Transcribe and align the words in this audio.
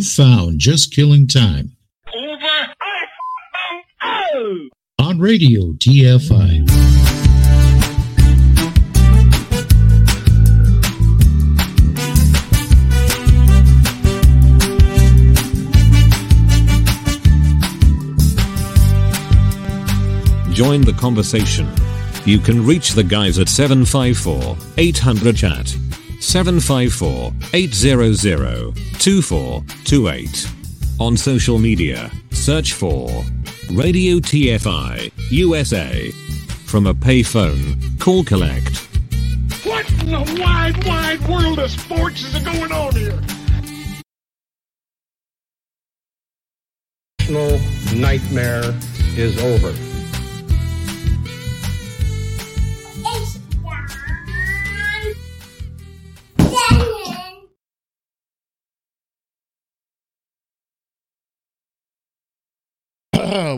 You 0.00 0.06
found 0.06 0.58
Just 0.58 0.94
Killing 0.94 1.26
Time 1.26 1.76
Over. 2.14 2.68
On 4.98 5.18
Radio 5.18 5.74
TFI. 5.74 6.66
Join 20.54 20.80
the 20.80 20.94
conversation. 20.98 21.68
You 22.24 22.38
can 22.38 22.64
reach 22.64 22.92
the 22.92 23.04
guys 23.04 23.38
at 23.38 23.50
754 23.50 24.56
800 24.78 25.36
chat. 25.36 25.76
754 26.20 27.32
800 27.54 28.76
2428. 28.98 30.46
On 31.00 31.16
social 31.16 31.58
media, 31.58 32.10
search 32.30 32.74
for 32.74 33.08
Radio 33.72 34.18
TFI 34.18 35.10
USA. 35.30 36.10
From 36.66 36.86
a 36.86 36.94
payphone, 36.94 37.98
call 37.98 38.22
collect. 38.22 38.76
What 39.64 39.90
in 39.90 40.10
the 40.10 40.40
wide, 40.40 40.86
wide 40.86 41.28
world 41.28 41.58
of 41.58 41.70
sports 41.70 42.22
is 42.22 42.42
going 42.42 42.70
on 42.70 42.94
here? 42.94 43.20
national 47.30 47.60
nightmare 47.96 48.74
is 49.16 49.38
over. 49.42 49.89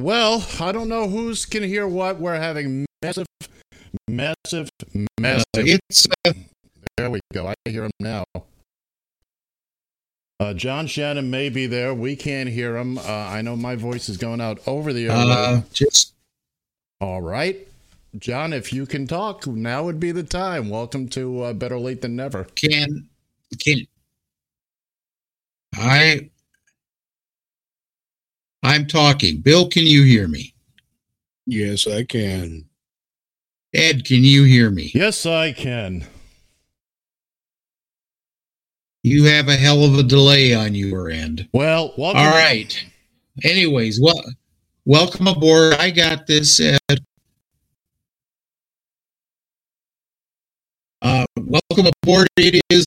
Well, 0.03 0.45
I 0.61 0.73
don't 0.73 0.89
know 0.89 1.09
who's 1.09 1.47
can 1.47 1.63
hear 1.63 1.87
what. 1.87 2.19
We're 2.19 2.35
having 2.35 2.87
massive, 3.03 3.27
massive, 4.09 4.69
massive. 5.21 5.45
It's 5.55 6.09
uh, 6.27 6.33
There 6.97 7.09
we 7.09 7.21
go. 7.33 7.47
I 7.47 7.55
hear 7.65 7.85
him 7.85 7.93
now. 8.01 8.25
Uh, 10.41 10.55
John 10.55 10.89
Shannon 10.89 11.31
may 11.31 11.51
be 11.51 11.67
there. 11.67 11.95
We 11.95 12.17
can't 12.17 12.49
hear 12.49 12.77
him. 12.77 12.99
Uh, 12.99 13.03
I 13.07 13.43
know 13.43 13.55
my 13.55 13.77
voice 13.77 14.09
is 14.09 14.17
going 14.17 14.41
out 14.41 14.59
over 14.67 14.93
the 14.93 15.07
air. 15.07 15.13
uh, 15.13 15.63
just 15.73 16.15
All 17.01 17.23
right. 17.23 17.69
John, 18.19 18.53
if 18.53 18.73
you 18.73 18.85
can 18.85 19.07
talk, 19.07 19.47
now 19.47 19.85
would 19.85 19.99
be 19.99 20.13
the 20.13 20.23
time. 20.23 20.69
Welcome 20.69 21.09
to 21.11 21.45
uh, 21.45 21.53
Better 21.55 21.79
Late 21.79 22.03
Than 22.03 22.15
Never. 22.15 22.45
can 22.45 23.09
can 23.59 23.87
I 25.75 26.31
I'm 28.63 28.87
talking. 28.87 29.41
Bill, 29.41 29.69
can 29.69 29.85
you 29.85 30.05
hear 30.05 30.29
me? 30.29 30.55
Yes, 31.47 31.87
I 31.87 32.05
can. 32.05 32.67
Ed, 33.75 34.05
can 34.05 34.23
you 34.23 34.45
hear 34.45 34.71
me? 34.71 34.93
Yes, 34.95 35.25
I 35.25 35.53
can. 35.53 36.05
You 39.03 39.25
have 39.25 39.49
a 39.49 39.57
hell 39.57 39.85
of 39.85 39.99
a 39.99 40.03
delay 40.03 40.55
on 40.55 40.75
your 40.75 41.11
end. 41.11 41.49
Well, 41.53 41.95
welcome. 41.97 42.21
All 42.21 42.31
right. 42.31 42.85
Anyways, 43.43 44.01
well, 44.01 44.23
welcome 44.85 45.27
aboard. 45.27 45.75
I 45.75 45.91
got 45.91 46.27
this, 46.27 46.61
Ed. 46.61 47.01
Uh, 51.03 51.25
welcome 51.37 51.91
aboard. 52.05 52.29
It 52.37 52.63
is 52.71 52.87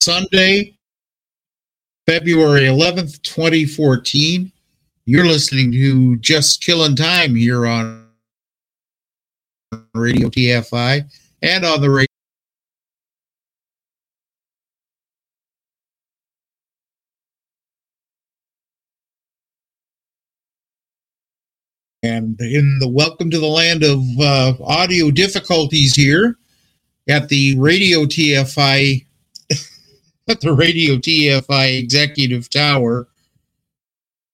Sunday, 0.00 0.76
February 2.04 2.62
11th, 2.62 3.22
2014. 3.22 4.50
You're 5.04 5.24
listening 5.24 5.70
to 5.70 6.16
Just 6.16 6.60
Killing 6.60 6.96
Time 6.96 7.36
here 7.36 7.64
on 7.64 8.08
Radio 9.94 10.30
TFI 10.30 11.08
and 11.42 11.64
on 11.64 11.80
the 11.80 11.90
radio. 11.90 12.11
In 22.42 22.78
the 22.80 22.88
welcome 22.88 23.30
to 23.30 23.38
the 23.38 23.46
land 23.46 23.84
of 23.84 24.00
uh, 24.20 24.54
audio 24.64 25.10
difficulties 25.10 25.94
here 25.94 26.36
at 27.08 27.28
the 27.28 27.56
Radio 27.58 28.00
TFI 28.04 29.06
at 30.28 30.40
the 30.40 30.52
Radio 30.52 30.96
TFI 30.96 31.78
Executive 31.78 32.50
Tower, 32.50 33.08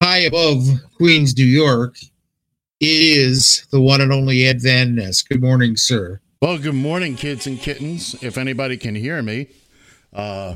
high 0.02 0.18
above 0.18 0.66
Queens, 0.96 1.36
New 1.36 1.44
York. 1.44 1.96
It 2.80 2.86
is 2.86 3.66
the 3.70 3.80
one 3.80 4.00
and 4.00 4.12
only 4.12 4.44
Ed 4.44 4.62
Van 4.62 4.94
Ness. 4.94 5.22
Good 5.22 5.42
morning, 5.42 5.76
sir. 5.76 6.20
Well, 6.40 6.58
good 6.58 6.74
morning, 6.74 7.16
kids 7.16 7.46
and 7.46 7.58
kittens. 7.58 8.14
If 8.22 8.38
anybody 8.38 8.76
can 8.76 8.94
hear 8.94 9.20
me, 9.22 9.48
uh, 10.12 10.54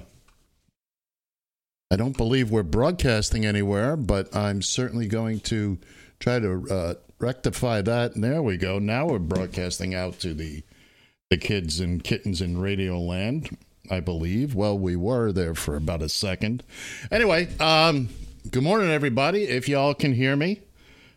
I 1.91 1.97
don't 1.97 2.17
believe 2.17 2.51
we're 2.51 2.63
broadcasting 2.63 3.45
anywhere, 3.45 3.97
but 3.97 4.35
I'm 4.35 4.63
certainly 4.63 5.09
going 5.09 5.41
to 5.41 5.79
try 6.21 6.39
to 6.39 6.67
uh, 6.71 6.95
rectify 7.23 7.81
that. 7.83 8.15
And 8.15 8.25
there 8.25 8.43
we 8.43 8.57
go. 8.57 8.79
Now 8.79 9.07
we're 9.07 9.19
broadcasting 9.19 9.95
out 9.95 10.19
to 10.21 10.35
the 10.35 10.63
the 11.31 11.39
kids 11.39 11.81
and 11.81 12.05
kittens 12.05 12.43
in 12.43 12.61
Radio 12.61 13.01
Land. 13.01 13.57
I 13.91 14.01
believe. 14.01 14.55
Well, 14.55 14.79
we 14.79 14.97
were 14.97 15.33
there 15.33 15.55
for 15.55 15.77
about 15.77 16.03
a 16.03 16.09
second. 16.09 16.63
Anyway, 17.11 17.49
um, 17.59 18.09
good 18.51 18.63
morning, 18.63 18.91
everybody. 18.91 19.45
If 19.45 19.69
y'all 19.69 19.93
can 19.93 20.13
hear 20.13 20.37
me, 20.37 20.61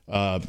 uh, 0.10 0.40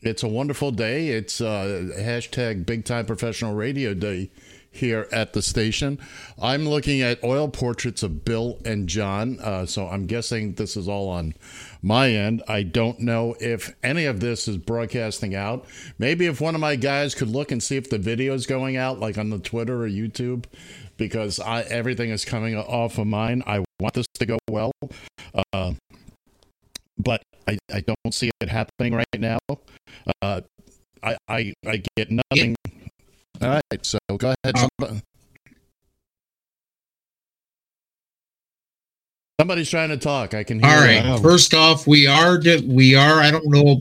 it's 0.00 0.22
a 0.22 0.28
wonderful 0.28 0.70
day. 0.70 1.08
It's 1.08 1.40
uh, 1.40 1.90
hashtag 1.98 2.64
Big 2.64 2.84
Time 2.84 3.04
Professional 3.04 3.54
Radio 3.54 3.94
Day 3.94 4.30
here 4.70 5.06
at 5.12 5.32
the 5.32 5.42
station. 5.42 5.98
I'm 6.40 6.68
looking 6.68 7.02
at 7.02 7.22
oil 7.22 7.48
portraits 7.48 8.02
of 8.02 8.24
Bill 8.24 8.58
and 8.64 8.88
John, 8.88 9.38
uh, 9.40 9.66
so 9.66 9.86
I'm 9.86 10.06
guessing 10.06 10.54
this 10.54 10.76
is 10.76 10.88
all 10.88 11.08
on 11.08 11.34
my 11.82 12.10
end. 12.10 12.42
I 12.48 12.62
don't 12.62 13.00
know 13.00 13.34
if 13.40 13.74
any 13.82 14.04
of 14.06 14.20
this 14.20 14.46
is 14.48 14.56
broadcasting 14.56 15.34
out. 15.34 15.64
Maybe 15.98 16.26
if 16.26 16.40
one 16.40 16.54
of 16.54 16.60
my 16.60 16.76
guys 16.76 17.14
could 17.14 17.28
look 17.28 17.50
and 17.50 17.62
see 17.62 17.76
if 17.76 17.88
the 17.90 17.98
video 17.98 18.34
is 18.34 18.46
going 18.46 18.76
out, 18.76 18.98
like 19.00 19.16
on 19.18 19.30
the 19.30 19.38
Twitter 19.38 19.82
or 19.84 19.88
YouTube, 19.88 20.44
because 20.96 21.40
I, 21.40 21.62
everything 21.62 22.10
is 22.10 22.24
coming 22.24 22.56
off 22.56 22.98
of 22.98 23.06
mine. 23.06 23.42
I 23.46 23.64
want 23.80 23.94
this 23.94 24.06
to 24.14 24.26
go 24.26 24.38
well, 24.48 24.72
uh, 25.52 25.72
but 26.98 27.22
I, 27.48 27.58
I 27.72 27.80
don't 27.80 28.12
see 28.14 28.30
it 28.40 28.48
happening 28.48 28.94
right 28.94 29.06
now. 29.18 29.38
Uh, 30.22 30.42
I, 31.02 31.16
I 31.28 31.52
I 31.66 31.82
get 31.96 32.10
nothing. 32.10 32.54
All 33.40 33.48
right, 33.48 33.62
so 33.86 33.98
go 34.18 34.34
ahead. 34.44 34.56
Somebody- 34.78 35.02
Somebody's 39.40 39.70
trying 39.70 39.88
to 39.88 39.96
talk. 39.96 40.34
I 40.34 40.44
can 40.44 40.60
hear. 40.60 40.68
All 40.68 41.16
it. 41.16 41.22
First 41.22 41.54
off, 41.54 41.86
we 41.86 42.06
are 42.06 42.36
di- 42.36 42.60
we 42.66 42.94
are. 42.94 43.20
I 43.20 43.30
don't 43.30 43.46
know. 43.46 43.80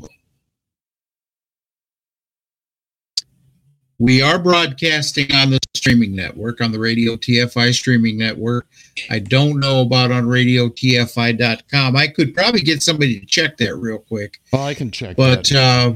We 3.98 4.22
are 4.22 4.40
broadcasting 4.40 5.30
on 5.34 5.50
the 5.50 5.60
streaming 5.76 6.16
network 6.16 6.62
on 6.62 6.72
the 6.72 6.80
Radio 6.80 7.18
TFI 7.18 7.74
streaming 7.74 8.18
network. 8.18 8.68
I 9.10 9.20
don't 9.20 9.60
know 9.60 9.82
about 9.82 10.12
on 10.12 10.28
RadioTFI.com. 10.28 11.98
I 11.98 12.08
could 12.08 12.34
probably 12.34 12.62
get 12.62 12.82
somebody 12.82 13.20
to 13.20 13.26
check 13.26 13.58
that 13.58 13.76
real 13.76 14.00
quick. 14.00 14.40
Well, 14.54 14.64
I 14.64 14.74
can 14.74 14.92
check. 14.92 15.18
But 15.18 15.50
that. 15.50 15.56
uh, 15.58 15.94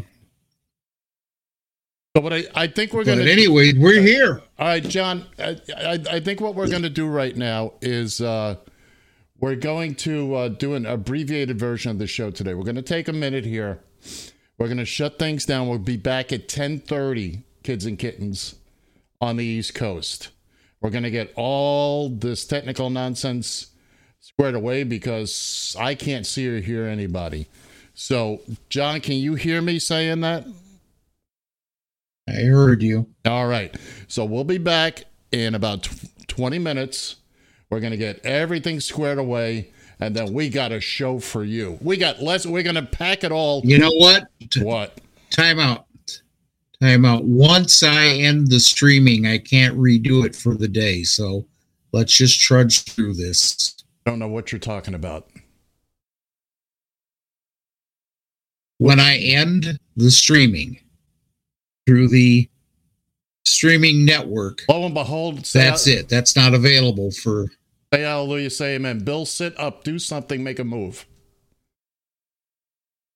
So 2.17 2.21
what 2.21 2.33
I, 2.33 2.43
I 2.53 2.67
think 2.67 2.91
we're 2.91 3.05
going 3.05 3.19
to 3.19 3.31
anyway, 3.31 3.71
we're 3.77 4.01
here. 4.01 4.41
All 4.59 4.67
right, 4.67 4.83
John. 4.83 5.25
I, 5.39 5.55
I, 5.77 5.99
I 6.11 6.19
think 6.19 6.41
what 6.41 6.53
we're 6.53 6.67
going 6.67 6.83
to 6.83 6.89
do 6.89 7.07
right 7.07 7.37
now 7.37 7.71
is 7.81 8.19
uh, 8.19 8.57
we're 9.39 9.55
going 9.55 9.95
to 9.95 10.35
uh, 10.35 10.47
do 10.47 10.73
an 10.73 10.85
abbreviated 10.85 11.59
version 11.59 11.91
of 11.91 11.99
the 11.99 12.07
show 12.07 12.31
today. 12.31 12.53
We're 12.53 12.63
going 12.63 12.75
to 12.75 12.81
take 12.81 13.07
a 13.07 13.13
minute 13.13 13.45
here. 13.45 13.79
We're 14.57 14.67
going 14.67 14.77
to 14.77 14.85
shut 14.85 15.19
things 15.19 15.45
down. 15.45 15.67
We'll 15.67 15.79
be 15.79 15.97
back 15.97 16.31
at 16.31 16.47
ten 16.47 16.79
thirty, 16.79 17.43
kids 17.63 17.85
and 17.85 17.97
kittens, 17.97 18.55
on 19.19 19.37
the 19.37 19.45
East 19.45 19.73
Coast. 19.75 20.29
We're 20.81 20.89
going 20.89 21.03
to 21.03 21.11
get 21.11 21.33
all 21.35 22.09
this 22.09 22.45
technical 22.45 22.89
nonsense 22.89 23.71
squared 24.19 24.55
away 24.55 24.83
because 24.83 25.75
I 25.79 25.95
can't 25.95 26.25
see 26.25 26.47
or 26.47 26.59
hear 26.59 26.85
anybody. 26.85 27.47
So, 27.93 28.41
John, 28.69 29.01
can 29.01 29.15
you 29.15 29.35
hear 29.35 29.61
me 29.61 29.79
saying 29.79 30.21
that? 30.21 30.45
I 32.27 32.43
heard 32.43 32.81
you. 32.81 33.07
All 33.25 33.47
right. 33.47 33.75
So 34.07 34.25
we'll 34.25 34.43
be 34.43 34.57
back 34.57 35.03
in 35.31 35.55
about 35.55 35.83
tw- 35.83 36.27
20 36.27 36.59
minutes. 36.59 37.17
We're 37.73 37.79
going 37.79 37.89
to 37.89 37.97
get 37.97 38.23
everything 38.23 38.79
squared 38.79 39.17
away 39.17 39.71
and 39.99 40.15
then 40.15 40.31
we 40.31 40.47
got 40.47 40.71
a 40.71 40.79
show 40.79 41.17
for 41.17 41.43
you. 41.43 41.79
We 41.81 41.97
got 41.97 42.21
less 42.21 42.45
we're 42.45 42.61
going 42.61 42.75
to 42.75 42.83
pack 42.83 43.23
it 43.23 43.31
all. 43.31 43.63
You 43.65 43.79
know 43.79 43.89
what? 43.93 44.27
What? 44.59 45.01
Time 45.31 45.57
out. 45.57 45.87
Time 46.79 47.03
out. 47.03 47.23
Once 47.23 47.81
I 47.81 48.09
end 48.09 48.49
the 48.49 48.59
streaming, 48.59 49.25
I 49.25 49.39
can't 49.39 49.75
redo 49.75 50.23
it 50.23 50.35
for 50.35 50.53
the 50.53 50.67
day. 50.67 51.01
So 51.01 51.47
let's 51.93 52.15
just 52.15 52.39
trudge 52.39 52.83
through 52.83 53.15
this. 53.15 53.75
I 54.05 54.11
don't 54.11 54.19
know 54.19 54.27
what 54.27 54.51
you're 54.51 54.59
talking 54.59 54.93
about. 54.93 55.31
When 58.77 58.99
I 58.99 59.17
end 59.17 59.79
the 59.95 60.11
streaming 60.11 60.79
through 61.87 62.09
the 62.09 62.47
streaming 63.45 64.05
network, 64.05 64.61
Lo 64.69 64.85
and 64.85 64.93
behold, 64.93 65.45
that's 65.45 65.87
it. 65.87 66.07
That's 66.07 66.35
not 66.35 66.53
available 66.53 67.09
for. 67.09 67.47
Say 67.93 68.01
hallelujah, 68.01 68.49
say 68.49 68.73
amen. 68.73 69.03
Bill, 69.03 69.23
sit 69.23 69.53
up, 69.59 69.83
do 69.83 69.99
something, 69.99 70.43
make 70.43 70.57
a 70.57 70.63
move. 70.63 71.05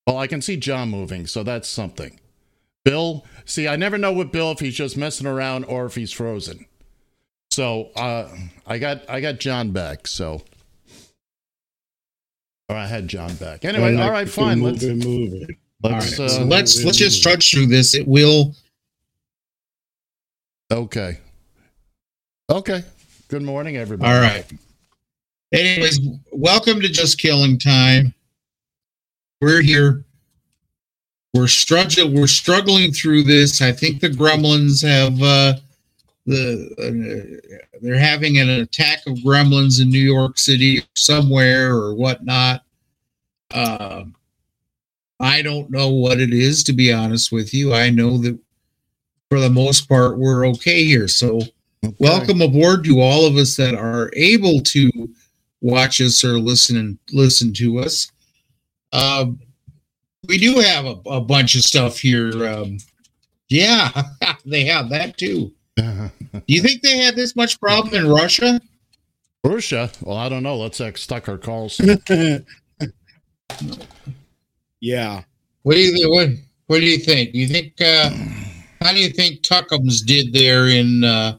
Well, 0.06 0.19
I 0.19 0.27
can 0.27 0.39
see 0.39 0.56
John 0.56 0.89
moving, 0.89 1.25
so 1.25 1.41
that's 1.41 1.68
something. 1.68 2.19
Bill, 2.85 3.25
see, 3.44 3.68
I 3.68 3.75
never 3.75 3.97
know 3.97 4.13
with 4.13 4.31
Bill 4.31 4.51
if 4.51 4.59
he's 4.59 4.75
just 4.75 4.95
messing 4.95 5.25
around 5.25 5.65
or 5.65 5.88
if 5.88 5.95
he's 5.95 6.12
frozen. 6.12 6.68
So 7.50 7.89
uh, 7.95 8.29
I 8.68 8.77
got 8.77 9.09
I 9.09 9.19
got 9.19 9.39
John 9.39 9.71
back. 9.71 10.06
So 10.06 10.44
or 12.69 12.75
I 12.75 12.85
had 12.85 13.07
John 13.07 13.33
back. 13.33 13.65
Anyway, 13.65 13.95
all 13.95 14.12
right, 14.12 14.30
fine. 14.30 14.59
Move 14.59 14.83
Let's 14.83 15.06
move 15.06 15.33
it. 15.33 15.57
All 15.83 15.89
right, 15.89 16.03
let's 16.03 16.18
so 16.18 16.25
uh, 16.25 16.45
let's 16.45 16.83
let's 16.85 17.00
just 17.00 17.23
trudge 17.23 17.51
through 17.51 17.65
this. 17.65 17.95
It 17.95 18.07
will. 18.07 18.53
okay. 20.71 21.18
Okay. 22.47 22.83
Good 23.27 23.41
morning, 23.41 23.75
everybody. 23.75 24.13
All 24.13 24.21
right. 24.21 24.45
Anyways, 25.53 25.99
welcome 26.31 26.81
to 26.81 26.89
Just 26.89 27.19
Killing 27.19 27.57
Time. 27.57 28.13
We're 29.39 29.61
here. 29.61 30.03
We're 31.33 31.47
struggling. 31.47 32.13
We're 32.15 32.27
struggling 32.27 32.91
through 32.91 33.23
this. 33.23 33.61
I 33.61 33.71
think 33.71 34.01
the 34.01 34.09
Gremlins 34.09 34.85
have 34.85 35.21
uh, 35.21 35.53
the 36.25 37.39
uh, 37.71 37.79
they're 37.81 37.97
having 37.97 38.39
an 38.39 38.49
attack 38.49 39.05
of 39.07 39.17
Gremlins 39.19 39.81
in 39.81 39.89
New 39.89 39.99
York 39.99 40.38
City 40.38 40.83
somewhere 40.95 41.73
or 41.73 41.94
whatnot. 41.95 42.63
Uh, 43.53 44.03
I 45.19 45.41
don't 45.41 45.69
know 45.69 45.89
what 45.89 46.19
it 46.19 46.33
is 46.33 46.63
to 46.65 46.73
be 46.73 46.91
honest 46.91 47.31
with 47.31 47.53
you. 47.53 47.73
I 47.73 47.89
know 47.89 48.17
that 48.17 48.38
for 49.29 49.39
the 49.39 49.49
most 49.49 49.88
part 49.88 50.18
we're 50.18 50.45
okay 50.47 50.83
here. 50.83 51.07
So 51.07 51.42
Okay. 51.85 51.95
welcome 51.99 52.42
aboard 52.42 52.83
to 52.85 52.99
all 52.99 53.27
of 53.27 53.35
us 53.37 53.56
that 53.57 53.75
are 53.75 54.09
able 54.16 54.61
to 54.61 54.89
watch 55.61 56.02
us 56.02 56.23
or 56.23 56.40
listen 56.40 56.78
and 56.78 56.97
listen 57.11 57.54
to 57.54 57.80
us. 57.80 58.11
Um, 58.94 59.40
we 60.28 60.37
do 60.37 60.59
have 60.59 60.85
a, 60.85 60.95
a 61.07 61.21
bunch 61.21 61.56
of 61.56 61.61
stuff 61.61 61.99
here. 61.99 62.47
Um, 62.47 62.78
yeah, 63.49 63.90
they 64.45 64.66
have 64.66 64.90
that 64.90 65.18
too. 65.18 65.54
Do 65.78 66.11
you 66.47 66.61
think 66.61 66.81
they 66.81 66.97
had 66.97 67.16
this 67.16 67.35
much 67.35 67.59
problem 67.59 67.94
in 67.94 68.09
Russia? 68.09 68.59
Russia. 69.44 69.92
Well, 70.02 70.18
I 70.18 70.28
don't 70.28 70.42
know. 70.42 70.57
Let's 70.57 70.81
ask 70.81 71.07
Tucker 71.07 71.37
Carlson. 71.37 71.97
Yeah. 74.80 75.23
What 75.64 75.76
do 75.76 75.80
you 75.80 75.92
think? 75.92 76.09
What, 76.14 76.30
what 76.68 76.80
do 76.80 76.85
you 76.85 76.99
think? 76.99 77.33
Do 77.33 77.40
you 77.40 77.47
think? 77.47 77.81
Uh, 77.81 78.09
how 78.81 78.92
do 78.94 78.99
you 78.99 79.09
think 79.09 79.42
Tuckums 79.42 80.06
did 80.06 80.33
there 80.33 80.68
in 80.68 81.04
uh, 81.04 81.37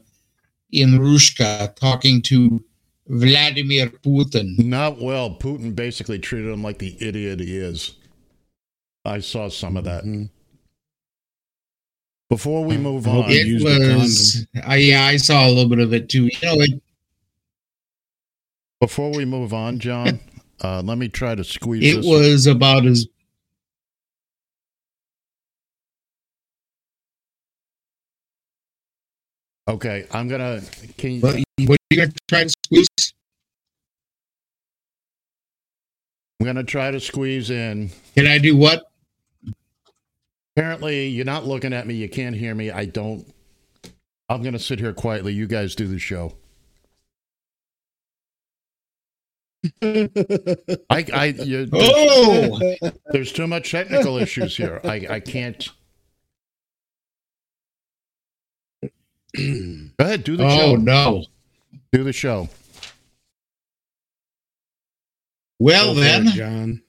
in 0.71 0.99
Rushka, 0.99 1.75
talking 1.75 2.21
to 2.23 2.63
Vladimir 3.09 3.87
Putin? 3.89 4.57
Not 4.59 5.01
well. 5.01 5.31
Putin 5.35 5.75
basically 5.75 6.19
treated 6.19 6.51
him 6.53 6.63
like 6.63 6.77
the 6.77 6.95
idiot 6.99 7.39
he 7.39 7.57
is. 7.57 7.95
I 9.03 9.19
saw 9.19 9.49
some 9.49 9.75
of 9.77 9.83
that. 9.85 10.03
Mhm. 10.03 10.29
Before 12.29 12.63
we 12.63 12.77
move 12.77 13.07
on, 13.07 13.25
It 13.27 13.63
was. 13.63 14.45
I 14.63 14.75
yeah, 14.77 15.05
I 15.05 15.17
saw 15.17 15.47
a 15.47 15.49
little 15.49 15.67
bit 15.69 15.79
of 15.79 15.93
it 15.93 16.09
too. 16.09 16.25
You 16.25 16.31
know, 16.43 16.61
it, 16.61 16.81
before 18.79 19.11
we 19.11 19.25
move 19.25 19.51
on, 19.53 19.79
John, 19.79 20.19
uh, 20.61 20.81
let 20.85 20.97
me 20.99 21.07
try 21.07 21.33
to 21.33 21.43
squeeze 21.43 21.83
it 21.91 21.97
this. 21.97 22.05
was 22.05 22.45
about 22.45 22.85
as 22.85 23.07
okay, 29.69 30.05
I'm 30.11 30.27
gonna. 30.27 30.61
Can 30.97 31.11
you, 31.11 31.21
what, 31.21 31.35
what 31.65 31.77
are 31.91 31.95
you 31.95 32.05
to 32.05 32.13
try 32.27 32.43
to 32.43 32.49
squeeze? 32.49 33.13
I'm 36.39 36.45
gonna 36.45 36.63
try 36.63 36.91
to 36.91 36.99
squeeze 36.99 37.49
in. 37.49 37.91
Can 38.15 38.27
I 38.27 38.37
do 38.37 38.55
what? 38.55 38.83
Apparently, 40.55 41.07
you're 41.07 41.25
not 41.25 41.45
looking 41.45 41.73
at 41.73 41.87
me. 41.87 41.95
You 41.95 42.09
can't 42.09 42.35
hear 42.35 42.53
me. 42.55 42.71
I 42.71 42.85
don't. 42.85 43.25
I'm 44.27 44.43
gonna 44.43 44.59
sit 44.59 44.79
here 44.79 44.93
quietly. 44.93 45.33
You 45.33 45.47
guys 45.47 45.75
do 45.75 45.87
the 45.87 45.99
show. 45.99 46.33
I, 49.81 51.05
I, 51.13 51.25
you, 51.37 51.65
there's, 51.65 51.69
Oh, 51.73 52.59
there's 53.11 53.31
too 53.31 53.47
much 53.47 53.71
technical 53.71 54.17
issues 54.17 54.55
here. 54.55 54.79
I, 54.83 55.05
I 55.09 55.19
can't. 55.19 55.69
Go 59.37 60.05
ahead, 60.05 60.23
do 60.23 60.35
the 60.37 60.45
oh 60.45 60.57
show. 60.57 60.75
no. 60.75 61.25
Do 61.91 62.03
the 62.03 62.13
show. 62.13 62.49
Well 65.59 65.93
Go 65.93 65.95
for 65.95 65.99
it, 65.99 66.03
then, 66.03 66.27
John. 66.27 66.81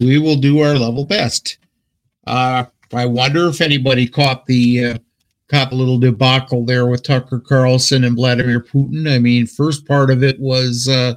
we 0.00 0.18
will 0.18 0.36
do 0.36 0.60
our 0.60 0.76
level 0.76 1.04
best. 1.04 1.58
Uh, 2.26 2.64
I 2.92 3.06
wonder 3.06 3.48
if 3.48 3.60
anybody 3.60 4.06
caught 4.06 4.46
the 4.46 4.84
uh, 4.84 4.98
caught 5.48 5.72
a 5.72 5.74
little 5.74 5.98
debacle 5.98 6.64
there 6.64 6.86
with 6.86 7.02
Tucker 7.02 7.40
Carlson 7.40 8.04
and 8.04 8.16
Vladimir 8.16 8.60
Putin. 8.60 9.10
I 9.12 9.18
mean, 9.18 9.46
first 9.46 9.86
part 9.86 10.10
of 10.10 10.22
it 10.22 10.38
was 10.38 10.88
uh, 10.88 11.14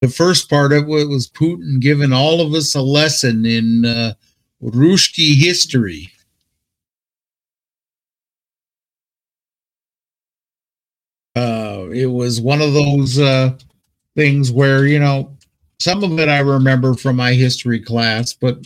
the 0.00 0.08
first 0.08 0.50
part 0.50 0.72
of 0.72 0.88
it 0.88 1.08
was 1.08 1.28
Putin 1.30 1.80
giving 1.80 2.12
all 2.12 2.40
of 2.40 2.52
us 2.54 2.74
a 2.74 2.82
lesson 2.82 3.46
in 3.46 3.84
uh, 3.84 4.14
Ruski 4.62 5.36
history. 5.36 6.10
Uh, 11.36 11.86
it 11.92 12.06
was 12.06 12.40
one 12.40 12.60
of 12.60 12.72
those 12.74 13.18
uh, 13.18 13.56
things 14.16 14.52
where 14.52 14.86
you 14.86 14.98
know 14.98 15.34
some 15.80 16.04
of 16.04 16.18
it 16.18 16.28
I 16.28 16.40
remember 16.40 16.94
from 16.94 17.16
my 17.16 17.32
history 17.32 17.80
class, 17.80 18.32
but 18.32 18.58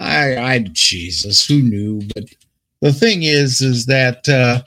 I, 0.00 0.36
I 0.36 0.58
Jesus, 0.72 1.46
who 1.46 1.62
knew? 1.62 2.02
But 2.14 2.24
the 2.80 2.92
thing 2.92 3.22
is, 3.22 3.60
is 3.60 3.86
that 3.86 4.28
uh, 4.28 4.62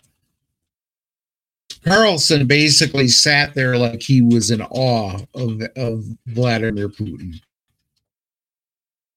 Carlson 1.83 2.45
basically 2.47 3.07
sat 3.07 3.53
there 3.55 3.77
like 3.77 4.01
he 4.01 4.21
was 4.21 4.51
in 4.51 4.61
awe 4.61 5.19
of 5.33 5.61
of 5.75 6.05
Vladimir 6.27 6.89
Putin. 6.89 7.41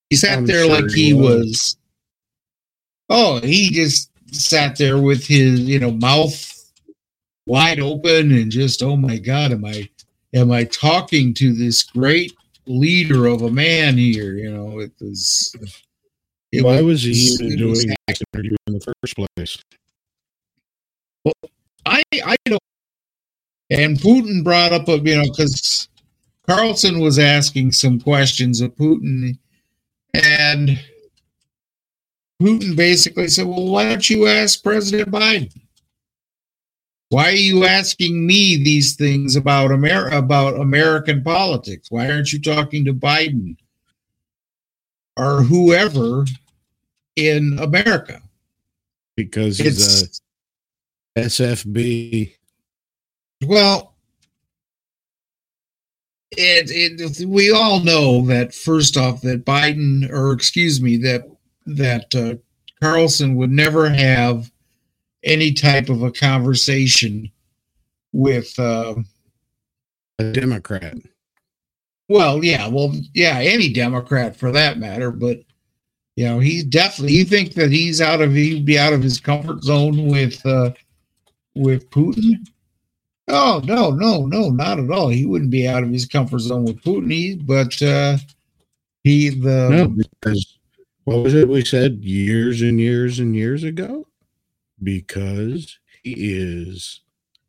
He 0.09 0.15
sat 0.15 0.39
I'm 0.39 0.45
there 0.45 0.65
sure 0.65 0.81
like 0.81 0.91
he 0.91 1.07
he 1.07 1.13
was. 1.13 1.25
was. 1.27 1.77
Oh, 3.09 3.39
he 3.39 3.69
just 3.69 4.09
sat 4.33 4.77
there 4.77 4.97
with 4.99 5.27
his, 5.27 5.59
you 5.59 5.79
know, 5.79 5.91
mouth 5.91 6.54
wide 7.45 7.79
open 7.79 8.31
and 8.31 8.51
just, 8.51 8.81
oh 8.83 8.95
my 8.95 9.17
God, 9.17 9.51
am 9.51 9.65
I, 9.65 9.89
am 10.33 10.51
I 10.51 10.63
talking 10.63 11.33
to 11.35 11.53
this 11.53 11.83
great 11.83 12.33
leader 12.65 13.25
of 13.27 13.41
a 13.41 13.51
man 13.51 13.97
here? 13.97 14.35
You 14.35 14.51
know, 14.51 14.79
it 14.79 14.91
was. 14.99 15.55
it 16.51 16.63
Why 16.63 16.81
was 16.81 17.03
he 17.03 17.11
even 17.11 17.57
doing 17.57 17.73
this 18.07 18.21
interview 18.33 18.55
in 18.67 18.73
the 18.73 18.79
first 18.79 19.15
place? 19.15 19.57
Well 21.23 21.33
I 21.85 22.03
I 22.25 22.35
don't. 22.45 22.61
And 23.69 23.97
Putin 23.97 24.43
brought 24.43 24.73
up 24.73 24.87
a 24.87 24.97
you 24.97 25.15
know 25.15 25.23
because 25.23 25.87
Carlson 26.47 26.99
was 26.99 27.19
asking 27.19 27.71
some 27.71 27.99
questions 27.99 28.61
of 28.61 28.75
Putin, 28.75 29.37
and 30.13 30.79
Putin 32.41 32.75
basically 32.75 33.27
said, 33.27 33.47
"Well, 33.47 33.67
why 33.67 33.89
don't 33.89 34.09
you 34.09 34.27
ask 34.27 34.63
President 34.63 35.11
Biden? 35.11 35.51
Why 37.09 37.29
are 37.29 37.31
you 37.31 37.65
asking 37.65 38.25
me 38.25 38.57
these 38.57 38.95
things 38.95 39.35
about 39.35 39.71
Amer 39.71 40.09
about 40.09 40.59
American 40.59 41.23
politics? 41.23 41.91
Why 41.91 42.09
aren't 42.09 42.33
you 42.33 42.41
talking 42.41 42.85
to 42.85 42.93
Biden 42.93 43.57
or 45.15 45.43
whoever 45.43 46.25
in 47.15 47.57
America?" 47.59 48.21
Because 49.15 49.59
It's 49.59 50.21
SFB. 51.17 52.33
Well, 53.45 53.95
it, 56.31 56.69
it 56.69 57.27
we 57.27 57.51
all 57.51 57.79
know 57.79 58.25
that 58.25 58.53
first 58.53 58.97
off 58.97 59.21
that 59.21 59.45
Biden 59.45 60.09
or 60.09 60.33
excuse 60.33 60.81
me 60.81 60.97
that 60.97 61.29
that 61.65 62.13
uh, 62.15 62.35
Carlson 62.81 63.35
would 63.35 63.51
never 63.51 63.89
have 63.89 64.51
any 65.25 65.51
type 65.51 65.89
of 65.89 66.03
a 66.03 66.11
conversation 66.11 67.29
with 68.13 68.57
uh, 68.59 68.95
a 70.19 70.31
Democrat. 70.31 70.95
well 72.07 72.43
yeah 72.43 72.67
well 72.67 72.93
yeah 73.13 73.39
any 73.39 73.71
Democrat 73.71 74.35
for 74.35 74.51
that 74.51 74.77
matter 74.77 75.11
but 75.11 75.39
you 76.15 76.25
know 76.25 76.39
he's 76.39 76.63
definitely 76.63 77.13
you 77.13 77.25
think 77.25 77.53
that 77.53 77.71
he's 77.71 77.99
out 77.99 78.21
of 78.21 78.33
he'd 78.33 78.65
be 78.65 78.79
out 78.79 78.93
of 78.93 79.03
his 79.03 79.19
comfort 79.19 79.63
zone 79.63 80.07
with 80.07 80.45
uh, 80.45 80.71
with 81.55 81.89
Putin 81.89 82.45
Oh 83.27 83.61
no, 83.65 83.89
no, 83.89 84.25
no, 84.27 84.49
not 84.49 84.79
at 84.79 84.91
all. 84.91 85.09
He 85.09 85.25
wouldn't 85.25 85.49
be 85.49 85.67
out 85.67 85.83
of 85.83 85.89
his 85.89 86.05
comfort 86.05 86.39
zone 86.39 86.65
with 86.65 86.81
Putin, 86.83 87.11
he, 87.11 87.35
but 87.35 87.81
uh, 87.81 88.17
he 89.03 89.29
the 89.29 89.69
no, 89.69 89.87
because 89.87 90.57
what 91.05 91.23
was 91.23 91.33
it 91.33 91.47
we 91.47 91.65
said 91.65 92.03
years 92.03 92.61
and 92.61 92.79
years 92.79 93.19
and 93.19 93.35
years 93.35 93.63
ago? 93.63 94.05
Because 94.83 95.79
he 96.03 96.13
is 96.17 97.01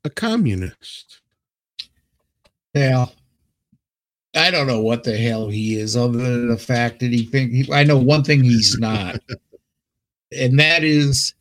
a 0.05 0.11
communist. 0.11 1.21
yeah. 2.75 3.07
I 4.35 4.51
don't 4.51 4.67
know 4.67 4.83
what 4.83 5.03
the 5.03 5.17
hell 5.17 5.49
he 5.49 5.77
is, 5.77 5.97
other 5.97 6.19
than 6.19 6.49
the 6.49 6.59
fact 6.59 7.01
that 7.01 7.11
he 7.11 7.25
think 7.25 7.53
he, 7.53 7.73
I 7.73 7.85
know 7.85 7.97
one 7.97 8.23
thing 8.23 8.45
he's 8.45 8.79
not, 8.79 9.19
and 10.33 10.59
that 10.59 10.85
is 10.85 11.35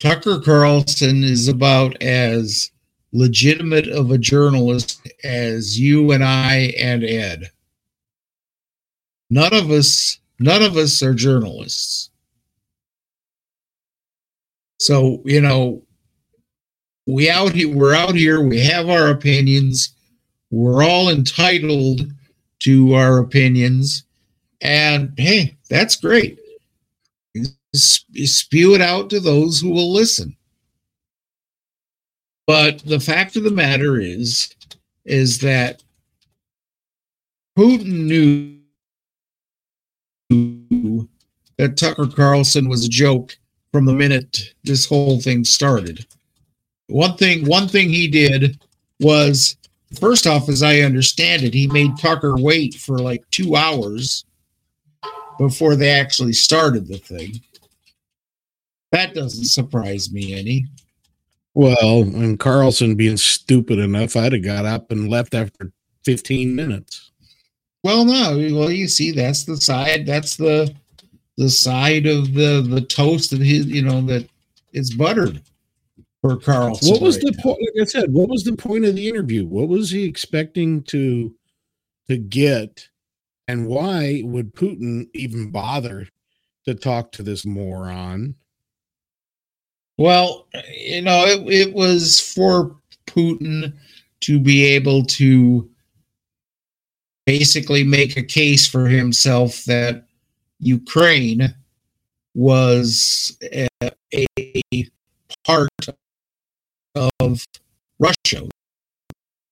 Tucker 0.00 0.40
Carlson 0.40 1.22
is 1.22 1.46
about 1.46 2.00
as 2.02 2.72
legitimate 3.12 3.88
of 3.88 4.10
a 4.10 4.18
journalist 4.18 5.08
as 5.24 5.78
you 5.78 6.10
and 6.10 6.24
I 6.24 6.72
and 6.78 7.04
Ed. 7.04 7.50
None 9.30 9.54
of 9.54 9.70
us, 9.70 10.18
none 10.40 10.62
of 10.62 10.76
us 10.76 11.02
are 11.02 11.14
journalists. 11.14 12.07
So, 14.78 15.22
you 15.24 15.40
know, 15.40 15.82
we 17.06 17.30
out 17.30 17.52
here, 17.52 17.68
we're 17.68 17.94
out 17.94 18.14
here, 18.14 18.40
we 18.40 18.60
have 18.60 18.88
our 18.88 19.08
opinions, 19.08 19.94
we're 20.50 20.84
all 20.84 21.08
entitled 21.08 22.02
to 22.60 22.94
our 22.94 23.18
opinions, 23.18 24.04
and 24.60 25.12
hey, 25.16 25.56
that's 25.68 25.96
great. 25.96 26.38
Spew 27.74 28.74
it 28.74 28.80
out 28.80 29.10
to 29.10 29.20
those 29.20 29.60
who 29.60 29.70
will 29.70 29.92
listen. 29.92 30.36
But 32.46 32.78
the 32.80 33.00
fact 33.00 33.36
of 33.36 33.44
the 33.44 33.50
matter 33.50 34.00
is, 34.00 34.54
is 35.04 35.38
that 35.40 35.82
Putin 37.58 38.06
knew 40.30 41.08
that 41.58 41.76
Tucker 41.76 42.06
Carlson 42.06 42.68
was 42.68 42.84
a 42.84 42.88
joke 42.88 43.36
from 43.72 43.84
the 43.84 43.92
minute 43.92 44.54
this 44.64 44.86
whole 44.86 45.20
thing 45.20 45.44
started. 45.44 46.06
One 46.88 47.16
thing, 47.16 47.46
one 47.46 47.68
thing 47.68 47.90
he 47.90 48.08
did 48.08 48.58
was, 49.00 49.56
first 50.00 50.26
off, 50.26 50.48
as 50.48 50.62
I 50.62 50.80
understand 50.80 51.42
it, 51.42 51.54
he 51.54 51.66
made 51.66 51.98
Tucker 51.98 52.34
wait 52.36 52.74
for 52.74 52.98
like 52.98 53.24
two 53.30 53.56
hours 53.56 54.24
before 55.38 55.76
they 55.76 55.90
actually 55.90 56.32
started 56.32 56.88
the 56.88 56.98
thing. 56.98 57.40
That 58.92 59.14
doesn't 59.14 59.44
surprise 59.44 60.10
me 60.12 60.34
any. 60.34 60.66
Well, 61.54 62.02
and 62.02 62.38
Carlson 62.38 62.94
being 62.94 63.16
stupid 63.16 63.78
enough, 63.78 64.16
I'd 64.16 64.32
have 64.32 64.44
got 64.44 64.64
up 64.64 64.90
and 64.90 65.10
left 65.10 65.34
after 65.34 65.72
15 66.04 66.54
minutes. 66.54 67.10
Well, 67.84 68.04
no. 68.04 68.36
Well, 68.54 68.70
you 68.70 68.88
see, 68.88 69.12
that's 69.12 69.44
the 69.44 69.56
side. 69.56 70.06
That's 70.06 70.36
the 70.36 70.74
the 71.38 71.48
side 71.48 72.04
of 72.06 72.34
the 72.34 72.66
the 72.68 72.82
toast 72.82 73.30
that 73.30 73.40
his, 73.40 73.66
you 73.66 73.80
know, 73.80 74.02
that 74.02 74.28
it's 74.72 74.92
buttered 74.92 75.40
for 76.20 76.36
Carlson. 76.36 76.90
What 76.90 77.00
was 77.00 77.16
right 77.16 77.26
the 77.26 77.32
now. 77.36 77.42
point? 77.44 77.58
Like 77.60 77.82
I 77.82 77.84
said, 77.84 78.12
what 78.12 78.28
was 78.28 78.42
the 78.42 78.56
point 78.56 78.84
of 78.84 78.96
the 78.96 79.08
interview? 79.08 79.46
What 79.46 79.68
was 79.68 79.90
he 79.90 80.02
expecting 80.02 80.82
to 80.84 81.32
to 82.08 82.18
get, 82.18 82.88
and 83.46 83.68
why 83.68 84.22
would 84.24 84.54
Putin 84.54 85.08
even 85.14 85.50
bother 85.52 86.08
to 86.66 86.74
talk 86.74 87.12
to 87.12 87.22
this 87.22 87.46
moron? 87.46 88.34
Well, 89.96 90.48
you 90.74 91.02
know, 91.02 91.24
it, 91.24 91.68
it 91.68 91.74
was 91.74 92.20
for 92.20 92.76
Putin 93.06 93.74
to 94.22 94.40
be 94.40 94.64
able 94.64 95.04
to 95.04 95.70
basically 97.26 97.84
make 97.84 98.16
a 98.16 98.22
case 98.22 98.66
for 98.66 98.88
himself 98.88 99.64
that 99.64 100.07
Ukraine 100.60 101.54
was 102.34 103.36
a, 103.52 103.68
a 104.14 104.26
part 105.44 105.68
of 106.94 107.44
Russia. 107.98 108.48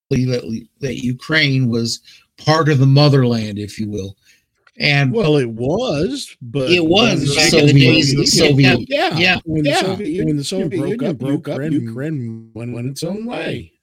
That, 0.09 0.67
that 0.79 1.03
Ukraine 1.03 1.69
was 1.69 1.99
part 2.37 2.69
of 2.69 2.79
the 2.79 2.85
motherland, 2.85 3.59
if 3.59 3.77
you 3.79 3.89
will. 3.89 4.15
And 4.79 5.11
Well, 5.11 5.37
it 5.37 5.49
was, 5.49 6.37
but 6.41 6.69
It 6.69 6.85
was 6.85 7.27
when 7.27 7.35
back 7.35 7.53
in 7.53 7.65
the 7.65 7.73
days 7.73 8.11
of 8.13 8.19
the 8.19 8.25
Soviet- 8.27 8.85
Yeah, 8.87 9.17
yeah, 9.17 9.39
When 9.43 9.63
the 9.63 9.69
yeah. 9.71 9.81
Soviet, 9.81 10.07
Union- 10.07 10.27
when 10.27 10.37
the 10.37 10.43
Soviet 10.43 10.69
broke 10.79 10.89
Union 10.91 11.09
up, 11.11 11.17
broke 11.17 11.47
up, 11.47 11.53
Ukraine- 11.55 11.71
Ukraine 11.81 12.51
went, 12.53 12.73
went 12.73 12.87
its 12.87 13.03
own 13.03 13.25
way. 13.25 13.73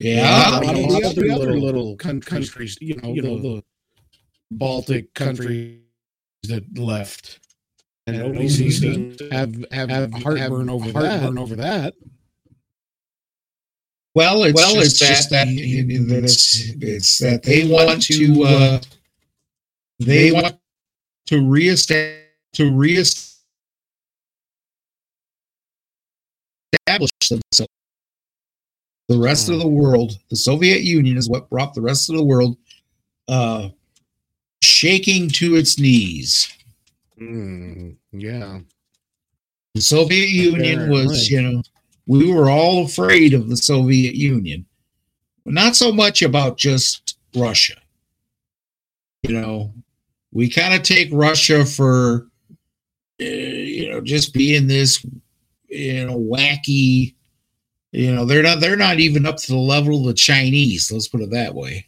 yeah, 0.00 0.58
a 0.58 0.60
lot 0.60 0.74
of 0.74 0.78
yeah, 0.78 1.12
the 1.12 1.30
other 1.32 1.52
little, 1.54 1.60
little 1.60 1.96
countries, 1.96 2.76
you 2.80 2.96
know, 2.96 3.12
you 3.14 3.22
know, 3.22 3.38
the 3.38 3.62
Baltic 4.50 5.14
countries 5.14 5.78
that 6.48 6.78
left, 6.78 7.38
and 8.06 8.18
nobody 8.18 8.48
seems 8.48 8.80
to 9.16 9.28
have 9.30 9.64
have 9.70 9.90
have 9.90 10.12
heartburn 10.12 10.68
over 10.68 10.92
heartburn 10.92 11.38
over 11.38 11.56
that. 11.56 11.94
Well, 14.14 14.44
it's 14.44 14.54
Well, 14.54 14.74
just 14.74 14.86
it's 14.86 15.00
that, 15.00 15.08
just 15.08 15.30
that, 15.30 15.46
that 15.46 16.24
it's 16.24 16.70
it's 16.80 17.18
that 17.18 17.42
they 17.42 17.66
want 17.66 18.02
to 18.02 18.42
uh, 18.44 18.80
they 20.00 20.32
want 20.32 20.58
to 21.26 21.48
reestablish 21.48 22.18
to 22.54 22.70
reestablish 22.76 23.40
themselves. 26.86 27.68
The 29.08 29.18
rest 29.18 29.48
of 29.48 29.58
the 29.58 29.68
world, 29.68 30.18
the 30.30 30.36
Soviet 30.36 30.82
Union, 30.82 31.16
is 31.16 31.28
what 31.28 31.48
brought 31.48 31.74
the 31.74 31.80
rest 31.80 32.10
of 32.10 32.16
the 32.16 32.24
world 32.24 32.56
uh, 33.28 33.70
shaking 34.82 35.28
to 35.28 35.54
its 35.54 35.78
knees. 35.78 36.52
Mm, 37.20 37.94
yeah, 38.10 38.58
The 39.76 39.80
Soviet 39.80 40.28
Union 40.28 40.90
was, 40.90 41.12
right. 41.12 41.30
you 41.30 41.42
know, 41.42 41.62
we 42.08 42.32
were 42.32 42.50
all 42.50 42.84
afraid 42.84 43.32
of 43.32 43.48
the 43.48 43.56
Soviet 43.56 44.16
Union. 44.16 44.66
Not 45.44 45.76
so 45.76 45.92
much 45.92 46.22
about 46.22 46.58
just 46.58 47.16
Russia. 47.36 47.76
You 49.22 49.40
know, 49.40 49.72
we 50.32 50.50
kind 50.50 50.74
of 50.74 50.82
take 50.82 51.10
Russia 51.12 51.64
for, 51.64 52.26
uh, 53.20 53.24
you 53.24 53.88
know, 53.88 54.00
just 54.00 54.34
being 54.34 54.66
this, 54.66 55.06
you 55.68 56.06
know, 56.06 56.18
wacky. 56.18 57.14
You 57.92 58.12
know, 58.12 58.24
they're 58.24 58.42
not 58.42 58.58
they're 58.58 58.76
not 58.76 58.98
even 58.98 59.26
up 59.26 59.36
to 59.36 59.52
the 59.52 59.58
level 59.58 60.00
of 60.00 60.06
the 60.06 60.14
Chinese. 60.14 60.90
Let's 60.90 61.06
put 61.06 61.20
it 61.20 61.30
that 61.30 61.54
way. 61.54 61.86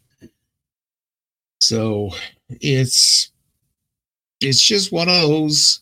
So 1.61 2.11
it's 2.49 3.31
it's 4.41 4.63
just 4.63 4.93
one 4.93 5.09
of 5.09 5.21
those. 5.23 5.81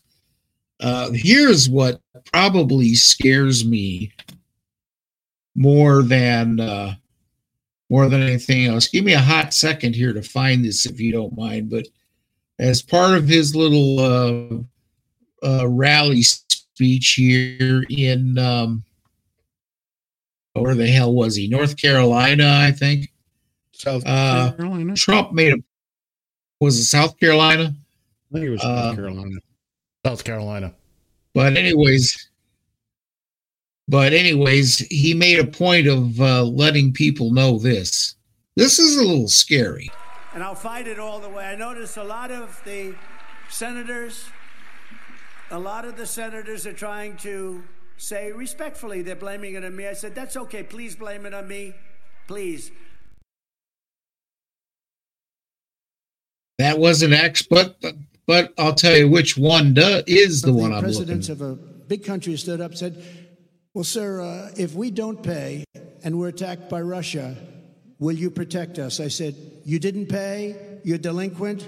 Uh, 0.79 1.11
here's 1.11 1.69
what 1.69 2.01
probably 2.31 2.93
scares 2.93 3.65
me 3.65 4.11
more 5.55 6.01
than 6.03 6.59
uh, 6.59 6.93
more 7.89 8.09
than 8.09 8.21
anything 8.21 8.65
else. 8.65 8.87
Give 8.87 9.05
me 9.05 9.13
a 9.13 9.19
hot 9.19 9.53
second 9.53 9.95
here 9.95 10.13
to 10.13 10.21
find 10.21 10.63
this, 10.65 10.85
if 10.85 10.99
you 10.99 11.11
don't 11.11 11.37
mind. 11.37 11.69
But 11.69 11.87
as 12.59 12.81
part 12.81 13.17
of 13.17 13.27
his 13.27 13.55
little 13.55 13.99
uh, 13.99 15.47
uh, 15.47 15.67
rally 15.67 16.23
speech 16.23 17.13
here 17.13 17.83
in 17.89 18.37
um, 18.37 18.83
where 20.53 20.75
the 20.75 20.87
hell 20.87 21.13
was 21.13 21.35
he? 21.35 21.47
North 21.47 21.77
Carolina, 21.77 22.59
I 22.61 22.71
think. 22.71 23.11
South 23.73 24.03
Uh, 24.05 24.51
Carolina. 24.53 24.95
Trump 24.95 25.33
made 25.33 25.53
a 25.53 25.57
was 26.63 26.77
it 26.79 26.85
South 26.85 27.19
Carolina? 27.19 27.73
I 28.31 28.33
think 28.33 28.45
it 28.45 28.49
was 28.49 28.61
uh, 28.63 28.89
South 28.89 28.95
Carolina. 28.95 29.35
South 30.05 30.23
Carolina. 30.23 30.73
But 31.33 31.57
anyways, 31.57 32.29
but 33.87 34.13
anyways, 34.13 34.77
he 34.79 35.13
made 35.13 35.39
a 35.39 35.45
point 35.47 35.87
of 35.87 36.19
uh, 36.19 36.43
letting 36.43 36.93
people 36.93 37.31
know 37.31 37.59
this. 37.59 38.15
This 38.55 38.79
is 38.79 38.97
a 38.97 39.03
little 39.03 39.27
scary. 39.27 39.89
and 40.33 40.43
I'll 40.43 40.55
fight 40.55 40.87
it 40.87 40.99
all 40.99 41.19
the 41.19 41.29
way. 41.29 41.45
I 41.45 41.55
notice 41.55 41.97
a 41.97 42.03
lot 42.03 42.31
of 42.31 42.61
the 42.65 42.95
senators, 43.49 44.25
a 45.51 45.59
lot 45.59 45.85
of 45.85 45.97
the 45.97 46.05
senators 46.05 46.65
are 46.65 46.73
trying 46.73 47.17
to 47.17 47.63
say 47.97 48.31
respectfully 48.31 49.01
they're 49.01 49.15
blaming 49.15 49.55
it 49.55 49.63
on 49.63 49.75
me. 49.75 49.87
I 49.87 49.93
said, 49.93 50.15
that's 50.15 50.35
okay. 50.37 50.63
Please 50.63 50.95
blame 50.95 51.25
it 51.25 51.33
on 51.33 51.47
me. 51.47 51.73
Please. 52.27 52.71
That 56.59 56.77
wasn't 56.79 57.13
X, 57.13 57.41
but 57.41 57.77
but 58.25 58.53
I'll 58.57 58.75
tell 58.75 58.95
you 58.95 59.09
which 59.09 59.37
one 59.37 59.73
do, 59.73 60.01
is 60.07 60.41
the 60.41 60.49
Of 60.49 60.55
one 60.55 60.65
I'm 60.71 60.77
looking. 60.77 60.83
presidents 60.83 61.29
of 61.29 61.41
a 61.41 61.55
big 61.55 62.05
country 62.05 62.37
stood 62.37 62.61
up 62.61 62.71
and 62.71 62.79
said, 62.79 63.03
Well, 63.73 63.83
sir, 63.83 64.21
uh, 64.21 64.51
if 64.57 64.73
we 64.73 64.91
don't 64.91 65.21
pay 65.21 65.65
and 66.03 66.17
we're 66.19 66.29
attacked 66.29 66.69
by 66.69 66.81
Russia, 66.81 67.35
will 67.99 68.15
you 68.15 68.29
protect 68.29 68.79
us? 68.79 68.99
I 68.99 69.07
said, 69.09 69.35
You 69.65 69.79
didn't 69.79 70.07
pay? 70.07 70.55
You're 70.83 70.97
delinquent? 70.99 71.67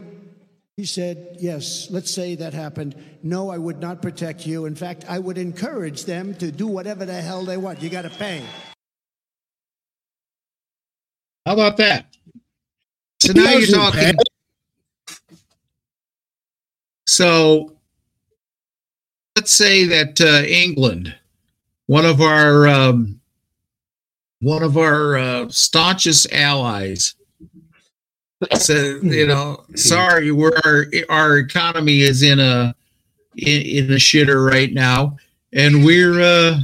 He 0.77 0.85
said, 0.85 1.37
Yes, 1.39 1.87
let's 1.89 2.13
say 2.13 2.35
that 2.35 2.53
happened. 2.53 2.95
No, 3.23 3.49
I 3.49 3.57
would 3.57 3.79
not 3.81 4.01
protect 4.01 4.45
you. 4.45 4.65
In 4.65 4.75
fact, 4.75 5.03
I 5.09 5.19
would 5.19 5.37
encourage 5.37 6.05
them 6.05 6.35
to 6.35 6.51
do 6.51 6.67
whatever 6.67 7.05
the 7.05 7.21
hell 7.21 7.43
they 7.43 7.57
want. 7.57 7.81
You 7.81 7.89
got 7.89 8.03
to 8.03 8.09
pay. 8.09 8.43
How 11.45 11.53
about 11.53 11.77
that? 11.77 12.15
So 13.21 13.33
now 13.33 13.51
you're 13.51 13.61
doesn't 13.61 13.75
talking. 13.79 13.99
pay. 14.01 14.13
So 17.07 17.75
let's 19.35 19.51
say 19.51 19.85
that 19.85 20.19
uh, 20.21 20.45
England, 20.47 21.15
one 21.87 22.05
of 22.05 22.21
our 22.21 22.67
um, 22.67 23.19
one 24.41 24.63
of 24.63 24.77
our 24.77 25.17
uh, 25.17 25.49
staunchest 25.49 26.31
allies, 26.31 27.15
said, 28.53 29.03
you 29.03 29.27
know, 29.27 29.63
sorry, 29.75 30.31
we're 30.31 30.57
our, 30.65 30.85
our 31.09 31.37
economy 31.37 32.01
is 32.01 32.21
in 32.21 32.39
a 32.39 32.75
in, 33.37 33.61
in 33.61 33.91
a 33.91 33.95
shitter 33.95 34.49
right 34.49 34.73
now, 34.73 35.17
and 35.53 35.85
we're 35.85 36.19
uh, 36.21 36.59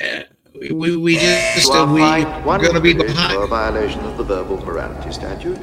eh, 0.00 0.24
we 0.70 0.96
we 0.96 1.16
just 1.16 1.72
uh, 1.72 1.86
we 1.92 2.00
fined 2.00 2.46
we're 2.46 2.58
going 2.58 2.74
to 2.74 2.80
be 2.80 2.94
$1 2.94 2.98
million 2.98 3.14
behind. 3.14 3.34
for 3.34 3.44
a 3.44 3.48
violation 3.48 4.00
of 4.00 4.16
the 4.16 4.24
verbal 4.24 4.58
morality 4.64 5.12
statute. 5.12 5.58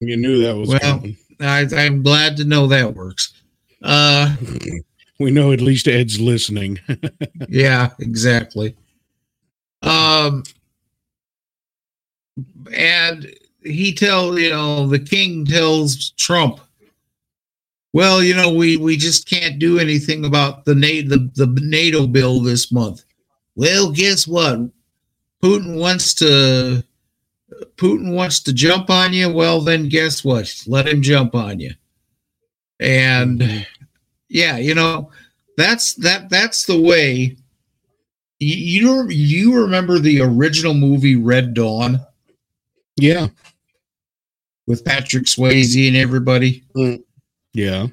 You 0.00 0.16
knew 0.16 0.42
that 0.44 0.56
was 0.56 0.70
Well, 0.70 0.80
coming. 0.80 1.16
I, 1.40 1.66
I'm 1.74 2.02
glad 2.02 2.36
to 2.38 2.44
know 2.44 2.66
that 2.66 2.94
works. 2.94 3.32
Uh, 3.82 4.34
We 5.20 5.30
know 5.30 5.52
at 5.52 5.60
least 5.60 5.86
Ed's 5.86 6.18
listening. 6.18 6.80
yeah, 7.48 7.90
exactly. 7.98 8.74
Um, 9.82 10.44
and 12.72 13.30
he 13.62 13.92
tells 13.92 14.40
you 14.40 14.48
know 14.48 14.86
the 14.86 14.98
king 14.98 15.44
tells 15.44 16.12
Trump, 16.12 16.60
well, 17.92 18.22
you 18.22 18.34
know 18.34 18.50
we 18.50 18.78
we 18.78 18.96
just 18.96 19.28
can't 19.28 19.58
do 19.58 19.78
anything 19.78 20.24
about 20.24 20.64
the 20.64 20.74
NATO 20.74 21.10
the, 21.10 21.30
the 21.44 21.60
NATO 21.60 22.06
bill 22.06 22.40
this 22.40 22.72
month. 22.72 23.04
Well, 23.54 23.92
guess 23.92 24.26
what? 24.26 24.58
Putin 25.42 25.78
wants 25.78 26.14
to 26.14 26.82
Putin 27.76 28.14
wants 28.14 28.40
to 28.40 28.52
jump 28.52 28.90
on 28.90 29.12
you. 29.12 29.32
Well, 29.32 29.60
then 29.60 29.88
guess 29.88 30.24
what? 30.24 30.54
Let 30.66 30.88
him 30.88 31.02
jump 31.02 31.34
on 31.34 31.60
you. 31.60 31.72
And 32.78 33.66
yeah, 34.28 34.56
you 34.56 34.74
know 34.74 35.10
that's 35.56 35.94
that 35.94 36.30
that's 36.30 36.64
the 36.64 36.80
way 36.80 37.36
you, 38.38 38.56
you 38.56 39.08
you 39.08 39.60
remember 39.60 39.98
the 39.98 40.22
original 40.22 40.74
movie 40.74 41.16
Red 41.16 41.52
Dawn 41.54 42.00
yeah. 42.96 43.28
with 44.66 44.84
Patrick 44.84 45.24
Swayze 45.24 45.88
and 45.88 45.96
everybody? 45.96 46.64
Yeah. 47.52 47.88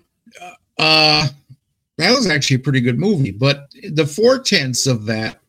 Uh 0.78 1.28
that 1.98 2.16
was 2.16 2.30
actually 2.30 2.58
a 2.58 2.60
pretty 2.60 2.82
good 2.82 3.00
movie, 3.00 3.32
but 3.32 3.72
the 3.92 4.06
four 4.06 4.40
tenths 4.40 4.86
of 4.86 5.06
that 5.08 5.42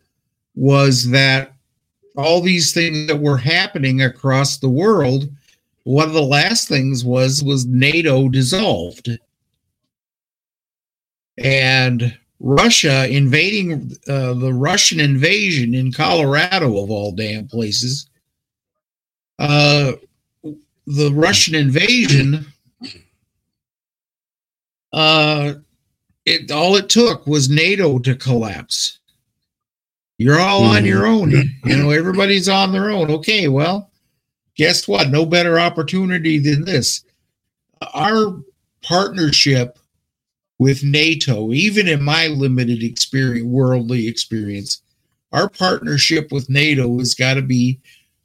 was 0.55 1.11
that 1.11 1.53
all 2.19 2.41
these 2.41 2.75
things 2.75 3.07
that 3.07 3.21
were 3.21 3.39
happening 3.39 4.03
across 4.03 4.59
the 4.59 4.69
world, 4.69 5.31
one 5.85 6.09
of 6.09 6.15
the 6.15 6.21
last 6.21 6.67
things 6.67 7.05
was 7.05 7.43
was 7.45 7.65
NATO 7.65 8.29
dissolved. 8.29 9.09
And 11.39 12.19
Russia 12.41 13.09
invading 13.09 13.93
uh, 14.09 14.35
the 14.35 14.53
Russian 14.53 14.99
invasion 14.99 15.75
in 15.75 15.93
Colorado 15.93 16.83
of 16.83 16.91
all 16.91 17.13
damn 17.13 17.47
places. 17.47 18.11
Uh, 19.39 19.93
the 20.87 21.13
Russian 21.13 21.55
invasion 21.55 22.47
uh 24.93 25.53
it 26.25 26.51
all 26.51 26.75
it 26.77 26.89
took 26.89 27.27
was 27.27 27.49
NATO 27.49 27.99
to 28.01 28.17
collapse. 28.17 28.98
You're 30.19 30.41
all 30.41 30.65
on 30.65 30.85
your 30.85 31.03
mm-hmm. 31.03 31.37
own. 31.37 31.51
You 31.65 31.77
know, 31.77 31.91
everybody's 31.91 32.49
on 32.49 32.73
their 32.73 32.91
own. 32.91 33.11
Okay, 33.11 33.49
well, 33.49 33.91
guess 34.57 34.87
what? 34.89 35.11
No 35.11 35.25
better 35.25 35.59
opportunity 35.59 36.39
than 36.39 36.65
this. 36.65 37.05
Our 37.95 38.43
partnership 38.83 39.79
with 40.59 40.83
NATO, 40.83 41.53
even 41.53 41.87
in 41.87 42.03
my 42.03 42.27
limited 42.27 42.83
experience, 42.83 43.47
worldly 43.47 44.09
experience, 44.09 44.83
our 45.33 45.49
partnership 45.49 46.33
with 46.33 46.51
NATO 46.51 46.99
has 46.99 47.15
got 47.15 47.35
to 47.35 47.43
be 47.43 47.81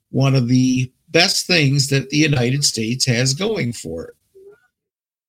one 0.10 0.34
of 0.36 0.48
the 0.48 0.92
best 1.10 1.46
things 1.46 1.90
that 1.90 2.10
the 2.10 2.18
United 2.18 2.64
States 2.64 3.06
has 3.06 3.36
going 3.36 3.72
for 3.72 4.06
it. 4.06 4.16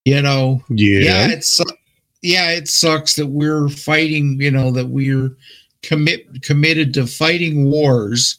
You 0.06 0.22
know, 0.22 0.62
Yeah. 0.70 1.00
yeah, 1.00 1.28
it's 1.28 1.60
yeah, 2.22 2.50
it 2.50 2.68
sucks 2.68 3.16
that 3.16 3.26
we're 3.26 3.68
fighting, 3.68 4.40
you 4.40 4.50
know, 4.50 4.70
that 4.70 4.88
we're 4.88 5.36
commit 5.86 6.42
committed 6.42 6.94
to 6.94 7.06
fighting 7.06 7.70
wars 7.70 8.38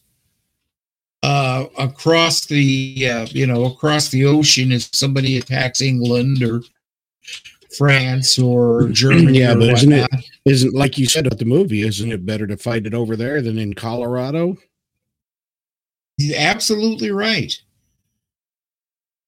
uh 1.23 1.65
across 1.77 2.45
the 2.45 3.10
uh, 3.10 3.25
you 3.31 3.47
know, 3.47 3.65
across 3.65 4.10
the 4.10 4.25
ocean 4.25 4.71
if 4.71 4.89
somebody 4.93 5.38
attacks 5.38 5.81
England 5.81 6.43
or 6.43 6.62
France 7.77 8.38
or 8.38 8.88
Germany. 8.91 9.39
Yeah, 9.39 9.53
or 9.53 9.60
but 9.60 9.69
isn't 9.69 9.91
it 9.91 10.01
whatnot. 10.01 10.23
isn't 10.45 10.73
like 10.73 10.97
you 10.97 11.05
said 11.08 11.27
at 11.27 11.39
the 11.39 11.45
movie, 11.45 11.81
isn't 11.81 12.12
it 12.12 12.25
better 12.25 12.47
to 12.47 12.58
fight 12.58 12.86
it 12.86 12.93
over 12.93 13.15
there 13.15 13.41
than 13.41 13.58
in 13.58 13.73
Colorado? 13.73 14.58
He's 16.17 16.34
absolutely 16.36 17.12
right. 17.12 17.53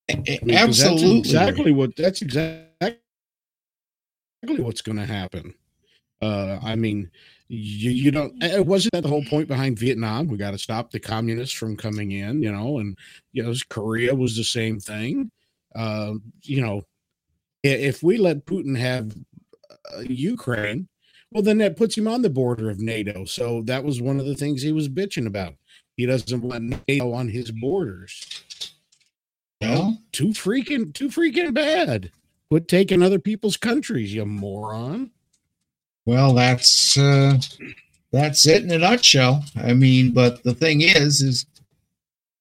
I 0.10 0.16
mean, 0.16 0.26
'cause 0.26 0.78
that's 0.78 0.80
absolutely. 0.84 1.20
exactly 1.20 1.72
what 1.74 1.96
that's 1.98 2.22
exactly 2.22 2.96
what's 4.58 4.82
going 4.82 4.98
to 4.98 5.06
happen. 5.06 5.54
Uh, 6.22 6.60
I 6.64 6.76
mean, 6.76 7.12
you, 7.50 7.92
you 7.92 8.12
don't. 8.12 8.34
It 8.44 8.66
wasn't 8.66 8.94
that 8.94 9.04
the 9.04 9.10
whole 9.10 9.24
point 9.26 9.48
behind 9.48 9.80
Vietnam? 9.80 10.28
We 10.28 10.38
got 10.38 10.52
to 10.52 10.58
stop 10.58 10.92
the 10.92 11.00
communists 11.00 11.56
from 11.56 11.78
coming 11.78 12.12
in, 12.12 12.42
you 12.44 12.52
know, 12.52 12.80
and 12.80 12.98
you 13.32 13.44
know, 13.44 13.54
Korea 13.70 14.14
was 14.16 14.36
the 14.36 14.44
same 14.44 14.80
thing. 14.80 15.32
Uh, 15.76 16.14
you 16.44 16.62
know, 16.62 16.82
if 17.64 18.04
we 18.04 18.18
let 18.18 18.46
Putin 18.46 18.78
have 18.78 19.16
uh, 19.96 20.02
Ukraine, 20.02 20.88
Well, 21.32 21.44
then 21.44 21.58
that 21.60 21.78
puts 21.78 21.98
him 21.98 22.08
on 22.08 22.22
the 22.22 22.30
border 22.30 22.70
of 22.70 22.80
NATO. 22.80 23.26
So 23.26 23.62
that 23.64 23.84
was 23.84 24.02
one 24.02 24.20
of 24.20 24.26
the 24.26 24.36
things 24.36 24.62
he 24.62 24.72
was 24.72 24.90
bitching 24.90 25.28
about. 25.28 25.56
He 25.96 26.06
doesn't 26.06 26.42
want 26.42 26.82
NATO 26.88 27.12
on 27.12 27.28
his 27.30 27.52
borders. 27.52 28.74
Well, 29.62 29.98
Too 30.12 30.28
freaking, 30.30 30.94
too 30.94 31.10
freaking 31.10 31.54
bad. 31.54 32.12
Quit 32.50 32.68
taking 32.68 33.02
other 33.02 33.20
people's 33.20 33.58
countries, 33.58 34.14
you 34.14 34.26
moron. 34.26 35.12
Well, 36.08 36.34
that's 36.34 36.98
uh, 36.98 37.38
that's 38.14 38.48
it 38.48 38.64
in 38.64 38.72
a 38.72 38.78
nutshell. 38.78 39.44
I 39.58 39.74
mean, 39.74 40.14
but 40.14 40.42
the 40.42 40.54
thing 40.54 40.80
is, 40.80 41.22
is 41.22 41.46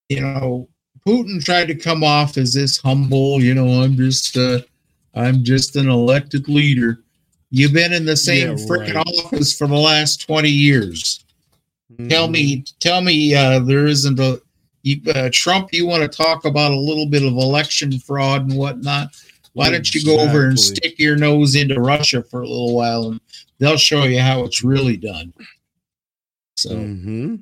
you 0.08 0.20
know, 0.20 0.68
Putin 1.06 1.44
tried 1.44 1.66
to 1.66 1.74
come 1.74 2.04
off 2.04 2.38
as 2.38 2.54
this 2.54 2.78
humble. 2.78 3.42
You 3.42 3.54
know, 3.54 3.82
I'm 3.82 3.96
just 3.96 4.36
uh, 4.36 4.60
I'm 5.14 5.42
just 5.42 5.74
an 5.74 5.88
elected 5.88 6.48
leader. 6.48 7.02
You've 7.50 7.72
been 7.72 7.92
in 7.92 8.06
the 8.06 8.16
same 8.16 8.50
Yeah, 8.50 8.64
freaking 8.66 8.94
right. 8.94 9.24
office 9.24 9.58
for 9.58 9.66
the 9.66 9.74
last 9.74 10.24
twenty 10.24 10.50
years. 10.50 11.24
Mm-hmm. 11.92 12.06
Tell 12.06 12.28
me, 12.28 12.64
tell 12.78 13.00
me, 13.00 13.34
uh, 13.34 13.58
there 13.58 13.86
isn't 13.86 14.20
a 14.20 14.40
you, 14.84 15.00
uh, 15.12 15.28
Trump. 15.32 15.70
You 15.72 15.86
want 15.86 16.02
to 16.02 16.16
talk 16.16 16.44
about 16.44 16.70
a 16.70 16.78
little 16.78 17.06
bit 17.06 17.24
of 17.24 17.32
election 17.32 17.98
fraud 17.98 18.42
and 18.42 18.56
whatnot? 18.56 19.08
Why 19.54 19.70
don't 19.70 19.92
you 19.94 20.04
go 20.04 20.20
over 20.20 20.46
and 20.46 20.60
stick 20.60 20.98
your 20.98 21.16
nose 21.16 21.56
into 21.56 21.80
Russia 21.80 22.22
for 22.22 22.42
a 22.42 22.46
little 22.48 22.76
while, 22.76 23.08
and 23.08 23.20
they'll 23.58 23.76
show 23.76 24.04
you 24.04 24.20
how 24.20 24.44
it's 24.44 24.62
really 24.64 24.96
done. 24.96 25.32
So, 26.56 26.70
Mm-hmm. 26.70 27.36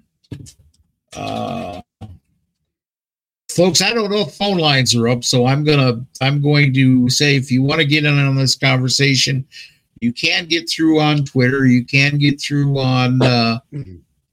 uh, 1.16 1.80
folks, 3.50 3.80
I 3.82 3.92
don't 3.94 4.10
know 4.10 4.22
if 4.22 4.34
phone 4.34 4.58
lines 4.58 4.94
are 4.96 5.08
up, 5.08 5.24
so 5.24 5.46
I'm 5.46 5.64
gonna 5.64 6.04
I'm 6.20 6.42
going 6.42 6.74
to 6.74 7.08
say 7.08 7.36
if 7.36 7.50
you 7.50 7.62
want 7.62 7.80
to 7.80 7.86
get 7.86 8.04
in 8.04 8.18
on 8.18 8.34
this 8.36 8.56
conversation, 8.56 9.46
you 10.00 10.12
can 10.12 10.46
get 10.46 10.68
through 10.68 11.00
on 11.00 11.24
Twitter. 11.24 11.64
You 11.66 11.84
can 11.84 12.18
get 12.18 12.40
through 12.40 12.78
on 12.78 13.22
uh, 13.22 13.60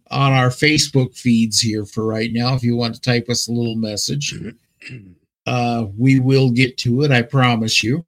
on 0.09 0.33
our 0.33 0.49
Facebook 0.49 1.15
feeds 1.15 1.59
here 1.59 1.85
for 1.85 2.05
right 2.05 2.31
now. 2.33 2.55
If 2.55 2.63
you 2.63 2.75
want 2.75 2.95
to 2.95 3.01
type 3.01 3.29
us 3.29 3.47
a 3.47 3.51
little 3.51 3.75
message, 3.75 4.33
uh, 5.45 5.85
we 5.97 6.19
will 6.19 6.49
get 6.49 6.77
to 6.79 7.03
it. 7.03 7.11
I 7.11 7.21
promise 7.21 7.83
you. 7.83 8.03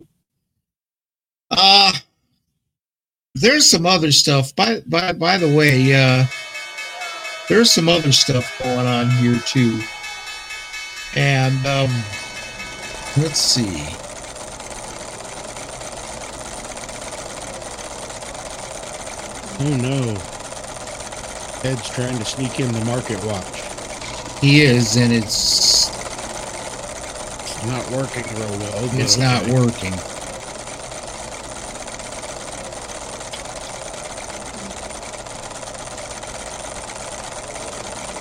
Uh 1.52 1.94
there's 3.36 3.70
some 3.70 3.86
other 3.86 4.12
stuff. 4.12 4.56
By 4.56 4.82
by 4.82 5.14
by 5.14 5.38
the 5.38 5.56
way, 5.56 5.94
uh, 5.94 6.26
there's 7.50 7.72
some 7.72 7.90
other 7.90 8.12
stuff 8.12 8.58
going 8.62 8.88
on 8.88 9.10
here 9.18 9.40
too. 9.46 9.82
And 11.16 11.66
um, 11.66 11.92
let's 13.18 13.40
see. 13.40 13.86
Oh 19.60 19.78
no. 19.78 20.16
Ed's 21.64 21.90
trying 21.90 22.18
to 22.18 22.26
sneak 22.26 22.60
in 22.60 22.72
the 22.74 22.84
market 22.86 23.24
watch. 23.24 23.62
He 24.42 24.62
is, 24.64 24.98
and 24.98 25.14
it's 25.14 25.88
It's 27.42 27.66
not 27.66 27.90
working 27.92 28.24
real 28.36 28.50
well. 28.60 28.90
it's 29.00 29.18
not 29.18 29.48
working. 29.48 29.94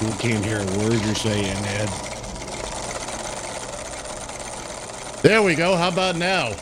We 0.02 0.10
can't 0.18 0.44
hear 0.44 0.58
a 0.58 0.78
word 0.78 1.00
you're 1.04 1.14
saying, 1.14 1.46
Ed. 1.46 1.88
There 5.22 5.42
we 5.42 5.54
go. 5.54 5.76
How 5.76 5.88
about 5.88 6.16
now? 6.16 6.56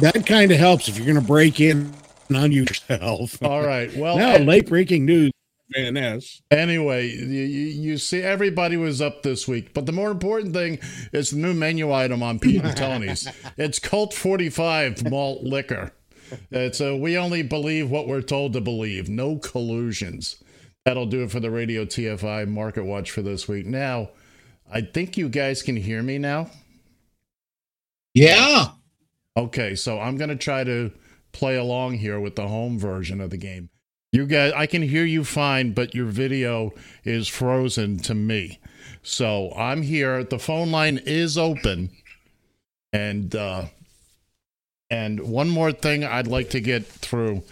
That 0.00 0.24
kind 0.26 0.50
of 0.50 0.58
helps 0.58 0.88
if 0.88 0.96
you're 0.96 1.06
going 1.06 1.20
to 1.20 1.26
break 1.26 1.60
in 1.60 1.92
on 2.34 2.50
yourself. 2.50 3.40
All 3.42 3.64
right. 3.64 3.94
Well, 3.96 4.16
now, 4.18 4.34
and- 4.34 4.46
late 4.46 4.68
breaking 4.68 5.04
news. 5.04 5.30
Ness. 5.76 6.40
Anyway, 6.50 7.08
you, 7.08 7.24
you 7.26 7.66
you 7.66 7.98
see, 7.98 8.20
everybody 8.20 8.76
was 8.76 9.00
up 9.00 9.22
this 9.22 9.48
week, 9.48 9.74
but 9.74 9.86
the 9.86 9.92
more 9.92 10.10
important 10.10 10.52
thing 10.54 10.78
is 11.12 11.30
the 11.30 11.36
new 11.38 11.52
menu 11.54 11.92
item 11.92 12.22
on 12.22 12.38
Pete 12.38 12.62
and 12.62 12.76
Tony's. 12.76 13.28
it's 13.56 13.78
Colt 13.78 14.14
45 14.14 15.10
malt 15.10 15.42
liquor. 15.42 15.92
It's 16.50 16.80
a, 16.80 16.96
we 16.96 17.16
only 17.18 17.42
believe 17.42 17.90
what 17.90 18.06
we're 18.06 18.22
told 18.22 18.52
to 18.52 18.60
believe. 18.60 19.08
No 19.08 19.38
collusions. 19.38 20.42
That'll 20.84 21.06
do 21.06 21.22
it 21.22 21.30
for 21.30 21.40
the 21.40 21.50
Radio 21.50 21.84
TFI 21.84 22.46
Market 22.46 22.84
Watch 22.84 23.10
for 23.10 23.22
this 23.22 23.48
week. 23.48 23.66
Now, 23.66 24.10
I 24.70 24.82
think 24.82 25.16
you 25.16 25.28
guys 25.28 25.62
can 25.62 25.76
hear 25.76 26.02
me 26.02 26.18
now. 26.18 26.50
Yeah. 28.12 28.68
Okay, 29.36 29.74
so 29.74 29.98
I'm 29.98 30.16
going 30.16 30.28
to 30.30 30.36
try 30.36 30.62
to 30.62 30.92
play 31.32 31.56
along 31.56 31.94
here 31.94 32.20
with 32.20 32.36
the 32.36 32.48
home 32.48 32.78
version 32.78 33.20
of 33.20 33.30
the 33.30 33.36
game. 33.36 33.70
You 34.12 34.26
guys, 34.26 34.52
I 34.54 34.66
can 34.66 34.82
hear 34.82 35.04
you 35.04 35.24
fine, 35.24 35.72
but 35.72 35.94
your 35.94 36.06
video 36.06 36.72
is 37.02 37.26
frozen 37.26 37.98
to 38.00 38.14
me. 38.14 38.60
So 39.02 39.52
I'm 39.56 39.82
here. 39.82 40.22
The 40.22 40.38
phone 40.38 40.70
line 40.70 41.00
is 41.04 41.36
open, 41.36 41.90
and 42.92 43.34
uh, 43.34 43.64
and 44.88 45.20
one 45.20 45.48
more 45.48 45.72
thing 45.72 46.04
I'd 46.04 46.28
like 46.28 46.50
to 46.50 46.60
get 46.60 46.86
through 46.86 47.42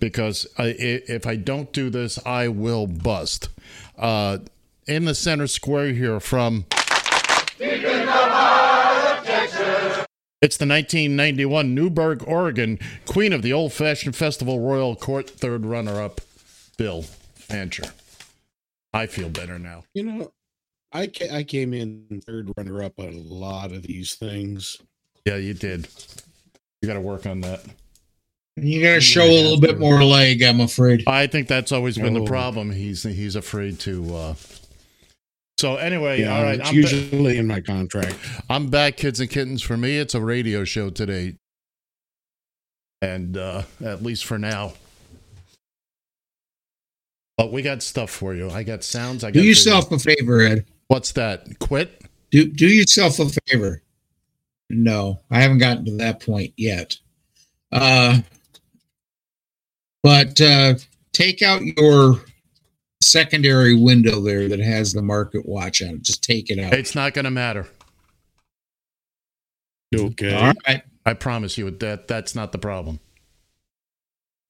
because 0.00 0.46
I, 0.58 0.64
i- 0.64 1.02
if 1.08 1.26
I 1.26 1.36
don't 1.36 1.72
do 1.72 1.90
this, 1.90 2.18
I 2.26 2.48
will 2.48 2.86
bust. 2.86 3.48
Uh, 3.98 4.38
in 4.86 5.04
the 5.04 5.14
center 5.14 5.46
square 5.46 5.92
here 5.92 6.18
from 6.18 6.64
It's 10.42 10.56
the 10.56 10.64
1991 10.66 11.74
Newberg, 11.74 12.26
Oregon 12.26 12.78
Queen 13.06 13.32
of 13.34 13.42
the 13.42 13.52
Old 13.52 13.72
Fashioned 13.74 14.16
Festival 14.16 14.58
Royal 14.58 14.96
Court 14.96 15.28
third 15.28 15.66
runner 15.66 16.00
up, 16.00 16.22
Bill 16.78 17.02
Fancher. 17.34 17.92
I 18.92 19.06
feel 19.06 19.28
better 19.28 19.58
now. 19.58 19.84
You 19.94 20.02
know, 20.04 20.32
I 20.92 21.08
ca- 21.08 21.30
I 21.30 21.42
came 21.44 21.74
in 21.74 22.22
third 22.26 22.50
runner 22.56 22.82
up 22.82 22.94
on 22.98 23.08
a 23.08 23.18
lot 23.18 23.70
of 23.72 23.82
these 23.82 24.14
things. 24.14 24.78
Yeah, 25.26 25.36
you 25.36 25.52
did. 25.52 25.88
You 26.80 26.88
got 26.88 26.94
to 26.94 27.00
work 27.02 27.26
on 27.26 27.42
that. 27.42 27.60
You 28.62 28.82
got 28.82 28.94
to 28.94 29.00
show 29.00 29.24
a 29.24 29.30
little 29.30 29.60
bit 29.60 29.78
more 29.78 30.02
leg, 30.04 30.42
I'm 30.42 30.60
afraid. 30.60 31.04
I 31.06 31.26
think 31.26 31.48
that's 31.48 31.72
always 31.72 31.96
been 31.96 32.14
the 32.14 32.22
Oh. 32.22 32.26
problem. 32.26 32.70
He's 32.70 33.02
he's 33.02 33.36
afraid 33.36 33.78
to. 33.80 34.14
Uh... 34.14 34.34
So 35.58 35.76
anyway, 35.76 36.20
Yeah, 36.22 36.36
all 36.36 36.42
right. 36.42 36.58
it's 36.60 36.68
I'm, 36.68 36.74
ba- 36.74 36.80
usually 36.80 37.38
in 37.38 37.46
my 37.46 37.60
contract. 37.60 38.16
I'm 38.48 38.68
back, 38.68 38.96
kids 38.96 39.20
and 39.20 39.28
kittens. 39.28 39.62
For 39.62 39.76
me, 39.76 39.98
it's 39.98 40.14
a 40.14 40.20
radio 40.20 40.64
show 40.64 40.90
today, 40.90 41.36
and 43.02 43.36
uh, 43.36 43.62
at 43.84 44.02
least 44.02 44.24
for 44.24 44.38
now. 44.38 44.72
But 47.36 47.52
we 47.52 47.62
got 47.62 47.82
stuff 47.82 48.10
for 48.10 48.34
you. 48.34 48.50
I 48.50 48.62
got 48.62 48.84
sounds. 48.84 49.24
I 49.24 49.28
got 49.30 49.40
Do 49.40 49.42
yourself 49.46 49.90
a 49.92 49.98
favor, 49.98 50.40
Ed. 50.42 50.66
What's 50.88 51.12
that? 51.12 51.58
Quit? 51.58 52.02
Do 52.30 52.46
do 52.46 52.66
yourself 52.68 53.18
a 53.18 53.28
favor. 53.48 53.82
No, 54.68 55.20
I 55.30 55.40
haven't 55.40 55.58
gotten 55.58 55.84
to 55.86 55.96
that 55.96 56.20
point 56.20 56.52
yet. 56.56 56.96
Uh, 57.72 58.20
but 60.02 60.40
uh, 60.40 60.74
take 61.12 61.42
out 61.42 61.62
your 61.62 62.20
secondary 63.02 63.74
window 63.74 64.20
there 64.20 64.48
that 64.48 64.60
has 64.60 64.92
the 64.92 65.02
market 65.02 65.46
watch 65.46 65.82
on 65.82 65.96
it. 65.96 66.02
Just 66.02 66.22
take 66.22 66.50
it 66.50 66.58
out. 66.58 66.72
It's 66.72 66.94
not 66.94 67.14
going 67.14 67.24
to 67.24 67.30
matter. 67.30 67.66
Okay. 69.94 70.34
All 70.34 70.52
right. 70.66 70.82
I 71.04 71.14
promise 71.14 71.58
you 71.58 71.70
that 71.70 72.06
that's 72.06 72.34
not 72.34 72.52
the 72.52 72.58
problem. 72.58 73.00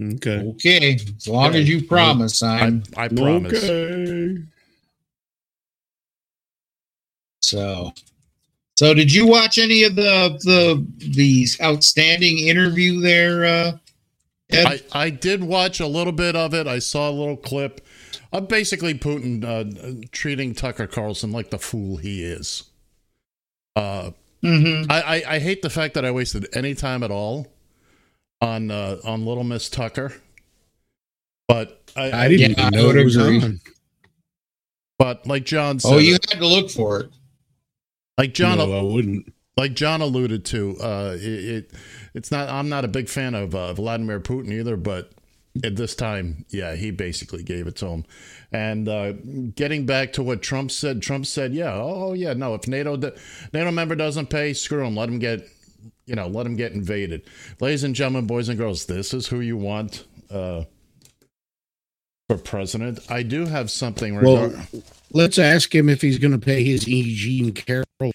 Okay. 0.03 0.41
Okay. 0.55 0.95
As 0.95 1.29
long 1.29 1.55
as 1.55 1.69
you 1.69 1.87
promise, 1.87 2.43
I, 2.43 2.61
I'm 2.61 2.83
I 2.97 3.09
promise. 3.09 3.65
Okay. 3.65 4.43
so. 7.43 7.93
So, 8.77 8.95
did 8.95 9.13
you 9.13 9.27
watch 9.27 9.59
any 9.59 9.85
of 9.85 9.95
the 9.95 10.39
the 10.43 10.87
the 11.15 11.47
outstanding 11.63 12.39
interview 12.39 13.01
there? 13.01 13.45
Uh, 13.45 13.73
Ed? 14.55 14.83
I, 14.93 15.05
I 15.07 15.11
did 15.11 15.45
watch 15.45 15.81
a 15.81 15.87
little 15.87 16.13
bit 16.13 16.37
of 16.37 16.55
it. 16.55 16.67
I 16.67 16.79
saw 16.79 17.09
a 17.09 17.13
little 17.13 17.37
clip 17.37 17.81
of 18.33 18.49
basically 18.49 18.95
Putin 18.95 19.45
uh, 19.45 20.07
treating 20.13 20.55
Tucker 20.55 20.87
Carlson 20.87 21.33
like 21.33 21.51
the 21.51 21.59
fool 21.59 21.97
he 21.99 22.23
is. 22.25 22.65
Uh, 23.77 24.11
Mhm. 24.43 24.87
I, 24.91 25.01
I, 25.01 25.35
I 25.35 25.39
hate 25.39 25.61
the 25.61 25.69
fact 25.69 25.93
that 25.95 26.05
I 26.07 26.11
wasted 26.11 26.49
any 26.55 26.75
time 26.75 27.03
at 27.03 27.11
all 27.11 27.47
on 28.41 28.71
uh, 28.71 28.97
on 29.05 29.27
Little 29.27 29.45
Miss 29.45 29.69
Tucker, 29.69 30.15
but 31.47 31.91
I, 31.95 32.25
I 32.25 32.29
didn't 32.29 32.57
Yeah, 32.59 32.69
even 32.69 32.79
know 32.81 32.87
would 32.87 32.97
it 32.97 33.05
was 33.05 33.19
on. 33.19 33.61
But 34.99 35.27
like 35.27 35.45
John 35.45 35.79
said, 35.79 35.93
Oh, 35.93 35.99
you 35.99 36.13
had 36.15 36.23
to 36.41 36.47
look 36.47 36.71
for 36.71 37.01
it. 37.01 37.11
like 38.17 38.33
John, 38.33 38.57
no, 38.57 38.73
I 38.73 38.83
wouldn't. 38.83 39.31
Like 39.57 39.75
John 39.75 40.01
alluded 40.01 40.45
to, 40.47 40.77
uh, 40.81 41.17
it, 41.17 41.23
it 41.23 41.73
it's 42.15 42.31
not. 42.31 42.49
I'm 42.49 42.69
not 42.69 42.85
a 42.85 42.89
big 42.89 43.09
fan 43.09 43.35
of 43.35 43.55
uh, 43.55 43.73
Vladimir 43.75 44.21
Putin 44.21 44.53
either, 44.53 44.77
but 44.77 45.13
at 45.65 45.77
this 45.77 45.95
time, 45.95 46.45
yeah, 46.49 46.77
he 46.77 46.91
basically 46.91 47.43
gave 47.43 47.67
it 47.67 47.77
to 47.77 47.87
him. 47.87 48.05
And 48.53 48.89
uh, 48.89 49.13
getting 49.55 49.87
back 49.87 50.13
to 50.15 50.23
what 50.23 50.43
Trump 50.43 50.71
said, 50.71 51.03
Trump 51.03 51.27
said, 51.27 51.53
"Yeah, 51.53 51.75
oh 51.75 52.13
yeah, 52.15 52.33
no, 52.33 52.55
if 52.55 52.69
NATO 52.69 52.97
do- 52.97 53.13
NATO 53.53 53.71
member 53.71 53.95
doesn't 53.95 54.31
pay, 54.31 54.53
screw 54.53 54.85
him, 54.85 54.97
let 54.97 55.09
him 55.09 55.19
get, 55.19 55.47
you 56.07 56.15
know, 56.15 56.29
let 56.29 56.47
him 56.47 56.57
get 56.57 56.73
invaded." 56.73 57.23
Ladies 57.61 57.85
and 57.85 57.95
gentlemen, 57.95 58.27
boys 58.27 58.49
and 58.49 58.59
girls, 58.59 58.87
this 58.87 59.13
is 59.13 59.27
who 59.27 59.41
you 59.41 59.57
want 59.57 60.05
uh, 60.31 60.65
for 62.29 62.39
president. 62.39 63.01
I 63.11 63.23
do 63.25 63.47
have 63.47 63.71
something. 63.71 64.21
Well, 64.21 64.55
let's 65.13 65.39
ask 65.39 65.75
him 65.75 65.89
if 65.89 66.01
he's 66.01 66.19
going 66.19 66.33
to 66.33 66.39
pay 66.39 66.65
his 66.65 66.89
E. 66.89 67.15
Jean 67.15 67.53
Carroll 67.53 68.13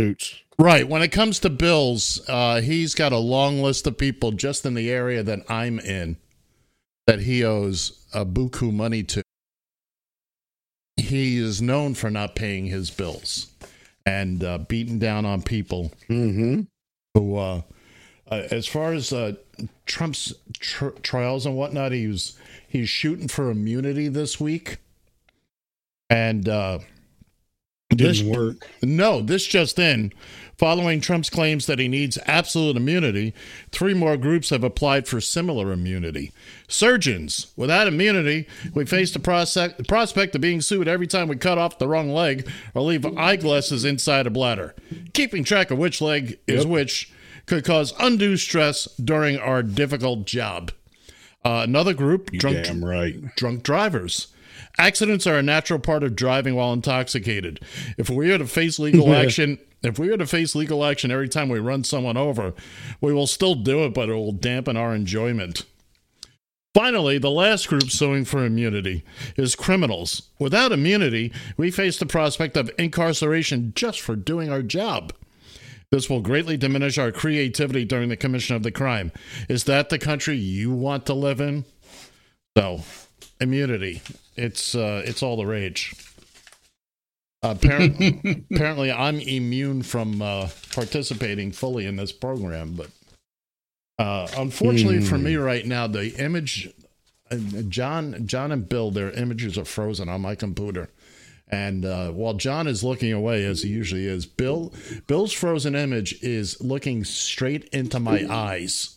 suits. 0.00 0.34
Right. 0.58 0.88
When 0.88 1.02
it 1.02 1.08
comes 1.08 1.40
to 1.40 1.50
bills, 1.50 2.20
uh, 2.28 2.60
he's 2.60 2.94
got 2.94 3.12
a 3.12 3.18
long 3.18 3.62
list 3.62 3.86
of 3.86 3.96
people 3.96 4.32
just 4.32 4.66
in 4.66 4.74
the 4.74 4.90
area 4.90 5.22
that 5.22 5.40
I'm 5.50 5.78
in 5.78 6.16
that 7.06 7.20
he 7.20 7.44
owes 7.44 8.06
a 8.12 8.24
buku 8.26 8.72
money 8.72 9.02
to. 9.04 9.22
He 10.96 11.38
is 11.38 11.62
known 11.62 11.94
for 11.94 12.10
not 12.10 12.34
paying 12.34 12.66
his 12.66 12.90
bills 12.90 13.50
and 14.04 14.44
uh, 14.44 14.58
beating 14.58 14.98
down 14.98 15.24
on 15.24 15.42
people 15.42 15.92
Mm-hmm. 16.08 16.62
who, 17.14 17.36
uh, 17.36 17.62
uh, 18.30 18.42
as 18.50 18.66
far 18.66 18.92
as 18.92 19.12
uh, 19.12 19.32
Trump's 19.86 20.34
tr- 20.58 20.88
trials 21.02 21.46
and 21.46 21.56
whatnot, 21.56 21.92
he 21.92 22.06
was 22.06 22.38
he's 22.68 22.88
shooting 22.88 23.28
for 23.28 23.50
immunity 23.50 24.08
this 24.08 24.38
week, 24.38 24.76
and 26.08 26.48
uh, 27.90 27.96
this 27.96 28.18
Didn't 28.18 28.38
work. 28.38 28.68
no, 28.82 29.20
this 29.20 29.46
just 29.46 29.78
in. 29.78 30.12
Following 30.60 31.00
Trump's 31.00 31.30
claims 31.30 31.64
that 31.64 31.78
he 31.78 31.88
needs 31.88 32.18
absolute 32.26 32.76
immunity, 32.76 33.32
three 33.72 33.94
more 33.94 34.18
groups 34.18 34.50
have 34.50 34.62
applied 34.62 35.08
for 35.08 35.18
similar 35.18 35.72
immunity. 35.72 36.32
Surgeons, 36.68 37.50
without 37.56 37.88
immunity, 37.88 38.46
we 38.74 38.84
face 38.84 39.10
the 39.10 39.20
prospect, 39.20 39.88
prospect 39.88 40.34
of 40.34 40.42
being 40.42 40.60
sued 40.60 40.86
every 40.86 41.06
time 41.06 41.28
we 41.28 41.36
cut 41.36 41.56
off 41.56 41.78
the 41.78 41.88
wrong 41.88 42.10
leg 42.10 42.46
or 42.74 42.82
leave 42.82 43.06
eyeglasses 43.16 43.86
inside 43.86 44.26
a 44.26 44.30
bladder. 44.30 44.74
Keeping 45.14 45.44
track 45.44 45.70
of 45.70 45.78
which 45.78 46.02
leg 46.02 46.38
is 46.46 46.66
which 46.66 47.10
could 47.46 47.64
cause 47.64 47.94
undue 47.98 48.36
stress 48.36 48.84
during 48.96 49.38
our 49.38 49.62
difficult 49.62 50.26
job. 50.26 50.72
Uh, 51.42 51.62
another 51.64 51.94
group, 51.94 52.30
drunk, 52.32 52.66
damn 52.66 52.84
right. 52.84 53.34
drunk 53.34 53.62
drivers. 53.62 54.28
Accidents 54.78 55.26
are 55.26 55.36
a 55.36 55.42
natural 55.42 55.78
part 55.78 56.02
of 56.02 56.16
driving 56.16 56.54
while 56.54 56.72
intoxicated. 56.72 57.60
If 57.98 58.10
we 58.10 58.30
were 58.30 58.38
to 58.38 58.46
face 58.46 58.78
legal 58.78 59.06
mm-hmm. 59.06 59.26
action, 59.26 59.58
if 59.82 59.98
we 59.98 60.10
were 60.10 60.16
to 60.16 60.26
face 60.26 60.54
legal 60.54 60.84
action 60.84 61.10
every 61.10 61.28
time 61.28 61.48
we 61.48 61.58
run 61.58 61.84
someone 61.84 62.16
over, 62.16 62.54
we 63.00 63.12
will 63.12 63.26
still 63.26 63.54
do 63.54 63.84
it, 63.84 63.94
but 63.94 64.08
it 64.08 64.14
will 64.14 64.32
dampen 64.32 64.76
our 64.76 64.94
enjoyment. 64.94 65.64
Finally, 66.72 67.18
the 67.18 67.30
last 67.30 67.68
group 67.68 67.90
suing 67.90 68.24
for 68.24 68.44
immunity 68.44 69.02
is 69.36 69.56
criminals. 69.56 70.28
Without 70.38 70.70
immunity, 70.70 71.32
we 71.56 71.70
face 71.70 71.98
the 71.98 72.06
prospect 72.06 72.56
of 72.56 72.70
incarceration 72.78 73.72
just 73.74 74.00
for 74.00 74.14
doing 74.14 74.50
our 74.50 74.62
job. 74.62 75.12
This 75.90 76.08
will 76.08 76.20
greatly 76.20 76.56
diminish 76.56 76.98
our 76.98 77.10
creativity 77.10 77.84
during 77.84 78.08
the 78.08 78.16
commission 78.16 78.54
of 78.54 78.62
the 78.62 78.70
crime. 78.70 79.10
Is 79.48 79.64
that 79.64 79.88
the 79.88 79.98
country 79.98 80.36
you 80.36 80.70
want 80.70 81.06
to 81.06 81.14
live 81.14 81.40
in? 81.40 81.64
So, 82.56 82.82
immunity. 83.40 84.00
It's 84.40 84.74
uh, 84.74 85.02
it's 85.04 85.22
all 85.22 85.36
the 85.36 85.46
rage. 85.46 85.94
Apparently, 87.42 88.44
apparently, 88.52 88.92
I'm 88.92 89.18
immune 89.18 89.82
from 89.82 90.20
uh, 90.20 90.48
participating 90.72 91.52
fully 91.52 91.86
in 91.86 91.96
this 91.96 92.12
program, 92.12 92.72
but 92.74 92.90
uh, 93.98 94.28
unfortunately 94.36 95.00
for 95.00 95.16
me 95.18 95.36
right 95.36 95.64
now, 95.64 95.86
the 95.86 96.14
image, 96.22 96.68
uh, 97.30 97.36
John, 97.68 98.26
John 98.26 98.52
and 98.52 98.68
Bill, 98.68 98.90
their 98.90 99.10
images 99.12 99.56
are 99.56 99.64
frozen 99.64 100.08
on 100.08 100.20
my 100.20 100.34
computer. 100.34 100.90
And 101.52 101.84
uh, 101.84 102.10
while 102.12 102.34
John 102.34 102.68
is 102.68 102.84
looking 102.84 103.12
away 103.12 103.44
as 103.44 103.62
he 103.62 103.70
usually 103.70 104.06
is, 104.06 104.24
Bill, 104.24 104.72
Bill's 105.08 105.32
frozen 105.32 105.74
image 105.74 106.22
is 106.22 106.60
looking 106.62 107.04
straight 107.04 107.64
into 107.72 107.98
my 107.98 108.24
eyes. 108.30 108.96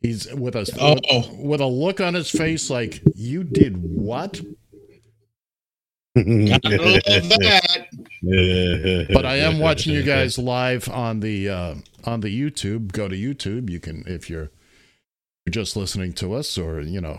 He's 0.00 0.32
with 0.32 0.54
a 0.56 0.66
Oh. 0.80 1.34
with 1.36 1.60
a 1.60 1.66
look 1.66 2.00
on 2.00 2.14
his 2.14 2.30
face 2.30 2.68
like 2.70 3.02
you 3.14 3.44
did 3.44 3.76
what? 3.78 4.40
I 6.14 6.20
love 6.20 7.02
that. 7.40 9.08
but 9.12 9.24
I 9.24 9.36
am 9.36 9.58
watching 9.58 9.94
you 9.94 10.02
guys 10.02 10.38
live 10.38 10.88
on 10.88 11.20
the 11.20 11.48
uh, 11.48 11.74
on 12.04 12.20
the 12.20 12.28
YouTube. 12.28 12.92
Go 12.92 13.08
to 13.08 13.16
YouTube. 13.16 13.70
You 13.70 13.80
can 13.80 14.04
if 14.06 14.28
you're 14.28 14.50
you're 15.46 15.52
just 15.52 15.76
listening 15.76 16.12
to 16.14 16.34
us, 16.34 16.58
or 16.58 16.80
you 16.80 17.00
know, 17.00 17.18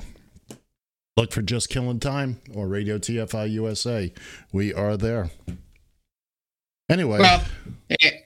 look 1.18 1.32
for 1.32 1.42
just 1.42 1.70
killing 1.70 2.00
time 2.00 2.40
or 2.54 2.68
Radio 2.68 2.98
TFI 3.00 3.52
USA. 3.52 4.14
We 4.52 4.74
are 4.74 4.96
there. 4.96 5.32
Anyway, 6.90 7.20
Well, 7.20 7.44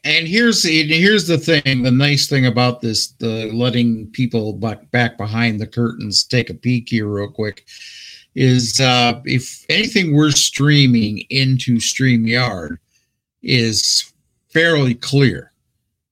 and 0.03 0.27
here's 0.27 0.65
and 0.65 0.89
here's 0.89 1.27
the 1.27 1.37
thing. 1.37 1.83
The 1.83 1.91
nice 1.91 2.27
thing 2.27 2.45
about 2.45 2.81
this, 2.81 3.07
the 3.19 3.51
letting 3.53 4.07
people 4.07 4.51
back 4.53 4.89
back 4.91 5.17
behind 5.17 5.59
the 5.61 5.67
curtains 5.67 6.23
take 6.23 6.49
a 6.49 6.53
peek 6.53 6.89
here 6.89 7.07
real 7.07 7.29
quick, 7.29 7.65
is 8.39 8.79
uh, 8.79 9.19
if 9.25 9.65
anything 9.67 10.13
we're 10.13 10.29
streaming 10.31 11.23
into 11.31 11.77
Streamyard 11.77 12.77
is 13.41 14.13
fairly 14.49 14.93
clear. 14.93 15.51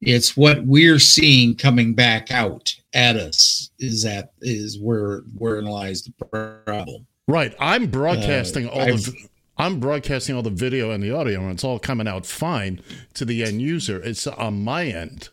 It's 0.02 0.36
what 0.36 0.66
we're 0.66 1.00
seeing 1.00 1.56
coming 1.56 1.94
back 1.94 2.32
out 2.32 2.76
at 2.94 3.16
us 3.16 3.70
is 3.80 4.04
that 4.04 4.34
is 4.42 4.80
where 4.80 5.20
wherein 5.38 5.66
lies 5.66 6.04
the 6.04 6.12
problem. 6.26 7.06
right. 7.28 7.56
I'm 7.60 7.88
broadcasting 7.88 8.68
Uh, 8.68 8.72
all 8.72 8.82
I've- 8.82 8.98
the. 9.04 9.14
I'm 9.58 9.80
broadcasting 9.80 10.36
all 10.36 10.42
the 10.42 10.50
video 10.50 10.92
and 10.92 11.02
the 11.02 11.12
audio, 11.16 11.40
and 11.42 11.52
it's 11.52 11.64
all 11.64 11.80
coming 11.80 12.08
out 12.10 12.26
fine 12.26 12.82
to 13.14 13.24
the 13.24 13.42
end 13.44 13.62
user. 13.62 14.02
It's 14.04 14.28
on 14.28 14.64
my 14.64 14.86
end. 14.88 15.30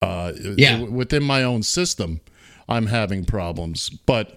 Uh, 0.00 0.32
Yeah. 0.56 0.80
Within 0.82 1.22
my 1.22 1.42
own 1.42 1.62
system, 1.62 2.20
I'm 2.68 2.86
having 2.86 3.24
problems, 3.26 3.90
but 3.90 4.36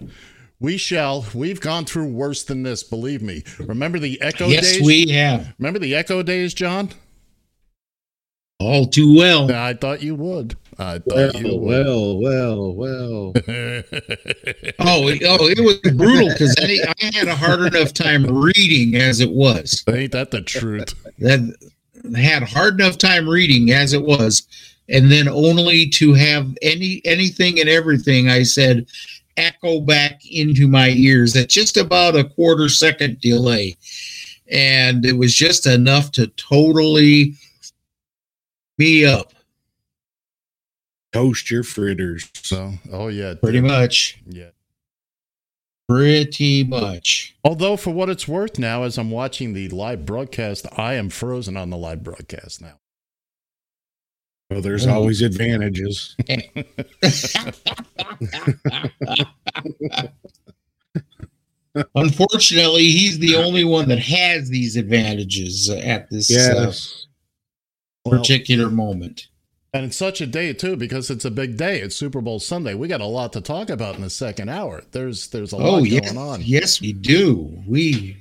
we 0.60 0.76
shall. 0.76 1.26
We've 1.34 1.60
gone 1.60 1.84
through 1.86 2.08
worse 2.12 2.42
than 2.44 2.62
this. 2.62 2.82
Believe 2.82 3.22
me. 3.22 3.42
Remember 3.58 3.98
the 3.98 4.20
echo 4.20 4.48
yes, 4.48 4.62
days? 4.62 4.76
Yes, 4.78 4.86
we 4.86 5.10
have 5.12 5.54
Remember 5.58 5.78
the 5.78 5.94
echo 5.94 6.22
days, 6.22 6.54
John? 6.54 6.90
all 8.60 8.86
too 8.86 9.16
well. 9.16 9.50
I 9.50 9.72
thought 9.72 10.02
you 10.02 10.14
would. 10.16 10.54
I 10.78 10.98
thought 10.98 11.32
Well, 11.32 11.36
you 11.36 11.56
would. 11.56 11.86
well, 11.86 12.20
well, 12.20 12.74
well. 12.74 13.32
Oh, 14.82 15.08
it, 15.08 15.22
oh, 15.26 15.46
it 15.48 15.60
was 15.60 15.78
brutal 15.94 16.28
because 16.28 16.54
I 16.58 17.10
had 17.14 17.28
a 17.28 17.34
hard 17.34 17.60
enough 17.60 17.92
time 17.92 18.24
reading 18.26 19.00
as 19.00 19.20
it 19.20 19.30
was. 19.30 19.82
Ain't 19.88 20.12
that 20.12 20.30
the 20.30 20.40
truth? 20.42 20.94
That 21.18 21.54
had 22.14 22.42
hard 22.42 22.80
enough 22.80 22.98
time 22.98 23.28
reading 23.28 23.70
as 23.72 23.92
it 23.92 24.02
was, 24.02 24.42
and 24.88 25.10
then 25.12 25.28
only 25.28 25.88
to 25.90 26.14
have 26.14 26.56
any 26.62 27.00
anything 27.04 27.60
and 27.60 27.68
everything 27.68 28.28
I 28.28 28.42
said 28.42 28.86
echo 29.40 29.80
back 29.80 30.20
into 30.30 30.68
my 30.68 30.90
ears 30.90 31.36
at 31.36 31.48
just 31.48 31.76
about 31.76 32.16
a 32.16 32.24
quarter 32.24 32.68
second 32.68 33.20
delay, 33.20 33.76
and 34.50 35.04
it 35.04 35.14
was 35.14 35.34
just 35.34 35.66
enough 35.66 36.12
to 36.12 36.26
totally 36.28 37.34
me 38.78 39.04
up, 39.04 39.32
Toast 41.12 41.50
your 41.50 41.62
fritters. 41.62 42.28
So, 42.34 42.72
oh 42.92 43.08
yeah, 43.08 43.34
pretty 43.34 43.60
much, 43.60 44.18
yeah. 44.26 44.50
pretty 45.88 46.64
much. 46.64 47.36
Although, 47.44 47.76
for 47.76 47.90
what 47.90 48.08
it's 48.08 48.28
worth, 48.28 48.58
now 48.58 48.84
as 48.84 48.96
I'm 48.98 49.10
watching 49.10 49.52
the 49.52 49.68
live 49.68 50.06
broadcast, 50.06 50.66
I 50.76 50.94
am 50.94 51.10
frozen 51.10 51.56
on 51.56 51.70
the 51.70 51.76
live 51.76 52.02
broadcast 52.02 52.62
now. 52.62 52.79
Well, 54.50 54.60
there's 54.60 54.86
Oh. 54.86 54.94
always 54.94 55.22
advantages. 55.22 56.16
Unfortunately, 61.94 62.82
he's 62.90 63.18
the 63.20 63.36
only 63.36 63.62
one 63.64 63.88
that 63.88 64.00
has 64.00 64.48
these 64.48 64.76
advantages 64.76 65.70
at 65.70 66.10
this 66.10 66.30
uh, 66.30 66.68
Yes. 66.68 67.06
particular 68.04 68.68
moment. 68.70 69.28
And 69.72 69.84
it's 69.84 69.96
such 69.96 70.20
a 70.20 70.26
day 70.26 70.52
too 70.52 70.74
because 70.76 71.10
it's 71.10 71.24
a 71.24 71.30
big 71.30 71.56
day. 71.56 71.80
It's 71.80 71.94
Super 71.94 72.20
Bowl 72.20 72.40
Sunday. 72.40 72.74
We 72.74 72.88
got 72.88 73.00
a 73.00 73.06
lot 73.06 73.32
to 73.34 73.40
talk 73.40 73.70
about 73.70 73.94
in 73.94 74.00
the 74.02 74.10
second 74.10 74.48
hour. 74.48 74.82
There's 74.90 75.28
there's 75.28 75.52
a 75.52 75.56
lot 75.58 75.64
Oh 75.68 75.76
going 75.78 75.92
yes, 75.92 76.16
on. 76.16 76.42
yes, 76.42 76.80
we 76.80 76.92
do. 76.92 77.56
We 77.68 78.16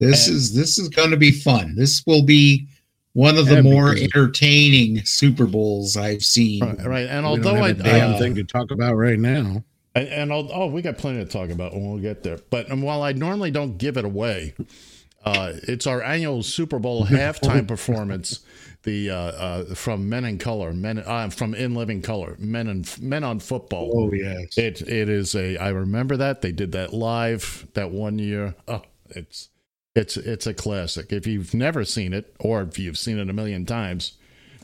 this 0.00 0.26
And- 0.28 0.36
is 0.36 0.54
this 0.54 0.78
is 0.78 0.90
going 0.90 1.12
to 1.12 1.16
be 1.16 1.30
fun. 1.30 1.76
This 1.76 2.02
will 2.06 2.24
be 2.24 2.68
one 3.16 3.38
of 3.38 3.46
the 3.46 3.62
more 3.62 3.96
entertaining 3.96 5.02
Super 5.06 5.46
Bowls 5.46 5.96
I've 5.96 6.22
seen. 6.22 6.62
Right, 6.62 6.86
right. 6.86 7.08
And 7.08 7.24
We 7.24 7.30
although 7.30 7.56
I, 7.56 7.72
damn 7.72 8.14
uh, 8.14 8.18
thing 8.18 8.34
to 8.34 8.44
talk 8.44 8.70
about 8.70 8.94
right 8.96 9.18
now. 9.18 9.64
And, 9.94 10.08
and 10.08 10.32
I'll, 10.32 10.50
oh, 10.52 10.66
we 10.66 10.82
got 10.82 10.98
plenty 10.98 11.24
to 11.24 11.30
talk 11.30 11.48
about 11.48 11.72
when 11.72 11.90
we'll 11.90 12.02
get 12.02 12.22
there. 12.22 12.38
But 12.50 12.70
um, 12.70 12.82
while 12.82 13.02
I 13.02 13.12
normally 13.12 13.50
don't 13.50 13.78
give 13.78 13.96
it 13.96 14.04
away, 14.04 14.54
uh, 15.24 15.54
it's 15.62 15.86
our 15.86 16.02
annual 16.02 16.42
Super 16.42 16.78
Bowl 16.78 17.06
halftime 17.06 17.66
performance. 17.66 18.40
The 18.82 19.10
uh, 19.10 19.16
uh, 19.16 19.74
from 19.74 20.10
Men 20.10 20.26
in 20.26 20.38
Color, 20.38 20.74
Men 20.74 20.98
uh, 20.98 21.30
from 21.30 21.54
In 21.54 21.74
Living 21.74 22.02
Color, 22.02 22.36
Men 22.38 22.68
and 22.68 23.02
Men 23.02 23.24
on 23.24 23.40
Football. 23.40 23.92
Oh 23.94 24.12
yes. 24.12 24.56
It 24.58 24.82
it 24.82 25.08
is 25.08 25.34
a. 25.34 25.56
I 25.56 25.70
remember 25.70 26.18
that 26.18 26.42
they 26.42 26.52
did 26.52 26.72
that 26.72 26.92
live 26.92 27.66
that 27.72 27.90
one 27.90 28.20
year. 28.20 28.54
Oh, 28.68 28.82
it's 29.08 29.48
it's 29.96 30.16
it's 30.16 30.46
a 30.46 30.54
classic. 30.54 31.12
If 31.12 31.26
you've 31.26 31.54
never 31.54 31.84
seen 31.84 32.12
it, 32.12 32.34
or 32.38 32.62
if 32.62 32.78
you've 32.78 32.98
seen 32.98 33.18
it 33.18 33.28
a 33.30 33.32
million 33.32 33.64
times, 33.66 34.12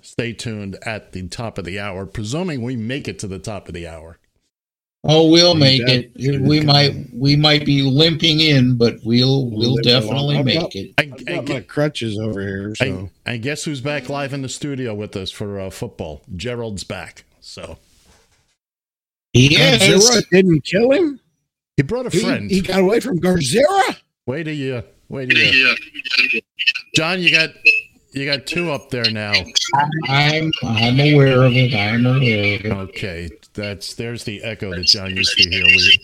stay 0.02 0.32
tuned 0.32 0.76
at 0.86 1.12
the 1.12 1.26
top 1.28 1.58
of 1.58 1.64
the 1.64 1.80
hour. 1.80 2.06
Presuming 2.06 2.62
we 2.62 2.76
make 2.76 3.08
it 3.08 3.18
to 3.20 3.26
the 3.26 3.38
top 3.38 3.66
of 3.68 3.74
the 3.74 3.88
hour. 3.88 4.18
Oh, 5.04 5.28
we'll 5.30 5.56
make 5.56 5.82
it. 5.84 6.12
We 6.14 6.60
might 6.60 6.94
we 7.12 7.34
might 7.34 7.66
be 7.66 7.82
limping 7.82 8.38
in, 8.38 8.76
but 8.76 8.98
we'll 9.04 9.46
we'll 9.50 9.74
limp 9.74 9.84
along. 9.86 10.00
definitely 10.02 10.36
I've 10.38 10.44
make 10.44 10.60
got- 10.60 10.74
it. 10.76 10.94
I, 10.96 11.02
I've 11.02 11.12
I, 11.28 11.34
got 11.42 11.48
my 11.48 11.60
crutches 11.60 12.18
over 12.18 12.40
here, 12.40 12.74
so 12.76 13.10
I, 13.26 13.32
I 13.32 13.36
guess 13.38 13.64
who's 13.64 13.80
back 13.80 14.08
live 14.08 14.32
in 14.32 14.42
the 14.42 14.48
studio 14.48 14.94
with 14.94 15.16
us 15.16 15.32
for 15.32 15.58
uh, 15.58 15.70
football? 15.70 16.22
Gerald's 16.36 16.84
back. 16.84 17.24
So 17.40 17.78
Yes. 19.32 19.82
Godzilla 19.82 20.28
didn't 20.30 20.64
kill 20.64 20.90
him. 20.92 21.18
he 21.76 21.82
brought 21.82 22.06
a 22.06 22.10
friend. 22.10 22.50
he 22.50 22.60
got 22.60 22.80
away 22.80 23.00
from 23.00 23.18
Godzilla. 23.18 23.96
Wait 24.26 24.46
a 24.46 24.54
year. 24.54 24.84
Wait 25.12 25.30
a 25.30 25.54
year. 25.54 25.74
John, 26.96 27.20
you 27.20 27.30
got 27.30 27.50
you 28.12 28.24
got 28.24 28.46
two 28.46 28.72
up 28.72 28.88
there 28.88 29.10
now. 29.10 29.34
I'm 30.08 30.50
I'm 30.62 30.98
aware 30.98 31.42
of 31.42 31.52
it. 31.52 31.74
I'm 31.74 32.06
aware 32.06 32.56
of 32.56 32.64
it. 32.64 32.72
Okay, 32.72 33.28
that's 33.52 33.92
there's 33.92 34.24
the 34.24 34.42
echo 34.42 34.70
that 34.70 34.86
John 34.86 35.14
used 35.14 35.36
to 35.36 35.50
hear. 35.50 35.64
We, 35.66 36.00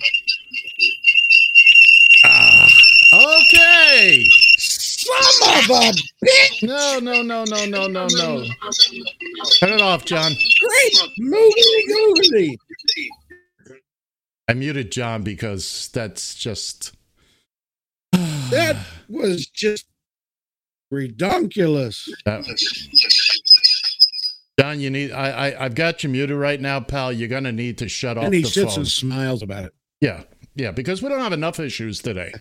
ah, 2.26 2.68
okay. 3.14 4.28
Son 4.58 5.64
of 5.64 5.70
a 5.70 6.26
bitch! 6.26 6.62
No, 6.64 6.98
no, 7.00 7.22
no, 7.22 7.44
no, 7.44 7.64
no, 7.64 7.86
no, 7.86 8.06
no. 8.10 8.44
Turn 9.58 9.72
it 9.72 9.80
off, 9.80 10.04
John. 10.04 10.32
Great 10.60 11.10
movie, 11.16 11.84
movie. 11.86 12.58
I 14.48 14.52
muted 14.52 14.92
John 14.92 15.22
because 15.22 15.88
that's 15.94 16.34
just. 16.34 16.92
That 18.50 18.76
was 19.08 19.46
just 19.46 19.86
redonkulous. 20.92 22.08
That- 22.24 22.44
John, 24.58 24.80
you 24.80 24.90
need. 24.90 25.12
I, 25.12 25.50
I 25.50 25.64
I've 25.64 25.74
got 25.76 26.02
you 26.02 26.08
muted 26.08 26.36
right 26.36 26.60
now, 26.60 26.80
pal. 26.80 27.12
You're 27.12 27.28
gonna 27.28 27.52
need 27.52 27.78
to 27.78 27.88
shut 27.88 28.18
off 28.18 28.24
And 28.24 28.34
he 28.34 28.42
the 28.42 28.48
sits 28.48 28.72
phone. 28.72 28.80
and 28.80 28.88
smiles 28.88 29.42
about 29.42 29.66
it. 29.66 29.74
Yeah, 30.00 30.24
yeah, 30.56 30.72
because 30.72 31.00
we 31.00 31.08
don't 31.08 31.20
have 31.20 31.32
enough 31.32 31.60
issues 31.60 32.00
today. 32.00 32.32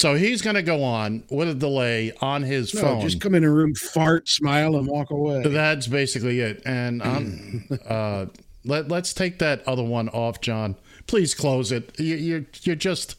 so 0.00 0.14
he's 0.14 0.42
gonna 0.42 0.62
go 0.62 0.82
on 0.84 1.24
with 1.30 1.48
a 1.48 1.54
delay 1.54 2.12
on 2.20 2.42
his 2.42 2.74
No, 2.74 2.80
phone. 2.82 3.00
just 3.00 3.22
come 3.22 3.34
in 3.34 3.42
a 3.42 3.50
room, 3.50 3.74
fart, 3.74 4.28
smile, 4.28 4.76
and 4.76 4.86
walk 4.86 5.10
away. 5.10 5.42
That's 5.44 5.86
basically 5.86 6.40
it. 6.40 6.60
And 6.66 7.00
um, 7.02 7.64
uh, 7.88 8.26
let 8.66 8.88
let's 8.88 9.14
take 9.14 9.38
that 9.38 9.66
other 9.66 9.82
one 9.84 10.10
off, 10.10 10.42
John. 10.42 10.76
Please 11.06 11.32
close 11.34 11.72
it. 11.72 11.98
You, 11.98 12.16
you're 12.16 12.44
you're 12.64 12.76
just, 12.76 13.16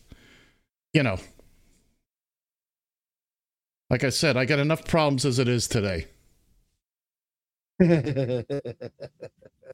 you 0.93 1.01
know, 1.01 1.17
like 3.93 4.03
I 4.03 4.09
said, 4.09 4.37
I 4.37 4.45
got 4.45 4.57
enough 4.57 4.85
problems 4.85 5.23
as 5.23 5.37
it 5.37 5.47
is 5.47 5.67
today. 5.67 6.07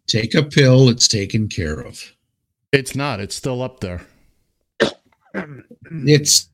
Take 0.07 0.35
a 0.35 0.43
pill. 0.43 0.89
It's 0.89 1.07
taken 1.07 1.47
care 1.47 1.79
of. 1.79 2.17
It's 2.73 2.97
not. 2.97 3.21
It's 3.21 3.33
still 3.33 3.61
up 3.61 3.79
there. 3.79 4.01
It's 6.05 6.49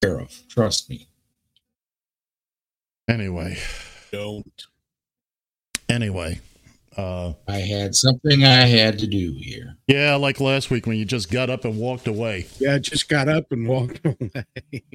care 0.00 0.18
of. 0.20 0.32
Trust 0.48 0.88
me. 0.88 1.06
Anyway, 3.06 3.58
Don't. 4.10 4.64
anyway. 5.90 6.40
Uh, 6.96 7.34
I 7.46 7.58
had 7.58 7.94
something 7.94 8.44
I 8.44 8.64
had 8.66 8.98
to 9.00 9.06
do 9.06 9.34
here. 9.38 9.76
yeah, 9.86 10.14
like 10.14 10.40
last 10.40 10.70
week 10.70 10.86
when 10.86 10.96
you 10.96 11.04
just 11.04 11.30
got 11.30 11.50
up 11.50 11.64
and 11.66 11.78
walked 11.78 12.08
away. 12.08 12.46
Yeah, 12.58 12.76
I 12.76 12.78
just 12.78 13.08
got 13.08 13.28
up 13.28 13.52
and 13.52 13.68
walked 13.68 14.00
away. 14.04 14.44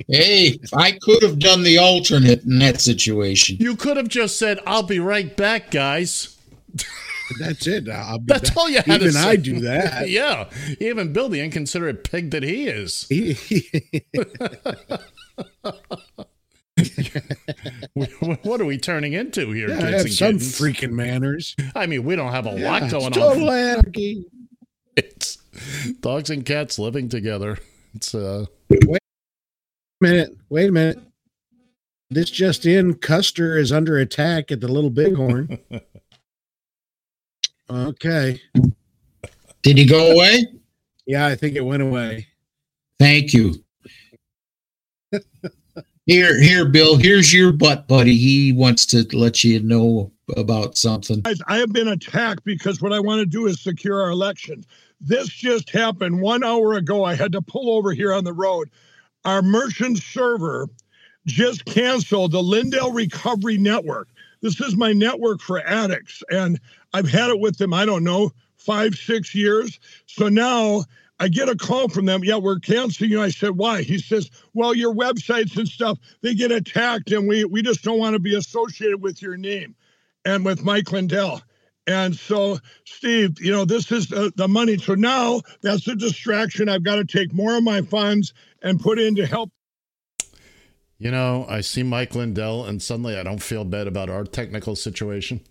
Hey, 0.08 0.58
I 0.74 0.98
could 1.02 1.22
have 1.22 1.38
done 1.38 1.62
the 1.64 1.78
alternate 1.78 2.44
in 2.44 2.58
that 2.60 2.82
situation. 2.82 3.58
You 3.60 3.76
could 3.76 3.98
have 3.98 4.08
just 4.08 4.40
said, 4.40 4.60
"I'll 4.66 4.84
be 4.84 5.00
right 5.00 5.36
back, 5.38 5.70
guys." 5.70 6.38
That's 7.40 7.66
it. 7.68 7.88
I'll 7.88 8.18
be 8.20 8.26
That's 8.34 8.50
back. 8.50 8.58
all 8.58 8.70
you 8.70 8.78
had 8.78 8.86
to 8.86 8.96
Even 8.96 9.12
say. 9.12 9.30
I 9.30 9.36
do 9.38 9.60
that. 9.62 10.10
yeah, 10.10 10.50
even 10.80 11.14
Bill, 11.14 11.30
the 11.30 11.42
inconsiderate 11.42 12.04
pig 12.04 12.32
that 12.32 12.44
he 12.44 12.68
is. 12.68 13.08
what 18.44 18.62
are 18.62 18.66
we 18.66 18.78
turning 18.78 19.14
into 19.14 19.52
here, 19.52 19.70
Yeah, 19.70 19.76
kids 19.80 19.84
I 19.84 19.92
have 19.92 20.02
and 20.06 20.14
some 20.14 20.28
kittens? 20.34 20.60
freaking 20.60 20.92
manners. 20.92 21.56
I 21.76 21.86
mean, 21.86 22.04
we 22.04 22.16
don't 22.16 22.32
have 22.32 22.46
a 22.48 22.58
Yeah, 22.60 22.72
lot 22.72 22.84
it's 22.84 22.94
going 22.94 23.12
total 23.12 23.50
on. 23.50 23.56
anarchy. 23.58 24.26
It's 24.96 25.38
dogs 26.02 26.30
and 26.30 26.46
cats 26.46 26.78
living 26.80 27.10
together. 27.10 27.58
It's 27.94 28.14
uh, 28.16 28.46
Wait 28.70 28.84
a 28.90 30.04
minute. 30.04 30.38
Wait 30.50 30.70
a 30.70 30.72
minute. 30.72 31.00
This 32.10 32.30
just 32.30 32.66
in: 32.66 32.96
Custer 32.96 33.58
is 33.58 33.72
under 33.72 33.98
attack 33.98 34.52
at 34.52 34.60
the 34.62 34.68
Little 34.68 34.90
Bighorn. 34.90 35.58
okay. 37.70 38.42
Did 39.62 39.78
he 39.78 39.86
go 39.86 40.12
away? 40.12 40.44
Yeah, 41.06 41.26
I 41.28 41.36
think 41.36 41.56
it 41.56 41.62
went 41.62 41.84
away. 41.84 42.28
Thank 43.00 43.34
you. 43.34 43.56
Here, 46.08 46.42
here, 46.42 46.66
Bill. 46.66 46.98
Here's 46.98 47.32
your 47.32 47.52
butt 47.52 47.88
buddy. 47.88 48.18
He 48.18 48.52
wants 48.52 48.88
to 48.88 49.06
let 49.14 49.44
you 49.44 49.60
know 49.62 50.12
about 50.36 50.76
something. 50.78 51.22
Guys, 51.22 51.42
I 51.48 51.58
have 51.58 51.72
been 51.72 51.88
attacked 51.88 52.44
because 52.44 52.82
what 52.82 52.92
I 52.92 53.00
want 53.00 53.20
to 53.20 53.26
do 53.26 53.46
is 53.46 53.62
secure 53.62 54.02
our 54.02 54.10
elections. 54.10 54.66
This 55.00 55.30
just 55.30 55.70
happened 55.70 56.22
one 56.22 56.44
hour 56.44 56.74
ago. 56.74 57.04
I 57.04 57.14
had 57.14 57.32
to 57.34 57.42
pull 57.42 57.70
over 57.70 57.92
here 57.92 58.14
on 58.14 58.24
the 58.24 58.34
road. 58.34 58.72
Our 59.26 59.44
merchant 59.44 60.00
server 60.00 60.68
just 61.28 61.66
canceled 61.66 62.32
the 62.32 62.42
Lindell 62.42 62.92
Recovery 62.92 63.58
Network. 63.58 64.08
This 64.42 64.60
is 64.60 64.76
my 64.76 64.94
network 64.94 65.40
for 65.40 65.60
addicts, 65.60 66.24
and 66.32 66.60
I've 66.94 67.10
had 67.10 67.30
it 67.30 67.40
with 67.40 67.60
them, 67.60 67.76
I 67.76 67.86
don't 67.86 68.04
know, 68.04 68.32
five, 68.58 68.96
six 68.96 69.36
years. 69.36 69.80
So 70.08 70.30
now 70.30 70.86
I 71.22 71.28
get 71.28 71.50
a 71.50 71.56
call 71.56 71.88
from 71.88 72.08
them. 72.08 72.24
Yeah, 72.24 72.38
we're 72.38 72.58
canceling 72.58 73.12
you. 73.12 73.22
I 73.22 73.30
said, 73.30 73.52
why? 73.52 73.84
He 73.84 74.00
says, 74.00 74.32
well, 74.56 74.74
your 74.74 74.92
websites 74.92 75.56
and 75.56 75.68
stuff, 75.68 76.00
they 76.22 76.34
get 76.34 76.52
attacked, 76.52 77.12
and 77.12 77.28
we, 77.28 77.46
we 77.46 77.62
just 77.62 77.84
don't 77.84 78.00
want 78.00 78.16
to 78.16 78.20
be 78.20 78.36
associated 78.36 79.04
with 79.04 79.22
your 79.22 79.38
name 79.38 79.76
and 80.26 80.44
with 80.44 80.64
Mike 80.64 80.92
Lindell. 80.92 81.44
And 81.86 82.16
so, 82.16 82.58
Steve, 82.86 83.40
you 83.40 83.52
know, 83.52 83.66
this 83.66 83.92
is 83.92 84.08
the, 84.08 84.34
the 84.36 84.48
money. 84.48 84.80
So 84.80 84.96
now 84.96 85.42
that's 85.62 85.88
a 85.88 85.96
distraction. 85.96 86.68
I've 86.70 86.84
got 86.84 86.96
to 86.96 87.06
take 87.06 87.32
more 87.34 87.56
of 87.56 87.64
my 87.64 87.84
funds 87.84 88.34
and 88.64 88.80
put 88.80 88.98
in 88.98 89.16
to 89.18 89.28
help. 89.28 89.52
you 90.98 91.12
know, 91.12 91.46
I 91.50 91.62
see 91.62 91.84
Mike 91.84 92.16
Lindell, 92.16 92.66
and 92.66 92.82
suddenly 92.82 93.18
I 93.18 93.24
don't 93.24 93.42
feel 93.42 93.64
bad 93.64 93.88
about 93.88 94.10
our 94.10 94.24
technical 94.24 94.76
situation. 94.76 95.42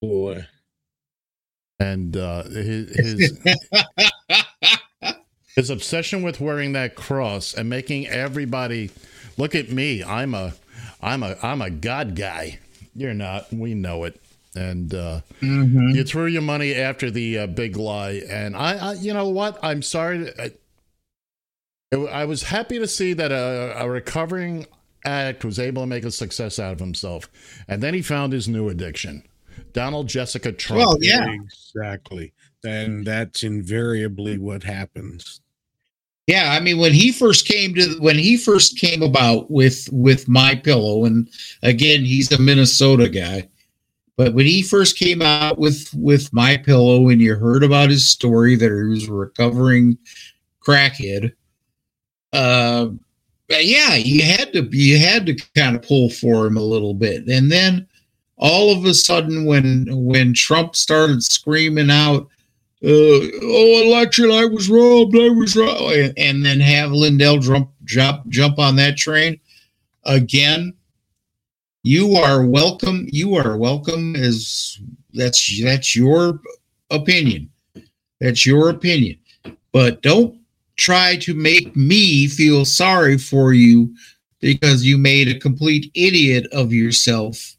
Boy. 0.00 0.46
And 1.78 2.16
uh, 2.16 2.44
his 2.44 2.90
his, 2.96 3.38
his 5.56 5.70
obsession 5.70 6.22
with 6.22 6.40
wearing 6.40 6.72
that 6.72 6.94
cross 6.94 7.54
and 7.54 7.68
making 7.68 8.06
everybody 8.06 8.90
look 9.36 9.54
at 9.54 9.70
me. 9.70 10.02
I'm 10.02 10.34
a 10.34 10.54
I'm 11.02 11.22
a 11.22 11.36
I'm 11.42 11.60
a 11.62 11.70
God 11.70 12.14
guy. 12.16 12.58
You're 12.94 13.14
not. 13.14 13.52
We 13.52 13.74
know 13.74 14.04
it. 14.04 14.20
And 14.54 14.94
uh, 14.94 15.20
Mhm. 15.42 15.94
you 15.94 16.02
threw 16.02 16.24
your 16.26 16.40
money 16.40 16.74
after 16.74 17.10
the 17.10 17.40
uh, 17.40 17.46
big 17.46 17.76
lie. 17.76 18.22
And 18.30 18.56
I, 18.56 18.76
I, 18.78 18.92
you 18.94 19.12
know 19.12 19.28
what? 19.28 19.58
I'm 19.62 19.82
sorry. 19.82 20.30
I, 20.38 20.52
I 22.10 22.24
was 22.24 22.44
happy 22.44 22.78
to 22.78 22.86
see 22.88 23.12
that 23.12 23.30
a, 23.30 23.74
a 23.78 23.86
recovering 23.90 24.66
addict 25.04 25.44
was 25.44 25.58
able 25.58 25.82
to 25.82 25.86
make 25.86 26.04
a 26.04 26.10
success 26.10 26.58
out 26.58 26.72
of 26.72 26.80
himself. 26.80 27.28
And 27.68 27.82
then 27.82 27.92
he 27.92 28.00
found 28.00 28.32
his 28.32 28.48
new 28.48 28.70
addiction. 28.70 29.24
Donald 29.72 30.08
Jessica 30.08 30.52
Trump. 30.52 30.80
Well, 30.80 30.98
yeah. 31.00 31.26
Exactly. 31.30 32.32
And 32.64 33.06
that's 33.06 33.42
invariably 33.44 34.38
what 34.38 34.62
happens. 34.62 35.40
Yeah, 36.26 36.52
I 36.52 36.60
mean 36.60 36.78
when 36.78 36.92
he 36.92 37.12
first 37.12 37.46
came 37.46 37.74
to 37.74 37.98
when 38.00 38.18
he 38.18 38.36
first 38.36 38.76
came 38.78 39.00
about 39.00 39.48
with 39.48 39.88
with 39.92 40.26
my 40.26 40.56
pillow, 40.56 41.04
and 41.04 41.28
again 41.62 42.04
he's 42.04 42.32
a 42.32 42.40
Minnesota 42.40 43.08
guy, 43.08 43.48
but 44.16 44.34
when 44.34 44.44
he 44.46 44.62
first 44.62 44.98
came 44.98 45.22
out 45.22 45.58
with 45.58 45.88
with 45.94 46.32
my 46.32 46.56
pillow, 46.56 47.08
and 47.10 47.20
you 47.20 47.36
heard 47.36 47.62
about 47.62 47.90
his 47.90 48.08
story 48.08 48.56
that 48.56 48.72
he 48.72 48.90
was 48.90 49.06
a 49.06 49.12
recovering 49.12 49.96
crackhead, 50.66 51.32
uh, 52.32 52.88
yeah, 53.48 53.94
you 53.94 54.22
had 54.22 54.52
to 54.52 54.68
you 54.72 54.98
had 54.98 55.26
to 55.26 55.36
kind 55.54 55.76
of 55.76 55.82
pull 55.82 56.10
for 56.10 56.46
him 56.46 56.56
a 56.56 56.62
little 56.62 56.94
bit, 56.94 57.28
and 57.28 57.52
then 57.52 57.86
all 58.38 58.76
of 58.76 58.84
a 58.84 58.94
sudden 58.94 59.44
when 59.44 59.86
when 59.90 60.34
Trump 60.34 60.76
started 60.76 61.22
screaming 61.22 61.90
out 61.90 62.28
uh, 62.84 62.88
oh, 62.88 63.82
election, 63.84 64.30
I 64.30 64.44
was 64.44 64.68
robbed, 64.68 65.16
I 65.16 65.30
was 65.30 65.56
robbed, 65.56 66.12
and, 66.18 66.44
then 66.44 66.60
have 66.60 66.92
Lindell 66.92 67.38
jump, 67.38 67.70
jump, 67.84 68.28
jump 68.28 68.58
on 68.58 68.76
that 68.76 68.98
train 68.98 69.40
again. 70.04 70.74
You 71.82 72.16
are 72.16 72.44
welcome. 72.44 73.06
You 73.10 73.34
are 73.36 73.56
welcome. 73.56 74.14
As 74.14 74.78
that's 75.14 75.62
that's 75.62 75.96
your 75.96 76.40
opinion. 76.90 77.50
That's 78.20 78.44
your 78.44 78.68
opinion. 78.68 79.18
But 79.72 80.02
don't 80.02 80.38
try 80.76 81.16
to 81.16 81.32
make 81.32 81.74
me 81.74 82.28
feel 82.28 82.64
sorry 82.64 83.16
for 83.16 83.54
you 83.54 83.94
because 84.40 84.84
you 84.84 84.98
made 84.98 85.28
a 85.28 85.38
complete 85.38 85.90
idiot 85.94 86.46
of 86.52 86.72
yourself 86.72 87.55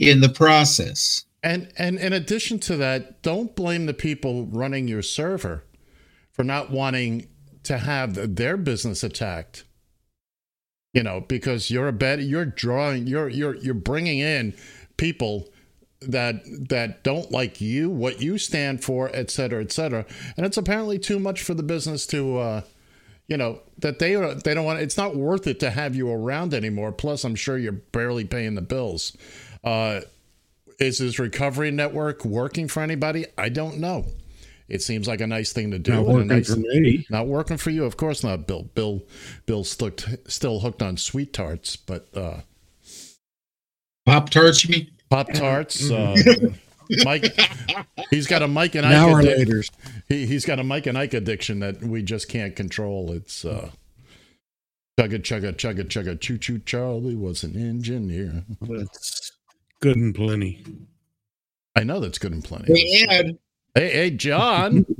in 0.00 0.22
the 0.22 0.30
process. 0.30 1.26
And 1.42 1.70
and 1.76 1.98
in 1.98 2.12
addition 2.12 2.58
to 2.60 2.76
that, 2.78 3.22
don't 3.22 3.54
blame 3.54 3.86
the 3.86 3.94
people 3.94 4.46
running 4.46 4.88
your 4.88 5.02
server 5.02 5.64
for 6.32 6.42
not 6.42 6.70
wanting 6.70 7.28
to 7.64 7.78
have 7.78 8.36
their 8.36 8.56
business 8.56 9.04
attacked. 9.04 9.64
You 10.92 11.02
know, 11.02 11.20
because 11.20 11.70
you're 11.70 11.88
a 11.88 11.92
bad, 11.92 12.20
you're 12.20 12.46
drawing, 12.46 13.06
you're 13.06 13.28
you're 13.28 13.54
you're 13.56 13.74
bringing 13.74 14.18
in 14.18 14.54
people 14.96 15.48
that 16.00 16.42
that 16.68 17.04
don't 17.04 17.30
like 17.30 17.60
you, 17.60 17.90
what 17.90 18.22
you 18.22 18.38
stand 18.38 18.82
for, 18.82 19.10
et 19.12 19.30
cetera, 19.30 19.62
et 19.62 19.70
cetera. 19.70 20.06
And 20.36 20.46
it's 20.46 20.56
apparently 20.56 20.98
too 20.98 21.18
much 21.18 21.42
for 21.42 21.52
the 21.52 21.62
business 21.62 22.06
to, 22.06 22.38
uh, 22.38 22.60
you 23.28 23.36
know, 23.36 23.60
that 23.78 23.98
they 23.98 24.14
they 24.44 24.54
don't 24.54 24.64
want. 24.64 24.80
It's 24.80 24.96
not 24.96 25.14
worth 25.14 25.46
it 25.46 25.60
to 25.60 25.70
have 25.70 25.94
you 25.94 26.10
around 26.10 26.54
anymore. 26.54 26.90
Plus, 26.90 27.22
I'm 27.22 27.34
sure 27.36 27.58
you're 27.58 27.72
barely 27.72 28.24
paying 28.24 28.54
the 28.54 28.62
bills. 28.62 29.16
Uh, 29.62 30.00
is 30.78 30.98
this 30.98 31.18
recovery 31.18 31.70
network 31.70 32.24
working 32.24 32.68
for 32.68 32.82
anybody? 32.82 33.26
I 33.36 33.48
don't 33.48 33.78
know. 33.78 34.06
It 34.68 34.82
seems 34.82 35.08
like 35.08 35.20
a 35.20 35.26
nice 35.26 35.52
thing 35.52 35.72
to 35.72 35.78
do. 35.78 35.92
Not 35.92 36.06
working 36.06 36.28
nice- 36.28 36.54
for 36.54 36.60
me. 36.60 37.06
Not 37.10 37.26
working 37.26 37.56
for 37.56 37.70
you, 37.70 37.84
of 37.84 37.96
course 37.96 38.22
not, 38.22 38.46
Bill. 38.46 38.62
Bill, 38.74 39.02
Bill's 39.44 39.70
still, 39.70 39.90
still 40.26 40.60
hooked 40.60 40.80
on 40.80 40.96
sweet 40.96 41.32
tarts, 41.32 41.76
but 41.76 42.06
uh, 42.16 42.40
Pop 44.06 44.30
tarts, 44.30 44.64
you 44.64 44.70
mean? 44.70 44.90
Pop 45.08 45.32
Tarts. 45.32 45.90
Uh, 46.92 47.04
Mike, 47.04 47.24
he's 48.10 48.26
got 48.26 48.42
a 48.42 48.48
Mike 48.48 48.74
and 48.74 48.84
Ike. 48.84 48.90
Now 48.90 49.10
or 49.10 49.22
later. 49.22 49.62
He, 50.08 50.26
he's 50.26 50.44
got 50.44 50.58
a 50.58 50.64
Mike 50.64 50.86
and 50.86 50.98
Ike 50.98 51.14
addiction 51.14 51.60
that 51.60 51.80
we 51.80 52.02
just 52.02 52.28
can't 52.28 52.56
control. 52.56 53.12
It's 53.12 53.44
uh, 53.44 53.70
chugga 54.98 55.20
chugga 55.20 55.54
chugga 55.54 55.84
chugga 55.84 56.18
choo 56.18 56.36
choo. 56.36 56.58
Charlie 56.58 57.14
was 57.14 57.44
an 57.44 57.56
engineer. 57.56 58.42
That's 58.60 59.29
good 59.80 59.96
and 59.96 60.14
plenty. 60.14 60.64
I 61.76 61.84
know 61.84 62.00
that's 62.00 62.18
good 62.18 62.32
and 62.32 62.44
plenty. 62.44 62.78
Hey, 62.78 63.06
Ed. 63.08 63.38
Hey, 63.74 63.90
hey, 63.90 64.10
John. 64.10 64.86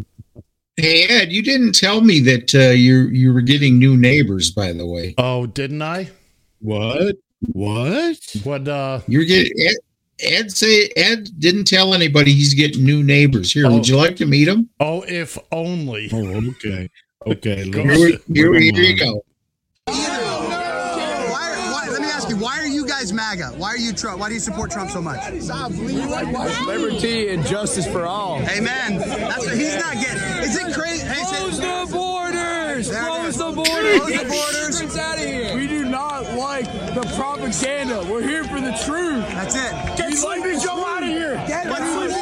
Hey, 0.77 1.03
Ed, 1.09 1.31
you 1.31 1.43
didn't 1.43 1.75
tell 1.75 2.01
me 2.01 2.21
that 2.21 2.55
uh, 2.55 2.71
you 2.71 3.09
you 3.09 3.35
were 3.35 3.43
getting 3.43 3.79
new 3.79 3.99
neighbors, 3.99 4.51
by 4.51 4.73
the 4.73 4.87
way. 4.87 5.15
Oh, 5.19 5.45
didn't 5.45 5.83
I? 5.83 6.09
What? 6.61 7.17
What? 7.53 8.17
What? 8.45 8.67
Uh, 8.67 9.01
You're 9.07 9.25
getting 9.27 9.53
Ed, 9.61 9.75
Ed 10.21 10.51
say 10.53 10.89
Ed 10.97 11.29
didn't 11.39 11.67
tell 11.67 11.93
anybody 11.93 12.33
he's 12.33 12.55
getting 12.55 12.83
new 12.83 13.03
neighbors. 13.03 13.53
Here, 13.53 13.71
would 13.71 13.87
you 13.87 13.97
like 13.99 14.17
to 14.17 14.27
meet 14.27 14.49
him? 14.49 14.71
oh, 14.81 15.03
if 15.07 15.37
only. 15.53 16.09
Oh, 16.15 16.49
okay. 16.53 16.89
Okay. 17.27 17.65
Here, 17.65 17.85
we- 17.85 18.19
here, 18.33 18.51
bring 18.51 18.51
we- 18.53 18.69
'em 18.71 18.75
here 18.77 18.85
you 18.85 18.97
go. 18.97 19.23
Why, 19.85 19.95
why, 21.73 21.89
let 21.91 22.01
me 22.01 22.09
ask 22.09 22.29
you, 22.31 22.37
why 22.37 22.59
are 22.59 22.67
you 22.67 22.87
guys 23.01 23.13
MAGA? 23.15 23.53
Why 23.57 23.69
are 23.69 23.79
you 23.79 23.95
Trump? 23.95 24.21
Why 24.21 24.29
do 24.29 24.35
you 24.35 24.41
support 24.41 24.71
Trump 24.71 24.91
so 24.91 25.01
much? 25.01 25.19
Liberty 26.67 27.31
and 27.31 27.47
justice 27.47 27.87
for 27.87 28.05
all. 28.05 28.43
Amen. 28.43 28.99
That's 28.99 29.47
what 29.47 29.57
he's 29.57 29.77
not 29.77 29.95
getting. 29.95 30.23
Is 30.43 30.57
it 30.57 30.75
crazy? 30.75 31.07
Close 31.07 31.59
the 31.59 31.89
borders! 31.91 32.91
Close 32.91 33.39
the 33.39 33.53
borders! 33.53 34.01
Close 34.01 34.13
the 34.13 34.29
borders. 34.29 34.81
Get 34.83 34.97
out 34.99 35.19
of 35.19 35.25
here! 35.25 35.57
We 35.57 35.67
do 35.67 35.87
not 35.87 36.35
like 36.35 36.67
the 36.95 37.11
propaganda. 37.17 38.05
We're 38.11 38.23
here 38.23 38.45
for 38.45 38.61
the 38.61 38.73
truth. 38.85 39.27
That's 39.29 39.55
it. 39.55 39.73
Get 39.97 40.13
Sleepy 40.13 40.59
Joe 40.63 40.85
out 40.85 41.03
of 41.03 41.09
here! 41.09 41.37
Get 41.49 41.69
Sleepy 41.69 42.20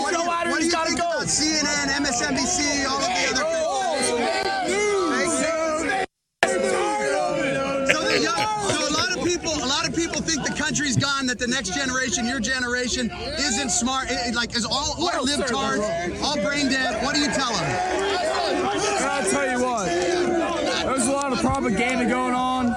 think 10.38 10.56
the 10.56 10.62
country's 10.62 10.96
gone. 10.96 11.26
That 11.26 11.38
the 11.38 11.46
next 11.46 11.74
generation, 11.74 12.26
your 12.26 12.40
generation, 12.40 13.10
isn't 13.10 13.70
smart. 13.70 14.10
It, 14.10 14.28
it, 14.28 14.34
like 14.34 14.56
is 14.56 14.64
all 14.64 14.94
all 14.98 15.26
libtards, 15.26 16.22
all 16.22 16.36
brain 16.36 16.68
dead. 16.68 17.02
What 17.04 17.14
do 17.14 17.20
you 17.20 17.28
tell 17.28 17.52
them? 17.52 17.64
I'll 19.00 19.30
tell 19.30 19.50
you 19.50 19.64
what. 19.64 19.86
There's 19.86 21.06
a 21.06 21.12
lot 21.12 21.32
of 21.32 21.40
propaganda 21.40 22.08
going 22.08 22.34
on. 22.34 22.70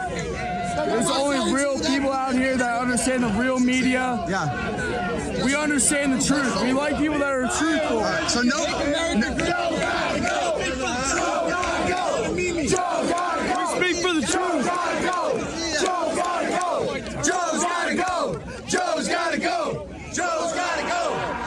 There's 0.76 1.10
only 1.10 1.54
real 1.54 1.80
people 1.80 2.12
out 2.12 2.34
here 2.34 2.58
that 2.58 2.82
understand 2.82 3.24
the 3.24 3.30
real 3.30 3.60
media. 3.60 4.26
Yeah. 4.28 5.44
We 5.44 5.56
understand 5.56 6.14
the 6.14 6.26
truth. 6.26 6.62
We 6.62 6.74
like 6.74 6.98
people 6.98 7.20
that 7.20 7.32
are 7.32 7.48
truthful. 7.58 8.04
So 8.30 8.42
no. 8.42 8.58
We 12.48 12.62
speak 13.78 13.98
for 13.98 14.14
the 14.14 14.22
truth. 14.22 14.68
Joe's 15.82 16.16
gotta 16.16 16.50
go. 16.50 16.98
Joe's 17.24 17.64
gotta 17.64 17.96
go. 17.96 18.40
Joe's 18.68 19.08
gotta 19.08 19.38
go. 19.40 19.88
Joe's 20.14 20.54
gotta 20.54 20.84
go. 20.88 21.04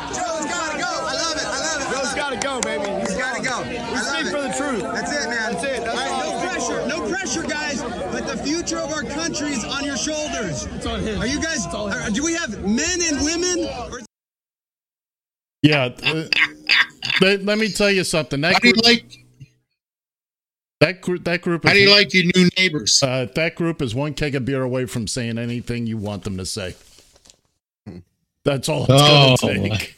Joe's 0.08 0.46
gotta 0.46 0.78
go. 0.78 0.90
I 0.90 1.14
love 1.14 1.36
it. 1.36 1.46
I 1.46 1.58
love 1.60 1.80
it. 1.82 1.88
Joe's 1.94 2.14
gotta 2.14 2.36
go, 2.36 2.60
baby. 2.60 2.90
He's 3.00 3.16
gotta 3.16 3.42
go. 3.42 3.62
We 3.62 3.78
I 3.78 3.92
love 3.92 4.04
speak 4.04 4.26
it. 4.26 4.30
for 4.30 4.42
the 4.42 4.52
truth. 4.56 4.82
That's 4.82 5.12
it, 5.12 5.28
man. 5.28 5.52
That's 5.52 5.64
it. 5.64 5.84
That's 5.84 5.98
all 5.98 6.22
all. 6.22 6.42
right, 6.42 6.42
no 6.42 6.48
pressure. 6.48 6.86
No 6.88 7.08
pressure, 7.08 7.42
guys. 7.42 7.82
But 7.82 8.26
the 8.26 8.36
future 8.42 8.78
of 8.78 8.90
our 8.92 9.02
country 9.02 9.50
is 9.50 9.64
on 9.64 9.84
your 9.84 9.93
shoulders. 10.04 10.66
It's 10.66 10.86
on 10.86 11.00
his. 11.00 11.18
Are 11.18 11.26
you 11.26 11.40
guys? 11.40 11.64
It's 11.66 11.74
all 11.74 11.88
his. 11.88 12.08
Are, 12.08 12.10
do 12.10 12.24
we 12.24 12.34
have 12.34 12.50
men 12.64 12.98
and 13.08 13.24
women? 13.24 13.68
Or 13.92 14.00
Yeah. 15.62 15.90
uh, 16.04 16.24
let, 17.20 17.44
let 17.44 17.58
me 17.58 17.70
tell 17.70 17.90
you 17.90 18.04
something. 18.04 18.40
That 18.42 18.54
How 18.54 18.58
do 18.60 18.68
you 18.68 18.74
group, 18.74 18.84
like? 18.84 19.24
that 20.80 21.00
group, 21.00 21.24
that 21.24 21.42
group. 21.42 21.64
How 21.64 21.70
is- 21.70 21.76
do 21.78 21.80
you 21.82 21.90
like 21.90 22.12
your 22.14 22.24
new 22.34 22.48
neighbors? 22.58 23.02
Uh, 23.02 23.26
that 23.34 23.54
group 23.54 23.80
is 23.80 23.94
one 23.94 24.14
keg 24.14 24.34
of 24.34 24.44
beer 24.44 24.62
away 24.62 24.86
from 24.86 25.06
saying 25.06 25.38
anything 25.38 25.86
you 25.86 25.96
want 25.96 26.24
them 26.24 26.36
to 26.36 26.46
say. 26.46 26.74
That's 28.44 28.68
all 28.68 28.82
it's 28.86 28.92
Oh, 28.92 29.36
going 29.40 29.62
to 29.62 29.68
take. 29.70 29.96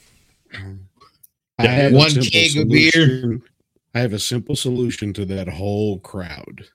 I 1.58 1.66
have 1.66 1.92
One 1.92 2.10
simple 2.10 2.30
keg 2.30 2.56
of 2.58 2.68
beer. 2.68 3.40
I 3.94 4.00
have 4.00 4.12
a 4.12 4.18
simple 4.20 4.54
solution 4.54 5.12
to 5.14 5.24
that 5.24 5.48
whole 5.48 5.98
crowd. 5.98 6.66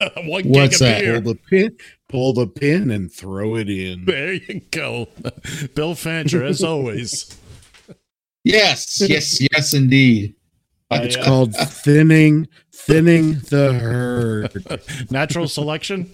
one 0.16 0.44
What's 0.44 0.78
keg 0.78 1.04
that? 1.04 1.04
of 1.04 1.04
beer. 1.04 1.20
Pull 1.20 1.34
the 1.34 1.38
pin, 1.50 1.76
pull 2.08 2.32
the 2.32 2.46
pin, 2.46 2.90
and 2.90 3.12
throw 3.12 3.56
it 3.56 3.68
in. 3.68 4.04
There 4.04 4.34
you 4.34 4.60
go. 4.70 5.08
Bill 5.74 5.94
Fancher, 5.94 6.44
as 6.44 6.62
always. 6.62 7.36
Yes, 8.44 9.00
yes, 9.00 9.40
yes, 9.40 9.74
indeed. 9.74 10.36
It's 10.88 11.16
called 11.16 11.52
thinning, 11.56 12.46
thinning 12.72 13.40
the 13.50 13.72
herd. 13.72 14.64
Natural 15.10 15.48
selection. 15.48 16.08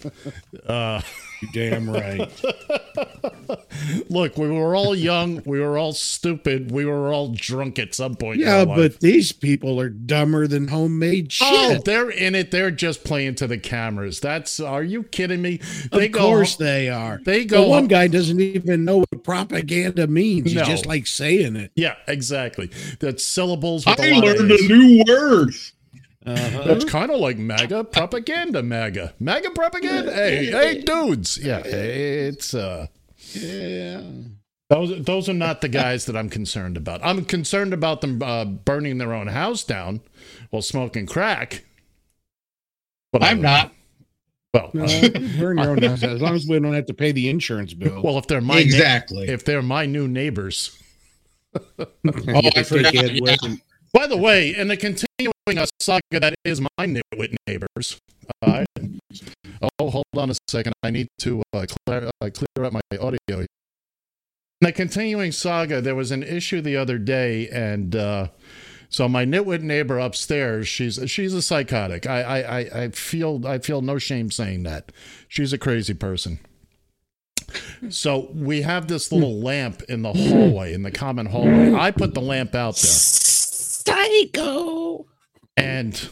Uh, 0.67 1.03
You 1.43 1.49
damn 1.53 1.91
right. 1.91 2.31
look, 4.09 4.37
we 4.37 4.49
were 4.49 4.77
all 4.77 4.95
young. 4.95 5.43
We 5.45 5.61
were 5.61 5.77
all 5.77 5.93
stupid. 5.93 6.71
We 6.71 6.85
were 6.85 7.13
all 7.13 7.29
drunk 7.35 7.79
at 7.79 7.95
some 7.95 8.15
point. 8.15 8.41
in 8.41 8.47
Yeah, 8.47 8.59
our 8.61 8.65
life. 8.67 8.77
but 8.77 9.01
these 9.01 9.33
people 9.33 9.81
are 9.81 9.89
dumber 9.89 10.47
than 10.47 10.69
homemade 10.69 11.33
oh, 11.43 11.69
shit. 11.71 11.79
Oh, 11.79 11.83
they're 11.85 12.11
in 12.11 12.35
it. 12.35 12.51
They're 12.53 12.71
just 12.71 13.05
playing 13.05 13.35
to 13.37 13.47
the 13.47 13.59
cameras. 13.59 14.21
That's. 14.21 14.61
Are 14.61 14.83
you 14.85 15.03
kidding 15.03 15.43
me? 15.43 15.61
They 15.91 16.07
of 16.07 16.13
course 16.13 16.57
they 16.57 16.89
are. 16.89 17.21
They 17.25 17.41
The 17.41 17.57
go. 17.57 17.69
one 17.69 17.89
guy 17.89 18.07
doesn't 18.09 18.41
even 18.41 18.85
know 18.85 18.99
what 18.99 19.25
propaganda 19.25 20.07
means. 20.07 20.55
No. 20.55 20.61
He's 20.61 20.69
just 20.69 20.87
like 20.87 21.07
saying 21.07 21.57
it. 21.57 21.73
Yeah, 21.75 21.97
exactly. 22.07 22.71
That's 23.01 23.25
syllables. 23.25 23.85
With 23.85 23.99
I 24.01 24.07
a 24.07 24.15
lot 24.15 24.25
learned 24.25 24.53
A's. 24.53 24.61
a 24.65 24.69
new 24.69 25.05
word. 25.09 25.55
Uh-huh. 26.25 26.63
That's 26.65 26.85
kind 26.85 27.11
of 27.11 27.19
like 27.21 27.37
MAGA 27.39 27.85
propaganda. 27.85 28.63
MAGA, 28.63 29.15
MAGA 29.19 29.51
propaganda. 29.51 30.13
Hey, 30.15 30.47
hey, 30.47 30.81
dudes. 30.81 31.39
Yeah, 31.39 31.59
it's 31.65 32.55
uh. 32.55 32.87
Yeah. 33.33 34.03
Those 34.71 35.05
those 35.05 35.29
are 35.29 35.35
not 35.35 35.61
the 35.61 35.69
guys 35.69 36.07
that 36.07 36.17
I'm 36.17 36.29
concerned 36.31 36.77
about. 36.77 37.01
I'm 37.05 37.25
concerned 37.25 37.75
about 37.75 38.01
them 38.01 38.23
uh, 38.23 38.45
burning 38.45 38.99
their 38.99 39.13
own 39.13 39.27
house 39.27 39.65
down 39.65 40.01
while 40.51 40.63
smoking 40.63 41.07
crack. 41.07 41.65
But 43.13 43.23
I'm 43.23 43.43
not. 43.43 43.73
Well, 44.55 44.71
No, 44.75 44.85
uh, 44.85 45.09
burn 45.39 45.59
your 45.59 45.71
own 45.71 45.83
house 45.83 46.03
as 46.03 46.21
long 46.23 46.35
as 46.35 46.47
we 46.47 46.59
don't 46.61 46.73
have 46.75 46.87
to 46.87 46.95
pay 46.95 47.11
the 47.13 47.29
insurance 47.29 47.75
bill. 47.75 48.03
well, 48.03 48.19
if 48.19 48.27
they're 48.27 48.41
my 48.41 48.55
na- 48.55 48.61
Exactly. 48.61 49.29
if 49.29 49.45
they're 49.45 49.63
my 49.63 49.87
new 49.87 50.07
neighbors. 50.09 50.79
Oh, 51.79 52.51
I 52.57 52.63
forgot. 52.63 52.95
Yeah. 52.95 53.37
By 53.93 54.07
the 54.07 54.17
way, 54.17 54.55
in 54.57 54.69
the 54.69 54.77
continuing 54.77 55.32
uh, 55.49 55.67
saga 55.81 56.21
that 56.21 56.35
is 56.45 56.61
my 56.61 56.69
nitwit 56.81 57.35
neighbors. 57.47 57.99
Uh, 58.43 58.65
oh, 59.79 59.91
hold 59.91 60.05
on 60.17 60.31
a 60.31 60.35
second. 60.49 60.73
I 60.83 60.91
need 60.91 61.09
to 61.21 61.43
uh, 61.53 61.67
clear, 61.87 62.11
uh, 62.21 62.31
clear 62.31 62.65
up 62.65 62.73
my 62.73 62.81
audio. 62.99 63.19
In 63.29 63.47
the 64.61 64.73
continuing 64.73 65.33
saga, 65.33 65.81
there 65.81 65.97
was 65.97 66.11
an 66.13 66.23
issue 66.23 66.61
the 66.61 66.77
other 66.77 66.99
day, 66.99 67.49
and 67.49 67.97
uh, 67.97 68.29
so 68.89 69.09
my 69.09 69.25
nitwit 69.25 69.63
neighbor 69.63 69.99
upstairs, 69.99 70.69
she's 70.69 71.01
she's 71.11 71.35
a 71.35 71.43
psychotic. 71.43 72.07
I, 72.07 72.23
I 72.23 72.39
I 72.39 72.59
I 72.85 72.89
feel 72.91 73.45
I 73.47 73.59
feel 73.59 73.83
no 73.83 73.99
shame 73.99 74.31
saying 74.31 74.63
that. 74.63 74.93
She's 75.27 75.53
a 75.53 75.59
crazy 75.59 75.95
person. 75.95 76.39
So 77.91 78.31
we 78.33 78.63
have 78.63 78.87
this 78.87 79.11
little 79.11 79.41
lamp 79.41 79.83
in 79.89 80.03
the 80.03 80.13
hallway, 80.13 80.73
in 80.73 80.83
the 80.83 80.93
common 80.93 81.27
hallway. 81.27 81.75
I 81.75 81.91
put 81.91 82.15
the 82.15 82.21
lamp 82.21 82.55
out 82.55 82.77
there. 82.77 82.91
Psycho. 83.85 85.07
And 85.57 86.09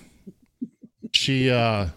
she 1.12 1.50
uh 1.50 1.88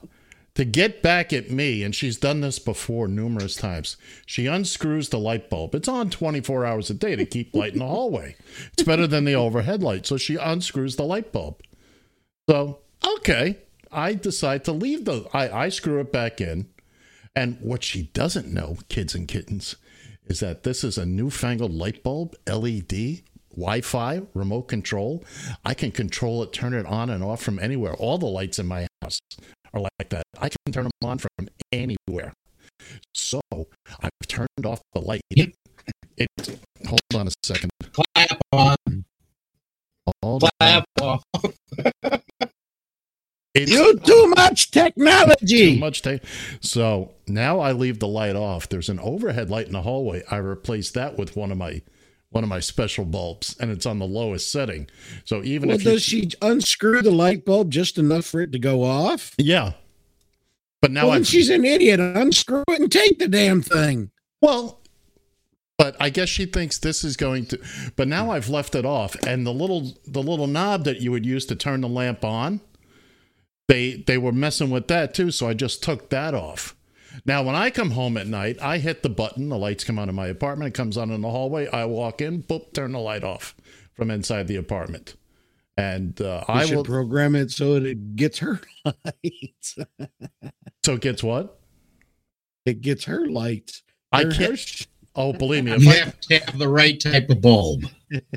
to 0.55 0.65
get 0.65 1.01
back 1.01 1.33
at 1.33 1.49
me, 1.49 1.83
and 1.83 1.95
she's 1.95 2.17
done 2.17 2.41
this 2.41 2.59
before 2.59 3.07
numerous 3.07 3.55
times. 3.55 3.97
She 4.25 4.45
unscrews 4.45 5.09
the 5.09 5.17
light 5.17 5.49
bulb. 5.49 5.73
It's 5.73 5.87
on 5.87 6.11
24 6.11 6.65
hours 6.65 6.89
a 6.91 6.93
day 6.93 7.15
to 7.15 7.25
keep 7.25 7.55
light 7.55 7.73
in 7.73 7.79
the 7.79 7.87
hallway. 7.87 8.35
It's 8.73 8.83
better 8.83 9.07
than 9.07 9.25
the 9.25 9.33
overhead 9.33 9.81
light. 9.81 10.05
So 10.05 10.17
she 10.17 10.35
unscrews 10.35 10.95
the 10.95 11.05
light 11.05 11.31
bulb. 11.31 11.61
So, 12.47 12.79
okay. 13.03 13.59
I 13.91 14.13
decide 14.13 14.63
to 14.65 14.71
leave 14.71 15.05
the, 15.05 15.27
I, 15.33 15.65
I 15.65 15.69
screw 15.69 15.99
it 15.99 16.11
back 16.11 16.39
in. 16.39 16.67
And 17.35 17.57
what 17.61 17.83
she 17.83 18.03
doesn't 18.13 18.53
know, 18.53 18.77
kids 18.89 19.15
and 19.15 19.27
kittens, 19.27 19.75
is 20.27 20.39
that 20.41 20.63
this 20.63 20.83
is 20.83 20.99
a 20.99 21.05
newfangled 21.05 21.73
light 21.73 22.03
bulb, 22.03 22.35
LED, 22.47 23.21
Wi 23.55 23.81
Fi, 23.81 24.21
remote 24.33 24.63
control. 24.63 25.23
I 25.63 25.73
can 25.73 25.91
control 25.91 26.43
it, 26.43 26.53
turn 26.53 26.73
it 26.73 26.85
on 26.85 27.09
and 27.09 27.23
off 27.23 27.41
from 27.41 27.59
anywhere. 27.59 27.93
All 27.93 28.17
the 28.17 28.25
lights 28.25 28.59
in 28.59 28.67
my 28.67 28.87
house 29.01 29.19
are 29.73 29.81
like 29.81 30.09
that. 30.09 30.23
I 30.39 30.49
can 30.49 30.73
turn 30.73 30.83
them 30.83 30.91
on 31.03 31.17
from 31.19 31.49
anywhere. 31.71 32.33
So 33.13 33.41
I've 34.01 34.09
turned 34.27 34.65
off 34.65 34.81
the 34.93 35.01
light. 35.01 35.21
It, 35.29 35.53
it 36.17 36.27
hold 36.87 36.99
on 37.15 37.27
a 37.27 37.31
second. 37.43 37.69
Clap 37.91 38.39
on. 38.51 38.75
Hold 40.21 40.43
Clap 40.59 40.83
on. 41.01 41.19
off. 41.33 42.21
It's 43.55 43.71
You 43.71 43.99
too 43.99 44.33
much 44.35 44.71
technology. 44.71 45.75
too 45.75 45.79
much 45.79 46.01
ta- 46.01 46.17
So 46.59 47.11
now 47.27 47.59
I 47.59 47.71
leave 47.71 47.99
the 47.99 48.07
light 48.07 48.35
off. 48.35 48.67
There's 48.67 48.89
an 48.89 48.99
overhead 48.99 49.51
light 49.51 49.67
in 49.67 49.73
the 49.73 49.83
hallway. 49.83 50.23
I 50.31 50.37
replace 50.37 50.89
that 50.91 51.19
with 51.19 51.35
one 51.35 51.51
of 51.51 51.57
my 51.59 51.83
one 52.33 52.43
of 52.43 52.49
my 52.49 52.59
special 52.59 53.05
bulbs, 53.05 53.55
and 53.59 53.71
it's 53.71 53.85
on 53.85 53.99
the 53.99 54.05
lowest 54.07 54.51
setting. 54.51 54.87
So 55.23 55.43
even 55.43 55.69
Well, 55.69 55.77
if 55.77 55.85
you, 55.85 55.91
does 55.91 56.03
she 56.03 56.29
unscrew 56.41 57.01
the 57.01 57.11
light 57.11 57.45
bulb 57.45 57.71
just 57.71 57.97
enough 57.97 58.25
for 58.25 58.41
it 58.41 58.51
to 58.51 58.59
go 58.59 58.83
off? 58.83 59.35
yeah, 59.37 59.73
but 60.81 60.91
now 60.91 61.09
well, 61.09 61.23
she's 61.23 61.49
an 61.49 61.63
idiot. 61.63 61.99
Unscrew 61.99 62.63
it 62.67 62.81
and 62.81 62.91
take 62.91 63.19
the 63.19 63.27
damn 63.27 63.61
thing. 63.61 64.11
Well, 64.41 64.81
but 65.77 65.95
I 65.99 66.09
guess 66.09 66.29
she 66.29 66.45
thinks 66.45 66.77
this 66.77 67.03
is 67.03 67.15
going 67.15 67.45
to. 67.47 67.59
But 67.95 68.07
now 68.07 68.31
I've 68.31 68.49
left 68.49 68.75
it 68.75 68.85
off, 68.85 69.15
and 69.25 69.45
the 69.45 69.53
little 69.53 69.93
the 70.05 70.21
little 70.23 70.47
knob 70.47 70.83
that 70.85 71.01
you 71.01 71.11
would 71.11 71.25
use 71.25 71.45
to 71.47 71.55
turn 71.55 71.81
the 71.81 71.87
lamp 71.87 72.25
on, 72.25 72.61
they 73.67 74.03
they 74.07 74.17
were 74.17 74.31
messing 74.31 74.69
with 74.71 74.87
that 74.87 75.13
too. 75.13 75.31
So 75.31 75.47
I 75.47 75.53
just 75.53 75.83
took 75.83 76.09
that 76.09 76.33
off. 76.33 76.75
Now 77.25 77.43
when 77.43 77.55
I 77.55 77.69
come 77.69 77.91
home 77.91 78.17
at 78.17 78.27
night, 78.27 78.57
I 78.61 78.77
hit 78.77 79.03
the 79.03 79.09
button. 79.09 79.49
The 79.49 79.57
lights 79.57 79.83
come 79.83 79.99
on 79.99 80.09
in 80.09 80.15
my 80.15 80.27
apartment. 80.27 80.69
It 80.69 80.77
comes 80.77 80.97
on 80.97 81.11
in 81.11 81.21
the 81.21 81.29
hallway. 81.29 81.67
I 81.67 81.85
walk 81.85 82.21
in, 82.21 82.43
boop, 82.43 82.73
turn 82.73 82.91
the 82.91 82.99
light 82.99 83.23
off 83.23 83.55
from 83.93 84.09
inside 84.09 84.47
the 84.47 84.55
apartment, 84.55 85.15
and 85.77 86.19
uh, 86.21 86.43
I 86.47 86.65
will. 86.65 86.83
program 86.83 87.35
it 87.35 87.51
so 87.51 87.75
that 87.75 87.85
it 87.85 88.15
gets 88.15 88.39
her 88.39 88.59
lights. 88.85 89.77
so 90.83 90.93
it 90.93 91.01
gets 91.01 91.21
what? 91.23 91.59
it 92.65 92.81
gets 92.81 93.05
her 93.05 93.27
lights. 93.27 93.83
I 94.11 94.25
can't. 94.25 94.87
Her 95.15 95.21
sh- 95.21 95.25
Oh, 95.25 95.33
believe 95.33 95.63
me, 95.65 95.71
if 95.73 95.83
You 95.83 95.91
I, 95.91 95.95
have 95.95 96.19
to 96.21 96.39
have 96.39 96.57
the 96.57 96.67
right 96.69 96.99
type 96.99 97.29
of 97.29 97.41
bulb. 97.41 97.85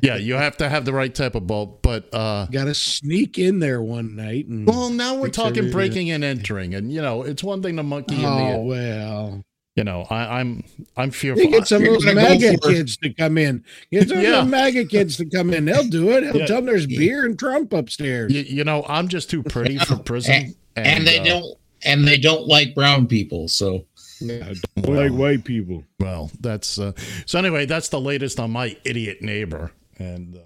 yeah, 0.03 0.17
you 0.17 0.35
have 0.35 0.57
to 0.59 0.69
have 0.69 0.85
the 0.85 0.93
right 0.93 1.15
type 1.15 1.35
of 1.35 1.47
bulb. 1.47 1.83
But 1.83 2.13
uh, 2.15 2.47
Got 2.47 2.65
to 2.65 2.75
sneak 2.75 3.39
in 3.39 3.59
there 3.61 3.81
one 3.83 4.17
night 4.17 4.47
and. 4.47 4.67
Well, 4.67 4.91
now 4.91 5.15
we're 5.17 5.29
talking 5.29 5.59
everything. 5.59 5.73
breaking 5.73 6.11
and 6.11 6.25
entering, 6.25 6.75
and 6.75 6.93
you 6.93 7.01
know, 7.03 7.23
it's 7.23 7.43
one 7.45 7.63
thing 7.63 7.77
to 7.77 7.83
monkey 7.83 8.17
in 8.19 8.25
oh 8.25 8.53
the, 8.55 8.59
well. 8.61 9.45
you 9.75 9.85
know, 9.85 10.07
I, 10.11 10.41
I'm 10.41 10.65
I'm 10.97 11.11
fearful. 11.11 11.43
You 11.45 11.51
get 11.51 11.67
some 11.69 11.83
of 11.83 11.89
those 11.89 12.05
MAGA 12.15 12.59
kids 12.63 12.97
to 12.99 13.13
come 13.13 13.37
in. 13.39 13.63
Get 13.93 14.09
some 14.09 14.21
Yeah. 14.21 14.39
of 14.41 14.45
the 14.47 14.51
MAGA 14.51 14.85
kids 14.87 15.17
to 15.19 15.27
come 15.27 15.53
in. 15.53 15.65
They'll 15.67 15.85
do 15.89 16.11
it. 16.11 16.25
He'll 16.25 16.37
Yeah. 16.39 16.47
tell 16.47 16.57
them 16.57 16.67
there's 16.67 16.87
beer 16.87 17.25
and 17.27 17.39
Trump 17.39 17.73
upstairs. 17.75 18.33
you, 18.33 18.41
you 18.43 18.65
know, 18.65 18.85
I'm 18.89 19.09
just 19.09 19.29
too 19.31 19.43
pretty 19.43 19.77
for 19.79 19.97
prison, 20.05 20.55
and, 20.77 20.87
And, 20.87 21.07
they 21.07 21.19
uh, 21.21 21.25
don't 21.25 21.59
and 21.85 22.09
they 22.09 22.17
don't 22.17 22.47
like 22.49 22.75
brown 22.75 23.07
people, 23.07 23.49
so 23.49 23.85
Yeah, 24.21 24.55
Well. 24.77 25.11
like 25.11 25.13
white 25.19 25.45
people. 25.45 25.85
Well, 26.01 26.31
that's 26.41 26.79
uh, 26.79 26.93
so. 27.27 27.39
Anyway, 27.39 27.67
that's 27.67 27.89
the 27.91 28.01
latest 28.01 28.41
on 28.41 28.51
my 28.51 28.77
idiot 28.85 29.21
neighbor, 29.23 29.73
and 29.99 30.37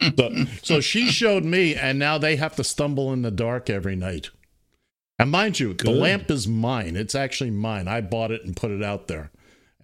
uh, 0.00 0.10
so, 0.16 0.44
so 0.62 0.80
she 0.80 1.06
showed 1.10 1.44
me, 1.44 1.74
and 1.74 1.98
now 1.98 2.18
they 2.18 2.36
have 2.36 2.56
to 2.56 2.64
stumble 2.64 3.12
in 3.12 3.22
the 3.22 3.30
dark 3.30 3.70
every 3.70 3.96
night. 3.96 4.30
And 5.18 5.30
mind 5.30 5.58
you, 5.58 5.72
the 5.72 5.90
lamp 5.90 6.30
is 6.30 6.46
mine. 6.46 6.94
It's 6.94 7.14
actually 7.14 7.50
mine. 7.50 7.88
I 7.88 8.02
bought 8.02 8.30
it 8.30 8.44
and 8.44 8.54
put 8.54 8.70
it 8.70 8.82
out 8.82 9.08
there, 9.08 9.30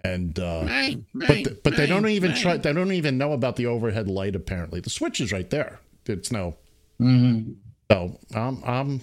and 0.04 0.38
uh, 0.38 0.64
Mine, 0.64 1.06
but 1.14 1.28
mine, 1.28 1.44
th- 1.44 1.56
but 1.64 1.76
they 1.76 1.86
don't 1.86 2.06
even 2.06 2.32
mine. 2.32 2.40
try. 2.40 2.56
They 2.58 2.72
don't 2.74 2.92
even 2.92 3.16
know 3.16 3.32
about 3.32 3.56
the 3.56 3.64
overhead 3.66 4.08
light. 4.08 4.36
Apparently, 4.36 4.80
the 4.80 4.90
switch 4.90 5.20
is 5.22 5.32
right 5.32 5.48
there. 5.48 5.80
It's 6.04 6.30
no. 6.30 6.56
mhm. 7.00 7.54
So 7.90 8.18
I'm 8.34 8.62
I'm 8.64 9.00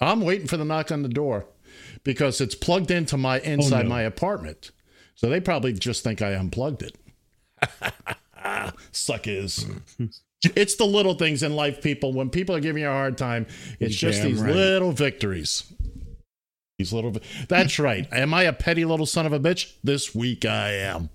I'm 0.00 0.20
waiting 0.20 0.46
for 0.46 0.56
the 0.56 0.64
knock 0.64 0.92
on 0.92 1.02
the 1.02 1.08
door 1.08 1.46
because 2.04 2.40
it's 2.40 2.54
plugged 2.54 2.90
into 2.90 3.16
my 3.16 3.40
oh, 3.40 3.44
inside 3.44 3.84
no. 3.84 3.88
my 3.88 4.02
apartment. 4.02 4.70
So 5.14 5.28
they 5.28 5.40
probably 5.40 5.72
just 5.72 6.04
think 6.04 6.22
I 6.22 6.34
unplugged 6.34 6.82
it. 6.82 6.96
Suckers. 8.92 9.66
it's 10.42 10.76
the 10.76 10.84
little 10.84 11.14
things 11.14 11.42
in 11.42 11.56
life, 11.56 11.82
people. 11.82 12.12
When 12.12 12.30
people 12.30 12.54
are 12.54 12.60
giving 12.60 12.82
you 12.82 12.88
a 12.88 12.92
hard 12.92 13.16
time, 13.16 13.46
it's 13.80 13.94
just 13.94 14.22
these 14.22 14.40
right. 14.40 14.54
little 14.54 14.92
victories. 14.92 15.72
These 16.78 16.92
little. 16.92 17.12
vi- 17.12 17.20
That's 17.48 17.78
right. 17.78 18.06
Am 18.12 18.34
I 18.34 18.42
a 18.42 18.52
petty 18.52 18.84
little 18.84 19.06
son 19.06 19.26
of 19.26 19.32
a 19.32 19.40
bitch? 19.40 19.74
This 19.82 20.14
week 20.14 20.44
I 20.44 20.72
am. 20.72 21.10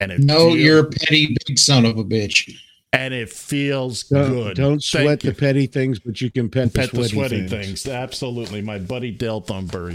And 0.00 0.10
it 0.12 0.20
no, 0.20 0.48
feels, 0.48 0.56
you're 0.56 0.80
a 0.80 0.90
petty 0.90 1.36
big 1.46 1.58
son 1.58 1.86
of 1.86 1.96
a 1.96 2.04
bitch. 2.04 2.52
And 2.94 3.12
it 3.14 3.30
feels 3.30 4.04
Don't, 4.04 4.30
good. 4.30 4.56
don't 4.56 4.72
Thank 4.82 4.82
sweat 4.82 5.24
you. 5.24 5.30
the 5.30 5.36
petty 5.36 5.66
things, 5.66 5.98
but 5.98 6.20
you 6.20 6.30
can 6.30 6.48
pet, 6.48 6.72
pet 6.74 6.90
the 6.90 6.98
the 6.98 7.08
sweaty, 7.08 7.36
sweaty 7.46 7.48
things. 7.48 7.82
things. 7.82 7.88
Absolutely. 7.88 8.60
My 8.62 8.78
buddy 8.78 9.10
Dale 9.10 9.40
Thumper 9.40 9.92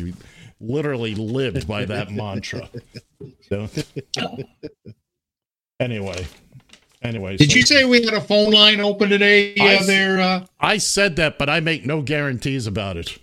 literally 0.60 1.16
lived 1.16 1.68
by 1.68 1.86
that 1.86 2.12
mantra. 2.12 2.70
So, 3.50 3.68
anyway, 5.80 6.26
anyway. 7.02 7.38
Did 7.38 7.52
so 7.52 7.58
you 7.58 7.62
say 7.64 7.86
we 7.86 8.04
had 8.04 8.14
a 8.14 8.22
phone 8.22 8.52
line 8.52 8.80
open 8.80 9.10
today? 9.10 9.54
Yeah, 9.56 9.64
s- 9.64 9.88
there. 9.88 10.20
Uh, 10.20 10.46
I 10.60 10.78
said 10.78 11.16
that, 11.18 11.38
but 11.38 11.50
I 11.50 11.60
make 11.60 11.86
no 11.86 12.02
guarantees 12.02 12.68
about 12.68 12.98
it. 12.98 13.18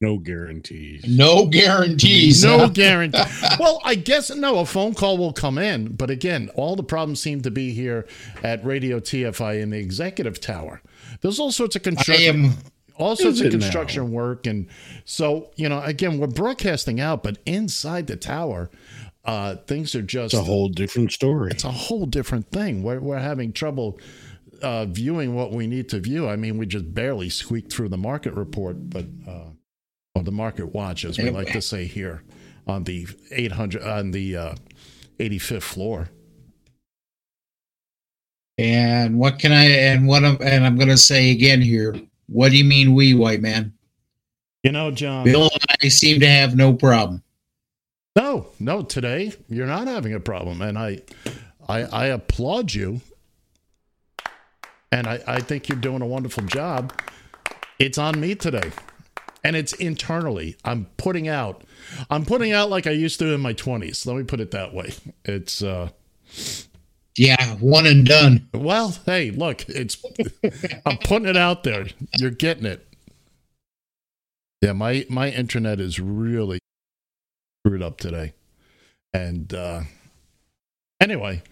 No 0.00 0.18
guarantees. 0.18 1.04
no 1.06 1.46
guarantees. 1.46 2.44
No 2.44 2.68
guarantee. 2.82 3.18
Well, 3.58 3.80
I 3.84 3.94
guess 3.94 4.28
no. 4.34 4.58
A 4.58 4.66
phone 4.66 4.92
call 4.94 5.16
will 5.16 5.32
come 5.32 5.56
in, 5.56 5.94
but 5.96 6.10
again, 6.10 6.50
all 6.54 6.76
the 6.76 6.82
problems 6.82 7.20
seem 7.20 7.40
to 7.42 7.50
be 7.50 7.72
here 7.72 8.06
at 8.42 8.62
Radio 8.64 9.00
TFI 9.00 9.62
in 9.62 9.70
the 9.70 9.78
executive 9.78 10.40
tower. 10.40 10.82
There's 11.22 11.38
all 11.38 11.50
sorts 11.52 11.74
of 11.76 11.82
construction. 11.82 12.44
am. 12.44 12.52
all 12.96 13.16
sorts 13.16 13.40
of 13.40 13.46
it 13.46 13.52
now? 13.54 13.58
construction 13.60 14.10
work 14.12 14.46
and 14.46 14.66
so 15.04 15.50
you 15.56 15.68
know 15.68 15.80
again 15.82 16.18
we're 16.18 16.26
broadcasting 16.26 16.98
out 17.00 17.22
but 17.22 17.36
inside 17.44 18.06
the 18.06 18.16
tower 18.16 18.70
uh 19.26 19.56
things 19.66 19.94
are 19.94 20.00
just 20.02 20.32
It's 20.32 20.40
a 20.42 20.44
whole 20.44 20.68
different 20.70 21.12
story. 21.12 21.50
it's 21.50 21.64
a 21.64 21.70
whole 21.70 22.06
different 22.06 22.50
thing 22.50 22.82
we're, 22.82 22.98
we're 23.00 23.18
having 23.18 23.52
trouble 23.52 23.98
uh 24.62 24.86
viewing 24.86 25.34
what 25.34 25.52
we 25.52 25.66
need 25.66 25.90
to 25.90 26.00
view 26.00 26.26
i 26.26 26.36
mean 26.36 26.56
we 26.56 26.64
just 26.64 26.94
barely 26.94 27.28
squeaked 27.28 27.70
through 27.70 27.90
the 27.90 27.98
market 27.98 28.32
report 28.32 28.88
but 28.88 29.04
uh 29.28 29.50
or 30.16 30.22
the 30.22 30.32
market 30.32 30.74
watch 30.74 31.04
as 31.04 31.18
we 31.18 31.30
like 31.30 31.52
to 31.52 31.60
say 31.60 31.84
here 31.84 32.22
on 32.66 32.84
the 32.84 33.06
800 33.30 33.82
on 33.82 34.10
the 34.12 34.36
uh 34.36 34.54
85th 35.18 35.62
floor 35.62 36.08
And 38.58 39.18
what 39.18 39.38
can 39.38 39.52
I? 39.52 39.64
And 39.66 40.06
what? 40.08 40.24
I'm, 40.24 40.38
and 40.40 40.64
I'm 40.64 40.76
going 40.76 40.88
to 40.88 40.96
say 40.96 41.30
again 41.30 41.60
here. 41.60 41.94
What 42.28 42.50
do 42.50 42.56
you 42.56 42.64
mean, 42.64 42.94
we 42.94 43.14
white 43.14 43.40
man? 43.42 43.72
you 44.62 44.72
know 44.72 44.90
john 44.90 45.24
Bill 45.24 45.44
and 45.44 45.78
I 45.82 45.88
seem 45.88 46.18
to 46.20 46.28
have 46.28 46.56
no 46.56 46.72
problem. 46.74 47.22
No, 48.16 48.48
no, 48.58 48.82
today 48.82 49.32
you're 49.48 49.66
not 49.66 49.86
having 49.86 50.14
a 50.14 50.20
problem. 50.20 50.62
And 50.62 50.78
I 50.78 51.02
I 51.68 51.82
I 51.82 52.06
applaud 52.06 52.72
you. 52.74 53.00
And 54.90 55.06
I, 55.06 55.20
I 55.26 55.40
think 55.40 55.68
you're 55.68 55.78
doing 55.78 56.00
a 56.02 56.06
wonderful 56.06 56.44
job. 56.44 56.92
It's 57.78 57.98
on 57.98 58.18
me 58.18 58.34
today. 58.34 58.70
And 59.46 59.56
it's 59.56 59.72
internally. 59.74 60.56
I'm 60.64 60.86
putting 60.96 61.28
out 61.28 61.62
I'm 62.10 62.24
putting 62.24 62.52
out 62.52 62.68
like 62.68 62.86
I 62.86 62.90
used 62.90 63.18
to 63.20 63.32
in 63.32 63.40
my 63.40 63.52
twenties. 63.52 64.04
Let 64.06 64.16
me 64.16 64.24
put 64.24 64.40
it 64.40 64.50
that 64.50 64.74
way. 64.74 64.92
It's 65.24 65.62
uh 65.62 65.90
Yeah, 67.16 67.54
one 67.56 67.86
and 67.86 68.04
done. 68.04 68.48
well, 68.52 68.96
hey, 69.06 69.30
look, 69.30 69.68
it's 69.68 69.96
I'm 70.84 70.98
putting 70.98 71.28
it 71.28 71.36
out 71.36 71.62
there. 71.62 71.86
You're 72.18 72.30
getting 72.30 72.66
it. 72.66 72.86
Yeah, 74.62 74.72
my 74.72 75.06
my 75.08 75.30
internet 75.30 75.80
is 75.80 76.00
really 76.00 76.58
screwed 77.64 77.82
up 77.82 77.98
today. 77.98 78.32
And 79.14 79.54
uh 79.54 79.82
anyway, 81.00 81.42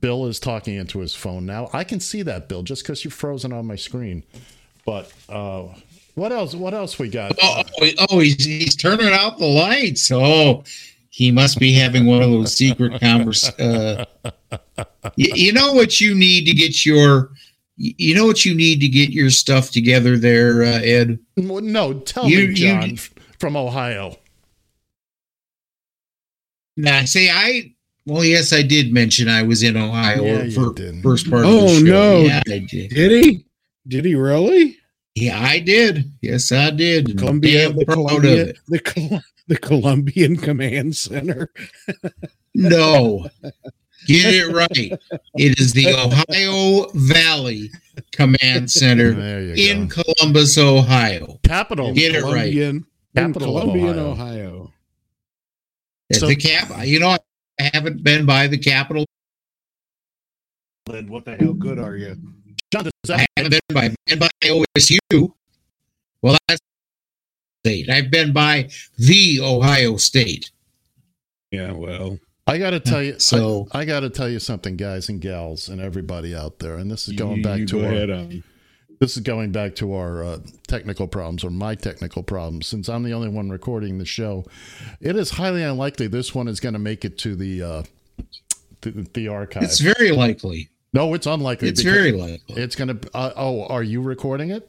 Bill 0.00 0.26
is 0.26 0.40
talking 0.40 0.76
into 0.76 1.00
his 1.00 1.14
phone 1.14 1.44
now. 1.46 1.68
I 1.72 1.84
can 1.84 2.00
see 2.00 2.22
that, 2.22 2.48
Bill, 2.48 2.62
just 2.62 2.82
because 2.82 3.04
you're 3.04 3.10
frozen 3.10 3.52
on 3.52 3.66
my 3.66 3.76
screen. 3.76 4.22
But 4.86 5.12
uh 5.28 5.64
what 6.14 6.32
else 6.32 6.54
what 6.54 6.74
else 6.74 6.98
we 6.98 7.08
got? 7.08 7.32
Oh, 7.42 7.62
oh, 7.80 7.90
oh, 8.10 8.18
he's 8.20 8.44
he's 8.44 8.76
turning 8.76 9.08
out 9.12 9.38
the 9.38 9.46
lights. 9.46 10.10
Oh, 10.12 10.64
he 11.10 11.30
must 11.30 11.58
be 11.58 11.72
having 11.72 12.06
one 12.06 12.22
of 12.22 12.30
those 12.30 12.54
secret 12.54 13.00
conversations. 13.00 13.60
Uh, 13.60 14.04
you, 15.16 15.32
you 15.34 15.52
know 15.52 15.72
what 15.72 16.00
you 16.00 16.14
need 16.14 16.44
to 16.46 16.52
get 16.52 16.84
your. 16.86 17.30
You 17.76 18.14
know 18.14 18.24
what 18.24 18.44
you 18.44 18.54
need 18.54 18.78
to 18.80 18.88
get 18.88 19.10
your 19.10 19.30
stuff 19.30 19.72
together 19.72 20.16
there, 20.16 20.62
uh, 20.62 20.78
Ed. 20.80 21.18
No, 21.36 21.94
tell 21.94 22.28
You- 22.28 22.38
me, 22.38 22.44
you- 22.50 22.54
John. 22.54 22.96
from 23.40 23.56
Ohio. 23.56 24.16
Now, 26.76 27.04
see, 27.04 27.30
I 27.30 27.72
well, 28.06 28.24
yes, 28.24 28.52
I 28.52 28.62
did 28.62 28.92
mention 28.92 29.28
I 29.28 29.42
was 29.42 29.62
in 29.62 29.76
Ohio 29.76 30.22
Yeah, 30.24 30.50
for 30.50 30.74
first 31.02 31.30
part 31.30 31.44
of 31.44 31.50
Oh 31.50 31.68
the 31.68 31.78
show. 31.78 31.82
no! 31.84 32.18
Yeah, 32.20 32.42
I 32.48 32.58
did. 32.58 32.90
Did 32.90 33.24
he? 33.24 33.46
Did 33.88 34.04
he 34.04 34.14
really? 34.14 34.76
Yeah, 35.14 35.40
I 35.40 35.60
did. 35.60 36.10
Yes, 36.22 36.50
I 36.50 36.70
did. 36.70 37.16
Columbia, 37.18 37.70
the 37.72 37.84
Columbia, 37.86 38.52
the, 38.66 38.80
Col- 38.80 39.20
the 39.46 39.56
Columbian 39.56 40.36
Command 40.36 40.96
Center. 40.96 41.50
No, 42.54 43.28
get 44.06 44.34
it 44.34 44.52
right. 44.52 44.98
It 45.36 45.60
is 45.60 45.72
the 45.72 45.88
Ohio 45.94 46.88
Valley 46.94 47.70
Command 48.12 48.70
Center 48.72 49.10
in 49.54 49.86
go. 49.86 50.02
Columbus, 50.02 50.58
Ohio. 50.58 51.38
Capital. 51.44 51.94
Get 51.94 52.16
it 52.16 52.22
right. 52.24 52.82
Capital 53.14 53.60
Columbian, 53.60 53.98
Ohio. 53.98 54.10
Ohio. 54.10 54.72
So- 56.12 56.26
the 56.26 56.36
cap. 56.36 56.84
You 56.84 56.98
know, 56.98 57.10
I 57.60 57.70
haven't 57.72 58.02
been 58.02 58.26
by 58.26 58.48
the 58.48 58.58
Capitol. 58.58 59.06
Then 60.86 61.08
what 61.08 61.24
the 61.24 61.36
hell 61.36 61.54
good 61.54 61.78
are 61.78 61.96
you? 61.96 62.16
John, 62.74 62.90
does 63.04 63.10
I 63.10 63.26
haven't 63.36 63.50
been 63.52 63.74
by 63.74 63.94
been 64.06 64.18
by 64.18 64.28
OSU. 64.42 65.32
Well, 66.22 66.36
that's 66.48 66.60
state. 67.64 67.88
I've 67.88 68.10
been 68.10 68.32
by 68.32 68.68
the 68.98 69.40
Ohio 69.40 69.96
State. 69.96 70.50
Yeah, 71.52 71.70
well, 71.72 72.18
I 72.48 72.58
got 72.58 72.70
to 72.70 72.80
tell 72.80 73.02
you. 73.02 73.18
So- 73.20 73.68
I, 73.72 73.80
I 73.80 73.84
got 73.84 74.00
to 74.00 74.10
tell 74.10 74.28
you 74.28 74.40
something, 74.40 74.76
guys 74.76 75.08
and 75.08 75.20
gals, 75.20 75.68
and 75.68 75.80
everybody 75.80 76.34
out 76.34 76.58
there. 76.58 76.76
And 76.76 76.90
this 76.90 77.06
is 77.06 77.14
going 77.14 77.36
you- 77.38 77.42
back 77.44 77.58
you 77.60 77.66
to 77.66 77.80
go 77.80 77.86
our. 77.86 77.92
ahead, 77.92 78.10
um, 78.10 78.42
This 78.98 79.16
is 79.16 79.22
going 79.22 79.52
back 79.52 79.76
to 79.76 79.94
our 79.94 80.24
uh, 80.24 80.38
technical 80.66 81.06
problems 81.06 81.44
or 81.44 81.50
my 81.50 81.74
technical 81.76 82.22
problems. 82.24 82.66
Since 82.66 82.88
I'm 82.88 83.02
the 83.04 83.12
only 83.12 83.28
one 83.28 83.50
recording 83.50 83.98
the 83.98 84.04
show, 84.04 84.44
it 85.00 85.14
is 85.14 85.30
highly 85.30 85.62
unlikely 85.62 86.08
this 86.08 86.34
one 86.34 86.48
is 86.48 86.58
going 86.58 86.72
to 86.72 86.78
make 86.80 87.04
it 87.04 87.18
to 87.18 87.36
the 87.36 87.62
uh, 87.62 87.82
the, 88.80 89.06
the 89.14 89.28
archive. 89.28 89.62
It's 89.62 89.78
very 89.80 90.10
likely. 90.10 90.70
No, 90.94 91.12
it's 91.14 91.26
unlikely. 91.26 91.68
It's 91.68 91.82
very 91.82 92.12
likely. 92.12 92.62
It's 92.62 92.74
going 92.76 92.98
to. 92.98 93.10
Uh, 93.14 93.32
oh, 93.36 93.66
are 93.66 93.82
you 93.82 94.00
recording 94.00 94.50
it? 94.50 94.68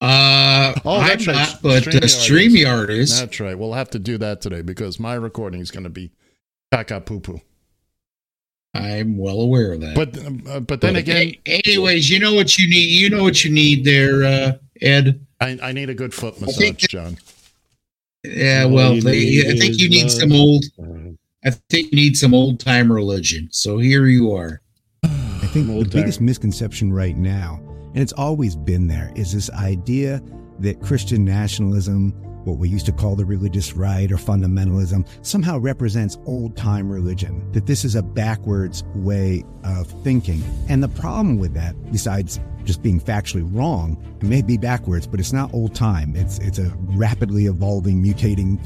Uh, 0.00 0.74
Oh, 0.84 0.96
I'm 0.98 1.18
right. 1.18 1.26
not, 1.26 1.62
but 1.62 1.86
uh, 1.86 1.90
StreamYard 2.00 2.50
StreamYard 2.56 2.90
is. 2.90 3.18
That's 3.20 3.38
right. 3.40 3.56
We'll 3.58 3.72
have 3.74 3.90
to 3.90 3.98
do 3.98 4.18
that 4.18 4.40
today 4.40 4.60
because 4.62 4.98
my 5.00 5.14
recording 5.14 5.60
is 5.60 5.70
going 5.70 5.84
to 5.84 5.90
be 5.90 6.10
caca 6.72 7.04
poo 7.04 7.20
poo. 7.20 7.40
I'm 8.74 9.16
well 9.18 9.40
aware 9.40 9.72
of 9.72 9.80
that. 9.82 9.94
But 9.94 10.18
uh, 10.52 10.60
but 10.60 10.80
then 10.80 10.94
But 10.94 10.96
again, 11.00 11.34
a- 11.46 11.62
anyways, 11.66 12.10
you 12.10 12.18
know 12.18 12.34
what 12.34 12.58
you 12.58 12.68
need. 12.68 12.90
You 12.90 13.08
know 13.08 13.22
what 13.22 13.44
you 13.44 13.52
need 13.52 13.84
there, 13.84 14.24
uh, 14.24 14.52
Ed. 14.82 15.24
I, 15.40 15.58
I 15.62 15.72
need 15.72 15.90
a 15.90 15.94
good 15.94 16.12
foot 16.12 16.40
massage, 16.40 16.56
think- 16.58 16.78
John. 16.78 17.16
Yeah, 18.24 18.64
well, 18.64 18.98
they, 19.00 19.40
I 19.46 19.54
think 19.58 19.78
you 19.78 19.90
need 19.90 20.10
some 20.10 20.32
old. 20.32 20.64
I 21.46 21.50
think 21.50 21.92
you 21.92 21.96
need 21.96 22.16
some 22.16 22.32
old 22.32 22.58
time 22.58 22.90
religion. 22.90 23.48
So 23.52 23.76
here 23.76 24.06
you 24.06 24.32
are. 24.32 24.62
I 25.02 25.46
think 25.52 25.66
the 25.66 25.88
biggest 25.90 26.20
misconception 26.20 26.90
right 26.90 27.16
now, 27.16 27.60
and 27.92 27.98
it's 27.98 28.14
always 28.14 28.56
been 28.56 28.86
there, 28.86 29.12
is 29.14 29.32
this 29.32 29.50
idea 29.50 30.22
that 30.60 30.80
Christian 30.80 31.22
nationalism, 31.22 32.12
what 32.44 32.56
we 32.56 32.70
used 32.70 32.86
to 32.86 32.92
call 32.92 33.14
the 33.14 33.26
religious 33.26 33.74
right 33.74 34.10
or 34.10 34.16
fundamentalism, 34.16 35.06
somehow 35.20 35.58
represents 35.58 36.16
old 36.24 36.56
time 36.56 36.90
religion, 36.90 37.46
that 37.52 37.66
this 37.66 37.84
is 37.84 37.94
a 37.94 38.02
backwards 38.02 38.82
way 38.94 39.44
of 39.64 39.86
thinking. 40.02 40.42
And 40.70 40.82
the 40.82 40.88
problem 40.88 41.38
with 41.38 41.52
that, 41.52 41.74
besides 41.92 42.40
just 42.64 42.82
being 42.82 42.98
factually 42.98 43.46
wrong, 43.54 44.02
it 44.22 44.26
may 44.26 44.40
be 44.40 44.56
backwards, 44.56 45.06
but 45.06 45.20
it's 45.20 45.34
not 45.34 45.52
old 45.52 45.74
time. 45.74 46.16
It's, 46.16 46.38
it's 46.38 46.58
a 46.58 46.72
rapidly 46.78 47.46
evolving, 47.46 48.02
mutating 48.02 48.58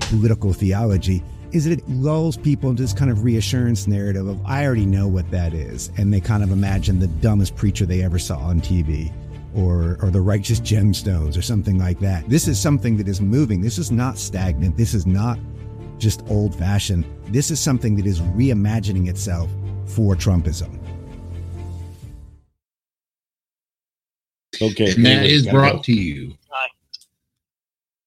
political 0.00 0.52
theology 0.52 1.22
is 1.54 1.64
that 1.64 1.78
it 1.78 1.88
lulls 1.88 2.36
people 2.36 2.68
into 2.70 2.82
this 2.82 2.92
kind 2.92 3.10
of 3.10 3.24
reassurance 3.24 3.86
narrative 3.86 4.26
of 4.26 4.44
I 4.44 4.66
already 4.66 4.86
know 4.86 5.06
what 5.08 5.30
that 5.30 5.54
is, 5.54 5.90
and 5.96 6.12
they 6.12 6.20
kind 6.20 6.42
of 6.42 6.50
imagine 6.50 6.98
the 6.98 7.06
dumbest 7.06 7.54
preacher 7.56 7.86
they 7.86 8.02
ever 8.02 8.18
saw 8.18 8.38
on 8.38 8.60
TV, 8.60 9.12
or 9.54 9.96
or 10.02 10.10
the 10.10 10.20
righteous 10.20 10.60
gemstones, 10.60 11.38
or 11.38 11.42
something 11.42 11.78
like 11.78 12.00
that. 12.00 12.28
This 12.28 12.48
is 12.48 12.60
something 12.60 12.96
that 12.96 13.08
is 13.08 13.20
moving. 13.20 13.60
This 13.60 13.78
is 13.78 13.90
not 13.92 14.18
stagnant. 14.18 14.76
This 14.76 14.94
is 14.94 15.06
not 15.06 15.38
just 15.98 16.22
old 16.28 16.54
fashioned. 16.58 17.04
This 17.28 17.50
is 17.50 17.60
something 17.60 17.94
that 17.96 18.06
is 18.06 18.20
reimagining 18.20 19.08
itself 19.08 19.48
for 19.86 20.14
Trumpism. 20.16 20.78
okay, 24.60 24.92
And 24.94 25.04
that 25.06 25.10
anyway, 25.18 25.32
is 25.32 25.44
gotta 25.44 25.56
brought 25.56 25.72
go. 25.76 25.82
to 25.82 25.92
you. 25.92 26.34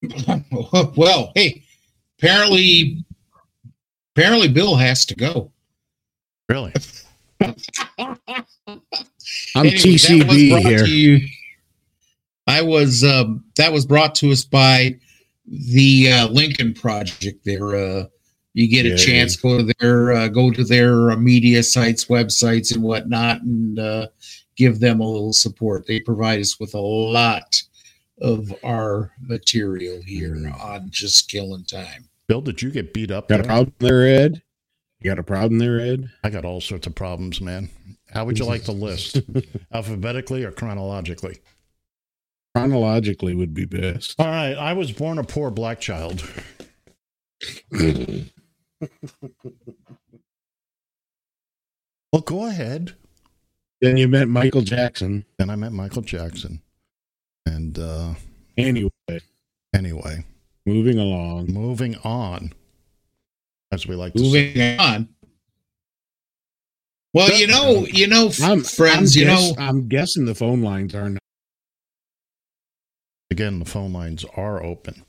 well, 0.96 1.32
hey, 1.36 1.64
apparently, 2.20 3.04
apparently 4.18 4.48
Bill 4.48 4.76
has 4.76 5.06
to 5.06 5.16
go. 5.16 5.52
Really? 6.50 6.74
I'm 7.42 7.56
Anyway, 9.56 9.76
TCB 9.78 10.60
here. 10.62 10.86
you- 10.86 11.28
I 12.50 12.62
was 12.62 13.04
um, 13.04 13.44
that 13.58 13.74
was 13.74 13.86
brought 13.86 14.16
to 14.16 14.32
us 14.32 14.46
by 14.46 14.98
the 15.46 16.10
uh, 16.14 16.28
Lincoln 16.30 16.74
Project. 16.74 17.44
There, 17.44 17.76
uh, 17.76 18.06
you 18.54 18.70
get 18.70 18.86
a 18.86 18.90
Yay. 18.92 18.96
chance 18.98 19.36
go 19.36 19.58
to 19.58 19.74
their 19.80 20.14
uh, 20.14 20.28
go 20.30 20.50
to 20.52 20.64
their 20.64 21.12
uh, 21.12 21.18
media 21.18 21.62
sites, 21.62 22.06
websites, 22.06 22.74
and 22.74 22.82
whatnot, 22.82 23.42
and 23.42 23.78
uh, 23.78 24.08
give 24.56 24.80
them 24.80 25.02
a 25.02 25.08
little 25.10 25.34
support. 25.34 25.86
They 25.88 26.00
provide 26.00 26.40
us 26.40 26.58
with 26.58 26.74
a 26.74 26.80
lot 26.80 27.62
of 28.22 28.52
our 28.64 29.12
material 29.20 30.02
here 30.02 30.36
Mm. 30.36 30.64
on 30.64 30.88
just 30.90 31.30
killing 31.30 31.66
time. 31.66 32.07
Bill, 32.28 32.42
did 32.42 32.62
you 32.62 32.72
get 32.72 32.94
beat 32.94 33.12
up? 33.12 33.30
Got 33.30 33.42
a 33.42 33.44
problem 33.44 33.74
there, 33.80 34.06
Ed? 34.06 34.42
You 35.00 35.12
got 35.12 35.20
a 35.20 35.24
problem 35.24 35.60
there, 35.60 35.80
Ed? 35.80 36.10
I 36.24 36.30
got 36.30 36.46
all 36.46 36.60
sorts 36.60 36.88
of 36.88 36.96
problems, 36.96 37.40
man. 37.40 37.70
How 38.12 38.26
would 38.26 38.40
you 38.40 38.46
like 38.46 38.64
the 38.64 38.72
list? 38.72 39.22
Alphabetically 39.74 40.44
or 40.44 40.52
chronologically? 40.52 41.40
Chronologically 42.56 43.36
would 43.36 43.54
be 43.54 43.66
best. 43.66 44.16
All 44.20 44.26
right. 44.26 44.56
I 44.56 44.74
was 44.74 44.92
born 44.92 45.20
a 45.20 45.24
poor 45.24 45.52
black 45.52 45.80
child. 45.80 46.24
Well, 52.14 52.22
go 52.22 52.48
ahead. 52.48 52.96
Then 53.82 53.98
you 53.98 54.08
met 54.08 54.30
Michael 54.30 54.62
Jackson. 54.62 55.26
Then 55.38 55.50
I 55.50 55.56
met 55.56 55.74
Michael 55.74 56.02
Jackson. 56.02 56.62
And 57.46 57.78
uh, 57.78 58.14
Anyway, 58.58 58.90
anyway, 59.76 60.26
moving 60.68 61.00
along. 61.00 61.48
moving 61.48 61.96
on, 62.04 62.54
as 63.72 63.88
we 63.88 63.96
like 63.96 64.14
to 64.14 64.20
say. 64.20 64.48
Moving 64.54 64.80
on. 64.80 65.10
Well, 67.14 67.32
you 67.32 67.48
know, 67.48 67.88
you 67.88 68.06
know, 68.08 68.30
I'm, 68.44 68.64
friends, 68.64 69.16
I'm 69.16 69.20
you 69.22 69.26
guess- 69.28 69.56
know, 69.58 69.64
I'm 69.64 69.88
guessing 69.88 70.26
the 70.26 70.36
phone 70.36 70.62
lines 70.62 70.94
are 70.94 71.10
not. 71.10 71.22
Again, 73.32 73.60
the 73.60 73.66
phone 73.66 73.92
lines 73.94 74.24
are 74.36 74.64
open. 74.64 75.04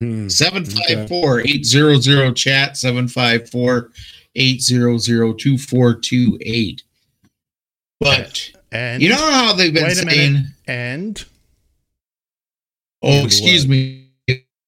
Hmm. 0.00 0.28
754 0.28 1.40
800 1.40 2.34
chat 2.36 2.76
754 2.76 3.90
800 4.34 5.38
2428. 5.38 6.82
But 7.98 8.50
And 8.72 9.02
you 9.02 9.10
know 9.10 9.16
how 9.16 9.52
they've 9.52 9.74
been 9.74 9.90
saying, 9.90 10.32
minute. 10.32 10.46
And 10.66 11.24
oh, 13.02 13.24
excuse 13.24 13.62
what? 13.64 13.70
me, 13.70 14.08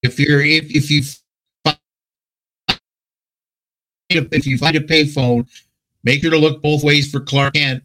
if 0.01 0.19
you're, 0.19 0.41
if, 0.41 0.65
if 0.75 0.89
you 0.91 1.03
find 1.63 1.77
a- 2.69 4.27
if 4.35 4.45
you 4.45 4.57
find 4.57 4.75
a 4.75 4.79
payphone, 4.81 5.47
make 6.03 6.21
sure 6.21 6.31
to 6.31 6.37
look 6.37 6.61
both 6.61 6.83
ways 6.83 7.09
for 7.09 7.19
Clark 7.19 7.55
Kent. 7.55 7.83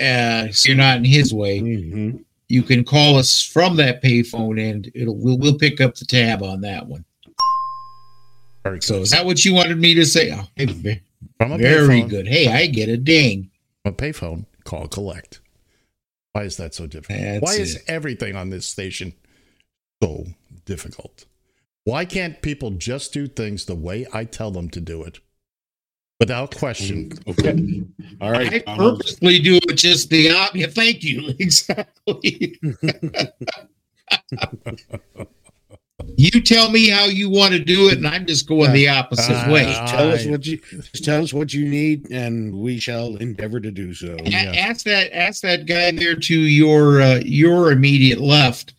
Uh, 0.00 0.48
so 0.52 0.68
you're 0.68 0.76
not 0.76 0.98
in 0.98 1.04
his 1.04 1.34
way. 1.34 1.60
Mhm. 1.60 2.24
You 2.48 2.62
can 2.62 2.84
call 2.84 3.16
us 3.16 3.42
from 3.42 3.76
that 3.76 4.02
payphone, 4.02 4.60
and 4.70 4.90
it'll 4.94 5.16
we'll, 5.16 5.36
we'll 5.38 5.58
pick 5.58 5.80
up 5.80 5.96
the 5.96 6.04
tab 6.04 6.42
on 6.42 6.60
that 6.62 6.86
one. 6.86 7.04
very 8.64 8.80
So 8.80 8.94
good. 8.96 9.02
is 9.02 9.10
that 9.10 9.26
what 9.26 9.44
you 9.44 9.54
wanted 9.54 9.78
me 9.78 9.94
to 9.94 10.04
say? 10.06 10.30
Oh, 10.32 10.46
hey, 10.56 11.00
from 11.38 11.52
a 11.52 11.58
very 11.58 12.02
payphone, 12.02 12.08
good. 12.08 12.28
Hey, 12.28 12.46
I 12.48 12.66
get 12.66 12.88
a 12.88 12.96
ding. 12.96 13.50
a 13.84 13.90
payphone, 13.92 14.46
call 14.64 14.86
collect. 14.88 15.40
Why 16.32 16.44
is 16.44 16.56
that 16.58 16.74
so 16.74 16.86
difficult? 16.86 17.18
That's 17.20 17.42
Why 17.42 17.54
is 17.54 17.76
it. 17.76 17.82
everything 17.88 18.36
on 18.36 18.50
this 18.50 18.66
station 18.66 19.14
so 20.02 20.26
difficult? 20.64 21.26
Why 21.84 22.04
can't 22.04 22.42
people 22.42 22.70
just 22.72 23.12
do 23.12 23.26
things 23.26 23.64
the 23.64 23.74
way 23.74 24.06
I 24.12 24.24
tell 24.24 24.50
them 24.50 24.68
to 24.70 24.80
do 24.80 25.02
it? 25.02 25.20
Without 26.20 26.56
question. 26.56 27.12
Okay. 27.28 27.84
All 28.20 28.32
right. 28.32 28.62
I 28.66 28.76
purposely 28.76 29.38
do 29.38 29.56
it 29.68 29.74
just 29.76 30.10
the 30.10 30.30
op- 30.32 30.54
yeah, 30.54 30.66
Thank 30.66 31.04
you. 31.04 31.32
Exactly. 31.38 32.58
you 36.16 36.30
tell 36.42 36.70
me 36.70 36.88
how 36.88 37.04
you 37.04 37.30
want 37.30 37.52
to 37.52 37.58
do 37.60 37.88
it, 37.88 37.98
and 37.98 38.06
I'm 38.06 38.26
just 38.26 38.48
going 38.48 38.72
the 38.72 38.88
opposite 38.88 39.32
Uh, 39.48 39.52
way. 39.52 39.64
Tell 39.64 40.10
us 40.10 40.26
what 40.26 40.44
you 40.44 40.58
just 40.72 41.04
tell 41.04 41.22
us 41.22 41.32
what 41.32 41.54
you 41.54 41.68
need, 41.68 42.10
and 42.10 42.52
we 42.54 42.78
shall 42.80 43.16
endeavor 43.16 43.60
to 43.60 43.70
do 43.70 43.94
so. 43.94 44.16
A- 44.24 44.58
ask 44.58 44.84
that 44.86 45.12
ask 45.16 45.42
that 45.42 45.66
guy 45.66 45.90
there 45.92 46.16
to 46.16 46.34
your 46.38 47.00
uh, 47.00 47.20
your 47.24 47.70
immediate 47.70 48.20
left 48.20 48.74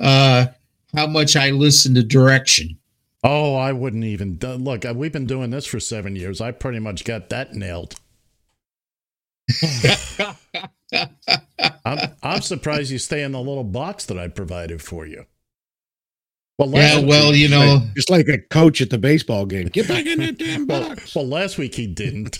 uh, 0.00 0.46
how 0.94 1.06
much 1.06 1.36
I 1.36 1.50
listen 1.50 1.94
to 1.94 2.02
direction. 2.02 2.78
Oh, 3.24 3.54
I 3.56 3.72
wouldn't 3.72 4.04
even 4.04 4.36
do- 4.36 4.54
look. 4.54 4.84
uh, 4.84 4.94
We've 4.96 5.12
been 5.12 5.26
doing 5.26 5.50
this 5.50 5.66
for 5.66 5.80
seven 5.80 6.14
years. 6.16 6.40
I 6.40 6.50
pretty 6.52 6.78
much 6.78 7.04
got 7.04 7.28
that 7.30 7.54
nailed. 7.54 7.96
I'm, 11.84 11.98
I'm 12.22 12.40
surprised 12.42 12.90
you 12.90 12.98
stay 12.98 13.22
in 13.22 13.32
the 13.32 13.40
little 13.40 13.64
box 13.64 14.06
that 14.06 14.18
I 14.18 14.28
provided 14.28 14.82
for 14.82 15.06
you. 15.06 15.26
Well, 16.58 16.70
Yeah, 16.70 16.94
last 16.94 17.06
well, 17.06 17.30
week- 17.32 17.40
you 17.40 17.48
know, 17.48 17.82
Just 17.94 18.10
like 18.10 18.28
a 18.28 18.38
coach 18.38 18.80
at 18.80 18.90
the 18.90 18.98
baseball 18.98 19.46
game. 19.46 19.66
Get 19.68 19.88
back 19.88 20.06
in 20.06 20.18
that 20.20 20.38
damn 20.38 20.66
box. 20.66 21.14
well, 21.14 21.26
last 21.26 21.58
week 21.58 21.74
he 21.74 21.86
didn't. 21.86 22.38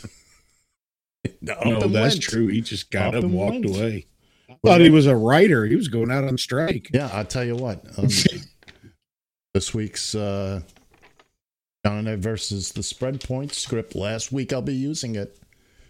no, 1.41 1.55
No, 1.65 1.81
that's 1.89 2.15
went. 2.17 2.23
true. 2.23 2.47
He 2.49 2.61
just 2.61 2.91
got 2.91 3.09
Up 3.09 3.15
up 3.15 3.15
and 3.17 3.25
and 3.25 3.35
walked 3.35 3.53
went. 3.65 3.67
away. 3.77 4.07
I 4.51 4.55
thought 4.67 4.81
he 4.81 4.91
was 4.91 5.07
a 5.07 5.15
writer. 5.15 5.67
He 5.67 5.77
was 5.77 5.89
going 5.89 6.11
out 6.11 6.25
on 6.25 6.39
strike. 6.39 6.89
Yeah, 6.93 7.11
I'll 7.13 7.25
tell 7.25 7.45
you 7.45 7.55
what. 7.55 7.85
Um, 7.99 8.09
this 9.59 9.75
week's 9.75 10.15
uh, 10.15 10.61
Ed 11.85 12.23
versus 12.23 12.71
the 12.71 12.83
spread 12.85 13.21
point 13.21 13.53
script. 13.53 13.97
Last 13.97 14.31
week 14.31 14.53
I'll 14.53 14.63
be 14.63 14.73
using 14.73 15.17
it. 15.17 15.37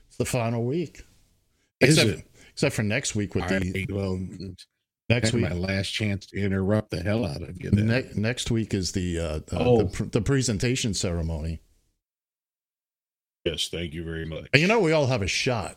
It's 0.06 0.16
the 0.16 0.24
final 0.24 0.64
week. 0.64 1.02
Is 1.80 1.98
except, 1.98 2.18
it? 2.20 2.30
except 2.54 2.74
for 2.74 2.82
next 2.82 3.14
week 3.14 3.34
with 3.34 3.44
All 3.44 3.50
the 3.60 3.72
right, 3.74 3.92
well, 3.92 4.18
next 5.10 5.34
week. 5.34 5.42
my 5.42 5.52
last 5.52 5.90
chance 5.90 6.24
to 6.28 6.38
interrupt 6.38 6.90
the 6.92 7.02
hell 7.02 7.26
out 7.26 7.42
of 7.42 7.62
you. 7.62 7.70
Ne- 7.70 8.08
next 8.14 8.50
week 8.50 8.72
is 8.72 8.92
the 8.92 9.18
uh, 9.20 9.40
Oh. 9.52 9.82
the, 9.82 9.84
pr- 9.84 10.04
the 10.04 10.22
presentation 10.22 10.94
ceremony. 10.94 11.60
yes, 13.44 13.68
thank 13.68 13.92
you 13.92 14.02
very 14.02 14.24
much. 14.24 14.48
And 14.54 14.62
you 14.62 14.68
know, 14.68 14.80
we 14.80 14.92
all 14.92 15.08
have 15.08 15.20
a 15.20 15.26
shot. 15.26 15.76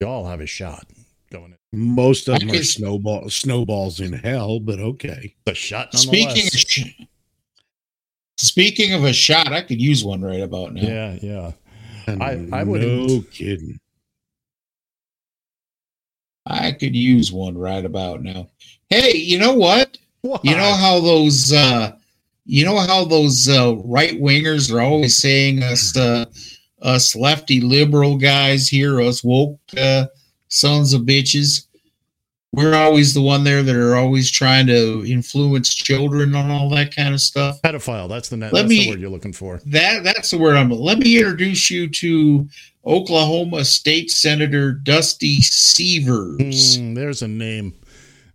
We 0.00 0.06
all 0.06 0.26
have 0.26 0.40
a 0.40 0.46
shot 0.46 0.86
going 1.30 1.52
in. 1.72 1.78
Most 1.78 2.28
of 2.28 2.38
them 2.40 2.50
are 2.50 2.62
snowball 2.62 3.28
snowballs 3.30 4.00
in 4.00 4.12
hell, 4.12 4.60
but 4.60 4.78
okay. 4.80 5.34
The 5.44 5.54
shot, 5.54 5.94
Speaking 5.94 6.46
of, 6.46 6.52
sh- 6.52 7.02
speaking 8.38 8.92
of 8.94 9.04
a 9.04 9.12
shot, 9.12 9.52
I 9.52 9.62
could 9.62 9.80
use 9.80 10.04
one 10.04 10.22
right 10.22 10.40
about 10.42 10.72
now. 10.74 10.82
yeah, 10.82 11.18
yeah. 11.22 11.52
I- 12.08 12.46
I 12.52 12.62
would- 12.64 12.80
No 12.82 13.22
kidding. 13.32 13.78
I 16.46 16.72
could 16.72 16.94
use 16.94 17.32
one 17.32 17.58
right 17.58 17.84
about 17.84 18.22
now. 18.22 18.48
Hey, 18.88 19.16
you 19.16 19.38
know 19.38 19.54
what? 19.54 19.98
What? 20.22 20.44
You 20.44 20.56
know 20.56 20.72
how 20.74 21.00
those 21.00 21.52
uh 21.52 21.92
you 22.44 22.64
know 22.64 22.78
how 22.78 23.04
those 23.04 23.48
uh 23.48 23.74
right 23.84 24.20
wingers 24.20 24.72
are 24.72 24.80
always 24.80 25.16
saying 25.16 25.62
us 25.64 25.96
uh 25.96 26.26
us 26.82 27.16
lefty 27.16 27.60
liberal 27.60 28.16
guys 28.16 28.68
here, 28.68 29.00
us 29.00 29.24
woke 29.24 29.58
uh 29.76 30.06
sons 30.48 30.92
of 30.92 31.02
bitches. 31.02 31.66
We're 32.52 32.74
always 32.74 33.12
the 33.12 33.20
one 33.20 33.44
there 33.44 33.62
that 33.62 33.76
are 33.76 33.96
always 33.96 34.30
trying 34.30 34.66
to 34.68 35.04
influence 35.06 35.74
children 35.74 36.34
on 36.34 36.50
all 36.50 36.70
that 36.70 36.94
kind 36.94 37.12
of 37.12 37.20
stuff. 37.20 37.60
pedophile? 37.60 38.08
That's 38.08 38.30
the 38.30 38.38
net. 38.38 38.52
Let 38.52 38.62
That's 38.62 38.70
me- 38.70 38.84
the 38.84 38.90
word 38.92 39.00
you're 39.00 39.10
looking 39.10 39.32
for. 39.34 39.60
That 39.66 40.04
that's 40.04 40.30
the 40.30 40.38
word 40.38 40.56
I'm 40.56 40.70
let 40.70 40.98
me 40.98 41.18
introduce 41.18 41.70
you 41.70 41.88
to 41.88 42.48
Oklahoma 42.86 43.64
State 43.64 44.10
Senator 44.10 44.72
Dusty 44.72 45.38
Deevers. 45.74 46.78
Mm, 46.78 46.94
there's 46.94 47.22
a 47.22 47.28
name. 47.28 47.74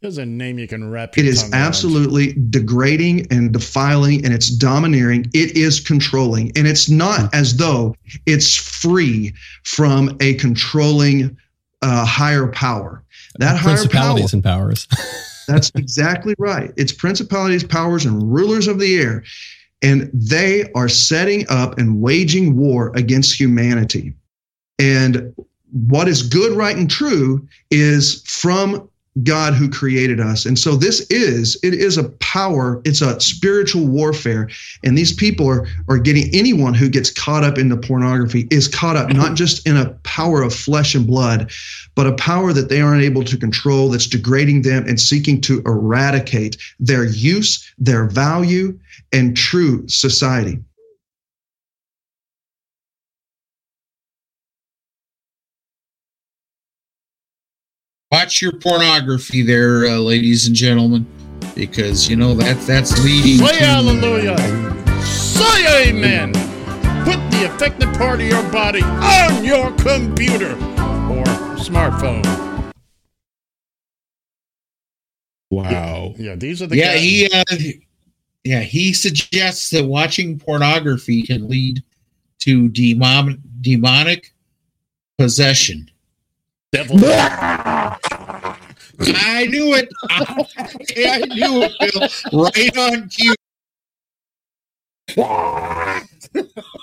There's 0.01 0.18
a 0.18 0.26
name 0.26 0.57
you 0.59 0.68
can 0.68 0.89
wrap. 0.89 1.18
It 1.18 1.24
your 1.26 1.32
is 1.34 1.43
tongue 1.43 1.53
around. 1.53 1.62
absolutely 1.64 2.34
degrading 2.49 3.28
and 3.32 3.51
defiling 3.53 4.26
and 4.26 4.34
it's 4.34 4.49
domineering. 4.49 5.26
It 5.34 5.55
is 5.55 5.80
controlling. 5.80 6.51
And 6.55 6.68
it's 6.68 6.89
not 6.89 7.34
as 7.36 7.55
though 7.57 7.95
it's 8.26 8.55
free 8.55 9.34
from 9.64 10.18
a 10.20 10.34
controlling 10.36 11.38
uh, 11.82 12.06
higher 12.06 12.48
power. 12.48 13.04
That 13.40 13.58
higher 13.58 13.88
power, 13.88 14.18
and 14.34 14.44
powers. 14.44 14.88
that's 15.48 15.72
exactly 15.76 16.36
right. 16.38 16.72
It's 16.78 16.92
principalities, 16.92 17.64
powers, 17.64 18.06
and 18.06 18.32
rulers 18.32 18.68
of 18.68 18.80
the 18.80 19.00
air. 19.00 19.24
And 19.82 20.10
they 20.14 20.72
are 20.74 20.90
setting 20.90 21.46
up 21.50 21.78
and 21.78 22.02
waging 22.02 22.56
war 22.56 22.92
against 22.96 23.40
humanity. 23.40 24.14
And 24.78 25.34
what 25.72 26.08
is 26.08 26.22
good, 26.22 26.56
right, 26.56 26.76
and 26.76 26.90
true 26.90 27.48
is 27.72 28.22
from 28.28 28.90
God 29.24 29.53
who 29.53 29.70
created 29.70 30.22
us. 30.22 30.45
And 30.45 30.57
so 30.57 30.76
this 30.76 31.01
is, 31.09 31.59
it 31.64 31.74
is 31.74 31.97
a 31.97 32.09
power, 32.20 32.82
it's 32.86 33.01
a 33.01 33.20
spiritual 33.20 33.86
warfare. 33.86 34.49
And 34.86 34.97
these 34.97 35.12
people 35.12 35.47
are, 35.49 35.68
are 35.89 35.97
getting 35.97 36.34
anyone 36.34 36.74
who 36.74 36.88
gets 36.88 37.12
caught 37.12 37.43
up 37.43 37.57
into 37.57 37.76
pornography 37.76 38.47
is 38.51 38.70
caught 38.70 38.95
up 38.95 39.09
not 39.09 39.36
just 39.36 39.68
in 39.68 39.76
a 39.76 39.89
power 40.03 40.41
of 40.41 40.55
flesh 40.55 40.95
and 40.95 41.05
blood, 41.05 41.51
but 41.93 42.07
a 42.07 42.14
power 42.14 42.53
that 42.53 42.70
they 42.70 42.80
aren't 42.80 43.03
able 43.03 43.24
to 43.26 43.38
control 43.38 43.89
that's 43.89 44.07
degrading 44.07 44.62
them 44.62 44.88
and 44.88 44.99
seeking 44.99 45.41
to 45.41 45.62
eradicate 45.66 46.55
their 46.80 47.03
use, 47.03 47.70
their 47.78 48.05
value, 48.05 48.80
and 49.12 49.36
true 49.36 49.86
society. 49.89 50.57
Watch 58.12 58.41
your 58.41 58.51
pornography 58.51 59.41
there, 59.41 59.86
uh, 59.86 59.97
ladies 59.97 60.45
and 60.45 60.53
gentlemen, 60.53 61.05
because 61.55 62.09
you 62.09 62.18
know 62.18 62.34
that 62.34 62.59
that's 62.68 63.01
leading. 63.05 63.38
Say 63.38 63.59
to, 63.59 63.66
hallelujah. 63.66 64.38
Say 65.01 65.88
amen. 65.89 66.34
Put 67.05 67.20
the 67.32 67.49
affected 67.49 67.88
part 67.95 68.20
of 68.20 68.28
your 68.28 68.43
body 68.51 68.82
on 68.84 69.45
your 69.45 69.72
computer 69.78 70.51
or 70.51 71.24
smartphone. 71.55 72.26
Wow. 75.49 76.14
Yeah, 76.18 76.36
these 76.36 76.62
are 76.62 76.68
the 76.68 76.76
yeah, 76.76 76.93
guys. 76.95 77.01
he 77.01 77.30
uh, 77.34 77.43
yeah 78.43 78.59
he 78.59 78.91
suggests 78.91 79.70
that 79.70 79.86
watching 79.86 80.38
pornography 80.38 81.22
can 81.22 81.47
lead 81.47 81.82
to 82.39 82.68
demon 82.68 83.41
demonic 83.62 84.34
possession. 85.18 85.89
Devil. 86.74 86.99
I 89.16 89.45
knew 89.47 89.74
it. 89.74 89.89
I 90.10 91.20
knew 91.28 91.64
it, 91.64 91.72
Bill. 92.32 92.41
Right 92.43 92.78
on 92.78 93.10
cue. 93.10 93.34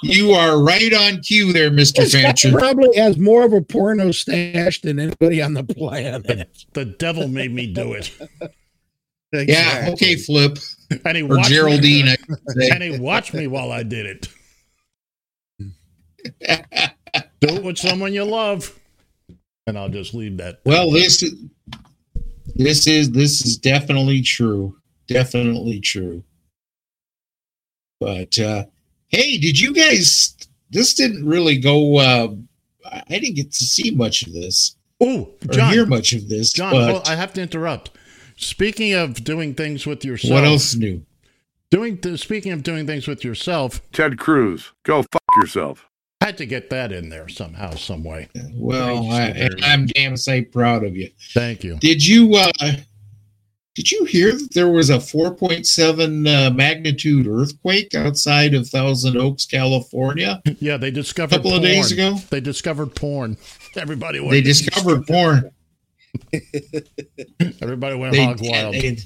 You 0.02 0.32
are 0.32 0.62
right 0.62 0.92
on 0.92 1.20
cue 1.22 1.52
there, 1.52 1.70
Mr. 1.70 1.96
This 1.96 2.12
Fancher. 2.12 2.52
probably 2.52 2.94
has 2.96 3.16
more 3.18 3.44
of 3.44 3.52
a 3.52 3.62
porno 3.62 4.10
stash 4.12 4.80
than 4.82 4.98
anybody 4.98 5.40
on 5.42 5.54
the 5.54 5.64
planet. 5.64 6.48
The 6.74 6.84
devil 6.84 7.28
made 7.28 7.52
me 7.54 7.66
do 7.72 7.94
it. 7.94 8.14
Yeah, 9.32 9.88
okay, 9.92 10.16
Flip. 10.16 10.58
And 11.04 11.16
he 11.16 11.22
Or 11.22 11.36
watched 11.36 11.50
Geraldine, 11.50 12.06
Me, 12.06 12.12
I 12.12 12.16
should 12.16 12.72
and 12.72 12.82
he 12.82 12.98
watched 12.98 13.34
me 13.34 13.46
while 13.46 13.70
I 13.72 13.82
did 13.82 14.06
it. 14.06 14.28
Do 17.40 17.48
it 17.48 17.62
with 17.62 17.78
someone 17.78 18.12
you 18.12 18.24
love. 18.24 18.76
And 19.66 19.78
I'll 19.78 19.88
just 19.88 20.12
leave 20.14 20.38
that. 20.38 20.60
Well, 20.64 20.90
this 20.90 21.22
is 21.22 21.34
this 22.58 22.86
is 22.86 23.10
this 23.10 23.44
is 23.44 23.56
definitely 23.56 24.20
true. 24.20 24.76
Definitely 25.06 25.80
true. 25.80 26.22
But 28.00 28.38
uh 28.38 28.66
hey, 29.08 29.38
did 29.38 29.58
you 29.58 29.72
guys 29.72 30.36
this 30.70 30.94
didn't 30.94 31.26
really 31.26 31.58
go 31.58 31.98
uh 31.98 32.28
I 32.84 33.02
didn't 33.08 33.36
get 33.36 33.52
to 33.52 33.64
see 33.64 33.90
much 33.90 34.22
of 34.26 34.32
this. 34.32 34.76
Oh, 35.00 35.30
John. 35.50 35.72
hear 35.72 35.86
much 35.86 36.12
of 36.12 36.28
this. 36.28 36.52
John, 36.52 36.72
but 36.72 36.92
well, 36.92 37.02
I 37.06 37.14
have 37.14 37.32
to 37.34 37.42
interrupt. 37.42 37.90
Speaking 38.36 38.94
of 38.94 39.24
doing 39.24 39.54
things 39.54 39.86
with 39.86 40.04
yourself, 40.04 40.32
what 40.32 40.44
else 40.44 40.74
new? 40.74 41.04
Doing 41.70 41.98
th- 41.98 42.18
speaking 42.20 42.52
of 42.52 42.62
doing 42.62 42.86
things 42.86 43.06
with 43.06 43.24
yourself, 43.24 43.82
Ted 43.92 44.18
Cruz, 44.18 44.72
go 44.84 45.02
fuck 45.02 45.22
yourself. 45.36 45.86
Had 46.20 46.36
to 46.38 46.46
get 46.46 46.70
that 46.70 46.92
in 46.92 47.08
there 47.08 47.28
somehow, 47.28 47.70
some 47.74 48.02
way. 48.04 48.28
Well, 48.54 49.10
I, 49.10 49.48
I'm 49.62 49.86
damn 49.86 50.16
sight 50.16 50.52
proud 50.52 50.84
of 50.84 50.96
you. 50.96 51.10
Thank 51.32 51.64
you. 51.64 51.76
Did 51.76 52.06
you 52.06 52.34
uh 52.34 52.52
did 53.74 53.92
you 53.92 54.04
hear 54.06 54.32
that 54.32 54.52
there 54.54 54.68
was 54.68 54.90
a 54.90 54.96
4.7 54.96 56.26
uh, 56.26 56.50
magnitude 56.50 57.28
earthquake 57.28 57.94
outside 57.94 58.52
of 58.52 58.66
Thousand 58.68 59.16
Oaks, 59.16 59.46
California? 59.46 60.42
Yeah, 60.58 60.78
they 60.78 60.90
discovered 60.90 61.34
a 61.34 61.36
Couple 61.38 61.54
of 61.54 61.62
days 61.62 61.92
ago? 61.92 62.16
They 62.30 62.40
discovered 62.40 62.96
porn. 62.96 63.36
Everybody 63.76 64.18
went. 64.18 64.32
They 64.32 64.40
discovered 64.40 65.06
porn. 65.06 65.52
Everybody 67.62 67.94
went 67.96 68.14
They- 68.14 68.24
hog 68.24 68.38
wild. 68.40 68.74
they- 68.74 68.98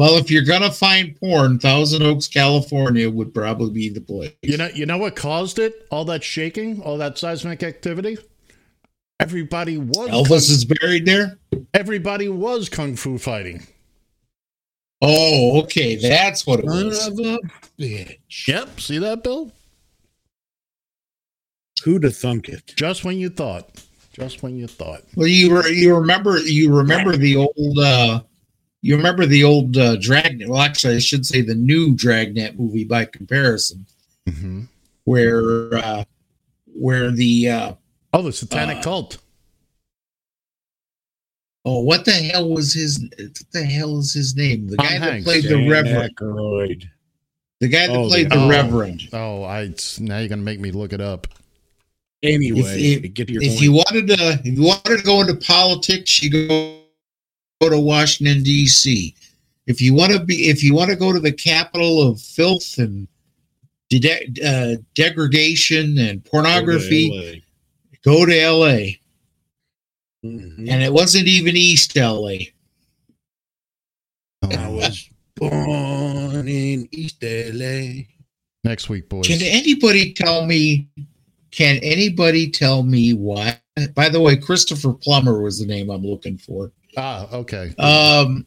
well, 0.00 0.16
if 0.16 0.30
you're 0.30 0.44
gonna 0.44 0.72
find 0.72 1.14
porn, 1.20 1.58
Thousand 1.58 2.02
Oaks, 2.02 2.26
California 2.26 3.10
would 3.10 3.34
probably 3.34 3.70
be 3.70 3.88
the 3.90 4.00
place. 4.00 4.32
You 4.40 4.56
know, 4.56 4.70
you 4.74 4.86
know 4.86 4.96
what 4.96 5.14
caused 5.14 5.58
it? 5.58 5.86
All 5.90 6.06
that 6.06 6.24
shaking, 6.24 6.80
all 6.80 6.96
that 6.96 7.18
seismic 7.18 7.62
activity. 7.62 8.16
Everybody 9.20 9.76
was 9.76 10.08
Elvis 10.08 10.48
is 10.50 10.64
buried 10.64 11.04
there. 11.04 11.38
Everybody 11.74 12.30
was 12.30 12.70
kung 12.70 12.96
fu 12.96 13.18
fighting. 13.18 13.66
Oh, 15.02 15.60
okay, 15.64 15.96
that's 15.96 16.46
what 16.46 16.60
it 16.60 16.66
Son 16.70 16.86
was. 16.86 17.06
of 17.06 17.18
a 17.18 17.38
bitch. 17.78 18.48
Yep. 18.48 18.80
See 18.80 18.96
that, 18.96 19.22
Bill? 19.22 19.52
Who'd 21.84 22.04
have 22.04 22.16
thunk 22.16 22.48
it? 22.48 22.72
Just 22.74 23.04
when 23.04 23.18
you 23.18 23.28
thought. 23.28 23.84
Just 24.14 24.42
when 24.42 24.56
you 24.56 24.66
thought. 24.66 25.02
Well, 25.14 25.26
you 25.26 25.60
re- 25.60 25.74
you 25.74 25.94
remember 25.94 26.38
you 26.38 26.74
remember 26.74 27.18
the 27.18 27.36
old 27.36 27.78
uh 27.78 28.22
you 28.82 28.96
remember 28.96 29.26
the 29.26 29.44
old 29.44 29.76
uh, 29.76 29.96
Dragnet? 29.96 30.48
Well, 30.48 30.60
actually, 30.60 30.96
I 30.96 31.00
should 31.00 31.26
say 31.26 31.40
the 31.42 31.54
new 31.54 31.94
Dragnet 31.94 32.58
movie 32.58 32.84
by 32.84 33.04
comparison, 33.06 33.86
Mm-hmm. 34.28 34.62
where 35.04 35.74
uh, 35.74 36.04
where 36.66 37.10
the 37.10 37.48
uh, 37.48 37.72
Oh, 38.12 38.22
the 38.22 38.32
Satanic 38.32 38.78
Uh, 38.78 38.82
Cult. 38.82 39.18
oh, 41.64 41.80
what 41.82 42.04
the 42.04 42.12
hell 42.12 42.48
was 42.48 42.72
his? 42.74 43.00
What 43.18 43.34
the 43.52 43.64
hell 43.64 43.98
is 43.98 44.12
his 44.12 44.34
name? 44.36 44.68
The 44.68 44.76
Tom 44.76 44.86
guy 44.86 44.98
that 44.98 45.12
Hanks. 45.12 45.24
played 45.24 45.44
the 45.44 45.68
Reverend. 45.68 46.16
Aykroyd. 46.16 46.84
The 47.60 47.68
guy 47.68 47.86
that 47.88 47.96
Oh, 47.96 48.08
played 48.08 48.30
the- 48.30 48.36
the 48.36 48.42
Oh. 48.44 48.48
Reverend. 48.48 49.08
Oh, 49.12 49.42
I 49.42 49.62
it's- 49.64 50.00
now 50.00 50.18
you're 50.18 50.28
gonna 50.28 50.42
make 50.42 50.60
me 50.60 50.70
look 50.70 50.92
it 50.92 51.00
up. 51.00 51.26
Anyway, 52.22 52.60
if, 52.60 53.14
get 53.14 53.28
to 53.28 53.32
your 53.34 53.42
if 53.42 53.48
point. 53.50 53.60
you 53.62 53.72
wanted 53.72 54.06
to, 54.08 54.40
if 54.44 54.58
you 54.58 54.62
wanted 54.62 54.98
to 54.98 55.02
go 55.02 55.20
into 55.22 55.34
politics, 55.36 56.22
you 56.22 56.30
go 56.48 56.79
go 57.60 57.68
to 57.68 57.78
Washington 57.78 58.42
D.C. 58.42 59.14
If 59.66 59.80
you 59.80 59.94
want 59.94 60.12
to 60.12 60.20
be, 60.20 60.48
if 60.48 60.62
you 60.64 60.74
want 60.74 60.90
to 60.90 60.96
go 60.96 61.12
to 61.12 61.20
the 61.20 61.32
capital 61.32 62.08
of 62.08 62.20
filth 62.20 62.78
and 62.78 63.06
de- 63.90 64.32
uh, 64.44 64.76
degradation 64.94 65.98
and 65.98 66.24
pornography, 66.24 67.42
go 68.04 68.24
to 68.24 68.40
L.A. 68.40 68.98
Mhm. 70.24 70.68
And 70.68 70.82
it 70.82 70.92
wasn't 70.92 71.28
even 71.28 71.56
East 71.56 71.96
L.A. 71.96 72.52
I 74.42 74.68
was 74.68 75.08
born 75.36 76.48
in 76.48 76.88
East 76.92 77.22
LA. 77.22 78.04
Next 78.64 78.88
week, 78.88 79.08
boys. 79.08 79.26
Can 79.26 79.40
anybody 79.42 80.12
tell 80.12 80.44
me? 80.46 80.88
Can 81.50 81.78
anybody 81.82 82.50
tell 82.50 82.82
me 82.82 83.12
why? 83.12 83.58
By 83.94 84.08
the 84.08 84.20
way, 84.20 84.36
Christopher 84.36 84.92
Plummer 84.92 85.40
was 85.42 85.58
the 85.58 85.66
name 85.66 85.90
I'm 85.90 86.04
looking 86.04 86.38
for. 86.38 86.72
Ah, 86.96 87.28
okay. 87.32 87.74
Um, 87.78 88.46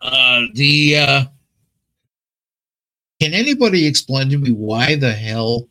uh, 0.00 0.42
the 0.54 0.96
uh, 0.96 1.24
can 3.20 3.34
anybody 3.34 3.86
explain 3.86 4.30
to 4.30 4.38
me 4.38 4.50
why 4.50 4.96
the 4.96 5.12
hell 5.12 5.68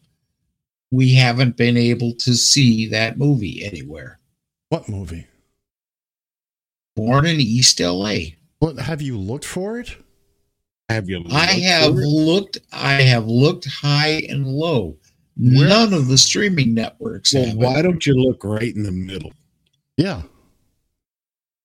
we 0.91 1.13
haven't 1.15 1.57
been 1.57 1.77
able 1.77 2.13
to 2.19 2.33
see 2.35 2.87
that 2.89 3.17
movie 3.17 3.63
anywhere? 3.63 4.19
what 4.69 4.87
movie? 4.87 5.25
Born 6.95 7.25
in 7.25 7.39
East 7.39 7.79
LA. 7.79 8.15
What 8.59 8.77
have 8.77 9.01
you 9.01 9.17
looked 9.17 9.45
for 9.45 9.79
it? 9.79 9.95
Have 10.89 11.09
you? 11.09 11.23
I 11.31 11.45
have 11.45 11.93
for 11.93 12.01
it? 12.01 12.07
looked. 12.07 12.57
I 12.71 12.93
have 13.01 13.25
looked 13.27 13.67
high 13.67 14.21
and 14.29 14.45
low. 14.45 14.97
Where- 15.37 15.67
None 15.69 15.93
of 15.93 16.07
the 16.07 16.17
streaming 16.17 16.73
networks. 16.73 17.33
Well, 17.33 17.45
have 17.45 17.55
it. 17.55 17.57
why 17.57 17.81
don't 17.81 18.05
you 18.05 18.13
look 18.15 18.43
right 18.43 18.75
in 18.75 18.83
the 18.83 18.91
middle? 18.91 19.31
Yeah. 19.99 20.21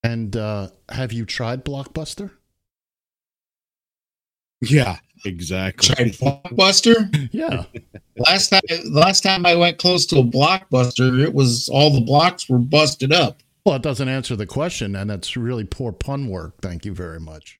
And 0.03 0.35
uh 0.35 0.67
have 0.89 1.13
you 1.13 1.25
tried 1.25 1.63
Blockbuster? 1.63 2.31
Yeah, 4.61 4.97
exactly. 5.23 5.95
Tried 5.95 6.11
Blockbuster. 6.13 7.29
Yeah. 7.31 7.63
Last 8.17 8.49
time, 8.49 8.61
last 8.85 9.23
time 9.23 9.45
I 9.45 9.55
went 9.55 9.77
close 9.77 10.05
to 10.07 10.19
a 10.19 10.23
Blockbuster, 10.23 11.21
it 11.21 11.33
was 11.33 11.67
all 11.67 11.93
the 11.93 11.99
blocks 11.99 12.47
were 12.47 12.59
busted 12.59 13.11
up. 13.11 13.43
Well, 13.65 13.75
it 13.75 13.81
doesn't 13.81 14.07
answer 14.07 14.37
the 14.37 14.45
question, 14.45 14.95
and 14.95 15.09
that's 15.09 15.35
really 15.35 15.65
poor 15.65 15.91
pun 15.91 16.29
work. 16.29 16.61
Thank 16.61 16.85
you 16.85 16.93
very 16.93 17.19
much. 17.19 17.59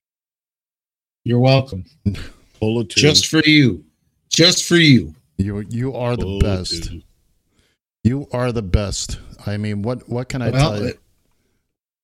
You're 1.24 1.40
welcome. 1.40 1.84
Pull 2.60 2.82
Just 2.84 3.26
for 3.26 3.42
you. 3.44 3.84
Just 4.30 4.64
for 4.64 4.76
you. 4.76 5.14
You 5.36 5.60
you 5.68 5.94
are 5.94 6.16
the 6.16 6.22
Pull 6.22 6.38
best. 6.38 6.90
You 8.02 8.28
are 8.32 8.50
the 8.50 8.62
best. 8.62 9.18
I 9.46 9.56
mean, 9.56 9.82
what 9.82 10.08
what 10.08 10.28
can 10.28 10.42
I 10.42 10.50
Well, 10.50 10.72
tell 10.72 10.82
you? 10.82 10.88
it- 10.88 11.00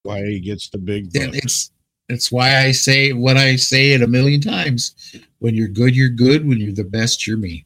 why 0.05 0.25
he 0.25 0.41
gets 0.41 0.69
the 0.69 0.79
big 0.79 1.13
bucks. 1.13 1.27
it's 1.37 1.71
it's 2.09 2.33
why 2.33 2.59
I 2.59 2.73
say 2.73 3.13
what 3.13 3.37
I 3.37 3.55
say 3.57 3.93
it 3.93 4.03
a 4.03 4.07
million 4.09 4.41
times. 4.41 4.95
When 5.39 5.55
you're 5.55 5.69
good, 5.69 5.95
you're 5.95 6.09
good. 6.09 6.47
When 6.47 6.59
you're 6.59 6.73
the 6.73 6.83
best, 6.85 7.27
you're 7.27 7.37
me. 7.37 7.65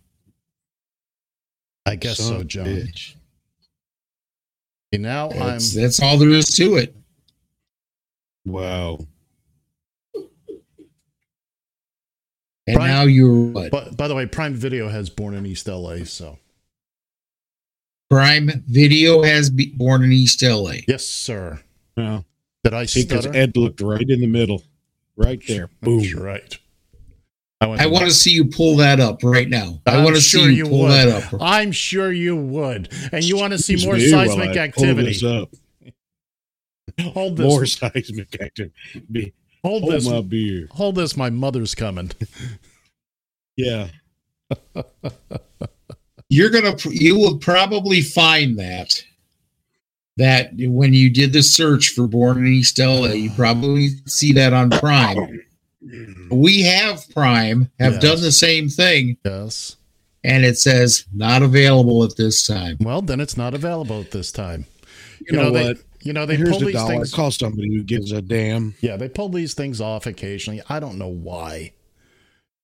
I 1.86 1.96
guess 1.96 2.18
Son 2.18 2.26
so, 2.28 2.34
of 2.36 2.40
a 2.42 2.44
John. 2.44 2.66
bitch. 2.66 3.14
Okay, 4.94 5.02
now 5.02 5.30
I'm 5.30 5.38
That's, 5.38 5.72
that's 5.74 6.00
all 6.00 6.18
there 6.18 6.28
is 6.30 6.46
to 6.56 6.76
it. 6.76 6.94
Wow. 8.44 8.98
And 12.68 12.74
Brian- 12.74 12.90
now 12.92 13.02
you're 13.04 13.46
what? 13.52 13.70
But 13.70 13.96
by 13.96 14.08
the 14.08 14.14
way, 14.14 14.26
Prime 14.26 14.54
Video 14.54 14.88
has 14.88 15.08
Born 15.08 15.34
in 15.34 15.46
East 15.46 15.68
LA, 15.68 16.04
so 16.04 16.38
Prime 18.10 18.64
Video 18.68 19.22
has 19.22 19.50
be 19.50 19.66
born 19.76 20.02
in 20.04 20.12
East 20.12 20.42
LA. 20.42 20.74
yes, 20.86 21.04
sir. 21.04 21.60
Well, 21.96 22.24
Did 22.64 22.74
I 22.74 22.82
because 22.82 23.24
stutter? 23.24 23.34
Ed 23.36 23.56
looked 23.56 23.80
right 23.80 24.08
in 24.08 24.20
the 24.20 24.26
middle, 24.26 24.62
right 25.16 25.42
there. 25.48 25.68
Boom. 25.82 26.00
That's 26.00 26.14
right. 26.14 26.58
I, 27.60 27.84
I 27.84 27.86
want 27.86 28.04
to 28.04 28.10
see 28.12 28.30
you 28.32 28.44
pull 28.44 28.76
that 28.76 29.00
up 29.00 29.24
right 29.24 29.48
now. 29.48 29.80
I 29.86 29.96
I'm 29.96 30.04
want 30.04 30.14
to 30.16 30.20
sure 30.22 30.42
see 30.42 30.54
you, 30.54 30.66
pull 30.68 30.80
would. 30.82 30.90
that 30.90 31.08
up. 31.32 31.40
I'm 31.40 31.72
sure 31.72 32.12
you 32.12 32.36
would. 32.36 32.92
And 33.12 33.24
you 33.24 33.38
want 33.38 33.54
to 33.54 33.58
see 33.58 33.82
more 33.84 33.94
me 33.94 34.10
seismic 34.10 34.50
I 34.50 34.68
pull 34.68 34.84
activity. 34.84 35.08
this 35.08 35.24
up. 35.24 35.48
Hold 37.00 37.38
this. 37.38 37.46
More 37.46 37.64
seismic 37.66 38.40
activity. 38.40 39.32
hold 39.64 39.82
Hold 39.84 39.92
this. 39.94 40.06
my 40.08 40.20
beer. 40.20 40.68
Hold 40.72 40.96
this. 40.96 41.16
My 41.16 41.30
mother's 41.30 41.74
coming. 41.74 42.10
Yeah. 43.56 43.88
you're 46.28 46.50
gonna 46.50 46.74
you 46.90 47.16
will 47.18 47.38
probably 47.38 48.02
find 48.02 48.58
that 48.58 49.02
that 50.16 50.50
when 50.58 50.92
you 50.94 51.10
did 51.10 51.32
the 51.32 51.42
search 51.42 51.88
for 51.90 52.06
born 52.06 52.38
in 52.38 52.46
east 52.46 52.78
la 52.78 53.06
you 53.08 53.30
probably 53.30 53.88
see 54.06 54.32
that 54.32 54.52
on 54.52 54.70
prime 54.70 55.40
we 56.30 56.62
have 56.62 57.08
prime 57.10 57.70
have 57.78 57.94
Yes. 57.94 58.02
done 58.02 58.20
the 58.20 58.32
same 58.32 58.68
thing 58.68 59.16
Yes. 59.24 59.76
and 60.24 60.44
it 60.44 60.58
says 60.58 61.04
not 61.14 61.42
available 61.42 62.02
at 62.04 62.16
this 62.16 62.46
time 62.46 62.76
Well, 62.80 63.02
then 63.02 63.20
it's 63.20 63.36
not 63.36 63.54
available 63.54 64.00
at 64.00 64.10
this 64.10 64.32
time. 64.32 64.66
You, 65.28 65.36
know, 65.36 65.50
they, 65.50 65.64
what? 65.68 65.76
You 66.02 66.12
know 66.12 66.26
they 66.26 66.36
Here's 66.36 66.50
pull 66.50 66.58
the 66.60 66.66
these 66.66 66.74
dollar. 66.74 66.94
things. 66.94 67.12
Call 67.14 67.30
somebody 67.30 67.74
who 67.74 67.82
gives 67.82 68.12
a 68.12 68.20
damn. 68.22 68.74
Yeah, 68.80 68.96
they 68.96 69.08
pull 69.08 69.28
these 69.28 69.54
things 69.54 69.80
off 69.80 70.06
occasionally. 70.06 70.62
I 70.68 70.78
don't 70.78 70.98
know 70.98 71.08
why. 71.08 71.72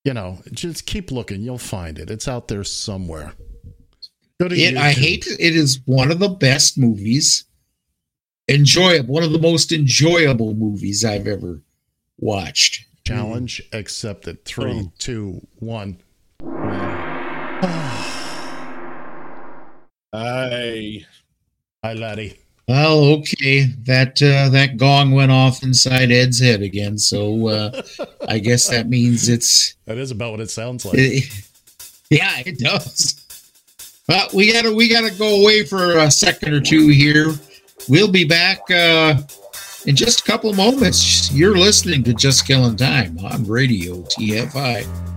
You 0.05 0.15
know, 0.15 0.39
just 0.53 0.87
keep 0.87 1.11
looking. 1.11 1.43
You'll 1.43 1.59
find 1.59 1.99
it. 1.99 2.11
It's 2.11 2.29
out 2.29 2.49
there 2.49 2.63
somewhere. 2.63 3.33
Go 4.43 4.49
to 4.49 4.57
it, 4.57 4.77
i 4.77 4.93
YouTube. 4.93 4.95
hate 4.99 5.27
it 5.39 5.55
is 5.55 5.81
one 5.85 6.11
of 6.11 6.19
the 6.19 6.29
best 6.29 6.77
movies 6.77 7.45
enjoyable 8.49 9.15
one 9.15 9.23
of 9.23 9.31
the 9.31 9.39
most 9.39 9.71
enjoyable 9.71 10.53
movies 10.55 11.05
i've 11.05 11.29
ever 11.29 11.63
watched 12.19 12.85
challenge 13.05 13.63
accepted. 13.73 14.45
Three, 14.45 14.73
Oh. 14.87 14.93
two, 14.99 15.47
one. 15.59 15.99
I 20.13 21.05
Hi, 21.85 21.95
laddie. 21.95 22.39
Well, 22.69 23.05
okay. 23.05 23.65
That 23.85 24.23
uh, 24.23 24.49
that 24.51 24.77
gong 24.77 25.13
went 25.13 25.33
off 25.33 25.63
inside 25.63 26.11
Ed's 26.13 26.39
head 26.41 26.63
again, 26.63 26.97
so 26.99 27.49
uh, 27.49 27.83
I 28.29 28.39
guess 28.39 28.69
that 28.69 28.89
means 28.89 29.29
it's. 29.29 29.75
That 29.87 29.99
is 29.99 30.11
about 30.13 30.31
what 30.31 30.41
it 30.41 30.51
sounds 30.51 30.85
like. 30.85 30.97
yeah, 32.11 32.41
it 32.47 32.59
does. 32.59 33.22
Well, 34.13 34.29
we 34.35 34.53
gotta 34.53 34.71
we 34.71 34.89
gotta 34.89 35.11
go 35.11 35.41
away 35.41 35.65
for 35.65 35.97
a 35.97 36.11
second 36.11 36.53
or 36.53 36.61
two 36.61 36.89
here. 36.89 37.33
We'll 37.89 38.11
be 38.11 38.25
back 38.25 38.59
uh, 38.71 39.23
in 39.87 39.97
just 39.97 40.21
a 40.21 40.25
couple 40.25 40.53
moments. 40.53 41.33
You're 41.33 41.57
listening 41.57 42.05
to 42.05 42.13
Just 42.13 42.47
Killing 42.47 42.77
Time 42.77 43.19
on 43.21 43.47
Radio 43.47 44.03
TFI. 44.03 45.12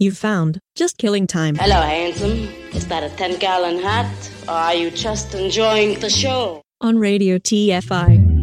You've 0.00 0.18
found 0.18 0.58
just 0.74 0.98
killing 0.98 1.28
time. 1.28 1.54
Hello, 1.54 1.80
handsome. 1.80 2.48
Is 2.72 2.88
that 2.88 3.04
a 3.04 3.10
10 3.14 3.38
gallon 3.38 3.78
hat? 3.80 4.10
Or 4.48 4.54
are 4.54 4.74
you 4.74 4.90
just 4.90 5.36
enjoying 5.36 6.00
the 6.00 6.10
show? 6.10 6.62
On 6.80 6.98
Radio 6.98 7.38
TFI. 7.38 8.42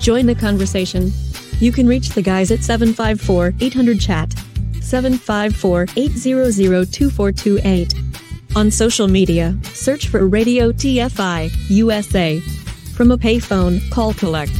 Join 0.00 0.26
the 0.26 0.34
conversation 0.34 1.12
you 1.58 1.72
can 1.72 1.86
reach 1.86 2.10
the 2.10 2.22
guys 2.22 2.50
at 2.50 2.62
754 2.62 3.54
800 3.60 4.00
chat. 4.00 4.32
754 4.82 5.86
800 5.96 6.92
2428. 6.92 7.94
On 8.54 8.70
social 8.70 9.08
media, 9.08 9.56
search 9.64 10.08
for 10.08 10.26
Radio 10.26 10.72
TFI 10.72 11.50
USA. 11.68 12.40
From 12.94 13.10
a 13.10 13.18
payphone, 13.18 13.88
call 13.90 14.14
collect. 14.14 14.52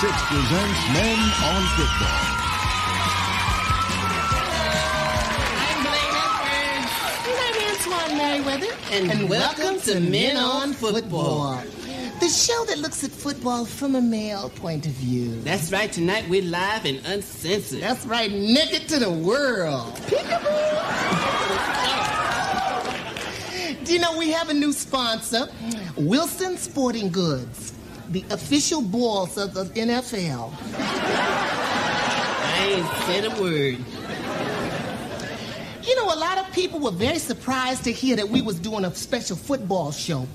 6 0.00 0.12
presents 0.26 0.80
Men 0.92 1.18
on 1.44 1.62
Football. 1.76 2.22
I'm 7.96 8.90
And 8.92 9.10
And, 9.10 9.30
welcome, 9.30 9.64
welcome 9.64 9.80
to 9.82 10.00
Men 10.00 10.36
on 10.36 10.72
Football. 10.72 11.58
football. 11.58 12.20
The 12.20 12.28
show 12.28 12.64
that 12.66 12.78
looks 12.78 13.04
at 13.04 13.12
football 13.12 13.64
from 13.64 13.94
a 13.94 14.00
male 14.00 14.50
point 14.50 14.86
of 14.86 14.92
view. 14.92 15.40
That's 15.42 15.70
right. 15.70 15.92
Tonight 15.92 16.28
we're 16.28 16.42
live 16.42 16.84
and 16.86 17.00
uncensored. 17.06 17.80
That's 17.80 18.04
right. 18.04 18.32
Naked 18.32 18.88
to 18.88 18.98
the 18.98 19.10
world. 19.10 19.94
Do 23.84 23.92
you 23.92 24.00
know 24.00 24.16
we 24.18 24.32
have 24.32 24.48
a 24.48 24.54
new 24.54 24.72
sponsor? 24.72 25.46
Wilson 25.96 26.56
Sporting 26.56 27.10
Goods 27.10 27.73
the 28.10 28.24
official 28.30 28.82
balls 28.82 29.36
of 29.36 29.54
the 29.54 29.64
NFL. 29.64 30.52
I 32.56 32.68
ain't 32.70 32.86
said 33.06 33.24
a 33.24 33.30
word. 33.40 33.78
You 35.86 35.96
know, 35.96 36.14
a 36.14 36.16
lot 36.18 36.38
of 36.38 36.50
people 36.52 36.80
were 36.80 36.90
very 36.90 37.18
surprised 37.18 37.84
to 37.84 37.92
hear 37.92 38.16
that 38.16 38.28
we 38.28 38.40
was 38.40 38.58
doing 38.58 38.84
a 38.84 38.94
special 38.94 39.36
football 39.36 39.92
show. 39.92 40.26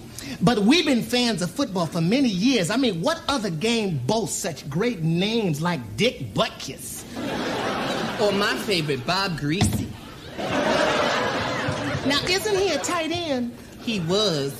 But 0.41 0.59
we've 0.59 0.85
been 0.85 1.01
fans 1.01 1.41
of 1.41 1.49
football 1.49 1.87
for 1.87 2.01
many 2.01 2.29
years. 2.29 2.69
I 2.69 2.77
mean, 2.77 3.01
what 3.01 3.21
other 3.27 3.49
game 3.49 3.99
boasts 4.05 4.37
such 4.37 4.69
great 4.69 5.01
names 5.01 5.61
like 5.61 5.97
Dick 5.97 6.33
Butkus? 6.33 7.03
Or 8.21 8.31
my 8.33 8.55
favorite, 8.57 9.05
Bob 9.07 9.39
Griese. 9.39 9.87
Now, 12.05 12.19
isn't 12.27 12.55
he 12.57 12.71
a 12.71 12.77
tight 12.79 13.11
end? 13.11 13.55
He 13.81 13.99
was. 14.01 14.53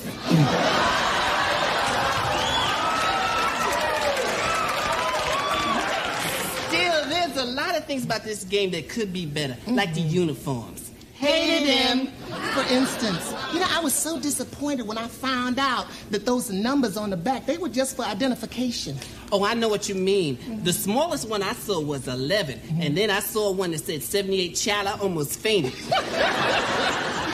Still, 6.68 7.04
there's 7.34 7.48
a 7.48 7.52
lot 7.52 7.76
of 7.76 7.84
things 7.84 8.04
about 8.04 8.24
this 8.24 8.44
game 8.44 8.70
that 8.72 8.88
could 8.88 9.12
be 9.12 9.26
better, 9.26 9.54
mm-hmm. 9.54 9.74
like 9.74 9.94
the 9.94 10.00
uniforms. 10.00 10.90
Hated 11.14 11.68
him. 11.68 12.06
For 12.54 12.62
instance, 12.72 13.34
you 13.52 13.60
know, 13.60 13.66
I 13.68 13.80
was 13.80 13.92
so 13.92 14.18
disappointed 14.18 14.86
when 14.86 14.96
I 14.96 15.06
found 15.06 15.58
out 15.58 15.86
that 16.10 16.24
those 16.24 16.50
numbers 16.50 16.96
on 16.96 17.10
the 17.10 17.16
back, 17.16 17.44
they 17.44 17.58
were 17.58 17.68
just 17.68 17.94
for 17.94 18.06
identification. 18.06 18.96
Oh, 19.30 19.44
I 19.44 19.52
know 19.52 19.68
what 19.68 19.86
you 19.86 19.94
mean. 19.94 20.38
Mm-hmm. 20.38 20.64
The 20.64 20.72
smallest 20.72 21.28
one 21.28 21.42
I 21.42 21.52
saw 21.52 21.78
was 21.78 22.08
11, 22.08 22.58
and 22.58 22.80
mm-hmm. 22.80 22.94
then 22.94 23.10
I 23.10 23.20
saw 23.20 23.52
one 23.52 23.72
that 23.72 23.80
said 23.80 24.02
78 24.02 24.54
child. 24.54 24.86
I 24.88 24.98
almost 24.98 25.38
fainted. 25.38 25.74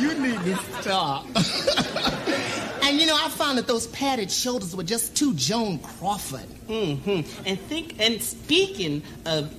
You 0.00 0.14
need 0.14 0.40
to 0.44 0.56
stop. 0.80 1.26
and 2.84 3.00
you 3.00 3.06
know, 3.06 3.16
I 3.16 3.28
found 3.30 3.58
that 3.58 3.66
those 3.66 3.86
padded 3.88 4.30
shoulders 4.30 4.74
were 4.76 4.82
just 4.82 5.16
too 5.16 5.34
Joan 5.34 5.78
Crawford. 5.78 6.48
Mm-hmm. 6.68 7.46
And 7.46 7.60
think, 7.60 7.96
and 8.00 8.22
speaking 8.22 9.02
of 9.26 9.52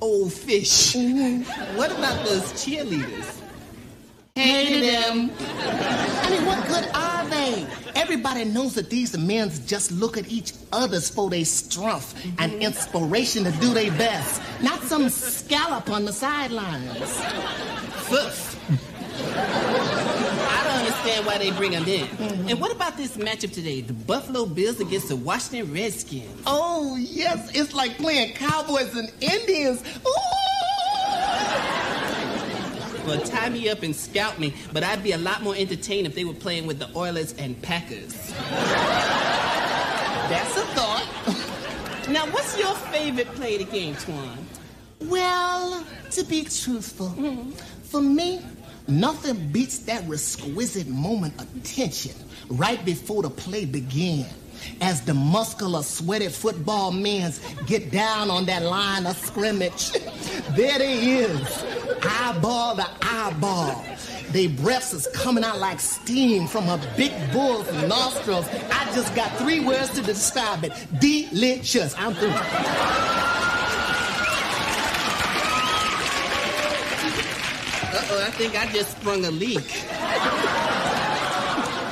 old 0.00 0.32
fish, 0.32 0.94
what 1.74 1.90
about 1.90 2.26
those 2.26 2.52
cheerleaders? 2.52 3.40
Hated 4.36 4.82
them. 4.82 5.30
I 5.38 6.30
mean, 6.30 6.44
what 6.44 6.66
good 6.68 6.86
are 6.94 7.24
they? 7.30 7.66
Everybody 7.94 8.44
knows 8.44 8.74
that 8.74 8.90
these 8.90 9.16
men 9.16 9.50
just 9.66 9.90
look 9.90 10.18
at 10.18 10.30
each 10.30 10.52
other's 10.72 11.08
for 11.08 11.30
their 11.30 11.46
strength 11.46 12.14
and 12.38 12.52
inspiration 12.62 13.44
to 13.44 13.50
do 13.52 13.72
their 13.72 13.90
best, 13.92 14.42
not 14.62 14.82
some 14.82 15.08
scallop 15.08 15.88
on 15.88 16.04
the 16.04 16.12
sidelines. 16.12 16.98
Foof. 18.10 18.55
I 19.18 20.62
don't 20.64 20.78
understand 20.80 21.26
why 21.26 21.38
they 21.38 21.50
bring 21.52 21.72
them 21.72 21.84
in. 21.84 22.06
Mm-hmm. 22.06 22.48
And 22.48 22.60
what 22.60 22.72
about 22.72 22.96
this 22.96 23.16
matchup 23.16 23.52
today? 23.52 23.80
The 23.80 23.92
Buffalo 23.92 24.46
Bills 24.46 24.80
against 24.80 25.08
the 25.08 25.16
Washington 25.16 25.72
Redskins. 25.72 26.42
Oh, 26.46 26.96
yes, 26.96 27.50
it's 27.54 27.74
like 27.74 27.96
playing 27.96 28.34
Cowboys 28.34 28.94
and 28.96 29.12
Indians. 29.20 29.82
Well, 33.06 33.20
tie 33.20 33.50
me 33.50 33.68
up 33.68 33.82
and 33.84 33.94
scout 33.94 34.40
me, 34.40 34.52
but 34.72 34.82
I'd 34.82 35.02
be 35.04 35.12
a 35.12 35.18
lot 35.18 35.42
more 35.42 35.54
entertained 35.54 36.08
if 36.08 36.14
they 36.16 36.24
were 36.24 36.34
playing 36.34 36.66
with 36.66 36.80
the 36.80 36.88
Oilers 36.96 37.34
and 37.34 37.60
Packers. 37.62 38.32
That's 40.28 40.56
a 40.56 40.64
thought. 40.74 41.06
Now, 42.08 42.26
what's 42.32 42.58
your 42.58 42.74
favorite 42.74 43.28
play 43.36 43.54
of 43.54 43.66
the 43.66 43.72
game, 43.72 43.94
Twan? 43.94 44.38
Well, 45.02 45.84
to 46.10 46.24
be 46.24 46.42
truthful, 46.44 47.10
mm-hmm. 47.10 47.50
for 47.84 48.00
me, 48.00 48.40
nothing 48.88 49.48
beats 49.52 49.78
that 49.80 50.04
exquisite 50.10 50.88
moment 50.88 51.40
of 51.40 51.62
tension 51.62 52.12
right 52.48 52.84
before 52.84 53.22
the 53.22 53.30
play 53.30 53.64
began. 53.64 54.26
As 54.80 55.02
the 55.02 55.14
muscular, 55.14 55.82
sweaty 55.82 56.28
football 56.28 56.90
men 56.90 57.32
get 57.66 57.90
down 57.90 58.30
on 58.30 58.46
that 58.46 58.62
line 58.62 59.06
of 59.06 59.16
scrimmage, 59.16 59.92
there 60.56 60.78
they 60.78 61.18
is, 61.20 61.64
eyeball 62.02 62.76
to 62.76 62.86
eyeball. 63.02 63.84
Their 64.30 64.48
breaths 64.48 64.92
is 64.92 65.06
coming 65.14 65.44
out 65.44 65.58
like 65.58 65.78
steam 65.78 66.46
from 66.46 66.68
a 66.68 66.78
big 66.96 67.12
bull's 67.32 67.70
nostrils. 67.88 68.46
I 68.70 68.84
just 68.94 69.14
got 69.14 69.34
three 69.36 69.60
words 69.60 69.90
to 69.90 70.02
describe 70.02 70.64
it: 70.64 70.72
delicious. 71.00 71.94
I'm 71.96 72.14
through. 72.14 73.55
Uh-oh, 78.08 78.22
I 78.24 78.30
think 78.30 78.54
I 78.54 78.66
just 78.72 78.92
sprung 78.92 79.24
a 79.24 79.30
leak. 79.32 79.58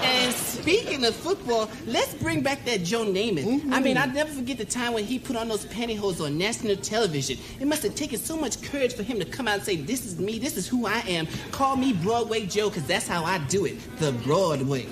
and 0.04 0.32
speaking 0.32 1.04
of 1.04 1.12
football, 1.12 1.68
let's 1.86 2.14
bring 2.14 2.40
back 2.40 2.64
that 2.66 2.84
Joe 2.84 3.04
Namath. 3.04 3.72
I 3.72 3.80
mean, 3.80 3.98
I'll 3.98 4.08
never 4.08 4.30
forget 4.30 4.58
the 4.58 4.64
time 4.64 4.92
when 4.92 5.04
he 5.04 5.18
put 5.18 5.34
on 5.34 5.48
those 5.48 5.66
pantyhose 5.66 6.24
on 6.24 6.38
national 6.38 6.76
television. 6.76 7.36
It 7.58 7.66
must 7.66 7.82
have 7.82 7.96
taken 7.96 8.20
so 8.20 8.36
much 8.36 8.62
courage 8.62 8.94
for 8.94 9.02
him 9.02 9.18
to 9.18 9.24
come 9.24 9.48
out 9.48 9.54
and 9.54 9.64
say, 9.64 9.74
this 9.74 10.06
is 10.06 10.20
me, 10.20 10.38
this 10.38 10.56
is 10.56 10.68
who 10.68 10.86
I 10.86 11.00
am. 11.00 11.26
Call 11.50 11.76
me 11.76 11.92
Broadway 11.92 12.46
Joe, 12.46 12.68
because 12.68 12.86
that's 12.86 13.08
how 13.08 13.24
I 13.24 13.38
do 13.48 13.64
it, 13.64 13.76
the 13.98 14.12
Broadway. 14.12 14.86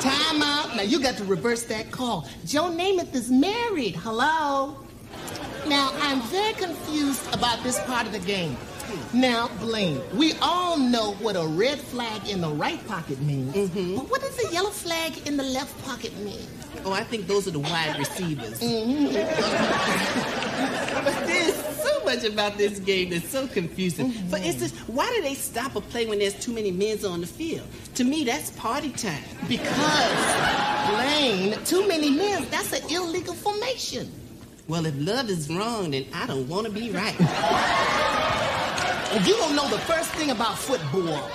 Time 0.00 0.42
out. 0.42 0.74
Now 0.74 0.82
you 0.82 1.00
got 1.00 1.16
to 1.18 1.24
reverse 1.24 1.62
that 1.64 1.92
call. 1.92 2.26
Joe 2.46 2.64
Namath 2.64 3.14
is 3.14 3.30
married. 3.30 3.94
Hello. 3.94 4.76
Now 5.68 5.92
I'm 6.00 6.20
very 6.22 6.54
confused 6.54 7.32
about 7.32 7.62
this 7.62 7.78
part 7.82 8.06
of 8.06 8.12
the 8.12 8.18
game. 8.18 8.56
Now, 9.12 9.48
Blaine, 9.60 10.00
we 10.14 10.34
all 10.40 10.78
know 10.78 11.12
what 11.14 11.36
a 11.36 11.46
red 11.46 11.78
flag 11.78 12.28
in 12.28 12.40
the 12.40 12.48
right 12.50 12.84
pocket 12.86 13.20
means. 13.20 13.54
But 13.96 14.08
what 14.10 14.20
does 14.20 14.38
a 14.48 14.52
yellow 14.52 14.70
flag 14.70 15.26
in 15.26 15.36
the 15.36 15.42
left 15.42 15.82
pocket 15.84 16.16
mean? 16.18 16.46
Oh, 16.84 16.92
I 16.92 17.02
think 17.04 17.26
those 17.26 17.46
are 17.48 17.50
the 17.50 17.58
wide 17.60 17.98
receivers. 17.98 18.60
Mhm. 18.70 19.12
But 21.04 21.26
there's 21.26 21.54
so 21.82 22.04
much 22.04 22.24
about 22.24 22.58
this 22.58 22.78
game 22.80 23.10
that's 23.10 23.28
so 23.28 23.46
confusing. 23.48 24.12
For 24.28 24.36
instance, 24.36 24.72
why 24.86 25.10
do 25.16 25.22
they 25.22 25.34
stop 25.34 25.74
a 25.76 25.80
play 25.80 26.06
when 26.06 26.18
there's 26.18 26.34
too 26.34 26.52
many 26.52 26.70
men 26.70 27.04
on 27.04 27.20
the 27.22 27.26
field? 27.26 27.66
To 27.94 28.04
me, 28.04 28.24
that's 28.24 28.50
party 28.50 28.90
time. 28.90 29.22
Because, 29.48 30.90
Blaine, 30.90 31.58
too 31.64 31.86
many 31.88 32.10
men, 32.10 32.46
that's 32.50 32.72
an 32.72 32.82
illegal 32.90 33.34
formation. 33.34 34.10
Well, 34.68 34.84
if 34.86 34.94
love 34.98 35.30
is 35.30 35.48
wrong, 35.50 35.90
then 35.92 36.04
I 36.14 36.26
don't 36.26 36.46
want 36.48 36.66
to 36.66 36.72
be 36.72 36.90
right. 36.90 37.16
You 39.12 39.34
don't 39.36 39.56
know 39.56 39.68
the 39.68 39.78
first 39.80 40.10
thing 40.12 40.30
about 40.30 40.56
football. 40.58 41.30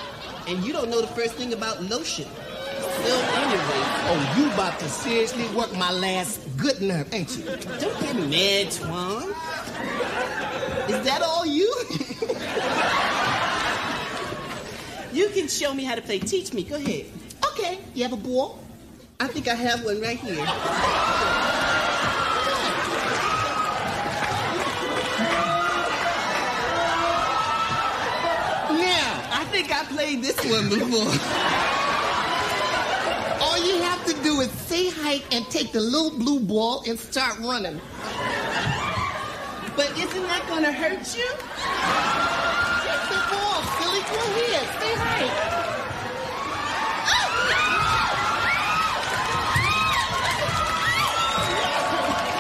And 0.47 0.63
you 0.63 0.71
don't 0.71 0.89
know 0.89 1.01
the 1.01 1.07
first 1.07 1.33
thing 1.35 1.53
about 1.53 1.83
lotion. 1.83 2.25
So 2.25 3.15
anyway, 3.35 3.83
oh, 4.07 4.35
you 4.37 4.51
about 4.53 4.79
to 4.79 4.87
seriously 4.87 5.47
work 5.55 5.75
my 5.75 5.91
last 5.91 6.39
good 6.57 6.81
nerve, 6.81 7.13
ain't 7.13 7.37
you? 7.37 7.43
Don't 7.43 7.99
get 7.99 8.15
mad, 8.15 8.67
Twan. 8.67 9.29
Is 10.89 11.05
that 11.05 11.21
all 11.21 11.45
you? 11.45 11.73
You 15.15 15.29
can 15.29 15.47
show 15.47 15.73
me 15.73 15.85
how 15.85 15.95
to 15.95 16.01
play. 16.01 16.19
Teach 16.19 16.51
me. 16.53 16.63
Go 16.63 16.75
ahead. 16.75 17.05
Okay. 17.51 17.79
You 17.93 18.03
have 18.03 18.11
a 18.11 18.17
ball? 18.17 18.59
I 19.17 19.27
think 19.27 19.47
I 19.47 19.55
have 19.55 19.85
one 19.85 20.01
right 20.01 20.19
here. 20.19 20.45
I 29.45 29.47
think 29.49 29.71
I 29.71 29.85
played 29.85 30.23
this 30.23 30.35
one 30.49 30.69
before. 30.69 31.05
All 33.45 33.57
you 33.63 33.79
have 33.83 34.03
to 34.07 34.13
do 34.23 34.41
is 34.41 34.49
say 34.51 34.89
hi 34.89 35.21
and 35.31 35.45
take 35.51 35.71
the 35.71 35.79
little 35.79 36.17
blue 36.17 36.39
ball 36.39 36.83
and 36.87 36.99
start 36.99 37.37
running. 37.39 37.79
But 39.75 39.91
isn't 39.91 40.23
that 40.23 40.45
gonna 40.49 40.71
hurt 40.71 41.15
you? 41.15 41.29
Take 42.81 43.03
the 43.07 43.21
ball, 43.29 43.61
silly. 43.77 44.01
Go 44.09 44.17
ahead, 44.17 44.65
say 44.81 44.93
hi. 44.97 45.21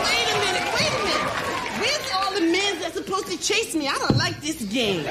Wait 0.01 0.27
a 0.33 0.37
minute, 0.41 0.67
wait 0.73 0.89
a 0.89 1.01
minute. 1.05 1.31
Where's 1.79 2.11
all 2.15 2.31
the 2.33 2.41
men 2.51 2.79
that's 2.81 2.95
supposed 2.95 3.27
to 3.27 3.37
chase 3.37 3.75
me? 3.75 3.87
I 3.87 3.93
don't 3.93 4.17
like 4.17 4.41
this 4.41 4.61
game. 4.63 5.05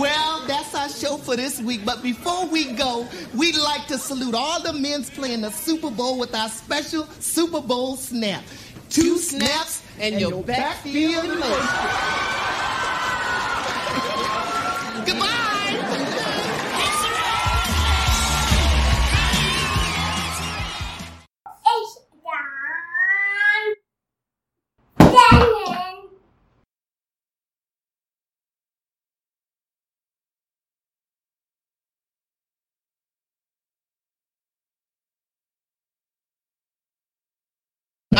Well, 0.00 0.46
that's 0.46 0.74
our 0.74 0.88
show 0.88 1.18
for 1.18 1.36
this 1.36 1.60
week. 1.60 1.84
But 1.84 2.02
before 2.02 2.46
we 2.46 2.72
go, 2.72 3.06
we'd 3.34 3.58
like 3.58 3.86
to 3.88 3.98
salute 3.98 4.34
all 4.34 4.62
the 4.62 4.72
men 4.72 5.04
playing 5.04 5.42
the 5.42 5.50
Super 5.50 5.90
Bowl 5.90 6.18
with 6.18 6.34
our 6.34 6.48
special 6.48 7.04
Super 7.18 7.60
Bowl 7.60 7.96
snap. 7.96 8.42
Two 8.88 9.18
snaps 9.18 9.82
and, 9.98 10.18
your 10.18 10.42
backfield 10.42 11.28
motion. 11.38 11.50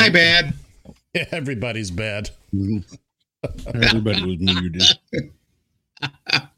My 0.01 0.09
bad. 0.09 0.55
Everybody's 1.31 1.91
bad. 1.91 2.31
Everybody 3.75 4.25
was 4.27 4.39
muted. 4.41 4.83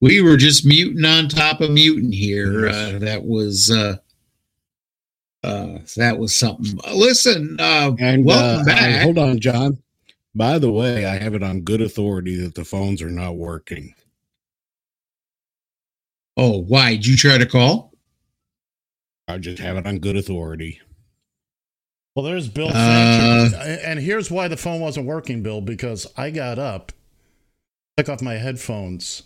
We 0.00 0.20
were 0.20 0.36
just 0.36 0.66
muting 0.66 1.04
on 1.06 1.28
top 1.30 1.62
of 1.62 1.70
muting 1.70 2.12
here. 2.12 2.68
Uh, 2.68 2.98
that 2.98 3.24
was 3.24 3.70
uh, 3.70 3.96
uh, 5.42 5.78
that 5.96 6.18
was 6.18 6.36
something. 6.36 6.78
Listen, 6.94 7.56
uh, 7.58 7.92
And 7.98 8.22
welcome 8.22 8.60
uh, 8.62 8.64
back. 8.66 8.82
I- 8.82 9.02
hold 9.02 9.16
on, 9.16 9.40
John. 9.40 9.78
By 10.34 10.58
the 10.58 10.70
way, 10.70 11.06
I 11.06 11.16
have 11.16 11.32
it 11.34 11.42
on 11.42 11.62
good 11.62 11.80
authority 11.80 12.36
that 12.42 12.54
the 12.54 12.66
phones 12.66 13.00
are 13.00 13.08
not 13.10 13.36
working. 13.36 13.94
Oh, 16.36 16.58
why? 16.58 16.96
Did 16.96 17.06
you 17.06 17.16
try 17.16 17.38
to 17.38 17.46
call? 17.46 17.94
I 19.26 19.38
just 19.38 19.58
have 19.62 19.78
it 19.78 19.86
on 19.86 20.00
good 20.00 20.16
authority. 20.16 20.80
Well, 22.14 22.24
there's 22.24 22.48
Bill. 22.48 22.68
Uh, 22.72 23.50
and 23.84 23.98
here's 23.98 24.30
why 24.30 24.46
the 24.48 24.56
phone 24.56 24.80
wasn't 24.80 25.06
working, 25.06 25.42
Bill, 25.42 25.60
because 25.60 26.06
I 26.16 26.30
got 26.30 26.58
up, 26.58 26.92
took 27.96 28.08
off 28.08 28.22
my 28.22 28.34
headphones, 28.34 29.24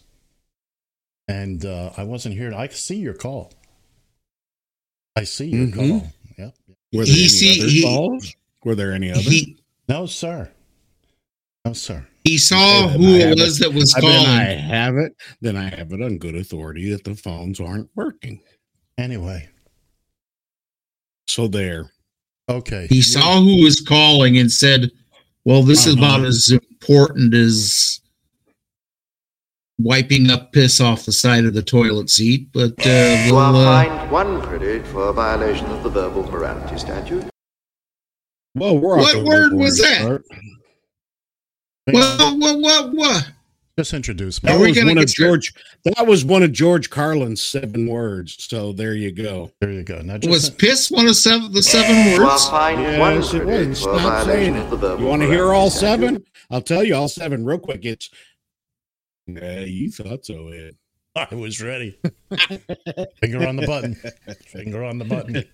and 1.26 1.64
uh, 1.66 1.91
I 1.99 2.05
wasn't 2.05 2.34
here. 2.36 2.53
I 2.55 2.68
see 2.68 2.97
your 2.97 3.12
call. 3.14 3.53
I 5.16 5.24
see 5.24 5.49
your 5.49 5.66
Mhm. 5.66 5.74
call. 5.74 6.12
Yep. 6.39 6.55
Were 6.95 7.05
there 7.05 7.14
He 7.14 7.20
any 7.20 7.28
see- 7.28 7.61
other 7.61 7.68
he- 7.70 7.82
calls? 7.82 8.34
Were 8.64 8.74
there 8.74 8.93
any 8.93 9.11
other? 9.11 9.20
He 9.20 9.57
No, 9.89 10.07
sir. 10.07 10.51
No, 11.66 11.72
sir. 11.74 12.07
he 12.24 12.39
saw 12.39 12.86
Okay, 12.86 12.95
who 12.97 13.14
it 13.16 13.28
have 13.28 13.39
was 13.39 13.59
that 13.59 13.72
was 13.74 13.93
Then 13.93 14.05
I 14.07 14.45
have 14.45 14.97
it. 14.97 15.14
Then 15.43 15.57
I 15.57 15.68
have 15.68 15.93
it 15.93 16.01
on 16.03 16.16
good 16.18 16.34
authority 16.34 16.89
that 16.91 17.05
the 17.05 17.14
phones 17.14 17.61
aren't 17.61 17.91
working. 17.95 18.41
Anyway, 18.97 19.49
So 21.26 21.47
there. 21.49 21.91
Okay. 22.49 22.86
He 22.88 23.03
saw 23.03 23.40
who 23.40 23.62
was 23.62 23.80
calling 23.80 24.38
and 24.38 24.51
said, 24.51 24.90
"Well, 25.44 25.62
this 25.62 25.86
is 25.86 25.94
about 25.94 26.20
Uh-huh. 26.20 26.28
as 26.28 26.51
important 26.51 27.34
as 27.34 28.01
wiping 29.78 30.30
up 30.30 30.53
piss 30.53 30.80
off 30.80 31.05
the 31.05 31.12
side 31.12 31.44
of 31.44 31.55
the 31.55 31.62
toilet 31.62 32.11
seat." 32.11 32.49
But 32.53 32.74
uh, 32.86 33.24
You 33.26 33.34
we'll, 33.34 33.57
are 33.57 33.82
uh, 33.82 33.84
fined 33.84 34.11
one 34.11 34.40
credit 34.42 34.86
for 34.88 35.09
a 35.09 35.12
violation 35.12 35.66
of 35.66 35.82
the 35.82 35.90
verbal 35.90 36.22
morality 36.30 36.78
statute. 36.78 37.24
Well, 38.55 38.78
we're 38.78 38.96
What 38.99 39.24
word 39.24 39.53
was 39.55 39.78
that? 39.78 40.01
start. 40.03 40.24
what, 41.86 42.38
what, 42.38 42.59
what, 42.61 42.92
what? 42.94 43.30
Just 43.79 43.95
introduce 43.95 44.43
me. 44.43 44.51
That 44.51 44.59
was 44.59 44.76
one 44.76 44.89
of 44.89 44.97
get 44.97 45.09
started? 45.09 45.31
George. 45.31 45.55
That 45.85 46.05
was 46.09 46.24
one 46.24 46.43
of 46.43 46.51
George 46.51 46.91
Carlin's 46.91 47.41
seven 47.41 47.87
words. 47.87 48.45
So 48.45 48.72
there 48.72 48.95
you 48.95 49.12
go. 49.12 49.53
There 49.61 49.70
you 49.70 49.85
go. 49.85 50.01
Now 50.03 50.14
Was 50.14 50.49
just 50.49 50.59
piss 50.59 50.91
one 50.91 51.07
of 51.07 51.14
seven, 51.14 51.53
the 51.53 51.62
seven 51.62 52.20
words? 52.20 52.49
fined 52.49 52.81
Yes, 52.83 53.33
it 53.35 53.45
was. 53.47 53.81
for 53.85 53.95
a 53.95 53.99
Stop 54.01 54.26
saying 54.26 54.57
it. 54.57 54.59
of 54.64 54.70
the 54.70 54.76
verbal 54.79 55.01
You 55.01 55.07
want 55.09 55.22
to 55.22 55.29
hear 55.29 55.53
all 55.55 55.70
seven? 55.70 56.24
I'll 56.51 56.61
tell 56.61 56.83
you 56.83 56.97
all 56.97 57.07
seven 57.07 57.45
real 57.45 57.61
quick. 57.61 57.85
It's. 57.85 58.11
Yeah, 59.29 59.61
you 59.61 59.93
thought 59.93 60.26
so, 60.26 60.49
Ed. 60.49 60.74
I 61.14 61.33
was 61.37 61.62
ready. 61.62 61.97
Finger 63.20 63.47
on 63.47 63.55
the 63.55 63.64
button. 63.64 63.95
Finger 64.49 64.83
on 64.83 64.99
the 64.99 65.05
button. 65.05 65.45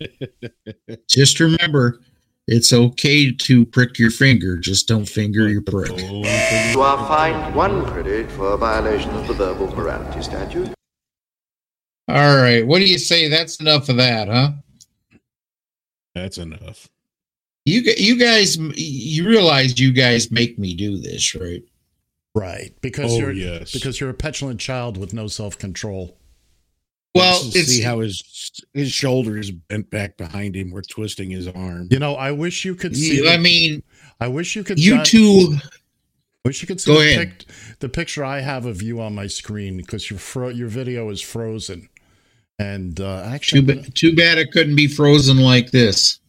Just 1.11 1.41
remember, 1.41 2.01
it's 2.47 2.73
okay 2.73 3.33
to 3.33 3.65
prick 3.67 3.99
your 3.99 4.11
finger. 4.11 4.57
Just 4.57 4.87
don't 4.89 5.09
finger 5.09 5.49
your 5.49 5.63
prick. 5.63 5.99
You 5.99 6.81
are 6.83 7.09
fined 7.09 7.55
one 7.55 7.85
credit 7.87 8.31
for 8.33 8.53
a 8.53 8.57
violation 8.57 9.11
of 9.11 9.27
the 9.27 9.35
verbal 9.35 9.75
morality 9.75 10.23
statute. 10.23 10.69
All 12.09 12.37
right. 12.37 12.67
What 12.67 12.81
do 12.81 12.85
you 12.87 12.99
say? 12.99 13.29
That's 13.29 13.61
enough 13.61 13.89
of 13.89 13.97
that, 13.97 14.29
huh? 14.29 14.53
That's 16.15 16.39
enough. 16.39 16.89
You 17.65 17.81
you 17.97 18.19
guys, 18.19 18.59
you 18.59 19.27
realize 19.27 19.81
you 19.81 19.91
guys 19.93 20.31
make 20.31 20.59
me 20.59 20.75
do 20.75 20.99
this, 20.99 21.35
right? 21.35 21.63
Right. 22.35 22.75
Because 22.83 23.15
Oh, 23.15 23.19
you're 23.19 23.33
yes. 23.33 23.73
because 23.73 24.01
you're 24.01 24.11
a 24.11 24.15
petulant 24.15 24.61
child 24.61 24.99
with 24.99 25.15
no 25.15 25.29
self 25.29 25.57
control. 25.57 26.19
Well, 27.15 27.41
it's 27.45 27.69
see 27.69 27.81
how 27.83 28.01
his 28.01 28.23
his 28.73 28.91
shoulder 28.91 29.39
is 29.39 29.51
bent 29.51 29.89
back 29.91 30.17
behind 30.17 30.57
him. 30.57 30.71
We're 30.71 30.83
twisting 30.83 31.31
his 31.31 31.47
arm. 31.49 31.89
You 31.91 31.99
know, 32.01 32.15
I 32.17 32.33
wish 32.33 32.65
you 32.65 32.75
could 32.75 32.97
see. 32.97 33.19
you, 33.19 33.29
I 33.29 33.37
mean, 33.37 33.83
I 34.21 34.29
wish 34.29 34.57
you 34.57 34.65
could. 34.65 34.79
you 34.79 34.97
John- 34.97 35.05
two. 35.05 35.57
Wish 36.45 36.61
you 36.61 36.67
could 36.67 36.79
see 36.81 36.93
Go 36.93 37.01
the, 37.01 37.11
ahead. 37.11 37.39
pic- 37.39 37.79
the 37.79 37.89
picture 37.89 38.23
I 38.25 38.41
have 38.41 38.67
of 38.67 38.83
you 38.83 39.01
on 39.01 39.15
my 39.15 39.27
screen 39.29 39.77
because 39.79 40.11
your 40.11 40.19
fro- 40.19 40.49
your 40.51 40.69
video 40.69 41.09
is 41.09 41.21
frozen. 41.23 41.89
And 42.59 43.01
uh, 43.01 43.23
Too, 43.23 43.29
actually, 43.31 43.61
ba- 43.63 43.91
too 43.91 44.15
bad 44.15 44.37
it 44.39 44.53
couldn't 44.53 44.77
be 44.77 44.87
frozen 44.87 45.39
like 45.39 45.71
this. 45.71 46.21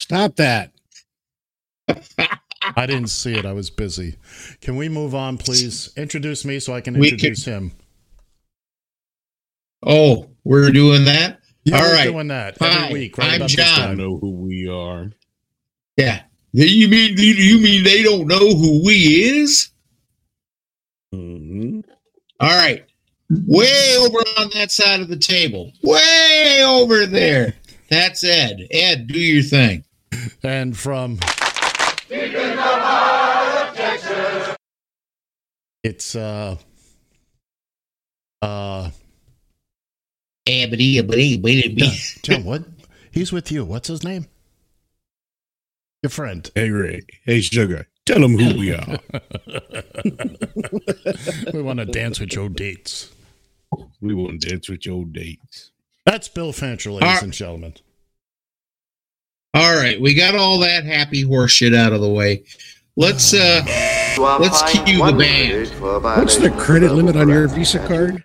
Stop 0.00 0.36
that. 0.36 0.72
I 1.88 2.86
didn't 2.86 3.08
see 3.08 3.34
it. 3.34 3.44
I 3.44 3.52
was 3.52 3.68
busy. 3.70 4.16
Can 4.60 4.76
we 4.76 4.88
move 4.88 5.14
on, 5.14 5.36
please? 5.36 5.92
Introduce 5.96 6.44
me 6.44 6.58
so 6.58 6.72
I 6.72 6.80
can 6.80 6.98
We 6.98 7.10
introduce 7.10 7.44
him. 7.44 7.72
Oh, 9.84 10.30
we're 10.44 10.70
doing 10.70 11.04
that. 11.06 11.40
Yeah, 11.64 11.76
All 11.76 11.82
we're 11.82 11.92
right. 11.94 12.04
doing 12.04 12.28
that 12.28 12.60
every 12.60 12.74
Hi, 12.88 12.92
week. 12.92 13.18
Right 13.18 13.28
I'm 13.30 13.36
about 13.36 13.50
this 13.50 13.56
John. 13.56 13.80
I 13.80 13.86
time. 13.86 13.96
know 13.98 14.18
who 14.18 14.30
we 14.32 14.68
are. 14.68 15.10
Yeah. 15.96 16.22
You 16.52 16.88
mean 16.88 17.14
you 17.16 17.58
mean 17.58 17.82
they 17.84 18.02
don't 18.02 18.26
know 18.26 18.54
who 18.54 18.84
we 18.84 18.94
is? 18.94 19.70
hmm 21.12 21.80
All 22.40 22.50
right. 22.50 22.84
Way 23.46 23.96
over 23.98 24.18
on 24.38 24.50
that 24.54 24.70
side 24.70 25.00
of 25.00 25.08
the 25.08 25.16
table. 25.16 25.72
Way 25.82 26.62
over 26.66 27.06
there. 27.06 27.54
That's 27.88 28.22
Ed. 28.24 28.66
Ed, 28.70 29.06
do 29.06 29.18
your 29.18 29.42
thing. 29.42 29.84
And 30.42 30.76
from 30.76 31.18
it's 35.82 36.14
uh 36.14 36.56
uh 38.42 38.90
Abbity, 40.46 40.96
abbity, 40.96 41.40
abbity, 41.40 41.62
John, 41.62 41.80
abbity. 41.80 42.22
John, 42.22 42.44
what? 42.44 42.64
He's 43.12 43.32
with 43.32 43.52
you. 43.52 43.64
What's 43.64 43.88
his 43.88 44.02
name? 44.02 44.26
Your 46.02 46.10
friend. 46.10 46.50
Hey 46.54 46.70
Ray. 46.70 47.02
Hey 47.24 47.40
Sugar. 47.40 47.86
Tell 48.04 48.24
him 48.24 48.36
who 48.36 48.58
we 48.58 48.74
are. 48.74 48.84
we 51.54 51.62
want 51.62 51.78
to 51.78 51.84
dance 51.84 52.18
with 52.18 52.30
Joe 52.30 52.48
Dates. 52.48 53.12
we 54.00 54.12
want 54.12 54.40
to 54.40 54.48
dance 54.48 54.68
with 54.68 54.84
your 54.84 55.04
dates. 55.04 55.70
That's 56.04 56.28
Bill 56.28 56.52
Fancher, 56.52 56.90
ladies 56.90 57.06
All 57.06 57.14
right. 57.14 57.22
and 57.22 57.32
gentlemen. 57.32 57.74
All 59.54 59.76
right, 59.76 60.00
we 60.00 60.14
got 60.14 60.34
all 60.34 60.58
that 60.60 60.84
happy 60.84 61.22
horse 61.22 61.52
shit 61.52 61.74
out 61.74 61.92
of 61.92 62.00
the 62.00 62.08
way. 62.08 62.42
Let's 62.96 63.32
uh 63.32 63.62
let's 64.40 64.62
cue 64.72 64.98
the 65.04 65.12
band. 65.12 65.52
credit 65.52 65.68
for 65.74 65.94
a 65.96 66.00
What's 66.00 66.38
the 66.38 66.50
credit 66.50 66.92
limit 66.92 67.14
on 67.16 67.28
your 67.28 67.46
Visa 67.46 67.86
card? 67.86 68.24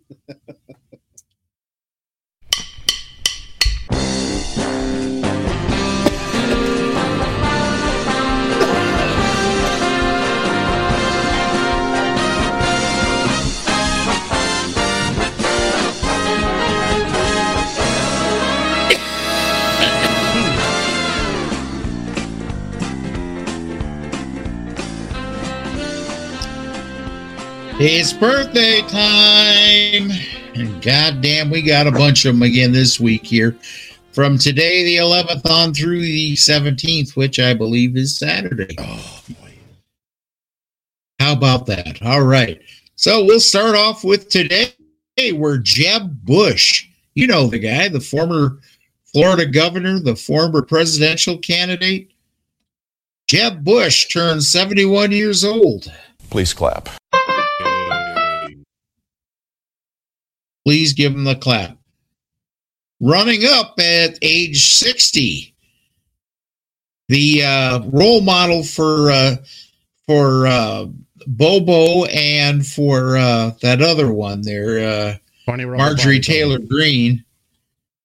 It's 27.83 28.13
birthday 28.13 28.81
time. 28.81 30.11
And 30.53 30.83
goddamn, 30.83 31.49
we 31.49 31.63
got 31.63 31.87
a 31.87 31.91
bunch 31.91 32.25
of 32.25 32.35
them 32.35 32.43
again 32.43 32.71
this 32.71 32.99
week 32.99 33.25
here. 33.25 33.57
From 34.11 34.37
today, 34.37 34.83
the 34.83 34.97
11th, 34.97 35.49
on 35.49 35.73
through 35.73 36.01
the 36.01 36.33
17th, 36.33 37.15
which 37.15 37.39
I 37.39 37.55
believe 37.55 37.97
is 37.97 38.15
Saturday. 38.15 38.75
Oh, 38.77 39.23
boy. 39.29 39.53
How 41.19 41.33
about 41.33 41.65
that? 41.65 42.03
All 42.03 42.21
right. 42.21 42.61
So 42.97 43.25
we'll 43.25 43.39
start 43.39 43.73
off 43.75 44.03
with 44.03 44.29
today, 44.29 44.75
where 45.33 45.57
Jeb 45.57 46.23
Bush, 46.23 46.87
you 47.15 47.25
know 47.25 47.47
the 47.47 47.57
guy, 47.57 47.87
the 47.87 47.99
former 47.99 48.59
Florida 49.05 49.47
governor, 49.47 49.99
the 49.99 50.15
former 50.15 50.61
presidential 50.61 51.39
candidate, 51.39 52.11
Jeb 53.25 53.63
Bush 53.63 54.07
turned 54.09 54.43
71 54.43 55.11
years 55.11 55.43
old. 55.43 55.91
Please 56.29 56.53
clap. 56.53 56.87
Please 60.65 60.93
give 60.93 61.13
him 61.13 61.23
the 61.23 61.35
clap. 61.35 61.77
Running 62.99 63.45
up 63.45 63.79
at 63.79 64.19
age 64.21 64.73
60, 64.73 65.55
the 67.07 67.43
uh, 67.43 67.79
role 67.85 68.21
model 68.21 68.63
for 68.63 69.11
uh, 69.11 69.35
for 70.05 70.45
uh, 70.47 70.85
Bobo 71.27 72.05
and 72.05 72.65
for 72.65 73.17
uh, 73.17 73.51
that 73.61 73.81
other 73.81 74.11
one 74.11 74.41
there, 74.41 74.87
uh, 74.87 75.15
Marjorie 75.77 76.19
Taylor 76.19 76.59
Greene. 76.59 77.23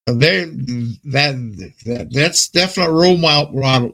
There, 0.06 0.46
that, 0.46 1.72
that 1.84 2.08
that's 2.12 2.48
definitely 2.48 2.92
a 2.92 2.96
role 2.96 3.16
model. 3.16 3.92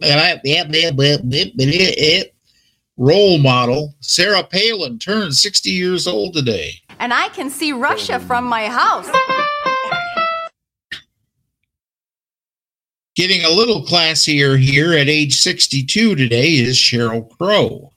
Role 2.98 3.39
model. 3.39 3.94
Sarah 4.01 4.44
Palin 4.44 4.98
turned 4.98 5.34
60 5.34 5.70
years 5.70 6.06
old 6.06 6.34
today. 6.34 6.74
And 7.02 7.12
I 7.12 7.30
can 7.30 7.50
see 7.50 7.72
Russia 7.72 8.20
from 8.20 8.44
my 8.44 8.66
house. 8.66 9.10
Getting 13.16 13.44
a 13.44 13.50
little 13.50 13.84
classier 13.84 14.56
here 14.56 14.92
at 14.92 15.08
age 15.08 15.40
62 15.40 16.14
today 16.14 16.50
is 16.50 16.76
Sheryl 16.76 17.28
Crow. 17.36 17.90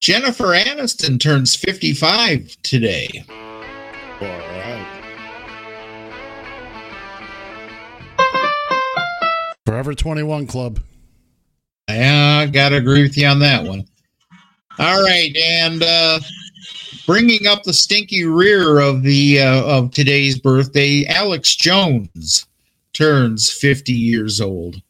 Jennifer 0.00 0.46
Aniston 0.46 1.20
turns 1.20 1.54
55 1.54 2.56
today. 2.62 3.22
All 3.28 4.28
right. 4.28 4.86
Forever 9.66 9.92
21 9.92 10.46
Club. 10.46 10.80
Yeah, 11.88 12.40
I 12.42 12.46
got 12.46 12.68
to 12.70 12.76
agree 12.76 13.02
with 13.02 13.16
you 13.16 13.26
on 13.26 13.38
that 13.38 13.64
one. 13.64 13.86
All 14.78 15.02
right, 15.02 15.34
and 15.36 15.82
uh, 15.82 16.20
bringing 17.06 17.46
up 17.46 17.62
the 17.62 17.72
stinky 17.72 18.24
rear 18.24 18.78
of 18.78 19.02
the 19.02 19.40
uh, 19.40 19.64
of 19.64 19.90
today's 19.90 20.38
birthday, 20.38 21.06
Alex 21.06 21.56
Jones 21.56 22.46
turns 22.92 23.50
50 23.50 23.92
years 23.92 24.40
old. 24.40 24.82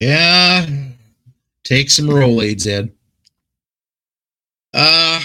Yeah, 0.00 0.45
take 1.66 1.90
some 1.90 2.06
Rolaids, 2.06 2.66
Ed. 2.66 2.92
Uh, 4.72 5.20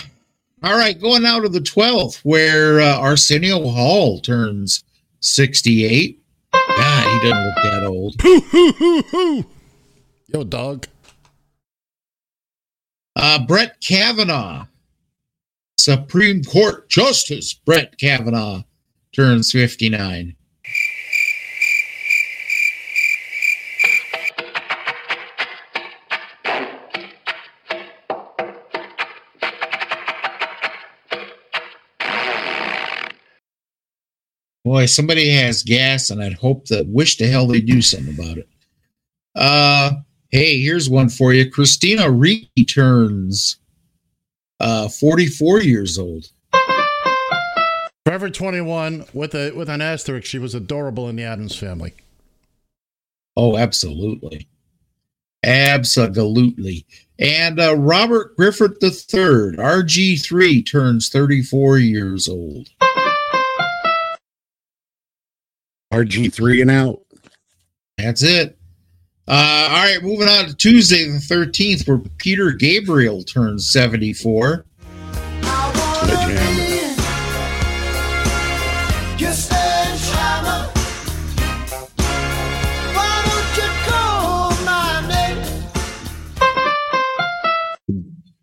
all 0.63 0.77
right, 0.77 0.99
going 0.99 1.25
out 1.25 1.45
of 1.45 1.53
the 1.53 1.59
12th, 1.59 2.19
where 2.23 2.79
uh, 2.79 2.97
Arsenio 2.97 3.67
Hall 3.67 4.19
turns 4.19 4.83
68. 5.19 6.19
God, 6.53 7.23
he 7.23 7.29
doesn't 7.29 7.45
look 7.45 7.55
that 7.63 7.83
old. 7.85 9.45
Yo, 10.27 10.43
dog. 10.43 10.87
Uh, 13.15 13.45
Brett 13.45 13.79
Kavanaugh, 13.81 14.65
Supreme 15.77 16.43
Court 16.43 16.89
Justice 16.89 17.53
Brett 17.53 17.97
Kavanaugh 17.97 18.63
turns 19.13 19.51
59. 19.51 20.35
Boy, 34.63 34.85
somebody 34.85 35.29
has 35.31 35.63
gas, 35.63 36.09
and 36.09 36.21
I'd 36.21 36.33
hope 36.33 36.67
that 36.67 36.87
wish 36.87 37.17
to 37.17 37.27
hell 37.27 37.47
they 37.47 37.61
do 37.61 37.81
something 37.81 38.13
about 38.13 38.37
it. 38.37 38.47
Uh, 39.35 39.91
hey, 40.29 40.61
here's 40.61 40.89
one 40.89 41.09
for 41.09 41.33
you. 41.33 41.49
Christina 41.49 42.09
Ricci 42.09 42.65
turns 42.65 43.57
uh 44.59 44.87
44 44.87 45.61
years 45.61 45.97
old. 45.97 46.29
Forever 48.05 48.29
21 48.29 49.05
with 49.13 49.33
a 49.33 49.51
with 49.51 49.69
an 49.69 49.81
asterisk. 49.81 50.27
She 50.27 50.37
was 50.39 50.53
adorable 50.53 51.09
in 51.09 51.15
the 51.15 51.23
Addams 51.23 51.55
family. 51.55 51.93
Oh, 53.35 53.57
absolutely. 53.57 54.47
Absolutely. 55.43 56.85
And 57.17 57.59
uh, 57.59 57.75
Robert 57.77 58.35
Griffin 58.35 58.75
III, 58.81 59.57
RG3, 59.57 60.69
turns 60.69 61.09
34 61.09 61.77
years 61.79 62.27
old. 62.27 62.69
RG3 65.91 66.61
and 66.61 66.71
out. 66.71 67.01
That's 67.97 68.23
it. 68.23 68.57
Uh, 69.27 69.67
all 69.69 69.83
right, 69.83 70.01
moving 70.01 70.27
on 70.27 70.47
to 70.47 70.55
Tuesday 70.55 71.05
the 71.05 71.19
13th, 71.19 71.87
where 71.87 71.99
Peter 72.17 72.51
Gabriel 72.51 73.23
turns 73.23 73.69
74. 73.71 74.65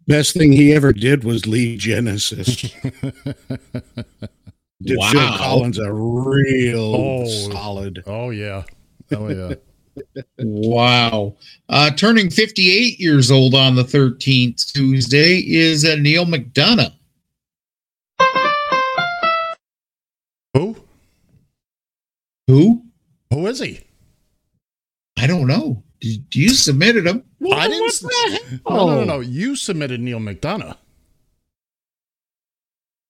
Best 0.06 0.32
thing 0.32 0.52
he 0.52 0.72
ever 0.72 0.94
did 0.94 1.22
was 1.22 1.46
lead 1.46 1.80
Genesis. 1.80 2.64
Did 4.82 4.96
Wow. 4.98 5.10
Phil 5.10 5.28
Collins 5.38 5.78
a 5.78 5.92
real 5.92 6.94
Oh. 6.94 7.26
solid. 7.50 8.02
Oh 8.06 8.30
yeah. 8.30 8.62
Oh 9.12 9.28
yeah. 9.28 9.54
Wow. 10.38 11.34
Uh, 11.68 11.90
turning 11.90 12.30
58 12.30 13.00
years 13.00 13.32
old 13.32 13.52
on 13.56 13.74
the 13.74 13.82
13th 13.82 14.72
Tuesday 14.72 15.38
is 15.44 15.84
uh, 15.84 15.96
Neal 15.96 16.24
McDonough. 16.24 16.92
Who? 20.54 20.76
Who? 22.46 22.84
Who 23.32 23.46
is 23.48 23.58
he? 23.58 23.80
I 25.18 25.26
don't 25.26 25.48
know. 25.48 25.82
Did 26.00 26.32
you 26.32 26.50
submitted 26.50 27.04
him? 27.06 27.24
I 27.52 27.66
didn't. 27.66 27.86
s- 27.88 28.04
No, 28.68 28.86
no, 28.86 28.94
no, 28.98 29.04
no. 29.04 29.20
You 29.20 29.56
submitted 29.56 30.00
Neal 30.00 30.20
McDonough. 30.20 30.76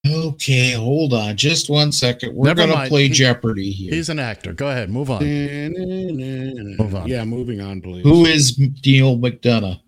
Okay, 0.07 0.73
hold 0.73 1.13
on 1.13 1.37
just 1.37 1.69
one 1.69 1.91
second. 1.93 2.35
We're 2.35 2.47
Never 2.47 2.59
going 2.59 2.71
to 2.71 2.75
mind. 2.77 2.89
play 2.89 3.09
He- 3.09 3.15
Jeopardy 3.15 3.71
here. 3.73 3.93
He's 3.93 4.09
an 4.09 4.19
actor. 4.19 4.53
Go 4.53 4.69
ahead. 4.71 4.91
Move 4.91 5.11
on. 5.11 5.23
Move 5.25 6.95
on. 6.95 7.09
Yeah, 7.09 7.25
moving 7.25 7.61
on, 7.61 7.81
please. 7.81 8.05
Who 8.05 8.25
is 8.25 8.59
Neal 8.59 9.19
McDonough? 9.19 9.81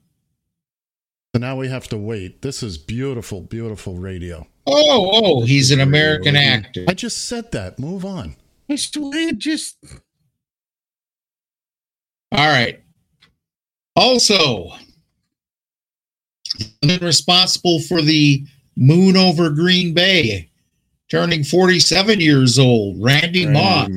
So 1.35 1.39
now 1.41 1.57
we 1.57 1.69
have 1.69 1.87
to 1.89 1.97
wait. 1.97 2.43
This 2.43 2.63
is 2.63 2.77
beautiful, 2.77 3.41
beautiful 3.41 3.97
radio. 3.97 4.47
Oh, 4.67 5.11
oh, 5.13 5.41
he's 5.47 5.71
an 5.71 5.81
American 5.81 6.35
actor. 6.37 6.85
I 6.89 6.95
just 6.95 7.27
said 7.29 7.53
that. 7.53 7.79
Move 7.79 8.05
on. 8.05 8.35
I 8.69 8.75
swear, 8.77 9.33
just 9.33 9.77
All 12.33 12.49
right. 12.49 12.83
Also, 13.97 14.71
been 16.83 17.01
responsible 17.01 17.81
for 17.81 18.03
the 18.03 18.45
moon 18.77 19.17
over 19.17 19.51
Green 19.51 19.95
Bay, 19.95 20.51
turning 21.11 21.45
47 21.45 22.21
years 22.21 22.59
old, 22.59 23.03
Randy 23.03 23.47
Moss. 23.47 23.89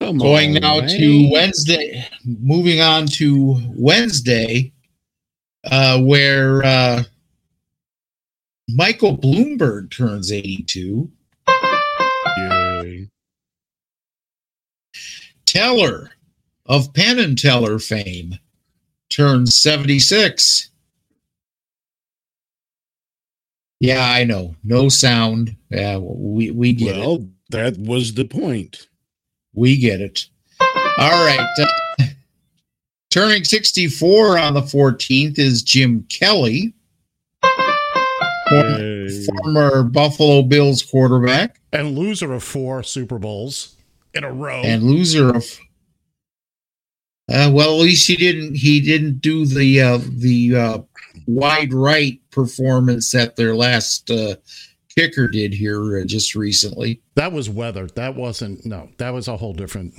Come 0.00 0.18
Going 0.18 0.54
now 0.54 0.80
man. 0.80 0.88
to 0.88 1.30
Wednesday, 1.32 2.06
moving 2.24 2.80
on 2.80 3.06
to 3.06 3.60
Wednesday, 3.74 4.72
uh, 5.68 6.00
where 6.00 6.64
uh, 6.64 7.02
Michael 8.68 9.16
Bloomberg 9.16 9.90
turns 9.90 10.30
82. 10.30 11.10
Yay. 12.36 13.08
Teller, 15.46 16.10
of 16.66 16.92
Penn 16.92 17.18
and 17.18 17.38
Teller 17.38 17.78
fame 17.78 18.38
turns 19.10 19.56
76. 19.56 20.70
Yeah, 23.80 24.04
I 24.08 24.24
know. 24.24 24.54
No 24.64 24.88
sound. 24.88 25.54
Yeah, 25.70 25.98
we, 25.98 26.50
we 26.50 26.72
get 26.72 26.96
well, 26.96 27.16
it. 27.16 27.22
that 27.50 27.78
was 27.78 28.14
the 28.14 28.24
point. 28.24 28.88
We 29.54 29.76
get 29.76 30.00
it. 30.00 30.26
All 30.98 31.26
right. 31.26 31.46
Uh, 31.58 32.04
turning 33.10 33.44
64 33.44 34.38
on 34.38 34.54
the 34.54 34.62
14th 34.62 35.38
is 35.38 35.62
Jim 35.62 36.06
Kelly, 36.08 36.72
former, 38.48 39.08
former 39.42 39.82
Buffalo 39.82 40.42
Bills 40.42 40.82
quarterback 40.82 41.60
And 41.72 41.98
loser 41.98 42.32
of 42.32 42.42
four 42.42 42.82
Super 42.82 43.18
Bowls 43.18 43.76
in 44.14 44.24
a 44.24 44.32
row. 44.32 44.62
and 44.64 44.84
loser 44.84 45.34
of. 45.36 45.44
Uh, 47.28 47.50
well, 47.52 47.70
at 47.74 47.82
least 47.82 48.06
he 48.06 48.14
didn't. 48.16 48.54
He 48.56 48.80
didn't 48.80 49.20
do 49.20 49.46
the 49.46 49.80
uh, 49.80 49.98
the 50.08 50.54
uh, 50.56 50.78
wide 51.26 51.72
right 51.72 52.20
performance 52.30 53.10
that 53.12 53.34
their 53.36 53.54
last 53.56 54.08
uh, 54.10 54.36
kicker 54.96 55.26
did 55.26 55.52
here 55.52 55.98
uh, 55.98 56.04
just 56.04 56.34
recently. 56.36 57.00
that 57.16 57.32
was 57.32 57.50
weather. 57.50 57.86
That 57.88 58.14
wasn't 58.14 58.64
no. 58.64 58.90
That 58.98 59.10
was 59.12 59.26
a 59.26 59.36
whole 59.36 59.54
different. 59.54 59.94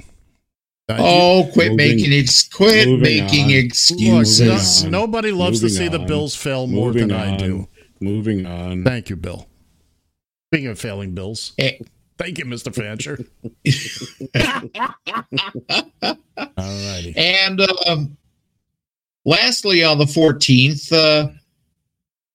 Uh, 0.90 0.96
Oh, 1.00 1.50
quit 1.52 1.72
moving- 1.72 1.98
making 1.98 2.14
ex- 2.14 2.48
quit 2.48 2.88
making 3.02 3.46
on. 3.48 3.52
Look, 3.52 3.66
excuses. 3.66 4.84
no- 4.86 4.90
nobody 4.90 5.32
loves 5.32 5.60
to 5.60 5.66
Moving 5.66 5.78
see 5.78 5.88
the. 5.90 6.00
Bills 6.00 6.34
fail 6.34 6.66
more 6.66 6.88
Moving 6.94 7.10
than 7.10 7.18
I 7.18 7.36
do. 7.36 7.68
Moving 8.00 8.46
on. 8.46 8.86
Thank 8.86 9.10
you, 9.10 9.18
Bill. 9.18 9.50
Speaking 10.50 10.68
of 10.68 10.80
failing 10.80 11.14
Bills, 11.14 11.52
Eh. 11.60 11.80
Thank 12.18 12.38
you, 12.38 12.46
Mr. 12.46 12.74
Fancher. 12.74 13.20
All 16.02 16.16
righty. 16.58 17.14
And 17.16 17.62
um, 17.88 18.18
lastly, 19.26 19.84
on 19.84 19.98
the 19.98 20.06
14th, 20.06 20.92
uh, 20.92 21.30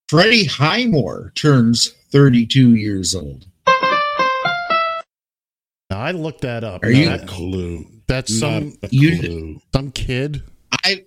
Freddie 0.09 0.45
Highmore 0.45 1.33
turns 1.35 1.89
32 2.11 2.77
years 2.77 3.15
old. 3.15 3.47
Now, 5.91 6.01
I 6.01 6.13
looked 6.13 6.43
that 6.43 6.65
up. 6.65 6.83
Are 6.85 6.91
Now, 6.91 6.99
you- 6.99 7.07
that- 7.09 7.29
Clue. 7.29 7.87
that's 8.07 8.39
some 8.39 8.71
Not 8.83 8.93
a 8.93 8.95
you- 8.95 9.19
clue. 9.19 9.61
some 9.75 9.91
kid. 9.93 10.43
I 10.85 11.05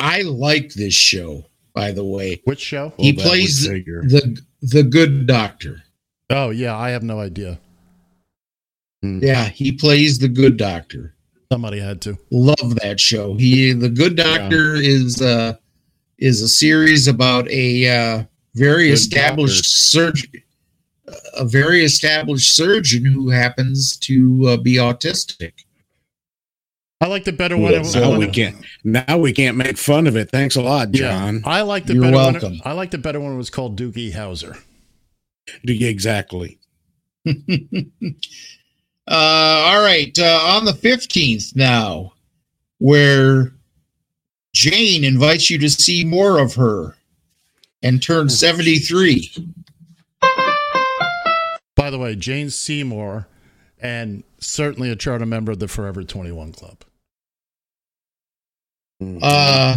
I 0.00 0.22
like 0.22 0.72
this 0.74 0.94
show, 0.94 1.44
by 1.74 1.92
the 1.92 2.04
way. 2.04 2.40
Which 2.44 2.60
show? 2.60 2.92
He 2.96 3.12
Well, 3.12 3.24
that 3.24 3.28
plays 3.30 3.62
the 3.66 4.42
the 4.62 4.82
good 4.82 5.26
doctor. 5.26 5.82
Oh 6.30 6.50
yeah, 6.50 6.76
I 6.76 6.90
have 6.90 7.02
no 7.02 7.20
idea. 7.20 7.58
Yeah, 9.02 9.46
he 9.48 9.72
plays 9.72 10.18
the 10.18 10.28
good 10.28 10.56
doctor. 10.56 11.14
Somebody 11.50 11.80
had 11.80 12.00
to. 12.02 12.16
Love 12.30 12.76
that 12.82 13.00
show. 13.00 13.34
He 13.34 13.72
the 13.72 13.88
good 13.88 14.16
doctor 14.16 14.74
is 14.76 15.20
uh 15.20 15.54
is 16.18 16.40
a 16.40 16.48
series 16.48 17.08
about 17.08 17.48
a 17.50 17.88
uh 17.88 18.24
very 18.54 18.88
Good 18.88 18.94
established 18.94 19.64
surgeon 19.90 20.42
a 21.34 21.44
very 21.44 21.84
established 21.84 22.54
surgeon 22.54 23.04
who 23.04 23.28
happens 23.30 23.96
to 23.98 24.42
uh, 24.48 24.56
be 24.56 24.76
autistic. 24.76 25.52
I 27.00 27.06
like 27.06 27.24
the 27.24 27.32
better 27.32 27.56
one. 27.56 27.82
now 27.92 28.16
we 28.16 28.28
can't. 28.28 28.56
Now 28.84 29.18
we 29.18 29.32
can't 29.32 29.56
make 29.56 29.76
fun 29.76 30.06
of 30.06 30.16
it. 30.16 30.30
Thanks 30.30 30.54
a 30.54 30.62
lot, 30.62 30.94
Yeah, 30.94 31.10
John. 31.10 31.42
I 31.44 31.62
like 31.62 31.86
the 31.86 31.94
You're 31.94 32.04
better 32.04 32.16
welcome. 32.16 32.52
one. 32.52 32.60
I 32.64 32.72
like 32.72 32.92
the 32.92 32.98
better 32.98 33.18
one. 33.20 33.36
Was 33.36 33.50
called 33.50 33.76
Doogie 33.78 34.12
Howser. 34.12 34.56
Yeah, 35.64 35.88
Exactly. 35.88 36.60
Uh, 39.12 39.64
all 39.66 39.84
right, 39.84 40.18
uh, 40.18 40.40
on 40.42 40.64
the 40.64 40.72
15th 40.72 41.54
now, 41.54 42.14
where 42.78 43.52
Jane 44.54 45.04
invites 45.04 45.50
you 45.50 45.58
to 45.58 45.68
see 45.68 46.02
more 46.02 46.38
of 46.38 46.54
her 46.54 46.96
and 47.82 48.02
turns 48.02 48.38
73. 48.38 49.30
By 51.76 51.90
the 51.90 51.98
way, 51.98 52.14
Jane 52.14 52.48
Seymour, 52.48 53.28
and 53.78 54.24
certainly 54.38 54.88
a 54.88 54.96
charter 54.96 55.26
member 55.26 55.52
of 55.52 55.58
the 55.58 55.68
Forever 55.68 56.04
Twenty 56.04 56.32
One 56.32 56.52
Club. 56.52 56.78
Uh, 59.20 59.76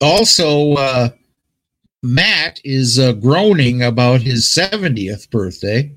also, 0.00 0.74
uh, 0.74 1.08
Matt 2.04 2.60
is 2.62 3.00
uh, 3.00 3.14
groaning 3.14 3.82
about 3.82 4.20
his 4.20 4.44
70th 4.44 5.28
birthday. 5.30 5.90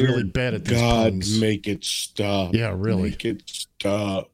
John's 0.00 0.10
really 0.10 0.24
bad 0.24 0.54
at 0.54 0.64
these 0.64 0.78
God, 0.78 1.12
puns. 1.12 1.40
make 1.40 1.66
it 1.68 1.84
stop. 1.84 2.54
Yeah, 2.54 2.74
really. 2.76 3.10
Make 3.10 3.24
it 3.24 3.42
stop. 3.46 4.30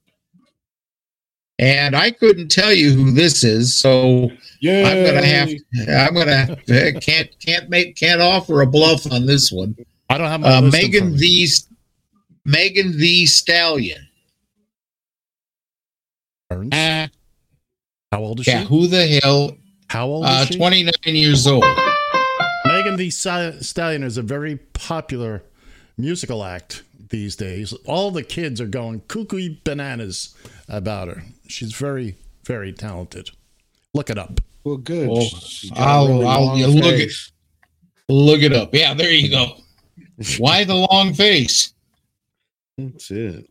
And 1.59 1.97
I 1.97 2.11
couldn't 2.11 2.49
tell 2.51 2.73
you 2.73 2.91
who 2.93 3.13
this 3.13 3.43
is, 3.43 3.75
so 3.75 4.31
Yeah. 4.61 4.87
I'm 4.89 5.05
gonna 5.05 5.27
have 5.27 5.49
I'm 5.89 6.15
gonna 6.15 7.01
can't 7.01 7.31
can't 7.41 7.71
make 7.71 7.97
can't 7.97 8.21
offer 8.21 8.61
a 8.61 8.67
bluff 8.67 9.11
on 9.11 9.25
this 9.27 9.51
one. 9.51 9.75
I 10.11 10.19
don't 10.19 10.29
have 10.29 10.41
my 10.41 10.57
Uh, 10.57 10.61
list 10.61 10.77
in 10.77 10.81
front 10.93 10.93
Megan 11.13 11.17
the 11.17 11.49
Megan 12.45 12.99
Thee 12.99 13.27
Stallion. 13.27 14.07
Burns. 16.51 16.71
Ah, 16.73 17.09
How 18.13 18.21
old 18.21 18.41
is 18.41 18.47
Yeah, 18.47 18.61
she? 18.63 18.67
who 18.69 18.87
the 18.87 19.07
hell? 19.23 19.57
How 19.89 20.07
old 20.07 20.27
Uh, 20.27 20.45
she? 20.45 20.57
29 20.57 20.93
years 21.17 21.47
old. 21.47 21.65
Megan 22.67 22.97
Thee 22.97 23.11
Stallion 23.11 24.03
is 24.03 24.17
a 24.19 24.23
very 24.23 24.57
popular 24.75 25.43
musical 25.97 26.45
act 26.45 26.83
these 27.11 27.37
days. 27.37 27.73
All 27.87 28.11
the 28.11 28.23
kids 28.23 28.61
are 28.61 28.67
going 28.67 29.01
cuckoo 29.09 29.57
bananas 29.65 30.35
about 30.69 31.09
her. 31.09 31.23
She's 31.49 31.73
very, 31.73 32.17
very 32.45 32.73
talented. 32.73 33.31
Look 33.95 34.11
it 34.11 34.19
up. 34.19 34.41
well, 34.65 34.77
good. 34.77 35.09
Oh, 35.11 35.21
She's 35.23 35.71
got 35.71 35.79
a 35.79 35.83
I'll, 35.83 36.09
really 36.09 36.27
I'll 36.27 36.45
long 36.45 36.59
you 36.59 36.67
look 36.67 36.95
it 36.95 37.13
look 38.09 38.43
it 38.43 38.53
up. 38.53 38.75
Yeah, 38.75 38.95
there 38.95 39.11
you 39.11 39.31
go. 39.31 39.57
Why 40.39 40.65
the 40.65 40.75
long 40.75 41.15
face? 41.15 41.73
That's 42.79 43.11
it. 43.11 43.49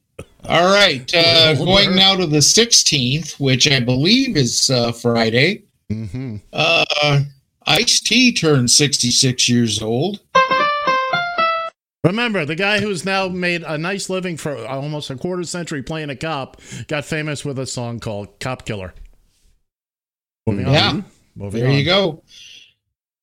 All 0.48 0.72
right, 0.72 1.12
uh, 1.14 1.56
going 1.56 1.96
now 1.96 2.16
to 2.16 2.28
the 2.28 2.38
16th, 2.38 3.40
which 3.40 3.70
I 3.70 3.80
believe 3.80 4.38
is 4.38 4.70
uh, 4.70 4.92
Friday. 4.92 5.64
Mm-hmm. 5.92 6.38
Uh, 6.54 7.22
Ice 7.66 8.00
T 8.00 8.32
turns 8.32 8.76
66 8.76 9.50
years 9.50 9.82
old. 9.82 10.22
Remember, 12.06 12.46
the 12.46 12.54
guy 12.56 12.82
who's 12.82 13.04
now 13.04 13.28
made 13.28 13.64
a 13.64 13.80
nice 13.80 14.12
living 14.12 14.38
for 14.38 14.64
almost 14.68 15.10
a 15.10 15.16
quarter 15.16 15.44
century 15.44 15.82
playing 15.82 16.12
a 16.12 16.16
cop 16.16 16.62
got 16.88 17.04
famous 17.04 17.44
with 17.44 17.58
a 17.58 17.66
song 17.66 18.00
called 18.00 18.40
Cop 18.40 18.64
Killer. 18.64 18.94
Moving 20.46 20.68
Yeah. 20.68 20.90
on. 20.90 21.06
Moving 21.36 21.62
There 21.62 21.70
on. 21.72 21.76
you 21.76 21.84
go. 21.84 22.24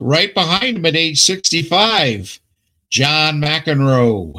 Right 0.01 0.35
behind 0.35 0.79
him 0.79 0.87
at 0.87 0.97
age 0.97 1.21
65, 1.23 2.41
John 2.91 3.41
McEnroe. 3.41 4.33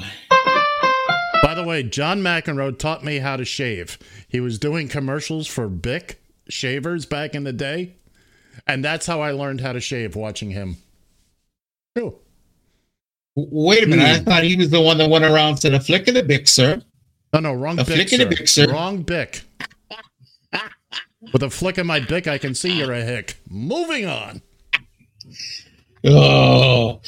By 1.42 1.56
the 1.56 1.64
way, 1.66 1.82
John 1.84 2.22
McEnroe 2.22 2.78
taught 2.78 3.02
me 3.02 3.20
how 3.20 3.38
to 3.38 3.46
shave. 3.46 3.98
He 4.28 4.42
was 4.42 4.60
doing 4.60 4.90
commercials 4.90 5.48
for 5.48 5.70
Bic 5.70 6.22
shavers 6.50 7.06
back 7.06 7.34
in 7.34 7.46
the 7.46 7.54
day, 7.54 7.94
and 8.68 8.84
that's 8.84 9.06
how 9.06 9.22
I 9.22 9.32
learned 9.32 9.62
how 9.62 9.72
to 9.72 9.80
shave 9.80 10.18
watching 10.18 10.52
him. 10.52 10.76
True. 11.96 12.18
Wait 13.36 13.84
a 13.84 13.88
minute, 13.88 14.06
I 14.06 14.18
hmm. 14.20 14.24
thought 14.26 14.44
he 14.44 14.56
was 14.56 14.70
the 14.70 14.82
one 14.82 14.98
that 15.00 15.10
went 15.10 15.26
around 15.26 15.50
and 15.50 15.60
said 15.60 15.74
a 15.74 15.80
flick 15.80 16.08
of 16.08 16.14
the 16.14 16.24
bic, 16.24 16.48
sir. 16.48 16.82
No, 17.34 17.40
no, 17.40 17.54
wrong 17.54 17.80
A 17.80 17.84
Bic, 17.84 17.96
flick 17.96 18.08
of 18.08 18.10
sir. 18.10 18.18
the 18.18 18.26
Bic, 18.36 18.48
sir. 18.48 18.72
Wrong 18.72 19.02
Bic. 19.02 19.42
With 21.32 21.42
a 21.42 21.50
flick 21.50 21.78
of 21.78 21.88
my 21.88 22.00
bick, 22.00 22.28
I 22.28 22.38
can 22.38 22.54
see 22.54 22.78
you're 22.78 22.92
a 22.92 23.02
hick. 23.02 23.38
Moving 23.50 24.06
on. 24.06 24.42
Oh, 26.06 27.02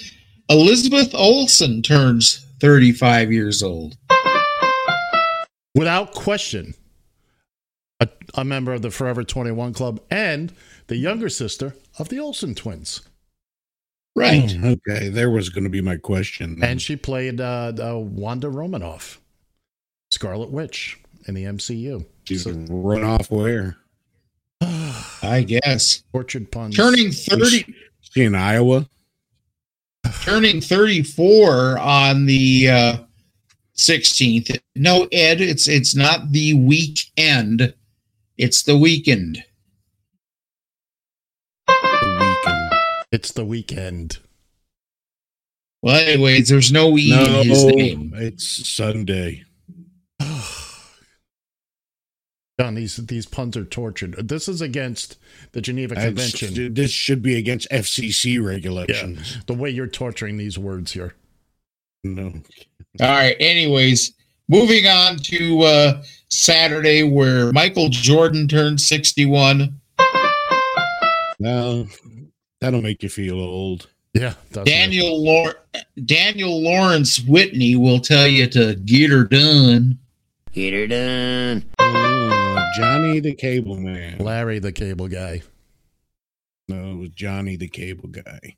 Elizabeth 0.49 1.13
Olsen 1.13 1.81
turns 1.81 2.45
35 2.59 3.31
years 3.31 3.61
old. 3.61 3.97
Without 5.75 6.13
question, 6.13 6.73
a, 7.99 8.07
a 8.35 8.45
member 8.45 8.73
of 8.73 8.81
the 8.81 8.89
Forever 8.89 9.23
21 9.23 9.73
Club 9.73 9.99
and 10.09 10.53
the 10.87 10.95
younger 10.95 11.29
sister 11.29 11.75
of 11.99 12.09
the 12.09 12.19
Olsen 12.19 12.55
twins. 12.55 13.01
Right. 14.15 14.55
Oh, 14.63 14.75
Okay, 14.87 15.09
there 15.09 15.29
was 15.29 15.49
going 15.49 15.65
to 15.65 15.69
be 15.69 15.81
my 15.81 15.97
question. 15.97 16.63
And 16.63 16.81
she 16.81 16.95
played 16.95 17.41
uh, 17.41 17.73
uh, 17.77 17.97
Wanda 17.97 18.49
Romanoff, 18.49 19.19
Scarlet 20.11 20.49
Witch 20.51 20.97
in 21.27 21.33
the 21.33 21.43
MCU. 21.43 22.05
She's 22.23 22.47
run 22.47 23.03
off 23.03 23.29
where? 23.29 23.77
I 24.61 25.45
guess. 25.45 26.03
Orchard 26.13 26.51
puns. 26.51 26.75
Turning 26.75 27.11
30, 27.11 27.73
She 28.01 28.23
in 28.23 28.35
Iowa? 28.35 28.87
turning 30.21 30.61
34 30.61 31.77
on 31.77 32.25
the 32.25 32.69
uh, 32.69 32.97
16th. 33.75 34.59
No, 34.75 35.07
Ed, 35.11 35.41
it's 35.41 35.67
it's 35.67 35.95
not 35.95 36.31
the 36.31 36.53
weekend. 36.53 37.73
It's 38.37 38.63
the 38.63 38.77
weekend. 38.77 39.43
It's 43.15 43.31
the 43.31 43.45
weekend. 43.45 44.17
Well, 45.81 45.95
anyways, 45.95 46.49
there's 46.49 46.69
no 46.69 46.97
E 46.97 47.09
No, 47.11 47.23
in 47.41 47.47
his 47.47 47.63
name. 47.63 48.11
it's 48.13 48.67
Sunday. 48.67 49.43
John, 52.59 52.75
these 52.75 52.97
these 52.97 53.25
puns 53.25 53.55
are 53.55 53.63
tortured. 53.63 54.27
This 54.27 54.49
is 54.49 54.59
against 54.59 55.17
the 55.53 55.61
Geneva 55.61 55.95
That's- 55.95 56.33
Convention. 56.37 56.73
This 56.73 56.91
should 56.91 57.21
be 57.21 57.37
against 57.37 57.69
FCC 57.71 58.45
regulations. 58.45 59.37
The 59.45 59.53
way 59.53 59.69
you're 59.69 59.87
torturing 59.87 60.35
these 60.35 60.59
words 60.59 60.91
here. 60.91 61.15
No. 62.03 62.33
All 62.99 63.07
right. 63.07 63.37
Anyways, 63.39 64.11
moving 64.49 64.87
on 64.87 65.15
to 65.19 65.61
uh, 65.61 66.03
Saturday, 66.27 67.03
where 67.03 67.53
Michael 67.53 67.87
Jordan 67.87 68.49
turned 68.49 68.81
61. 68.81 69.79
Well, 71.39 71.87
that'll 72.61 72.81
make 72.81 73.03
you 73.03 73.09
feel 73.09 73.39
old. 73.39 73.89
Yeah. 74.13 74.35
Daniel 74.63 75.21
Lor- 75.23 75.55
Daniel 76.05 76.61
Lawrence 76.61 77.19
Whitney 77.21 77.75
will 77.75 77.99
tell 77.99 78.27
you 78.27 78.47
to 78.47 78.75
get 78.75 79.11
her 79.11 79.25
done. 79.25 79.99
Get 80.53 80.73
her 80.73 80.87
done. 80.87 81.65
Oh, 81.79 82.65
Johnny 82.77 83.19
the 83.19 83.33
Cable 83.35 83.75
Man. 83.75 84.19
Larry 84.19 84.59
the 84.59 84.71
Cable 84.71 85.09
Guy. 85.09 85.41
No, 86.69 86.93
it 86.93 86.95
was 86.95 87.09
Johnny 87.09 87.57
the 87.57 87.67
Cable 87.67 88.07
Guy. 88.09 88.55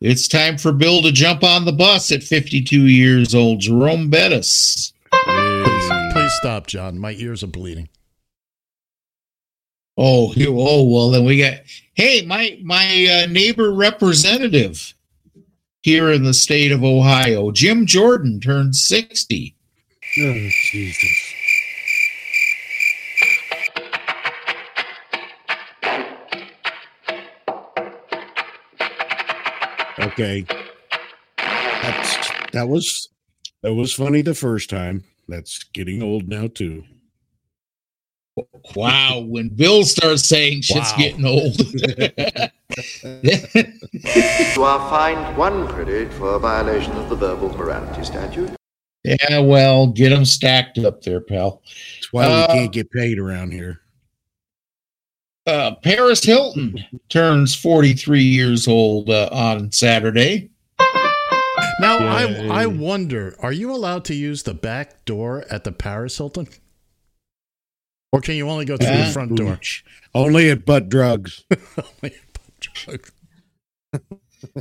It's 0.00 0.28
time 0.28 0.58
for 0.58 0.72
Bill 0.72 1.02
to 1.02 1.12
jump 1.12 1.42
on 1.44 1.64
the 1.64 1.72
bus 1.72 2.10
at 2.12 2.22
52 2.22 2.86
years 2.86 3.34
old. 3.34 3.60
Jerome 3.60 4.10
Bettis. 4.10 4.92
Please, 5.12 5.90
please 6.12 6.32
stop, 6.34 6.66
John. 6.66 6.98
My 6.98 7.12
ears 7.12 7.42
are 7.42 7.48
bleeding. 7.48 7.88
Oh, 9.98 10.32
oh 10.38 10.84
well, 10.84 11.10
then 11.10 11.24
we 11.24 11.38
got. 11.38 11.54
Hey, 11.94 12.24
my 12.24 12.58
my 12.62 13.24
uh, 13.24 13.30
neighbor 13.30 13.72
representative 13.72 14.94
here 15.82 16.12
in 16.12 16.22
the 16.22 16.34
state 16.34 16.70
of 16.70 16.84
Ohio, 16.84 17.50
Jim 17.50 17.86
Jordan, 17.86 18.40
turned 18.40 18.76
60. 18.76 19.54
Oh, 20.20 20.48
Jesus. 20.70 21.34
Okay. 29.98 30.44
That's 31.38 32.30
that 32.52 32.68
was 32.68 33.08
that 33.62 33.74
was 33.74 33.92
funny 33.92 34.22
the 34.22 34.34
first 34.34 34.70
time. 34.70 35.04
That's 35.26 35.64
getting 35.64 36.02
old 36.02 36.28
now 36.28 36.46
too. 36.46 36.84
Wow, 38.74 39.20
when 39.26 39.48
Bill 39.48 39.84
starts 39.84 40.24
saying 40.28 40.62
shit's 40.62 40.90
Wow. 40.92 40.98
getting 40.98 41.24
old. 41.24 41.56
You 44.56 44.62
are 44.64 44.90
fined 44.90 45.36
one 45.36 45.66
credit 45.68 46.12
for 46.14 46.34
a 46.34 46.38
violation 46.38 46.92
of 46.92 47.08
the 47.08 47.16
verbal 47.16 47.48
morality 47.56 48.04
statute. 48.04 48.50
yeah, 49.04 49.38
well, 49.40 49.86
get 49.88 50.10
them 50.10 50.24
stacked 50.24 50.78
up 50.78 51.02
there, 51.02 51.20
pal. 51.20 51.62
That's 51.94 52.12
why 52.12 52.24
Uh, 52.24 52.46
we 52.48 52.54
can't 52.58 52.72
get 52.72 52.90
paid 52.90 53.18
around 53.18 53.52
here. 53.52 53.80
Uh, 55.46 55.74
Paris 55.82 56.22
Hilton 56.24 56.84
turns 57.08 57.54
43 57.54 58.22
years 58.22 58.68
old 58.68 59.08
uh, 59.08 59.28
on 59.32 59.72
Saturday. 59.72 60.50
Now, 61.80 61.98
Yay. 62.00 62.48
I 62.50 62.62
I 62.62 62.66
wonder, 62.66 63.34
are 63.40 63.52
you 63.52 63.70
allowed 63.74 64.04
to 64.06 64.14
use 64.14 64.42
the 64.42 64.54
back 64.54 65.04
door 65.04 65.44
at 65.50 65.64
the 65.64 65.72
Paris 65.72 66.18
Hilton? 66.18 66.48
Or 68.12 68.20
can 68.20 68.34
you 68.36 68.48
only 68.48 68.64
go 68.64 68.76
through 68.76 68.86
the 68.86 69.04
Uh, 69.06 69.12
front 69.12 69.34
door? 69.36 69.60
Only 70.14 70.50
at 70.50 70.64
butt 70.64 70.88
drugs. 70.88 71.44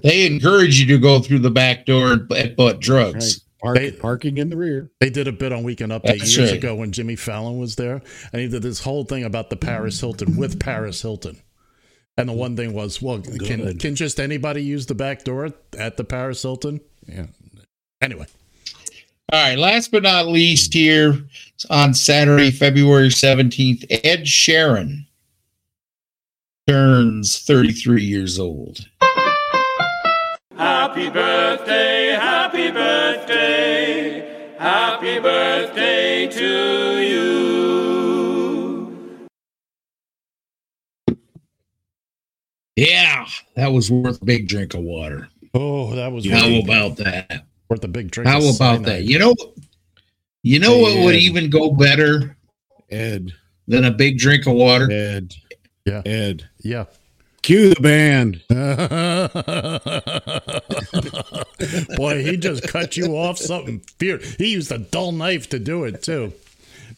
They 0.01 0.25
encourage 0.25 0.79
you 0.79 0.87
to 0.87 0.97
go 0.97 1.19
through 1.19 1.39
the 1.39 1.51
back 1.51 1.85
door 1.85 2.13
at- 2.13 2.31
at 2.35 2.55
butt 2.55 2.79
drugs. 2.79 3.41
Park, 3.61 3.77
They- 3.77 3.91
parking 3.91 4.37
in 4.37 4.49
the 4.49 4.57
rear. 4.57 4.89
They 4.99 5.09
did 5.09 5.27
a 5.27 5.31
bit 5.31 5.51
on 5.51 5.63
Weekend 5.63 5.91
Update 5.91 6.19
That's 6.19 6.35
years 6.37 6.49
right. 6.51 6.57
ago 6.57 6.75
when 6.75 6.91
Jimmy 6.91 7.15
Fallon 7.15 7.57
was 7.59 7.75
there, 7.75 8.01
and 8.33 8.41
he 8.41 8.47
did 8.47 8.61
this 8.63 8.79
whole 8.79 9.03
thing 9.03 9.23
about 9.23 9.49
the 9.49 9.55
Paris 9.55 9.99
Hilton 9.99 10.35
with 10.35 10.59
Paris 10.59 11.01
Hilton. 11.01 11.37
And 12.17 12.29
the 12.29 12.33
one 12.33 12.55
thing 12.55 12.73
was, 12.73 13.01
well, 13.01 13.19
can 13.21 13.77
can 13.77 13.95
just 13.95 14.19
anybody 14.19 14.63
use 14.63 14.87
the 14.87 14.95
back 14.95 15.23
door 15.23 15.53
at 15.77 15.97
the 15.97 16.03
Paris 16.03 16.41
Hilton? 16.41 16.81
Yeah. 17.07 17.27
Anyway, 18.01 18.25
All 19.31 19.41
right, 19.43 19.57
last 19.57 19.91
but 19.91 20.01
not 20.03 20.27
least, 20.27 20.73
here 20.73 21.19
on 21.69 21.93
Saturday, 21.93 22.51
February 22.51 23.09
17th, 23.09 23.85
Ed 24.03 24.23
Sheeran 24.25 25.05
turns 26.67 27.39
33 27.39 28.03
years 28.03 28.37
old. 28.39 28.85
Happy 30.55 31.09
birthday, 31.09 32.09
happy 32.19 32.71
birthday, 32.71 34.53
happy 34.59 35.19
birthday 35.19 36.27
to 36.27 36.99
you. 36.99 37.17
Yeah, 42.75 43.25
that 43.55 43.71
was 43.71 43.89
worth 43.91 44.21
a 44.21 44.25
big 44.25 44.47
drink 44.47 44.73
of 44.73 44.81
water. 44.81 45.29
oh, 45.53 45.95
that 45.95 46.11
was 46.11 46.29
How 46.29 46.41
really 46.41 46.61
about 46.61 46.97
that? 46.97 47.45
worth 47.69 47.83
a 47.83 47.87
big 47.87 48.11
drink. 48.11 48.27
How 48.27 48.37
of 48.37 48.43
about 48.55 48.55
cyanide. 48.55 48.85
that? 48.85 49.03
You 49.03 49.19
know, 49.19 49.35
you 50.47 50.59
know 50.59 50.77
what 50.77 51.03
would 51.03 51.15
even 51.15 51.49
go 51.49 51.71
better 51.71 52.37
Ed. 52.89 53.31
than 53.67 53.85
a 53.85 53.91
big 53.91 54.17
drink 54.17 54.47
of 54.47 54.53
water? 54.53 54.89
Ed. 54.91 55.33
Yeah. 55.85 56.01
Ed. 56.05 56.49
Yeah. 56.59 56.85
Cue 57.41 57.73
the 57.73 57.81
band. 57.81 58.41
Boy, 61.97 62.23
he 62.23 62.37
just 62.37 62.67
cut 62.67 62.97
you 62.97 63.15
off 63.17 63.37
something 63.37 63.79
fierce. 63.99 64.35
He 64.35 64.51
used 64.51 64.71
a 64.71 64.77
dull 64.79 65.11
knife 65.11 65.49
to 65.49 65.59
do 65.59 65.83
it 65.85 66.03
too. 66.03 66.33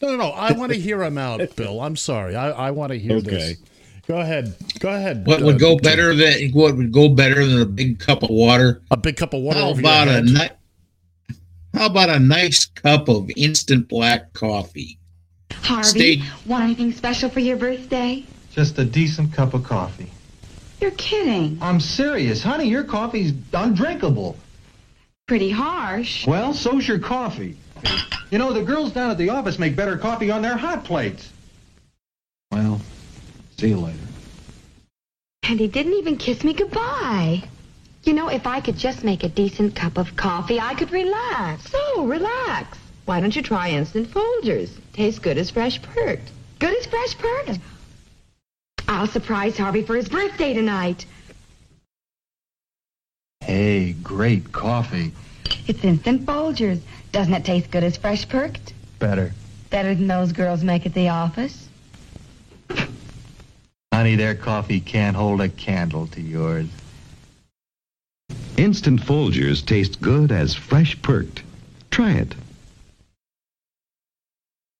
No, 0.02 0.08
no, 0.08 0.16
no. 0.16 0.30
I 0.30 0.52
want 0.52 0.72
to 0.72 0.78
hear 0.78 1.02
him 1.02 1.18
out, 1.18 1.40
Bill. 1.56 1.80
I'm 1.80 1.96
sorry. 1.96 2.34
I, 2.36 2.50
I 2.50 2.70
want 2.70 2.92
to 2.92 2.98
hear 2.98 3.16
Okay. 3.18 3.30
this. 3.30 3.56
Go 4.08 4.18
ahead. 4.18 4.56
Go 4.80 4.88
ahead. 4.88 5.24
What 5.26 5.42
uh, 5.42 5.46
would 5.46 5.60
go 5.60 5.76
better 5.76 6.14
than 6.16 6.50
what 6.52 6.76
would 6.76 6.90
go 6.92 7.08
better 7.08 7.44
than 7.46 7.62
a 7.62 7.66
big 7.66 8.00
cup 8.00 8.22
of 8.24 8.30
water? 8.30 8.82
A 8.90 8.96
big 8.96 9.16
cup 9.16 9.34
of 9.34 9.42
water 9.42 9.60
How 9.60 9.68
over 9.68 9.80
about 9.80 10.08
your 10.08 10.16
a 10.16 10.38
head. 10.38 10.56
Ni- 11.72 11.78
How 11.80 11.86
about 11.86 12.10
a 12.10 12.18
nice 12.18 12.66
cup 12.66 13.08
of 13.08 13.30
instant 13.36 13.88
black 13.88 14.32
coffee? 14.32 14.98
Harvey, 15.52 15.88
Stay- 15.88 16.22
want 16.46 16.64
anything 16.64 16.92
special 16.92 17.28
for 17.30 17.40
your 17.40 17.56
birthday? 17.56 18.24
Just 18.52 18.78
a 18.78 18.84
decent 18.84 19.32
cup 19.32 19.54
of 19.54 19.64
coffee. 19.64 20.10
You're 20.80 20.90
kidding. 20.92 21.58
I'm 21.60 21.78
serious. 21.80 22.42
Honey, 22.42 22.68
your 22.68 22.84
coffee's 22.84 23.32
undrinkable. 23.52 24.36
Pretty 25.28 25.50
harsh. 25.50 26.26
Well, 26.26 26.54
so's 26.54 26.88
your 26.88 26.98
coffee. 26.98 27.56
You 28.30 28.38
know, 28.38 28.52
the 28.52 28.62
girls 28.62 28.92
down 28.92 29.10
at 29.10 29.18
the 29.18 29.28
office 29.28 29.58
make 29.58 29.76
better 29.76 29.96
coffee 29.96 30.30
on 30.30 30.42
their 30.42 30.56
hot 30.56 30.84
plates. 30.84 31.30
Well, 32.50 32.80
see 33.58 33.68
you 33.68 33.78
later. 33.78 33.98
And 35.44 35.60
he 35.60 35.68
didn't 35.68 35.94
even 35.94 36.16
kiss 36.16 36.42
me 36.44 36.52
goodbye. 36.52 37.42
You 38.02 38.14
know, 38.14 38.28
if 38.28 38.46
I 38.46 38.60
could 38.60 38.78
just 38.78 39.04
make 39.04 39.24
a 39.24 39.28
decent 39.28 39.76
cup 39.76 39.98
of 39.98 40.16
coffee, 40.16 40.58
I 40.58 40.74
could 40.74 40.90
relax. 40.90 41.70
So, 41.70 42.04
relax. 42.04 42.78
Why 43.04 43.20
don't 43.20 43.34
you 43.34 43.42
try 43.42 43.70
Instant 43.70 44.08
Folgers? 44.08 44.70
Tastes 44.92 45.18
good 45.18 45.36
as 45.36 45.50
fresh 45.50 45.80
perked. 45.82 46.30
Good 46.58 46.76
as 46.76 46.86
fresh 46.86 47.18
perked. 47.18 47.58
I'll 48.88 49.06
surprise 49.06 49.56
Harvey 49.58 49.82
for 49.82 49.96
his 49.96 50.08
birthday 50.08 50.54
tonight. 50.54 51.04
Hey, 53.40 53.92
great 53.92 54.50
coffee. 54.52 55.12
It's 55.66 55.84
Instant 55.84 56.24
Folgers. 56.24 56.80
Doesn't 57.12 57.34
it 57.34 57.44
taste 57.44 57.70
good 57.70 57.84
as 57.84 57.96
fresh 57.96 58.28
perked? 58.28 58.72
Better. 58.98 59.32
Better 59.70 59.94
than 59.94 60.06
those 60.06 60.32
girls 60.32 60.64
make 60.64 60.86
at 60.86 60.94
the 60.94 61.08
office? 61.08 61.68
Honey, 63.92 64.16
their 64.16 64.34
coffee 64.34 64.80
can't 64.80 65.16
hold 65.16 65.40
a 65.40 65.48
candle 65.48 66.06
to 66.08 66.20
yours. 66.20 66.68
Instant 68.60 69.00
Folgers 69.00 69.64
taste 69.64 70.02
good 70.02 70.30
as 70.30 70.54
fresh 70.54 71.00
perked. 71.00 71.42
Try 71.90 72.12
it. 72.12 72.34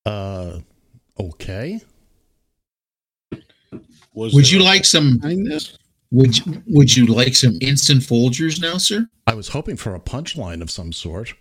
Uh, 0.05 0.59
okay. 1.19 1.81
Was 4.13 4.35
Would 4.35 4.51
you 4.51 4.61
a- 4.61 4.65
like 4.65 4.85
some? 4.85 5.19
Would 6.11 6.39
you, 6.39 6.63
Would 6.67 6.95
you 6.95 7.07
like 7.07 7.35
some 7.35 7.57
instant 7.63 8.03
Folgers 8.03 8.61
now, 8.61 8.77
sir? 8.77 9.07
I 9.27 9.33
was 9.33 9.49
hoping 9.49 9.77
for 9.79 9.95
a 9.95 10.01
punchline 10.01 10.61
of 10.61 10.71
some 10.71 10.93
sort. 10.93 11.33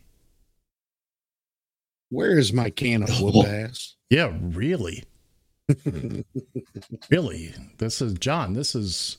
Where 2.10 2.40
is 2.40 2.53
my 2.53 2.70
can 2.70 3.03
of 3.03 3.10
whoop 3.20 3.48
ass? 3.48 3.95
Yeah, 4.10 4.32
really. 4.40 5.03
really. 7.11 7.53
This 7.80 8.02
is 8.02 8.14
John. 8.14 8.53
This 8.53 8.76
is. 8.76 9.18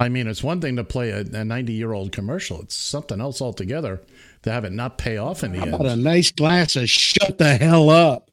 I 0.00 0.08
mean, 0.08 0.26
it's 0.26 0.42
one 0.42 0.62
thing 0.62 0.76
to 0.76 0.84
play 0.84 1.10
a 1.10 1.22
90 1.44 1.74
year 1.74 1.92
old 1.92 2.10
commercial. 2.10 2.62
It's 2.62 2.74
something 2.74 3.20
else 3.20 3.42
altogether 3.42 4.00
to 4.42 4.50
have 4.50 4.64
it 4.64 4.72
not 4.72 4.96
pay 4.96 5.18
off 5.18 5.44
in 5.44 5.52
the 5.52 5.58
How 5.58 5.66
end. 5.66 5.74
about 5.74 5.86
a 5.86 5.96
nice 5.96 6.32
glass 6.32 6.74
of 6.74 6.88
shut 6.88 7.36
the 7.36 7.58
hell 7.58 7.90
up? 7.90 8.30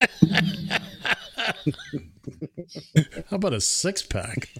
How 3.30 3.36
about 3.36 3.54
a 3.54 3.60
six 3.60 4.02
pack? 4.02 4.52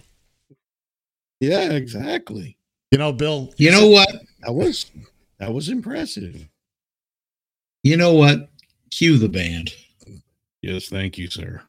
Yeah, 1.41 1.73
exactly. 1.73 2.57
You 2.91 2.97
know, 2.97 3.11
Bill. 3.11 3.53
You 3.57 3.71
know 3.71 3.87
what? 3.87 4.09
That 4.41 4.53
was 4.53 4.89
that 5.39 5.53
was 5.53 5.67
impressive. 5.67 6.47
You 7.83 7.97
know 7.97 8.13
what? 8.13 8.49
Cue 8.89 9.17
the 9.17 9.27
band. 9.27 9.73
Yes, 10.61 10.87
thank 10.87 11.17
you, 11.17 11.29
sir. 11.29 11.61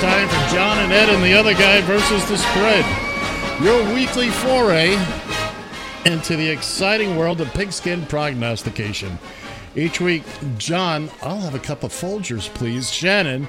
time 0.05 0.27
for 0.27 0.55
John 0.55 0.77
and 0.77 0.93
Ed 0.93 1.09
and 1.09 1.23
the 1.23 1.33
other 1.33 1.55
guy 1.55 1.81
versus 1.81 2.23
the 2.29 2.37
spread. 2.37 2.85
Your 3.63 3.91
weekly 3.91 4.29
foray 4.29 4.93
into 6.05 6.35
the 6.35 6.47
exciting 6.47 7.15
world 7.15 7.41
of 7.41 7.51
pigskin 7.55 8.05
prognostication. 8.05 9.17
Each 9.75 9.99
week, 9.99 10.21
John, 10.59 11.09
I'll 11.23 11.39
have 11.39 11.55
a 11.55 11.59
cup 11.59 11.83
of 11.83 11.91
Folgers, 11.91 12.53
please. 12.53 12.91
Shannon, 12.91 13.47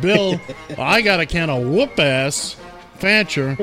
Bill, 0.00 0.40
I 0.78 1.02
got 1.02 1.20
a 1.20 1.26
can 1.26 1.48
of 1.48 1.64
whoop 1.68 2.00
ass. 2.00 2.56
Fancher, 2.96 3.56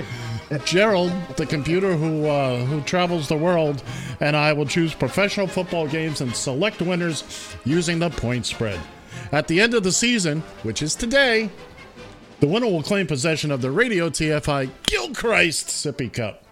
Gerald, 0.64 1.12
the 1.36 1.46
computer 1.46 1.94
who 1.94 2.26
uh, 2.26 2.64
who 2.66 2.80
travels 2.82 3.28
the 3.28 3.38
world, 3.38 3.84
and 4.22 4.34
I 4.36 4.54
will 4.54 4.66
choose 4.66 4.96
professional 4.96 5.46
football 5.46 5.88
games 5.88 6.22
and 6.22 6.34
select 6.34 6.82
winners 6.82 7.54
using 7.66 8.00
the 8.00 8.10
point 8.10 8.46
spread. 8.46 8.80
At 9.34 9.48
the 9.50 9.60
end 9.60 9.74
of 9.74 9.84
the 9.84 9.92
season, 9.92 10.42
which 10.64 10.82
is 10.82 10.96
today, 10.96 11.50
the 12.40 12.48
winner 12.48 12.68
will 12.68 12.84
claim 12.84 13.08
possession 13.08 13.52
of 13.52 13.62
the 13.62 13.72
Radio 13.72 14.10
TFI 14.10 14.70
Gilchrist 14.84 15.68
Sippy 15.68 16.12
Cup. 16.12 16.44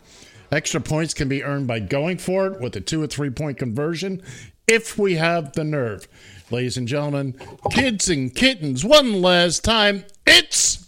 Extra 0.52 0.82
points 0.82 1.14
can 1.14 1.28
be 1.28 1.44
earned 1.44 1.68
by 1.68 1.80
going 1.80 2.18
for 2.18 2.48
it 2.48 2.62
with 2.62 2.76
a 2.76 2.82
two 2.82 3.02
or 3.02 3.08
three 3.08 3.30
point 3.30 3.58
conversion 3.58 4.22
if 4.68 4.98
we 4.98 5.16
have 5.16 5.54
the 5.54 5.64
nerve. 5.64 6.08
Ladies 6.52 6.78
and 6.78 6.88
gentlemen, 6.88 7.36
kids 7.72 8.10
and 8.10 8.34
kittens, 8.34 8.86
one 8.86 9.22
last 9.22 9.64
time, 9.64 10.06
it's 10.26 10.86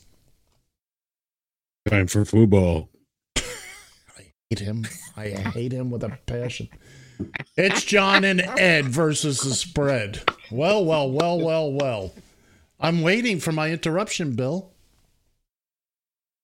Time 1.87 2.07
for 2.07 2.25
football. 2.25 2.89
I 3.37 4.33
hate 4.49 4.59
him. 4.59 4.85
I 5.15 5.29
hate 5.29 5.71
him 5.71 5.89
with 5.89 6.03
a 6.03 6.17
passion. 6.25 6.67
It's 7.55 7.83
John 7.83 8.25
and 8.25 8.41
Ed 8.41 8.85
versus 8.85 9.39
the 9.39 9.53
spread. 9.53 10.21
Well, 10.51 10.83
well, 10.83 11.09
well, 11.09 11.39
well, 11.39 11.71
well. 11.71 12.13
I'm 12.79 13.01
waiting 13.01 13.39
for 13.39 13.51
my 13.53 13.71
interruption, 13.71 14.35
Bill. 14.35 14.71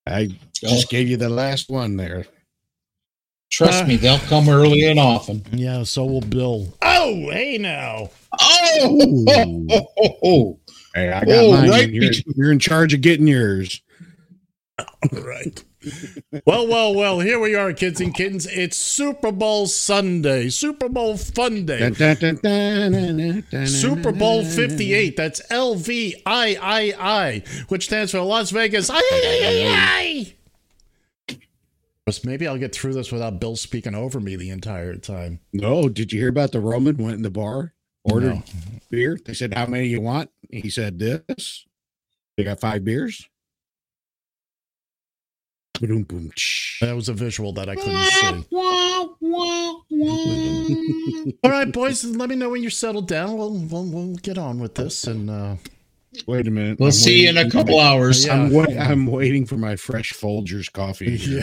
I 0.06 0.30
just 0.54 0.90
gave 0.90 1.08
you 1.08 1.18
the 1.18 1.30
last 1.30 1.70
one 1.70 1.98
there. 1.98 2.26
Trust 3.52 3.88
me, 3.88 3.98
they'll 3.98 4.18
come 4.20 4.50
early 4.50 4.88
and 4.90 5.00
often. 5.00 5.44
Yeah, 5.52 5.84
so 5.84 6.06
will 6.06 6.22
Bill. 6.22 6.76
Oh, 6.82 7.30
hey 7.32 7.58
now. 7.60 8.10
Oh, 8.42 10.60
Hey, 10.96 11.12
I 11.12 11.26
got 11.26 11.30
Oh, 11.30 11.52
mine. 11.52 11.70
right 11.70 11.90
You're, 11.90 12.12
you're 12.36 12.52
in 12.52 12.60
charge 12.60 12.94
of 12.94 13.02
getting 13.02 13.28
yours. 13.28 13.82
All 14.80 15.22
right. 15.22 15.64
Well, 16.46 16.68
well, 16.68 16.94
well, 16.96 17.20
here 17.20 17.40
we 17.40 17.56
are, 17.56 17.74
kids 17.74 18.00
and 18.02 18.14
kittens. 18.14 18.46
It's 18.48 18.78
Super 18.78 19.32
Bowl 19.32 19.68
Sunday, 19.68 20.50
Super 20.50 20.90
Bowl 20.90 21.18
Fun 21.18 21.66
Day. 21.66 21.80
Super 23.66 24.12
Bowl 24.12 24.44
58. 24.46 25.16
That's 25.18 25.42
L 25.50 25.76
V 25.76 26.22
I 26.26 26.58
I 26.62 26.94
I, 27.00 27.44
which 27.68 27.86
stands 27.86 28.12
for 28.12 28.22
Las 28.22 28.52
Vegas. 28.52 28.90
I, 28.90 28.96
I, 28.96 29.00
I, 29.00 29.74
I. 29.76 30.34
Maybe 32.26 32.48
I'll 32.48 32.58
get 32.58 32.76
through 32.76 32.94
this 32.94 33.12
without 33.12 33.40
Bill 33.40 33.56
speaking 33.56 33.96
over 33.96 34.20
me 34.20 34.36
the 34.36 34.50
entire 34.50 34.96
time. 34.98 35.40
No, 35.54 35.88
did 35.90 36.12
you 36.12 36.20
hear 36.20 36.30
about 36.30 36.52
the 36.52 36.60
Roman 36.60 36.98
went 36.98 37.16
in 37.16 37.22
the 37.22 37.30
bar, 37.30 37.74
ordered 38.04 38.36
No. 38.36 38.44
beer? 38.92 39.18
They 39.24 39.34
said, 39.34 39.54
How 39.54 39.66
many 39.66 39.88
you 39.88 40.02
want? 40.02 40.30
He 40.52 40.70
said, 40.70 41.00
This. 41.00 41.66
They 42.36 42.44
got 42.44 42.60
five 42.60 42.84
beers. 42.84 43.30
Boom, 45.82 46.04
boom. 46.04 46.32
That 46.82 46.96
was 46.96 47.10
a 47.10 47.14
visual 47.14 47.52
that 47.54 47.68
I 47.68 47.76
couldn't 47.76 48.04
see. 48.04 48.46
All 51.44 51.52
right, 51.52 51.72
boys, 51.72 52.04
let 52.04 52.30
me 52.30 52.36
know 52.36 52.50
when 52.50 52.62
you're 52.62 52.72
settled 52.72 53.08
down. 53.08 53.38
We'll 53.38 53.52
we'll, 53.54 53.86
we'll 53.86 54.16
get 54.16 54.38
on 54.38 54.60
with 54.60 54.76
this 54.76 55.06
and. 55.06 55.30
uh 55.30 55.56
Wait 56.28 56.48
a 56.48 56.52
minute. 56.52 56.80
We'll 56.80 56.90
I'm 56.90 56.92
see 56.92 57.24
you 57.24 57.30
in 57.30 57.38
a 57.38 57.50
couple 57.50 57.80
hours. 57.80 58.28
Yeah. 58.28 58.36
I'm, 58.36 58.52
wait, 58.52 58.78
I'm 58.78 59.08
waiting 59.08 59.48
for 59.48 59.58
my 59.58 59.76
fresh 59.76 60.14
Folgers 60.14 60.72
coffee. 60.72 61.14
Yeah. 61.16 61.42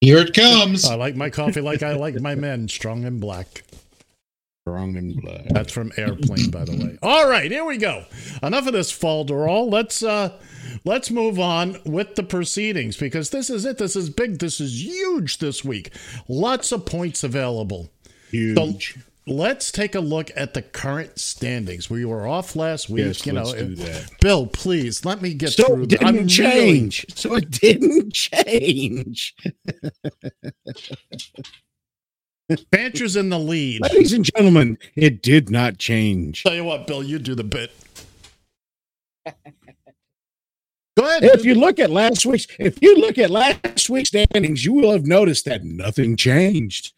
Here 0.00 0.18
it 0.18 0.34
comes. 0.34 0.84
I 0.84 0.96
like 0.96 1.14
my 1.14 1.30
coffee 1.30 1.60
like 1.60 1.84
I 1.84 1.92
like 1.92 2.16
my 2.20 2.34
men, 2.34 2.66
strong 2.66 3.04
and 3.04 3.20
black. 3.20 3.62
Strong 4.70 4.96
and 4.96 5.20
black. 5.20 5.46
That's 5.48 5.72
from 5.72 5.90
Airplane, 5.96 6.50
by 6.50 6.64
the 6.64 6.76
way. 6.76 6.96
All 7.02 7.28
right, 7.28 7.50
here 7.50 7.64
we 7.64 7.76
go. 7.76 8.04
Enough 8.40 8.68
of 8.68 8.72
this 8.72 8.96
falderall. 8.96 9.68
Let's 9.70 10.00
uh 10.00 10.38
let's 10.84 11.10
move 11.10 11.40
on 11.40 11.78
with 11.84 12.14
the 12.14 12.22
proceedings 12.22 12.96
because 12.96 13.30
this 13.30 13.50
is 13.50 13.64
it. 13.64 13.78
This 13.78 13.96
is 13.96 14.10
big. 14.10 14.38
This 14.38 14.60
is 14.60 14.84
huge 14.84 15.38
this 15.38 15.64
week. 15.64 15.90
Lots 16.28 16.70
of 16.70 16.86
points 16.86 17.24
available. 17.24 17.90
Huge. 18.30 18.94
So 18.94 19.00
let's 19.26 19.72
take 19.72 19.96
a 19.96 20.00
look 20.00 20.30
at 20.36 20.54
the 20.54 20.62
current 20.62 21.18
standings. 21.18 21.90
We 21.90 22.04
were 22.04 22.28
off 22.28 22.54
last 22.54 22.88
week. 22.88 23.06
Yes, 23.06 23.26
you 23.26 23.32
know, 23.32 23.42
let's 23.42 23.54
do 23.54 23.74
that. 23.74 24.20
Bill, 24.20 24.46
please 24.46 25.04
let 25.04 25.20
me 25.20 25.34
get 25.34 25.50
so 25.50 25.64
through. 25.64 25.82
it 25.82 25.88
th- 25.88 26.00
didn't 26.00 26.20
I'm 26.20 26.28
change. 26.28 27.06
So 27.16 27.34
it 27.34 27.50
didn't 27.50 28.12
change. 28.14 29.34
Fancher's 32.56 33.16
in 33.16 33.28
the 33.28 33.38
lead. 33.38 33.82
Ladies 33.82 34.12
and 34.12 34.24
gentlemen, 34.24 34.78
it 34.96 35.22
did 35.22 35.50
not 35.50 35.78
change. 35.78 36.42
Tell 36.42 36.54
you 36.54 36.64
what, 36.64 36.86
Bill, 36.86 37.02
you 37.02 37.18
do 37.18 37.34
the 37.34 37.44
bit. 37.44 37.72
Go 40.96 41.06
ahead. 41.06 41.24
If 41.24 41.44
you 41.44 41.54
look 41.54 41.78
at 41.78 41.90
last 41.90 42.26
week's, 42.26 42.46
if 42.58 42.82
you 42.82 42.96
look 42.96 43.16
at 43.16 43.30
last 43.30 43.88
week's 43.88 44.08
standings, 44.08 44.64
you 44.64 44.72
will 44.72 44.90
have 44.90 45.06
noticed 45.06 45.44
that 45.46 45.64
nothing 45.64 46.16
changed. 46.16 46.92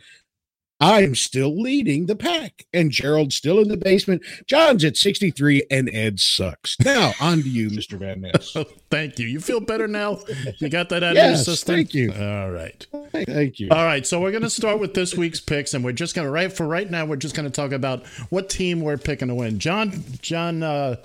I'm 0.82 1.14
still 1.14 1.56
leading 1.62 2.06
the 2.06 2.16
pack, 2.16 2.66
and 2.74 2.90
Gerald's 2.90 3.36
still 3.36 3.60
in 3.60 3.68
the 3.68 3.76
basement. 3.76 4.22
John's 4.46 4.84
at 4.84 4.96
63, 4.96 5.62
and 5.70 5.88
Ed 5.88 6.18
sucks. 6.18 6.76
Now, 6.80 7.12
on 7.20 7.42
to 7.42 7.48
you, 7.48 7.70
Mr. 7.70 7.96
Van 7.96 8.20
Ness. 8.20 8.56
Thank 8.90 9.20
you. 9.20 9.28
You 9.28 9.38
feel 9.38 9.60
better 9.60 9.86
now? 9.86 10.18
You 10.58 10.68
got 10.68 10.88
that 10.88 11.04
out 11.04 11.12
of 11.12 11.16
your 11.16 11.24
Yes, 11.26 11.44
system? 11.44 11.76
thank 11.76 11.94
you. 11.94 12.12
All 12.12 12.50
right. 12.50 12.84
Thank 13.12 13.60
you. 13.60 13.68
All 13.70 13.84
right. 13.84 14.04
So 14.04 14.20
we're 14.20 14.32
going 14.32 14.42
to 14.42 14.50
start 14.50 14.80
with 14.80 14.92
this 14.94 15.14
week's 15.14 15.38
picks, 15.40 15.72
and 15.72 15.84
we're 15.84 15.92
just 15.92 16.16
going 16.16 16.26
to 16.26 16.32
right 16.32 16.52
for 16.52 16.66
right 16.66 16.90
now. 16.90 17.04
We're 17.06 17.14
just 17.16 17.36
going 17.36 17.48
to 17.48 17.54
talk 17.54 17.70
about 17.70 18.04
what 18.30 18.50
team 18.50 18.80
we're 18.80 18.98
picking 18.98 19.28
to 19.28 19.34
win. 19.36 19.60
John 19.60 20.02
John 20.20 20.62
uh, 20.64 20.96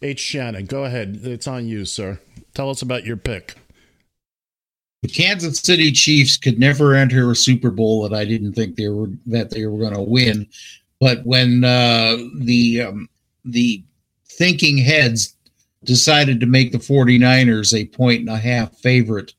H. 0.00 0.20
Shannon, 0.20 0.66
go 0.66 0.84
ahead. 0.84 1.20
It's 1.24 1.48
on 1.48 1.66
you, 1.66 1.84
sir. 1.84 2.20
Tell 2.54 2.70
us 2.70 2.82
about 2.82 3.04
your 3.04 3.16
pick. 3.16 3.56
The 5.04 5.10
Kansas 5.10 5.58
City 5.58 5.92
Chiefs 5.92 6.38
could 6.38 6.58
never 6.58 6.94
enter 6.94 7.30
a 7.30 7.36
Super 7.36 7.70
Bowl 7.70 8.08
that 8.08 8.16
I 8.16 8.24
didn't 8.24 8.54
think 8.54 8.76
they 8.76 8.88
were 8.88 9.10
that 9.26 9.50
they 9.50 9.66
were 9.66 9.78
going 9.78 9.92
to 9.92 10.00
win. 10.00 10.46
But 10.98 11.26
when 11.26 11.62
uh, 11.62 12.16
the 12.38 12.80
um, 12.80 13.10
the 13.44 13.84
thinking 14.24 14.78
heads 14.78 15.36
decided 15.84 16.40
to 16.40 16.46
make 16.46 16.72
the 16.72 16.78
49ers 16.78 17.78
a 17.78 17.84
point 17.84 18.20
and 18.20 18.30
a 18.30 18.38
half 18.38 18.78
favorite, 18.78 19.34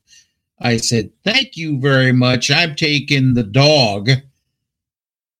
I 0.60 0.76
said, 0.76 1.10
"Thank 1.24 1.56
you 1.56 1.80
very 1.80 2.12
much. 2.12 2.48
I'm 2.48 2.76
taking 2.76 3.34
the 3.34 3.42
dog." 3.42 4.10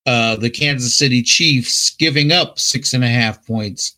Uh, 0.07 0.35
the 0.35 0.51
Kansas 0.51 0.98
City 0.98 1.23
Chiefs 1.23 1.90
giving 1.90 2.32
up 2.32 2.59
six 2.59 2.94
and 2.94 3.05
a 3.05 3.09
half 3.09 3.47
points 3.47 3.94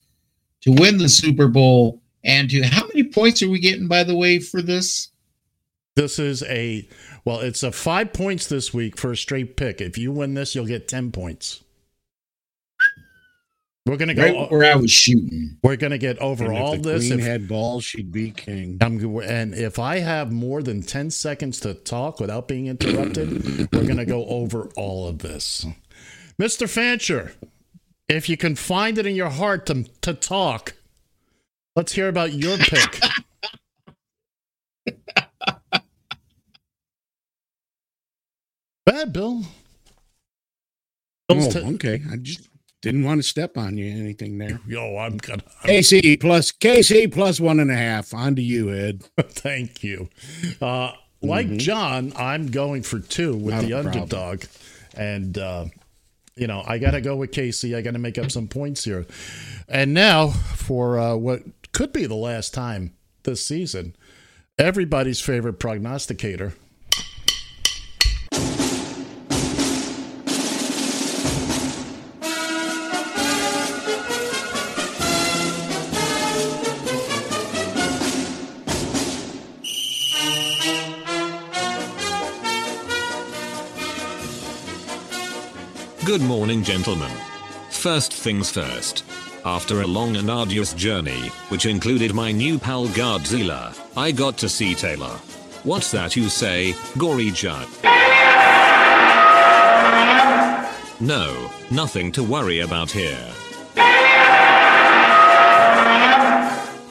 to 0.60 0.72
win 0.72 0.98
the 0.98 1.08
Super 1.08 1.48
Bowl. 1.48 2.02
And 2.22 2.50
to 2.50 2.60
how 2.64 2.86
many 2.88 3.04
points 3.04 3.42
are 3.42 3.48
we 3.48 3.60
getting, 3.60 3.88
by 3.88 4.04
the 4.04 4.14
way, 4.14 4.40
for 4.40 4.60
this? 4.60 5.08
This 5.98 6.20
is 6.20 6.44
a 6.44 6.86
well, 7.24 7.40
it's 7.40 7.64
a 7.64 7.72
five 7.72 8.12
points 8.12 8.46
this 8.46 8.72
week 8.72 8.96
for 8.96 9.10
a 9.10 9.16
straight 9.16 9.56
pick. 9.56 9.80
If 9.80 9.98
you 9.98 10.12
win 10.12 10.34
this, 10.34 10.54
you'll 10.54 10.64
get 10.64 10.86
ten 10.86 11.10
points. 11.10 11.64
We're 13.84 13.96
gonna 13.96 14.14
go. 14.14 14.22
Right 14.22 14.50
where 14.52 14.72
I 14.72 14.76
was 14.76 14.92
shooting. 14.92 15.58
We're 15.60 15.74
gonna 15.74 15.98
get 15.98 16.16
over 16.18 16.52
all 16.52 16.76
this. 16.76 17.08
Queen 17.08 17.18
If, 17.18 17.26
had 17.26 17.48
balls, 17.48 17.82
she'd 17.82 18.12
be 18.12 18.30
king. 18.30 18.78
I'm, 18.80 19.02
and 19.22 19.56
if 19.56 19.80
I 19.80 19.98
have 19.98 20.30
more 20.30 20.62
than 20.62 20.82
10 20.82 21.10
seconds 21.10 21.58
to 21.60 21.74
talk 21.74 22.20
without 22.20 22.46
being 22.46 22.68
interrupted, 22.68 23.68
we're 23.72 23.82
going 23.82 23.96
to 23.96 24.06
go 24.06 24.24
over 24.26 24.68
all 24.76 25.08
of 25.08 25.18
this. 25.18 25.66
Mr. 26.40 26.68
Fancher, 26.68 27.32
if 28.08 28.28
you 28.28 28.36
can 28.36 28.54
find 28.54 28.98
it 28.98 29.06
in 29.06 29.16
your 29.16 29.30
heart 29.30 29.66
to, 29.66 29.82
to 30.02 30.14
talk, 30.14 30.74
let's 31.74 31.94
hear 31.94 32.06
about 32.06 32.34
your 32.34 32.56
pick. 32.56 33.00
Bad, 38.88 39.12
Bill. 39.12 39.42
Bill's 41.28 41.54
Oh, 41.54 41.60
t- 41.60 41.74
okay. 41.74 42.02
I 42.10 42.16
just 42.16 42.48
didn't 42.80 43.04
want 43.04 43.18
to 43.18 43.22
step 43.22 43.58
on 43.58 43.76
you 43.76 43.84
anything 43.84 44.38
there. 44.38 44.60
Yo, 44.66 44.96
I'm 44.96 45.18
gonna. 45.18 45.42
KC 45.64 46.18
plus 46.18 46.52
KC 46.52 47.12
plus 47.12 47.38
one 47.38 47.60
and 47.60 47.70
a 47.70 47.76
half. 47.76 48.14
On 48.14 48.34
to 48.34 48.40
you, 48.40 48.72
Ed. 48.72 49.02
Thank 49.20 49.84
you. 49.84 50.08
Uh, 50.62 50.92
like 51.20 51.54
John, 51.58 52.14
I'm 52.16 52.46
going 52.50 52.82
for 52.82 52.98
two 52.98 53.36
with 53.36 53.56
Not 53.56 53.64
the 53.64 53.74
underdog, 53.74 54.44
and 54.96 55.36
uh, 55.36 55.66
you 56.34 56.46
know, 56.46 56.64
I 56.66 56.78
got 56.78 56.92
to 56.92 57.02
go 57.02 57.14
with 57.16 57.30
Casey. 57.30 57.76
I 57.76 57.82
got 57.82 57.92
to 57.92 57.98
make 57.98 58.16
up 58.16 58.30
some 58.30 58.48
points 58.48 58.84
here. 58.84 59.04
And 59.68 59.92
now 59.92 60.28
for 60.28 60.98
uh, 60.98 61.14
what 61.14 61.42
could 61.72 61.92
be 61.92 62.06
the 62.06 62.14
last 62.14 62.54
time 62.54 62.94
this 63.24 63.44
season, 63.44 63.96
everybody's 64.58 65.20
favorite 65.20 65.58
prognosticator. 65.58 66.54
Good 86.18 86.26
morning, 86.26 86.64
gentlemen. 86.64 87.12
First 87.70 88.12
things 88.12 88.50
first. 88.50 89.04
After 89.44 89.82
a 89.82 89.86
long 89.86 90.16
and 90.16 90.28
arduous 90.28 90.74
journey, 90.74 91.28
which 91.48 91.64
included 91.64 92.12
my 92.12 92.32
new 92.32 92.58
pal 92.58 92.88
Godzilla, 92.88 93.72
I 93.96 94.10
got 94.10 94.36
to 94.38 94.48
see 94.48 94.74
Taylor. 94.74 95.16
What's 95.62 95.92
that 95.92 96.16
you 96.16 96.28
say, 96.28 96.74
gory 96.98 97.30
judge? 97.30 97.68
No, 100.98 101.52
nothing 101.70 102.10
to 102.10 102.24
worry 102.24 102.60
about 102.60 102.90
here. 102.90 103.32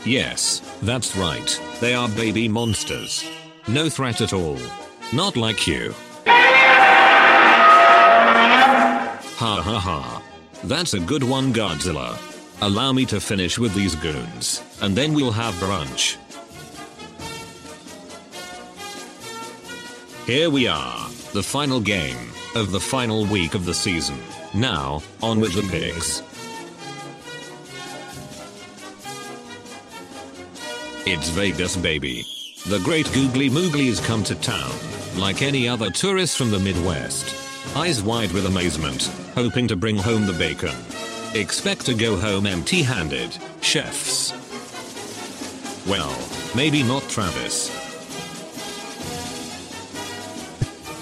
Yes, 0.06 0.62
that's 0.82 1.18
right, 1.18 1.62
they 1.82 1.94
are 1.94 2.08
baby 2.08 2.48
monsters. 2.48 3.30
No 3.68 3.90
threat 3.90 4.22
at 4.22 4.32
all. 4.32 4.58
Not 5.12 5.36
like 5.36 5.68
you. 5.68 5.94
Ha 9.38 9.62
ha 9.62 9.80
ha. 9.80 10.24
That's 10.64 10.96
a 10.96 11.00
good 11.00 11.24
one, 11.24 11.54
Godzilla. 11.54 12.18
Allow 12.62 12.92
me 12.92 13.06
to 13.06 13.20
finish 13.20 13.60
with 13.60 13.72
these 13.76 13.94
goons, 13.94 14.64
and 14.82 14.96
then 14.96 15.14
we'll 15.14 15.32
have 15.32 15.54
brunch. 15.56 16.18
Here 20.26 20.50
we 20.50 20.68
are, 20.68 21.08
the 21.34 21.44
final 21.44 21.80
game 21.80 22.32
of 22.56 22.72
the 22.72 22.80
final 22.80 23.28
week 23.28 23.54
of 23.54 23.66
the 23.66 23.76
season. 23.76 24.18
Now, 24.56 25.04
on 25.22 25.40
with 25.40 25.54
the 25.54 25.62
picks. 25.70 26.24
It's 31.06 31.30
Vegas, 31.30 31.78
baby. 31.78 32.26
The 32.66 32.80
great 32.80 33.06
Googly 33.14 33.52
Mooglies 33.52 34.04
come 34.04 34.24
to 34.24 34.34
town, 34.34 34.74
like 35.16 35.44
any 35.44 35.68
other 35.68 35.92
tourist 35.92 36.38
from 36.38 36.50
the 36.50 36.60
Midwest. 36.60 37.47
Eyes 37.76 38.02
wide 38.02 38.32
with 38.32 38.46
amazement, 38.46 39.12
hoping 39.36 39.68
to 39.68 39.76
bring 39.76 39.98
home 39.98 40.26
the 40.26 40.34
bacon. 40.34 40.76
Expect 41.34 41.86
to 41.86 41.94
go 41.94 42.16
home 42.18 42.48
empty 42.48 42.82
handed, 42.82 43.38
chefs. 43.62 44.32
Well, 45.88 46.18
maybe 46.56 46.82
not 46.84 47.04
Travis. 47.04 47.70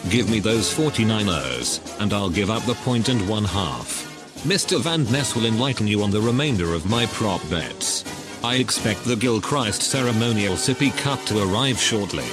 Give 0.09 0.29
me 0.29 0.39
those 0.39 0.73
49ers, 0.73 1.99
and 2.01 2.13
I'll 2.13 2.29
give 2.29 2.49
up 2.49 2.63
the 2.63 2.75
point 2.75 3.09
and 3.09 3.27
one 3.27 3.45
half. 3.45 4.03
Mr. 4.43 4.79
Van 4.79 5.03
Ness 5.11 5.35
will 5.35 5.45
enlighten 5.45 5.87
you 5.87 6.03
on 6.03 6.11
the 6.11 6.21
remainder 6.21 6.73
of 6.73 6.89
my 6.89 7.05
prop 7.07 7.41
bets. 7.49 8.03
I 8.43 8.57
expect 8.57 9.03
the 9.05 9.15
Gilchrist 9.15 9.81
ceremonial 9.81 10.53
sippy 10.53 10.95
cup 10.97 11.23
to 11.25 11.41
arrive 11.41 11.79
shortly. 11.79 12.27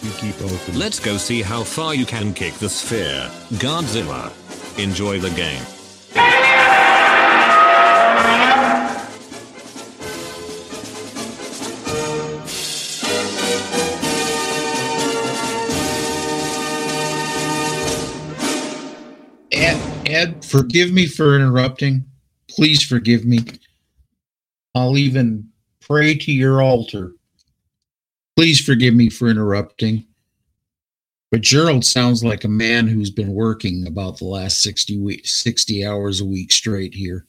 You 0.00 0.10
keep 0.12 0.40
open. 0.40 0.78
Let's 0.78 1.00
go 1.00 1.16
see 1.16 1.42
how 1.42 1.64
far 1.64 1.92
you 1.94 2.06
can 2.06 2.32
kick 2.32 2.54
the 2.54 2.68
sphere, 2.68 3.28
Godzilla. 3.54 4.32
Enjoy 4.78 5.18
the 5.18 5.30
game. 5.30 5.64
Ed, 19.50 20.06
Ed, 20.06 20.44
forgive 20.44 20.92
me 20.92 21.06
for 21.06 21.34
interrupting. 21.34 22.04
Please 22.48 22.84
forgive 22.84 23.24
me. 23.24 23.40
I'll 24.76 24.96
even 24.96 25.48
pray 25.80 26.14
to 26.14 26.30
your 26.30 26.62
altar. 26.62 27.14
Please 28.38 28.60
forgive 28.60 28.94
me 28.94 29.10
for 29.10 29.26
interrupting. 29.26 30.06
But 31.32 31.40
Gerald 31.40 31.84
sounds 31.84 32.22
like 32.22 32.44
a 32.44 32.48
man 32.48 32.86
who's 32.86 33.10
been 33.10 33.32
working 33.32 33.84
about 33.84 34.18
the 34.18 34.26
last 34.26 34.62
60 34.62 34.96
weeks, 35.00 35.42
60 35.42 35.84
hours 35.84 36.20
a 36.20 36.24
week 36.24 36.52
straight 36.52 36.94
here. 36.94 37.26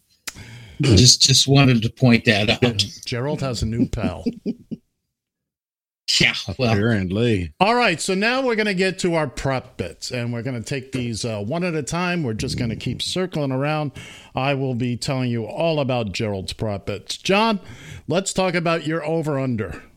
just 0.79 1.23
just 1.23 1.47
wanted 1.47 1.81
to 1.81 1.89
point 1.89 2.25
that 2.25 2.63
out. 2.63 2.85
Gerald 3.07 3.41
has 3.41 3.63
a 3.63 3.65
new 3.65 3.89
pal. 3.89 4.23
yeah, 6.19 6.35
well, 6.59 6.73
Apparently. 6.73 7.55
All 7.59 7.73
right, 7.73 7.99
so 7.99 8.13
now 8.13 8.43
we're 8.43 8.55
going 8.55 8.67
to 8.67 8.75
get 8.75 8.99
to 8.99 9.15
our 9.15 9.27
prop 9.27 9.77
bets, 9.77 10.11
and 10.11 10.31
we're 10.31 10.43
going 10.43 10.61
to 10.61 10.69
take 10.69 10.91
these 10.91 11.25
uh, 11.25 11.39
one 11.39 11.63
at 11.63 11.73
a 11.73 11.81
time. 11.81 12.21
We're 12.21 12.35
just 12.35 12.59
going 12.59 12.69
to 12.69 12.75
keep 12.75 13.01
circling 13.01 13.51
around. 13.51 13.93
I 14.35 14.53
will 14.53 14.75
be 14.75 14.95
telling 14.95 15.31
you 15.31 15.45
all 15.45 15.79
about 15.79 16.11
Gerald's 16.11 16.53
prop 16.53 16.85
bets. 16.85 17.17
John, 17.17 17.61
let's 18.07 18.31
talk 18.31 18.53
about 18.53 18.85
your 18.85 19.03
over 19.03 19.39
under. 19.39 19.88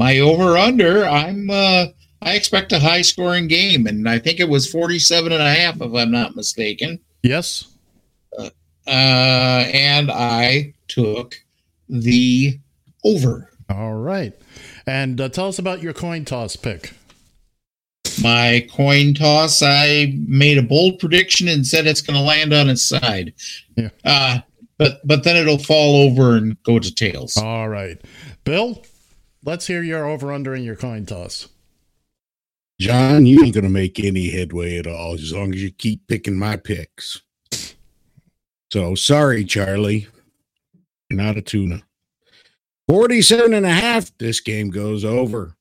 My 0.00 0.18
over 0.18 0.56
under, 0.56 1.04
I'm 1.04 1.50
uh 1.50 1.86
I 2.22 2.34
expect 2.34 2.72
a 2.72 2.80
high 2.80 3.02
scoring 3.02 3.48
game 3.48 3.86
and 3.86 4.08
I 4.08 4.18
think 4.18 4.40
it 4.40 4.48
was 4.48 4.70
47 4.70 5.30
and 5.30 5.42
a 5.42 5.54
half 5.54 5.80
if 5.80 5.94
I'm 5.94 6.10
not 6.10 6.34
mistaken. 6.34 6.98
Yes. 7.22 7.66
Uh 8.38 8.50
and 8.86 10.10
I 10.10 10.72
took 10.88 11.36
the 11.88 12.58
over. 13.04 13.50
All 13.68 13.94
right. 13.94 14.32
And 14.86 15.20
uh, 15.20 15.28
tell 15.28 15.48
us 15.48 15.58
about 15.58 15.82
your 15.82 15.92
coin 15.92 16.24
toss 16.24 16.56
pick. 16.56 16.92
My 18.22 18.66
coin 18.72 19.12
toss, 19.14 19.62
I 19.62 20.14
made 20.26 20.56
a 20.56 20.62
bold 20.62 20.98
prediction 20.98 21.46
and 21.46 21.66
said 21.66 21.86
it's 21.86 22.00
going 22.00 22.18
to 22.18 22.24
land 22.24 22.52
on 22.52 22.70
its 22.70 22.82
side. 22.82 23.34
Yeah. 23.76 23.90
Uh 24.02 24.38
but 24.78 25.06
but 25.06 25.24
then 25.24 25.36
it'll 25.36 25.58
fall 25.58 25.96
over 25.96 26.36
and 26.38 26.60
go 26.62 26.78
to 26.78 26.94
tails. 26.94 27.36
All 27.36 27.68
right. 27.68 28.00
Bill, 28.44 28.82
let's 29.44 29.66
hear 29.66 29.82
your 29.82 30.06
over 30.06 30.32
under 30.32 30.54
and 30.54 30.64
your 30.64 30.76
coin 30.76 31.06
toss. 31.06 31.48
John, 32.80 33.26
you 33.26 33.44
ain't 33.44 33.54
gonna 33.54 33.68
make 33.68 34.00
any 34.00 34.30
headway 34.30 34.78
at 34.78 34.86
all 34.86 35.14
as 35.14 35.32
long 35.32 35.54
as 35.54 35.62
you 35.62 35.70
keep 35.70 36.06
picking 36.06 36.38
my 36.38 36.56
picks. 36.56 37.20
So 38.72 38.94
sorry, 38.94 39.44
Charlie. 39.44 40.06
You're 41.10 41.20
not 41.20 41.36
a 41.36 41.42
tuna. 41.42 41.82
47 42.88 43.52
and 43.52 43.66
a 43.66 43.70
half. 43.70 44.16
This 44.18 44.40
game 44.40 44.70
goes 44.70 45.04
over. 45.04 45.54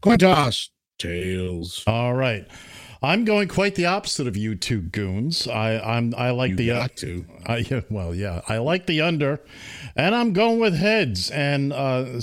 Coin 0.00 0.18
toss. 0.18 0.70
Tails. 0.98 1.84
All 1.86 2.14
right. 2.14 2.46
I'm 3.02 3.24
going 3.24 3.48
quite 3.48 3.76
the 3.76 3.86
opposite 3.86 4.26
of 4.26 4.36
you 4.36 4.54
two 4.54 4.82
goons. 4.82 5.48
I, 5.48 5.78
I'm 5.78 6.14
I 6.16 6.30
like 6.30 6.50
You 6.50 6.56
the 6.56 6.66
got 6.68 6.96
to. 6.96 7.24
I 7.46 7.84
well 7.90 8.14
yeah 8.14 8.42
I 8.48 8.58
like 8.58 8.86
the 8.86 9.00
under, 9.00 9.40
and 9.96 10.14
I'm 10.14 10.32
going 10.32 10.58
with 10.58 10.74
heads. 10.74 11.30
And 11.30 11.72
uh, 11.72 12.20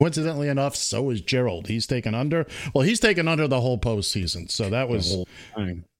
coincidentally 0.00 0.48
enough, 0.48 0.76
so 0.76 1.10
is 1.10 1.20
Gerald. 1.20 1.66
He's 1.66 1.86
taken 1.86 2.14
under. 2.14 2.46
Well, 2.74 2.82
he's 2.84 3.00
taken 3.00 3.26
under 3.26 3.48
the 3.48 3.60
whole 3.60 3.78
postseason. 3.78 4.50
So 4.50 4.70
that 4.70 4.88
was 4.88 5.24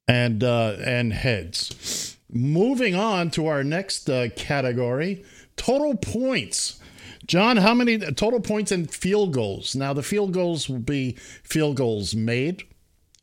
and 0.07 0.45
uh, 0.45 0.77
and 0.85 1.12
heads. 1.12 2.16
Moving 2.31 2.95
on 2.95 3.31
to 3.33 3.47
our 3.47 3.65
next 3.65 4.09
uh, 4.09 4.29
category, 4.37 5.25
total 5.57 5.97
points. 5.97 6.79
John, 7.27 7.59
how 7.59 7.75
many 7.75 7.99
total 7.99 8.41
points 8.41 8.70
and 8.70 8.91
field 8.91 9.33
goals? 9.33 9.75
Now 9.75 9.93
the 9.93 10.03
field 10.03 10.33
goals 10.33 10.69
will 10.69 10.79
be 10.79 11.12
field 11.43 11.77
goals 11.77 12.15
made 12.15 12.65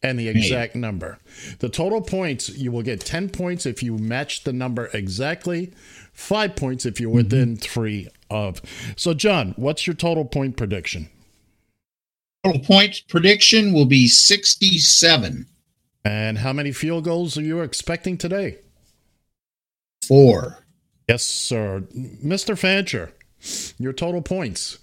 and 0.05 0.19
the 0.19 0.29
exact 0.29 0.75
number. 0.75 1.17
The 1.59 1.69
total 1.69 2.01
points 2.01 2.49
you 2.49 2.71
will 2.71 2.83
get 2.83 3.01
10 3.01 3.29
points 3.29 3.65
if 3.65 3.81
you 3.81 3.97
match 3.97 4.43
the 4.43 4.53
number 4.53 4.89
exactly, 4.93 5.73
5 6.13 6.55
points 6.55 6.85
if 6.85 6.99
you're 6.99 7.09
mm-hmm. 7.09 7.17
within 7.17 7.57
3 7.57 8.07
of. 8.29 8.61
So 8.95 9.13
John, 9.13 9.53
what's 9.57 9.87
your 9.87 9.95
total 9.95 10.25
point 10.25 10.57
prediction? 10.57 11.09
Total 12.43 12.61
point 12.61 13.01
prediction 13.07 13.73
will 13.73 13.85
be 13.85 14.07
67. 14.07 15.47
And 16.03 16.37
how 16.37 16.53
many 16.53 16.71
field 16.71 17.05
goals 17.05 17.35
are 17.35 17.41
you 17.41 17.61
expecting 17.61 18.17
today? 18.17 18.59
4. 20.07 20.59
Yes, 21.09 21.23
sir. 21.23 21.83
Mr. 21.95 22.55
Fancher, 22.55 23.11
your 23.79 23.93
total 23.93 24.21
points. 24.21 24.77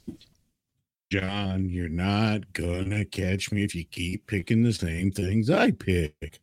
John, 1.12 1.68
you're 1.68 1.90
not 1.90 2.54
gonna 2.54 3.04
catch 3.04 3.52
me 3.52 3.64
if 3.64 3.74
you 3.74 3.84
keep 3.84 4.26
picking 4.26 4.62
the 4.62 4.72
same 4.72 5.10
things 5.10 5.50
I 5.50 5.70
pick. 5.70 6.40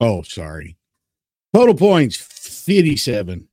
Oh, 0.00 0.22
sorry. 0.22 0.78
Total 1.54 1.74
points 1.74 2.16
57. 2.16 3.46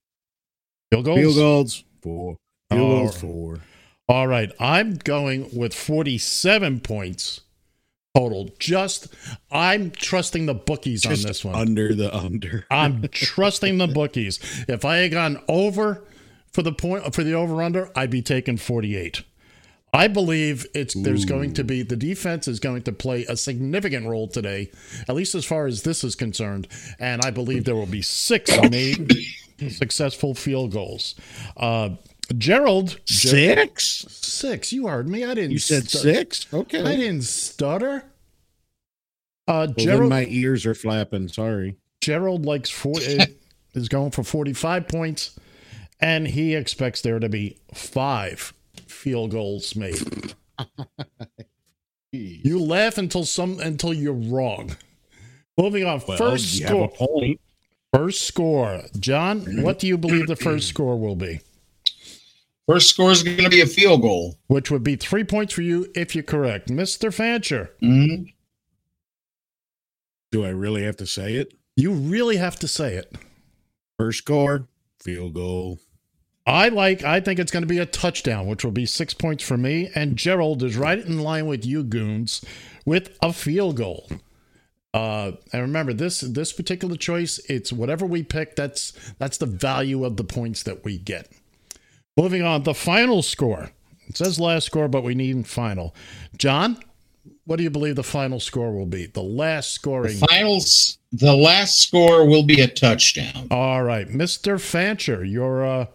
Field 0.90 1.04
goals? 1.04 1.20
Field 1.20 1.36
goals 1.36 1.84
four. 2.02 2.38
Field 2.72 2.82
goals 2.82 3.18
four. 3.18 3.60
All 4.08 4.26
right. 4.26 4.54
I'm 4.58 4.94
going 4.96 5.50
with 5.54 5.74
47 5.74 6.80
points 6.80 7.42
total. 8.16 8.52
Just 8.60 9.14
I'm 9.52 9.92
trusting 9.92 10.46
the 10.46 10.54
bookies 10.54 11.02
Just 11.02 11.26
on 11.26 11.28
this 11.28 11.44
one. 11.44 11.56
under 11.56 11.94
the 11.94 12.16
under. 12.16 12.66
I'm 12.72 13.02
trusting 13.12 13.80
the 13.80 13.88
bookies. 13.88 14.40
If 14.70 14.86
I 14.86 15.00
had 15.00 15.12
gone 15.12 15.44
over 15.50 16.06
for 16.54 16.62
the 16.62 16.72
point 16.72 17.14
for 17.14 17.26
the 17.26 17.34
over 17.34 17.62
under, 17.62 17.92
I'd 17.98 18.12
be 18.12 18.22
taking 18.22 18.56
48. 18.56 19.24
I 19.94 20.08
believe 20.08 20.66
it's 20.74 20.96
there's 20.96 21.24
going 21.26 21.54
to 21.54 21.64
be 21.64 21.84
the 21.84 21.96
defense 21.96 22.48
is 22.48 22.60
going 22.60 22.82
to 22.84 22.92
play 22.92 23.26
a 23.26 23.38
significant 23.38 24.08
role 24.08 24.28
today, 24.28 24.72
at 25.08 25.14
least 25.16 25.36
as 25.36 25.46
far 25.46 25.68
as 25.68 25.84
this 25.84 26.04
is 26.04 26.16
concerned, 26.16 26.68
and 27.00 27.22
I 27.24 27.30
believe 27.30 27.66
there 27.66 27.76
will 27.76 27.86
be 27.86 28.02
six 28.02 28.50
made 28.72 29.14
successful 29.70 30.34
field 30.34 30.72
goals. 30.72 31.14
Uh, 31.56 31.92
Gerald 32.38 33.00
Six? 33.06 34.06
six. 34.10 34.74
You 34.74 34.88
heard 34.88 35.08
me. 35.08 35.24
I 35.26 35.36
didn't. 35.36 35.52
You 35.52 35.60
said 35.60 35.88
stu- 35.90 36.00
six? 36.00 36.52
Okay. 36.52 36.82
I 36.82 36.96
didn't 36.96 37.24
stutter. 37.24 38.06
Uh, 39.48 39.68
Well, 39.68 39.86
Gerald, 39.86 40.10
my 40.10 40.26
ears 40.30 40.66
are 40.66 40.74
flapping. 40.74 41.28
Sorry. 41.28 41.76
Gerald 42.02 42.46
likes 42.46 42.70
four 42.70 42.96
is 43.74 43.90
going 43.90 44.12
for 44.12 44.24
45 44.24 44.88
points 44.88 45.38
and 46.00 46.28
he 46.28 46.56
expects 46.56 47.02
there 47.02 47.20
to 47.20 47.30
be 47.30 47.58
five 47.74 48.54
field 49.04 49.32
goals 49.32 49.76
made. 49.76 50.34
you 52.12 52.60
laugh 52.64 52.98
until 52.98 53.26
some 53.26 53.60
until 53.60 53.94
you're 53.94 54.14
wrong. 54.14 54.76
Moving 55.58 55.86
on, 55.86 56.02
Well, 56.08 56.18
first 56.18 56.58
score. 56.58 56.90
First 57.94 58.24
score. 58.24 58.82
John, 59.00 59.62
what 59.62 59.78
do 59.78 59.88
you 59.88 59.98
believe 59.98 60.28
the 60.28 60.36
first 60.36 60.68
score 60.74 60.98
will 60.98 61.16
be? 61.18 61.42
First 62.68 62.90
score 62.90 63.12
is 63.12 63.22
going 63.24 63.38
to 63.38 63.50
be 63.50 63.62
a 63.62 63.66
field 63.68 64.02
goal. 64.02 64.40
Which 64.48 64.72
would 64.72 64.84
be 64.84 64.96
3 64.96 65.26
points 65.26 65.54
for 65.54 65.62
you 65.62 65.92
if 65.94 66.16
you're 66.16 66.24
correct. 66.24 66.70
Mr. 66.70 67.14
Fancher. 67.14 67.72
Mm-hmm. 67.84 68.24
Do 70.32 70.46
I 70.46 70.50
really 70.50 70.84
have 70.84 70.98
to 70.98 71.06
say 71.06 71.36
it? 71.36 71.54
You 71.76 71.92
really 71.92 72.38
have 72.38 72.58
to 72.60 72.68
say 72.68 72.96
it. 72.96 73.14
First 74.00 74.20
score, 74.20 74.68
field 75.00 75.34
goal. 75.36 75.80
I 76.46 76.70
like. 76.70 77.04
I 77.04 77.20
think 77.22 77.40
it's 77.40 77.52
going 77.52 77.64
to 77.64 77.68
be 77.68 77.80
a 77.80 77.86
touchdown, 77.86 78.48
which 78.48 78.64
will 78.64 78.72
be 78.72 78.86
six 78.86 79.14
points 79.14 79.44
for 79.44 79.58
me. 79.58 79.90
And 79.96 80.18
Gerald 80.18 80.62
is 80.62 80.76
right 80.76 81.00
in 81.00 81.20
line 81.20 81.46
with 81.46 81.66
you 81.66 81.84
goons 81.84 82.44
with 82.86 83.18
a 83.22 83.32
field 83.32 83.78
goal. 83.78 84.10
Uh, 84.94 85.32
and 85.52 85.62
remember 85.62 85.94
this 85.94 86.20
this 86.22 86.54
particular 86.54 86.96
choice. 86.96 87.40
It's 87.50 87.72
whatever 87.74 88.06
we 88.06 88.24
pick. 88.24 88.56
That's 88.56 88.92
that's 89.20 89.38
the 89.38 89.46
value 89.46 90.04
of 90.04 90.18
the 90.18 90.24
points 90.24 90.64
that 90.64 90.84
we 90.84 90.98
get. 90.98 91.32
Moving 92.18 92.44
on, 92.44 92.64
the 92.64 92.76
final 92.76 93.22
score. 93.22 93.72
It 94.08 94.18
says 94.18 94.40
last 94.40 94.66
score, 94.66 94.90
but 94.90 95.04
we 95.04 95.16
need 95.16 95.48
final. 95.48 95.96
John, 96.38 96.78
what 97.46 97.56
do 97.56 97.64
you 97.64 97.70
believe 97.70 97.96
the 97.96 98.04
final 98.04 98.40
score 98.40 98.72
will 98.72 98.86
be? 98.86 99.08
The 99.08 99.24
last 99.24 99.72
scoring. 99.72 100.20
The 100.20 100.28
finals. 100.28 100.98
The 101.14 101.36
last 101.36 101.80
score 101.80 102.28
will 102.28 102.44
be 102.44 102.62
a 102.62 102.68
touchdown. 102.68 103.48
All 103.50 103.82
right, 103.82 104.10
Mister 104.10 104.60
Fancher, 104.60 105.24
your 105.24 105.66
uh, 105.66 105.86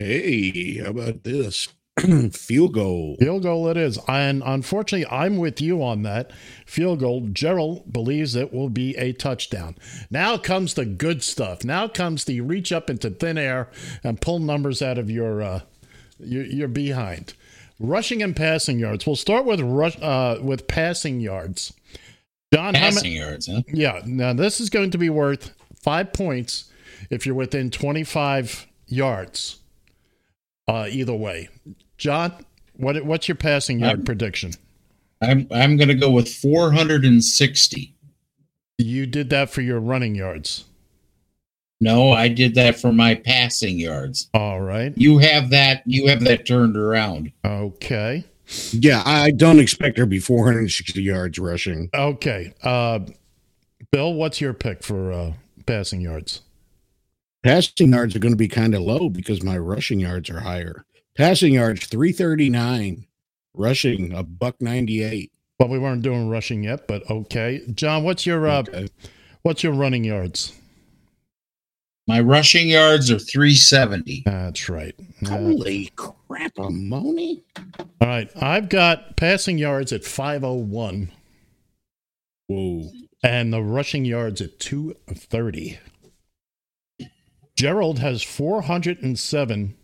Hey, 0.00 0.78
how 0.78 0.92
about 0.92 1.24
this? 1.24 1.68
field 2.32 2.72
goal. 2.72 3.16
Field 3.20 3.42
goal 3.42 3.68
it 3.68 3.76
is. 3.76 3.98
And 4.08 4.42
unfortunately, 4.46 5.06
I'm 5.14 5.36
with 5.36 5.60
you 5.60 5.82
on 5.82 6.04
that. 6.04 6.32
Field 6.64 7.00
goal. 7.00 7.28
Gerald 7.30 7.92
believes 7.92 8.34
it 8.34 8.50
will 8.50 8.70
be 8.70 8.96
a 8.96 9.12
touchdown. 9.12 9.76
Now 10.10 10.38
comes 10.38 10.72
the 10.72 10.86
good 10.86 11.22
stuff. 11.22 11.64
Now 11.64 11.86
comes 11.86 12.24
the 12.24 12.40
reach 12.40 12.72
up 12.72 12.88
into 12.88 13.10
thin 13.10 13.36
air 13.36 13.68
and 14.02 14.22
pull 14.22 14.38
numbers 14.38 14.80
out 14.80 14.96
of 14.96 15.10
your 15.10 15.42
uh, 15.42 15.60
your, 16.18 16.44
your 16.44 16.68
behind. 16.68 17.34
Rushing 17.78 18.22
and 18.22 18.34
passing 18.34 18.78
yards. 18.78 19.06
We'll 19.06 19.16
start 19.16 19.44
with 19.44 19.60
rush 19.60 20.00
uh, 20.00 20.38
with 20.42 20.66
passing 20.66 21.20
yards. 21.20 21.74
John, 22.54 22.72
how 22.74 22.80
Passing 22.88 23.12
ma- 23.18 23.20
yards, 23.26 23.48
huh? 23.48 23.62
Yeah. 23.70 24.00
Now 24.06 24.32
this 24.32 24.62
is 24.62 24.70
going 24.70 24.92
to 24.92 24.98
be 24.98 25.10
worth 25.10 25.54
five 25.82 26.14
points 26.14 26.70
if 27.10 27.26
you're 27.26 27.34
within 27.34 27.70
25 27.70 28.66
yards. 28.86 29.59
Uh, 30.70 30.86
either 30.88 31.14
way, 31.14 31.48
John, 31.98 32.32
what 32.76 33.04
what's 33.04 33.28
your 33.28 33.34
passing 33.34 33.80
yard 33.80 33.98
I'm- 33.98 34.04
prediction? 34.04 34.52
I'm 35.22 35.46
I'm 35.50 35.76
going 35.76 35.88
to 35.88 35.94
go 35.94 36.10
with 36.10 36.32
460. 36.32 37.94
You 38.78 39.04
did 39.06 39.28
that 39.30 39.50
for 39.50 39.60
your 39.60 39.78
running 39.78 40.14
yards. 40.14 40.64
No, 41.82 42.10
I 42.12 42.28
did 42.28 42.54
that 42.54 42.78
for 42.80 42.92
my 42.92 43.14
passing 43.14 43.78
yards. 43.78 44.28
All 44.32 44.60
right. 44.60 44.92
You 44.96 45.18
have 45.18 45.50
that. 45.50 45.82
You 45.86 46.08
have 46.08 46.20
that 46.24 46.46
turned 46.46 46.76
around. 46.76 47.32
Okay. 47.44 48.24
Yeah, 48.72 49.02
I 49.06 49.30
don't 49.30 49.58
expect 49.60 49.96
her 49.98 50.04
to 50.04 50.08
be 50.08 50.18
460 50.18 51.02
yards 51.02 51.38
rushing. 51.38 51.88
Okay. 51.94 52.52
Uh, 52.62 53.00
Bill, 53.92 54.14
what's 54.14 54.40
your 54.40 54.52
pick 54.54 54.82
for 54.82 55.12
uh, 55.12 55.32
passing 55.66 56.00
yards? 56.00 56.40
Passing 57.42 57.92
yards 57.92 58.14
are 58.14 58.18
going 58.18 58.32
to 58.32 58.36
be 58.36 58.48
kind 58.48 58.74
of 58.74 58.82
low 58.82 59.08
because 59.08 59.42
my 59.42 59.56
rushing 59.56 60.00
yards 60.00 60.28
are 60.28 60.40
higher. 60.40 60.84
Passing 61.16 61.54
yards 61.54 61.86
339, 61.86 63.06
rushing 63.54 64.12
a 64.12 64.22
buck 64.22 64.60
98. 64.60 65.32
Well, 65.58 65.68
we 65.68 65.78
weren't 65.78 66.02
doing 66.02 66.28
rushing 66.28 66.64
yet, 66.64 66.86
but 66.86 67.08
okay. 67.10 67.62
John, 67.74 68.04
what's 68.04 68.24
your 68.26 68.46
uh, 68.46 68.64
what's 69.42 69.62
your 69.62 69.72
running 69.72 70.04
yards? 70.04 70.52
My 72.06 72.20
rushing 72.20 72.68
yards 72.68 73.10
are 73.10 73.18
370. 73.18 74.22
That's 74.26 74.68
right. 74.68 74.94
Uh, 75.24 75.28
Holy 75.28 75.92
crap, 75.96 76.54
Amoni. 76.56 77.42
all 77.78 78.08
right. 78.08 78.30
I've 78.42 78.68
got 78.68 79.16
passing 79.16 79.58
yards 79.58 79.92
at 79.92 80.04
501 80.04 81.12
Whoa. 82.48 82.90
and 83.22 83.52
the 83.52 83.62
rushing 83.62 84.04
yards 84.04 84.40
at 84.40 84.58
230. 84.58 85.78
Gerald 87.60 87.98
has 87.98 88.22
407 88.22 89.76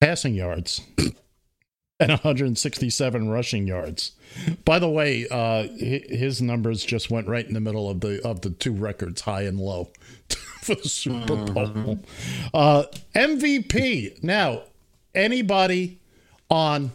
passing 0.00 0.34
yards 0.34 0.80
and 2.00 2.10
167 2.10 3.28
rushing 3.28 3.68
yards. 3.68 4.16
By 4.64 4.80
the 4.80 4.90
way, 4.90 5.28
uh, 5.30 5.68
his 5.68 6.42
numbers 6.42 6.84
just 6.84 7.12
went 7.12 7.28
right 7.28 7.46
in 7.46 7.54
the 7.54 7.60
middle 7.60 7.88
of 7.88 8.00
the 8.00 8.20
of 8.26 8.40
the 8.40 8.50
two 8.50 8.72
records, 8.72 9.20
high 9.20 9.42
and 9.42 9.60
low, 9.60 9.90
for 10.62 10.74
the 10.74 10.88
Super 10.88 11.36
Bowl. 11.36 12.00
Uh, 12.52 12.86
MVP. 13.14 14.20
Now, 14.24 14.62
anybody 15.14 16.00
on 16.50 16.90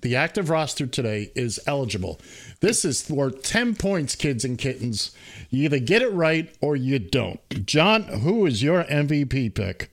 the 0.00 0.14
active 0.14 0.48
roster 0.48 0.86
today 0.86 1.32
is 1.34 1.58
eligible. 1.66 2.20
This 2.60 2.84
is 2.84 3.08
worth 3.08 3.42
10 3.42 3.76
points, 3.76 4.16
kids 4.16 4.44
and 4.44 4.58
kittens. 4.58 5.12
You 5.50 5.64
either 5.64 5.78
get 5.78 6.02
it 6.02 6.12
right 6.12 6.52
or 6.60 6.74
you 6.74 6.98
don't. 6.98 7.40
John, 7.66 8.02
who 8.02 8.46
is 8.46 8.62
your 8.62 8.84
MVP 8.84 9.54
pick? 9.54 9.90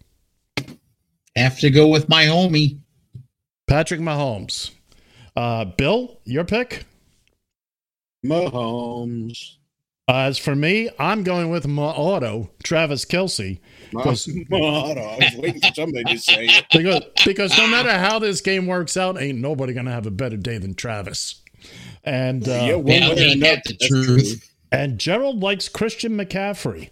Have 1.36 1.60
to 1.60 1.70
go 1.70 1.88
with 1.88 2.10
my 2.10 2.26
homie. 2.26 2.80
Patrick 3.68 4.00
Mahomes. 4.00 4.72
Uh, 5.36 5.66
Bill, 5.66 6.20
your 6.24 6.46
pick? 6.46 6.86
Mahomes. 8.26 9.58
As 10.08 10.38
for 10.38 10.56
me, 10.56 10.90
I'm 11.00 11.24
going 11.24 11.50
with 11.50 11.66
my 11.68 11.84
auto, 11.84 12.52
Travis 12.64 13.06
Kelce. 13.06 13.60
Because, 13.92 14.28
I 14.52 14.54
was 14.54 15.36
waiting 15.38 15.62
for 15.62 15.74
somebody 15.74 16.04
to 16.04 16.20
say 16.20 16.46
it. 16.46 16.66
because, 16.72 17.04
because 17.26 17.58
no 17.58 17.68
matter 17.68 17.92
how 17.92 18.20
this 18.20 18.42
game 18.42 18.68
works 18.68 18.98
out, 18.98 19.20
ain't 19.20 19.40
nobody 19.40 19.74
going 19.74 19.88
to 19.88 19.92
have 19.92 20.06
a 20.06 20.12
better 20.12 20.38
day 20.38 20.60
than 20.60 20.76
Travis. 20.76 21.42
And 22.06 22.48
uh, 22.48 22.52
Yeah, 22.52 22.76
one 22.76 22.86
Yeah, 22.88 23.10
way 23.10 23.16
or 23.16 23.20
ain't 23.20 23.44
another, 23.44 23.62
the 23.66 23.78
truth? 23.88 24.52
and 24.72 25.00
Gerald 25.00 25.42
likes 25.42 25.68
Christian 25.70 26.18
McCaffrey. 26.18 26.90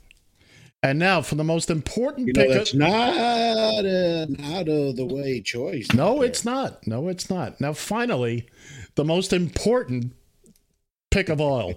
And 0.81 0.99
now 0.99 1.21
for 1.21 1.35
the 1.35 1.43
most 1.45 1.69
important 1.69 2.27
You 2.27 2.33
know, 2.33 2.41
pick. 2.41 2.49
of- 2.49 2.55
that's 2.55 2.73
not 2.73 3.85
an 3.85 4.37
out 4.43 4.67
of 4.67 4.95
the 4.97 5.05
way 5.05 5.39
choice. 5.39 5.87
No, 5.93 6.21
it's 6.21 6.43
not. 6.43 6.85
No, 6.85 7.07
it's 7.07 7.29
not. 7.29 7.61
Now, 7.61 7.71
finally, 7.73 8.47
the 8.95 9.05
most 9.05 9.31
important 9.31 10.11
pick 11.09 11.29
of 11.29 11.39
all. 11.39 11.75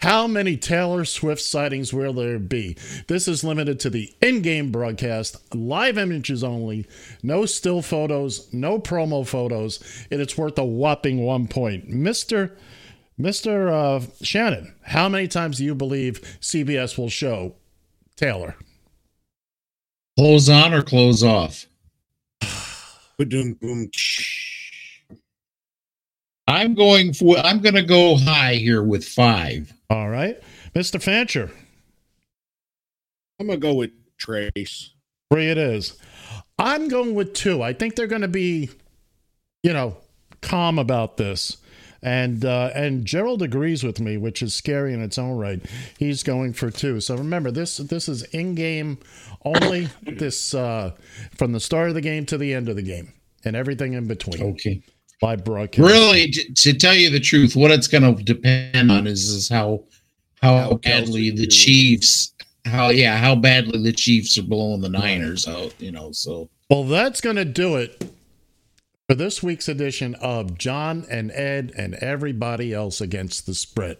How 0.00 0.26
many 0.26 0.56
Taylor 0.56 1.04
Swift 1.04 1.42
sightings 1.42 1.92
will 1.92 2.14
there 2.14 2.38
be? 2.38 2.74
This 3.06 3.28
is 3.28 3.44
limited 3.44 3.78
to 3.80 3.90
the 3.90 4.10
in 4.22 4.40
game 4.40 4.72
broadcast, 4.72 5.54
live 5.54 5.98
images 5.98 6.42
only, 6.42 6.86
no 7.22 7.44
still 7.44 7.82
photos, 7.82 8.50
no 8.50 8.78
promo 8.78 9.26
photos, 9.26 10.06
and 10.10 10.22
it's 10.22 10.38
worth 10.38 10.58
a 10.58 10.64
whopping 10.64 11.20
one 11.20 11.46
point. 11.46 11.90
Mr. 11.90 12.56
Mr. 13.20 13.70
Uh, 13.70 14.06
Shannon, 14.22 14.74
how 14.80 15.06
many 15.06 15.28
times 15.28 15.58
do 15.58 15.64
you 15.66 15.74
believe 15.74 16.22
CBS 16.40 16.96
will 16.96 17.10
show 17.10 17.54
Taylor? 18.16 18.56
Close 20.16 20.48
on 20.48 20.72
or 20.72 20.82
close 20.82 21.22
off? 21.22 21.66
Boom, 23.18 23.90
I'm 26.48 26.74
going 26.74 27.12
for. 27.12 27.36
I'm 27.36 27.60
going 27.60 27.74
to 27.74 27.82
go 27.82 28.16
high 28.16 28.54
here 28.54 28.82
with 28.82 29.04
five. 29.04 29.74
All 29.90 30.08
right. 30.08 30.40
Mr. 30.74 31.02
Fancher, 31.02 31.50
I'm 33.38 33.48
gonna 33.48 33.58
go 33.58 33.74
with 33.74 33.90
Trace. 34.16 34.94
Three 35.32 35.48
it 35.48 35.58
is. 35.58 35.96
I'm 36.58 36.88
going 36.88 37.14
with 37.14 37.34
two. 37.34 37.62
I 37.62 37.72
think 37.72 37.94
they're 37.94 38.06
going 38.06 38.20
to 38.20 38.28
be, 38.28 38.68
you 39.62 39.72
know, 39.72 39.96
calm 40.42 40.78
about 40.78 41.16
this. 41.16 41.56
And 42.02 42.44
uh, 42.46 42.70
and 42.74 43.04
Gerald 43.04 43.42
agrees 43.42 43.84
with 43.84 44.00
me, 44.00 44.16
which 44.16 44.42
is 44.42 44.54
scary 44.54 44.94
in 44.94 45.02
its 45.02 45.18
own 45.18 45.36
right. 45.36 45.60
He's 45.98 46.22
going 46.22 46.54
for 46.54 46.70
two. 46.70 46.98
So 47.00 47.14
remember, 47.14 47.50
this 47.50 47.76
this 47.76 48.08
is 48.08 48.22
in 48.24 48.54
game 48.54 48.98
only. 49.44 49.88
this 50.02 50.54
uh, 50.54 50.92
from 51.36 51.52
the 51.52 51.60
start 51.60 51.90
of 51.90 51.94
the 51.94 52.00
game 52.00 52.24
to 52.26 52.38
the 52.38 52.54
end 52.54 52.70
of 52.70 52.76
the 52.76 52.82
game, 52.82 53.12
and 53.44 53.54
everything 53.54 53.92
in 53.92 54.06
between. 54.06 54.42
Okay. 54.42 54.82
By 55.20 55.36
broadcast. 55.36 55.86
Really, 55.86 56.30
t- 56.30 56.52
to 56.52 56.72
tell 56.72 56.94
you 56.94 57.10
the 57.10 57.20
truth, 57.20 57.54
what 57.54 57.70
it's 57.70 57.88
going 57.88 58.16
to 58.16 58.22
depend 58.22 58.90
on 58.90 59.06
is 59.06 59.28
is 59.28 59.48
how 59.48 59.84
how, 60.40 60.74
badly 60.74 61.30
the 61.30 61.46
Chiefs, 61.46 62.32
how 62.64 62.88
yeah, 62.88 63.18
how 63.18 63.34
badly 63.34 63.82
the 63.82 63.92
Chiefs 63.92 64.38
are 64.38 64.42
blowing 64.42 64.80
the 64.80 64.88
Niners 64.88 65.46
out. 65.46 65.74
You 65.78 65.92
know, 65.92 66.12
so 66.12 66.48
Well, 66.70 66.84
that's 66.84 67.20
going 67.20 67.36
to 67.36 67.44
do 67.44 67.76
it 67.76 68.02
for 69.08 69.14
this 69.14 69.42
week's 69.42 69.68
edition 69.68 70.14
of 70.16 70.56
John 70.56 71.04
and 71.10 71.30
Ed 71.32 71.72
and 71.76 71.94
everybody 71.96 72.72
else 72.72 73.00
against 73.00 73.44
the 73.44 73.54
spread. 73.54 73.98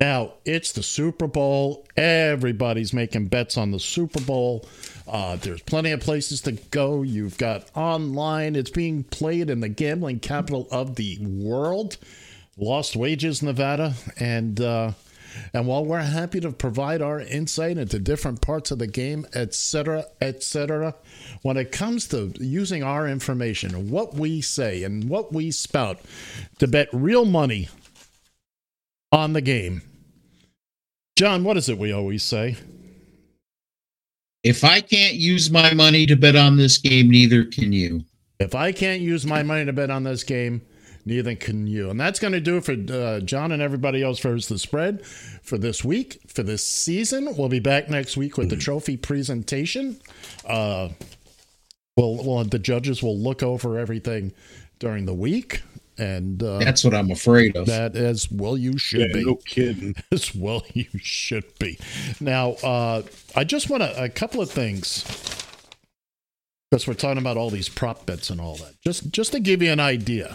Now, 0.00 0.32
it's 0.46 0.72
the 0.72 0.82
Super 0.82 1.26
Bowl. 1.26 1.86
Everybody's 1.94 2.94
making 2.94 3.26
bets 3.26 3.58
on 3.58 3.70
the 3.70 3.78
Super 3.78 4.20
Bowl. 4.22 4.66
Uh, 5.06 5.36
there's 5.36 5.60
plenty 5.60 5.90
of 5.90 6.00
places 6.00 6.40
to 6.42 6.52
go. 6.52 7.02
You've 7.02 7.36
got 7.36 7.68
online. 7.74 8.56
It's 8.56 8.70
being 8.70 9.04
played 9.04 9.50
in 9.50 9.60
the 9.60 9.68
gambling 9.68 10.20
capital 10.20 10.68
of 10.70 10.94
the 10.96 11.18
world, 11.20 11.98
Lost 12.56 12.96
Wages, 12.96 13.42
Nevada. 13.42 13.92
And 14.18 14.58
uh, 14.58 14.92
and 15.52 15.66
while 15.66 15.84
we're 15.84 16.00
happy 16.00 16.40
to 16.40 16.50
provide 16.50 17.02
our 17.02 17.20
insight 17.20 17.76
into 17.78 17.98
different 17.98 18.40
parts 18.40 18.70
of 18.70 18.78
the 18.78 18.86
game, 18.86 19.26
etc., 19.34 20.06
etc., 20.20 20.94
when 21.42 21.56
it 21.56 21.72
comes 21.72 22.08
to 22.08 22.32
using 22.40 22.82
our 22.82 23.06
information, 23.06 23.90
what 23.90 24.14
we 24.14 24.40
say 24.40 24.82
and 24.82 25.08
what 25.08 25.32
we 25.32 25.50
spout 25.50 26.00
to 26.58 26.66
bet 26.66 26.88
real 26.92 27.24
money 27.24 27.68
on 29.12 29.32
the 29.32 29.40
game, 29.40 29.82
John, 31.20 31.44
what 31.44 31.58
is 31.58 31.68
it 31.68 31.76
we 31.76 31.92
always 31.92 32.22
say? 32.22 32.56
if 34.42 34.64
I 34.64 34.80
can't 34.80 35.16
use 35.16 35.50
my 35.50 35.74
money 35.74 36.06
to 36.06 36.16
bet 36.16 36.34
on 36.34 36.56
this 36.56 36.78
game, 36.78 37.10
neither 37.10 37.44
can 37.44 37.72
you. 37.72 38.06
If 38.38 38.54
I 38.54 38.72
can't 38.72 39.02
use 39.02 39.26
my 39.26 39.42
money 39.42 39.66
to 39.66 39.72
bet 39.74 39.90
on 39.90 40.04
this 40.04 40.24
game, 40.24 40.62
neither 41.04 41.34
can 41.34 41.66
you. 41.66 41.90
And 41.90 42.00
that's 42.00 42.18
going 42.18 42.32
to 42.32 42.40
do 42.40 42.56
it 42.56 42.64
for 42.64 42.72
uh, 42.72 43.20
John 43.20 43.52
and 43.52 43.60
everybody 43.60 44.02
else 44.02 44.18
for 44.18 44.32
the 44.32 44.58
spread 44.58 45.04
for 45.04 45.58
this 45.58 45.84
week, 45.84 46.22
for 46.26 46.42
this 46.42 46.66
season. 46.66 47.36
We'll 47.36 47.50
be 47.50 47.60
back 47.60 47.90
next 47.90 48.16
week 48.16 48.38
with 48.38 48.48
the 48.48 48.56
trophy 48.56 48.96
presentation. 48.96 50.00
Uh, 50.46 50.88
we'll, 51.98 52.24
well, 52.24 52.44
the 52.44 52.58
judges 52.58 53.02
will 53.02 53.18
look 53.18 53.42
over 53.42 53.78
everything 53.78 54.32
during 54.78 55.04
the 55.04 55.12
week. 55.12 55.60
And 56.00 56.42
uh, 56.42 56.58
That's 56.60 56.82
what 56.82 56.94
I'm 56.94 57.10
afraid 57.10 57.56
of. 57.56 57.66
That 57.66 57.94
as 57.94 58.30
well 58.30 58.56
you 58.56 58.78
should 58.78 59.00
Yeah, 59.00 59.12
be. 59.12 59.24
no 59.24 59.34
kidding. 59.36 59.94
As 60.12 60.34
well 60.34 60.62
you 60.72 60.86
should 60.98 61.44
be. 61.58 61.78
Now, 62.20 62.52
uh, 62.52 63.02
I 63.36 63.44
just 63.44 63.68
want 63.68 63.82
to, 63.82 64.02
a 64.02 64.08
couple 64.08 64.40
of 64.40 64.50
things 64.50 65.04
because 66.70 66.86
we're 66.86 66.94
talking 66.94 67.18
about 67.18 67.36
all 67.36 67.50
these 67.50 67.68
prop 67.68 68.06
bets 68.06 68.30
and 68.30 68.40
all 68.40 68.54
that. 68.56 68.80
Just 68.80 69.10
just 69.12 69.32
to 69.32 69.40
give 69.40 69.60
you 69.60 69.70
an 69.72 69.80
idea, 69.80 70.34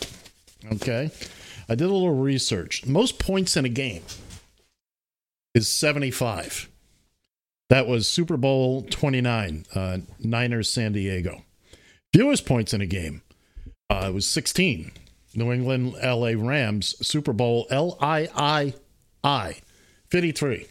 okay? 0.73 1.09
I 1.67 1.73
did 1.73 1.85
a 1.89 1.93
little 1.93 2.13
research. 2.13 2.85
Most 2.85 3.17
points 3.17 3.57
in 3.57 3.65
a 3.65 3.69
game 3.69 4.03
is 5.55 5.67
75. 5.67 6.69
That 7.69 7.87
was 7.87 8.07
Super 8.07 8.37
Bowl 8.37 8.83
29, 8.83 9.65
uh, 9.73 9.97
Niners 10.19 10.69
San 10.69 10.91
Diego. 10.91 11.41
Fewest 12.13 12.45
points 12.45 12.71
in 12.73 12.81
a 12.81 12.85
game 12.85 13.23
uh, 13.89 14.05
it 14.09 14.13
was 14.13 14.27
16. 14.27 14.91
New 15.35 15.51
England 15.51 15.93
LA 16.03 16.33
Rams 16.35 16.95
Super 17.05 17.33
Bowl 17.33 17.67
L 17.69 17.97
I 18.01 18.29
I 18.35 18.73
I 19.23 19.57
53. 20.09 20.67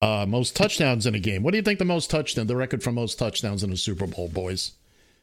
Uh, 0.00 0.26
most 0.26 0.56
touchdowns 0.56 1.06
in 1.06 1.14
a 1.14 1.20
game. 1.20 1.42
What 1.44 1.52
do 1.52 1.58
you 1.58 1.62
think 1.62 1.78
the 1.78 1.84
most 1.84 2.10
touchdown, 2.10 2.48
the 2.48 2.56
record 2.56 2.82
for 2.82 2.90
most 2.90 3.18
touchdowns 3.20 3.62
in 3.62 3.70
a 3.72 3.76
Super 3.76 4.06
Bowl, 4.08 4.28
boys? 4.28 4.72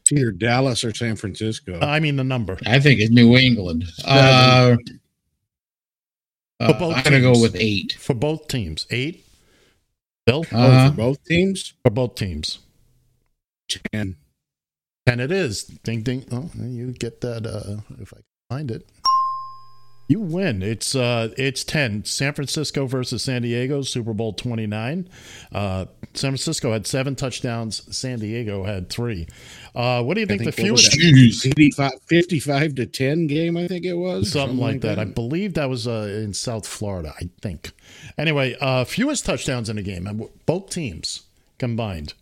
It's 0.02 0.12
either 0.12 0.30
Dallas 0.32 0.82
or 0.84 0.94
San 0.94 1.16
Francisco. 1.16 1.78
I 1.82 2.00
mean 2.00 2.16
the 2.16 2.24
number. 2.24 2.56
I 2.66 2.80
think 2.80 2.98
it's 3.00 3.10
New 3.10 3.36
England. 3.36 3.84
Uh, 4.04 4.76
For 6.58 6.64
uh, 6.64 6.78
both 6.78 6.96
I'm 6.96 7.02
gonna 7.04 7.20
go 7.20 7.32
teams. 7.34 7.42
with 7.42 7.56
eight. 7.56 7.92
For 7.98 8.14
both 8.14 8.48
teams. 8.48 8.86
Eight? 8.90 9.24
Bill? 10.26 10.44
Oh, 10.52 10.56
Uh-huh. 10.58 10.90
for 10.90 10.96
both 10.96 11.24
teams? 11.24 11.74
For 11.82 11.90
both 11.90 12.14
teams. 12.14 12.58
Ten. 13.92 14.16
And 15.06 15.20
it 15.20 15.30
is. 15.32 15.64
Ding 15.64 16.02
ding. 16.02 16.24
Oh, 16.32 16.50
you 16.58 16.92
get 16.92 17.20
that 17.22 17.46
uh 17.46 17.82
if 18.00 18.12
I 18.12 18.16
can 18.16 18.24
find 18.50 18.70
it. 18.70 18.84
You 20.08 20.18
win. 20.18 20.60
It's 20.60 20.96
uh 20.96 21.32
it's 21.38 21.62
10. 21.62 22.04
San 22.04 22.32
Francisco 22.34 22.84
versus 22.86 23.22
San 23.22 23.42
Diego, 23.42 23.80
Super 23.82 24.12
Bowl 24.12 24.32
29. 24.32 25.08
Uh 25.52 25.84
San 26.14 26.30
Francisco 26.32 26.72
had 26.72 26.84
7 26.84 27.14
touchdowns, 27.14 27.96
San 27.96 28.18
Diego 28.18 28.64
had 28.64 28.90
3. 28.90 29.28
Uh 29.72 30.02
what 30.02 30.14
do 30.14 30.20
you 30.20 30.26
think, 30.26 30.40
the 30.40 30.46
was 30.46 30.54
fewest 30.56 30.90
that? 30.90 31.52
55, 31.54 31.92
55 32.08 32.74
to 32.74 32.86
10 32.86 33.28
game, 33.28 33.56
I 33.56 33.68
think 33.68 33.84
it 33.84 33.94
was. 33.94 34.32
something 34.32 34.58
like 34.58 34.80
that. 34.80 34.98
I 34.98 35.04
believe 35.04 35.54
that 35.54 35.68
was 35.70 35.86
uh, 35.86 36.10
in 36.12 36.34
South 36.34 36.66
Florida, 36.66 37.14
I 37.20 37.30
think. 37.40 37.70
Anyway, 38.18 38.56
uh 38.60 38.82
fewest 38.82 39.24
touchdowns 39.24 39.70
in 39.70 39.78
a 39.78 39.82
game 39.82 40.28
both 40.44 40.70
teams 40.70 41.22
combined. 41.58 42.14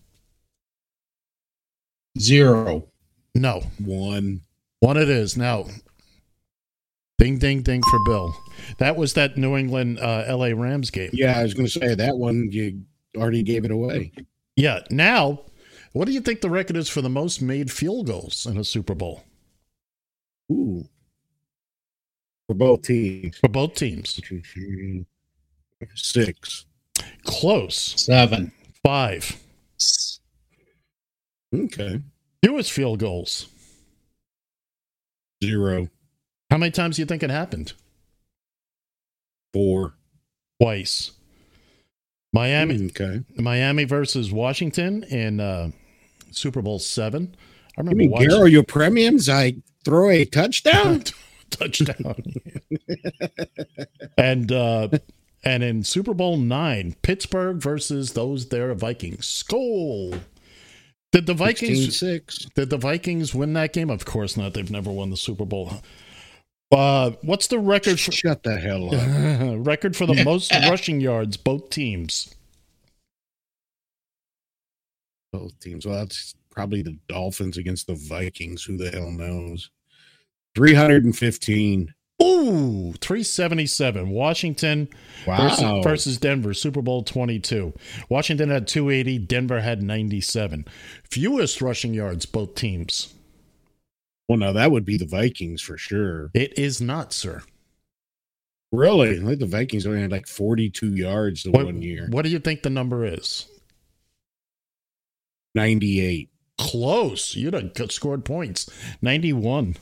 Zero. 2.18 2.88
No. 3.34 3.62
One. 3.82 4.42
One 4.80 4.96
it 4.98 5.08
is. 5.08 5.36
Now, 5.38 5.64
ding, 7.18 7.38
ding, 7.38 7.62
ding 7.62 7.82
for 7.90 7.98
Bill. 8.06 8.34
That 8.78 8.96
was 8.96 9.14
that 9.14 9.36
New 9.36 9.56
England 9.56 9.98
uh, 10.00 10.24
LA 10.28 10.48
Rams 10.54 10.90
game. 10.90 11.10
Yeah, 11.12 11.38
I 11.38 11.42
was 11.42 11.54
going 11.54 11.66
to 11.66 11.72
say 11.72 11.94
that 11.94 12.16
one, 12.16 12.48
you 12.50 12.82
already 13.16 13.42
gave 13.42 13.64
it 13.64 13.70
away. 13.70 14.12
Yeah. 14.56 14.80
Now, 14.90 15.42
what 15.92 16.06
do 16.06 16.12
you 16.12 16.20
think 16.20 16.40
the 16.40 16.50
record 16.50 16.76
is 16.76 16.88
for 16.88 17.02
the 17.02 17.08
most 17.08 17.42
made 17.42 17.70
field 17.70 18.06
goals 18.06 18.46
in 18.46 18.56
a 18.56 18.64
Super 18.64 18.94
Bowl? 18.94 19.24
Ooh. 20.50 20.84
For 22.46 22.54
both 22.54 22.82
teams. 22.82 23.38
For 23.38 23.48
both 23.48 23.74
teams. 23.74 24.20
Six. 25.94 26.64
Close. 27.24 27.76
Seven. 27.76 28.52
Five. 28.82 29.36
Okay. 31.54 32.00
Fewest 32.42 32.72
field 32.72 32.98
goals. 33.00 33.48
Zero. 35.42 35.88
How 36.58 36.60
many 36.60 36.72
times 36.72 36.96
do 36.96 37.02
you 37.02 37.06
think 37.06 37.22
it 37.22 37.30
happened? 37.30 37.72
Four. 39.54 39.94
Twice. 40.60 41.12
Miami. 42.32 42.86
Okay. 42.86 43.22
Miami 43.36 43.84
versus 43.84 44.32
Washington 44.32 45.04
in 45.04 45.38
uh, 45.38 45.70
Super 46.32 46.60
Bowl 46.60 46.80
seven. 46.80 47.36
I 47.78 47.82
You 47.82 47.90
remember 47.90 47.96
mean 47.96 48.10
watching 48.10 48.30
Garo 48.30 48.52
Yepremian's? 48.52 49.28
I 49.28 49.58
throw 49.84 50.10
a 50.10 50.24
touchdown? 50.24 51.04
touchdown. 51.50 52.24
and 54.18 54.50
uh, 54.50 54.88
and 55.44 55.62
in 55.62 55.84
Super 55.84 56.12
Bowl 56.12 56.38
nine, 56.38 56.96
Pittsburgh 57.02 57.58
versus 57.58 58.14
those 58.14 58.48
there 58.48 58.74
Vikings. 58.74 59.28
Skull. 59.28 60.14
Did 61.12 61.26
the 61.26 61.34
Vikings 61.34 62.00
16-6. 62.00 62.52
Did 62.54 62.70
the 62.70 62.78
Vikings 62.78 63.32
win 63.32 63.52
that 63.52 63.72
game? 63.72 63.90
Of 63.90 64.04
course 64.04 64.36
not. 64.36 64.54
They've 64.54 64.68
never 64.68 64.90
won 64.90 65.10
the 65.10 65.16
Super 65.16 65.44
Bowl. 65.44 65.80
Uh, 66.70 67.12
what's 67.22 67.46
the 67.46 67.58
record? 67.58 67.98
For, 67.98 68.12
Shut 68.12 68.42
the 68.42 68.58
hell 68.58 68.94
up. 68.94 69.66
record 69.66 69.96
for 69.96 70.06
the 70.06 70.22
most 70.24 70.52
rushing 70.52 71.00
yards, 71.00 71.36
both 71.36 71.70
teams. 71.70 72.34
Both 75.32 75.58
teams. 75.60 75.86
Well, 75.86 75.96
that's 75.96 76.34
probably 76.50 76.82
the 76.82 76.98
Dolphins 77.08 77.56
against 77.56 77.86
the 77.86 77.94
Vikings. 77.94 78.64
Who 78.64 78.76
the 78.76 78.90
hell 78.90 79.10
knows? 79.10 79.70
315. 80.54 81.94
Ooh, 82.20 82.92
377. 83.00 84.10
Washington 84.10 84.88
versus, 85.24 85.84
versus 85.84 86.18
Denver, 86.18 86.52
Super 86.52 86.82
Bowl 86.82 87.04
22. 87.04 87.72
Washington 88.08 88.50
had 88.50 88.66
280, 88.66 89.18
Denver 89.18 89.60
had 89.60 89.82
97. 89.82 90.66
Fewest 91.08 91.62
rushing 91.62 91.94
yards, 91.94 92.26
both 92.26 92.56
teams. 92.56 93.14
Well, 94.28 94.38
no, 94.38 94.52
that 94.52 94.70
would 94.70 94.84
be 94.84 94.96
the 94.98 95.06
Vikings 95.06 95.62
for 95.62 95.78
sure. 95.78 96.30
It 96.34 96.58
is 96.58 96.80
not, 96.80 97.12
sir. 97.12 97.42
Really? 98.70 99.18
I 99.18 99.24
think 99.24 99.38
the 99.40 99.46
Vikings 99.46 99.86
only 99.86 100.02
had 100.02 100.12
like 100.12 100.26
42 100.26 100.94
yards 100.94 101.42
the 101.44 101.50
What, 101.50 101.64
one 101.64 101.80
year. 101.80 102.06
what 102.10 102.22
do 102.22 102.30
you 102.30 102.38
think 102.38 102.62
the 102.62 102.68
number 102.70 103.06
is? 103.06 103.46
98. 105.54 106.28
Close. 106.58 107.34
You'd 107.36 107.54
have 107.54 107.92
scored 107.92 108.24
points. 108.24 108.68
91. 109.00 109.76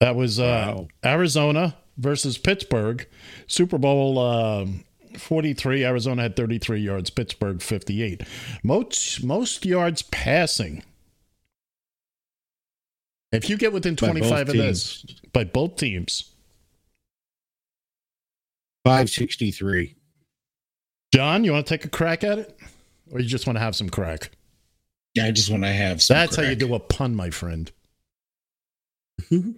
That 0.00 0.14
was 0.16 0.38
uh, 0.38 0.74
Wow. 0.76 0.88
Arizona 1.04 1.76
versus 1.96 2.38
Pittsburgh. 2.38 3.06
Super 3.46 3.78
Bowl 3.78 4.18
um 4.18 4.84
43. 5.18 5.84
Arizona 5.84 6.22
had 6.22 6.36
33 6.36 6.80
yards, 6.80 7.10
Pittsburgh 7.10 7.60
58. 7.60 8.22
Most, 8.62 9.22
most 9.24 9.66
yards 9.66 10.02
passing. 10.02 10.82
If 13.32 13.48
you 13.48 13.56
get 13.56 13.72
within 13.72 13.96
25 13.96 14.50
of 14.50 14.54
this, 14.54 15.04
by 15.32 15.44
both 15.44 15.76
teams, 15.76 16.32
563. 18.84 19.94
John, 21.14 21.44
you 21.44 21.52
want 21.52 21.66
to 21.66 21.74
take 21.74 21.84
a 21.84 21.88
crack 21.88 22.24
at 22.24 22.38
it? 22.38 22.58
Or 23.10 23.20
you 23.20 23.28
just 23.28 23.46
want 23.46 23.56
to 23.56 23.60
have 23.60 23.76
some 23.76 23.88
crack? 23.88 24.30
Yeah, 25.14 25.26
I 25.26 25.30
just 25.30 25.50
want 25.50 25.62
to 25.62 25.72
have 25.72 26.02
some. 26.02 26.16
That's 26.16 26.36
how 26.36 26.42
you 26.42 26.54
do 26.54 26.74
a 26.74 26.80
pun, 26.80 27.14
my 27.14 27.30
friend. 27.30 27.70
and 29.30 29.56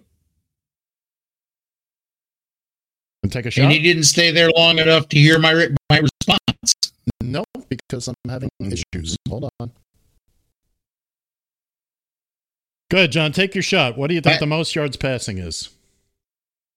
take 3.29 3.45
a 3.45 3.51
shot? 3.51 3.63
And 3.63 3.71
he 3.71 3.79
didn't 3.79 4.03
stay 4.03 4.31
there 4.31 4.49
long 4.55 4.79
enough 4.79 5.09
to 5.09 5.17
hear 5.17 5.39
my 5.39 5.69
my 5.89 5.99
response. 5.99 6.73
No, 7.21 7.43
because 7.69 8.07
I'm 8.07 8.15
having 8.29 8.49
issues. 8.59 9.15
Hold 9.29 9.49
on. 9.59 9.71
Good, 12.95 13.11
John. 13.11 13.33
Take 13.33 13.53
your 13.53 13.61
shot. 13.61 13.97
What 13.97 14.07
do 14.07 14.13
you 14.15 14.21
think 14.21 14.37
I- 14.37 14.39
the 14.39 14.45
most 14.45 14.73
yards 14.73 14.95
passing 14.95 15.37
is? 15.37 15.67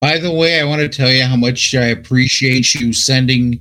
By 0.01 0.19
the 0.19 0.33
way, 0.33 0.61
I 0.61 0.65
want 0.65 0.81
to 0.81 0.89
tell 0.89 1.13
you 1.13 1.23
how 1.23 1.37
much 1.37 1.77
I 1.77 1.85
appreciate 1.87 2.75
you 2.75 2.93
sending 2.93 3.61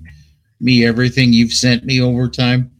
me 0.59 0.83
everything 0.83 1.33
you've 1.33 1.53
sent 1.53 1.85
me 1.85 2.01
over 2.01 2.27
time. 2.27 2.71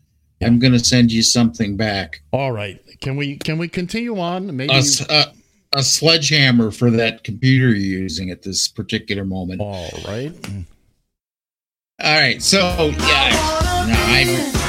I'm 0.41 0.57
going 0.57 0.73
to 0.73 0.79
send 0.79 1.11
you 1.11 1.21
something 1.21 1.77
back. 1.77 2.21
All 2.31 2.51
right. 2.51 2.81
Can 3.01 3.17
we 3.17 3.37
can 3.37 3.59
we 3.59 3.67
continue 3.67 4.19
on? 4.19 4.57
Maybe 4.57 4.73
a 4.73 5.83
sledgehammer 5.83 6.71
for 6.71 6.89
that 6.89 7.23
computer 7.23 7.67
you're 7.67 8.01
using 8.01 8.31
at 8.31 8.41
this 8.41 8.67
particular 8.67 9.25
moment. 9.25 9.61
All 9.61 9.91
right. 10.07 10.33
All 12.03 12.19
right. 12.19 12.41
So, 12.41 12.57
yeah. 12.97 13.85
No, 13.87 13.95
I, 13.95 14.67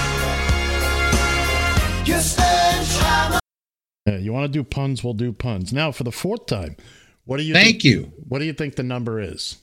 Yeah, 4.08 4.16
you 4.16 4.32
want 4.32 4.50
to 4.50 4.58
do 4.58 4.64
puns? 4.64 5.04
We'll 5.04 5.12
do 5.12 5.32
puns. 5.32 5.70
Now, 5.70 5.92
for 5.92 6.04
the 6.04 6.12
fourth 6.12 6.46
time, 6.46 6.76
what 7.26 7.36
do 7.36 7.42
you 7.42 7.52
Thank 7.52 7.66
think, 7.66 7.84
you. 7.84 8.10
What 8.28 8.38
do 8.38 8.46
you 8.46 8.54
think 8.54 8.76
the 8.76 8.82
number 8.82 9.20
is? 9.20 9.58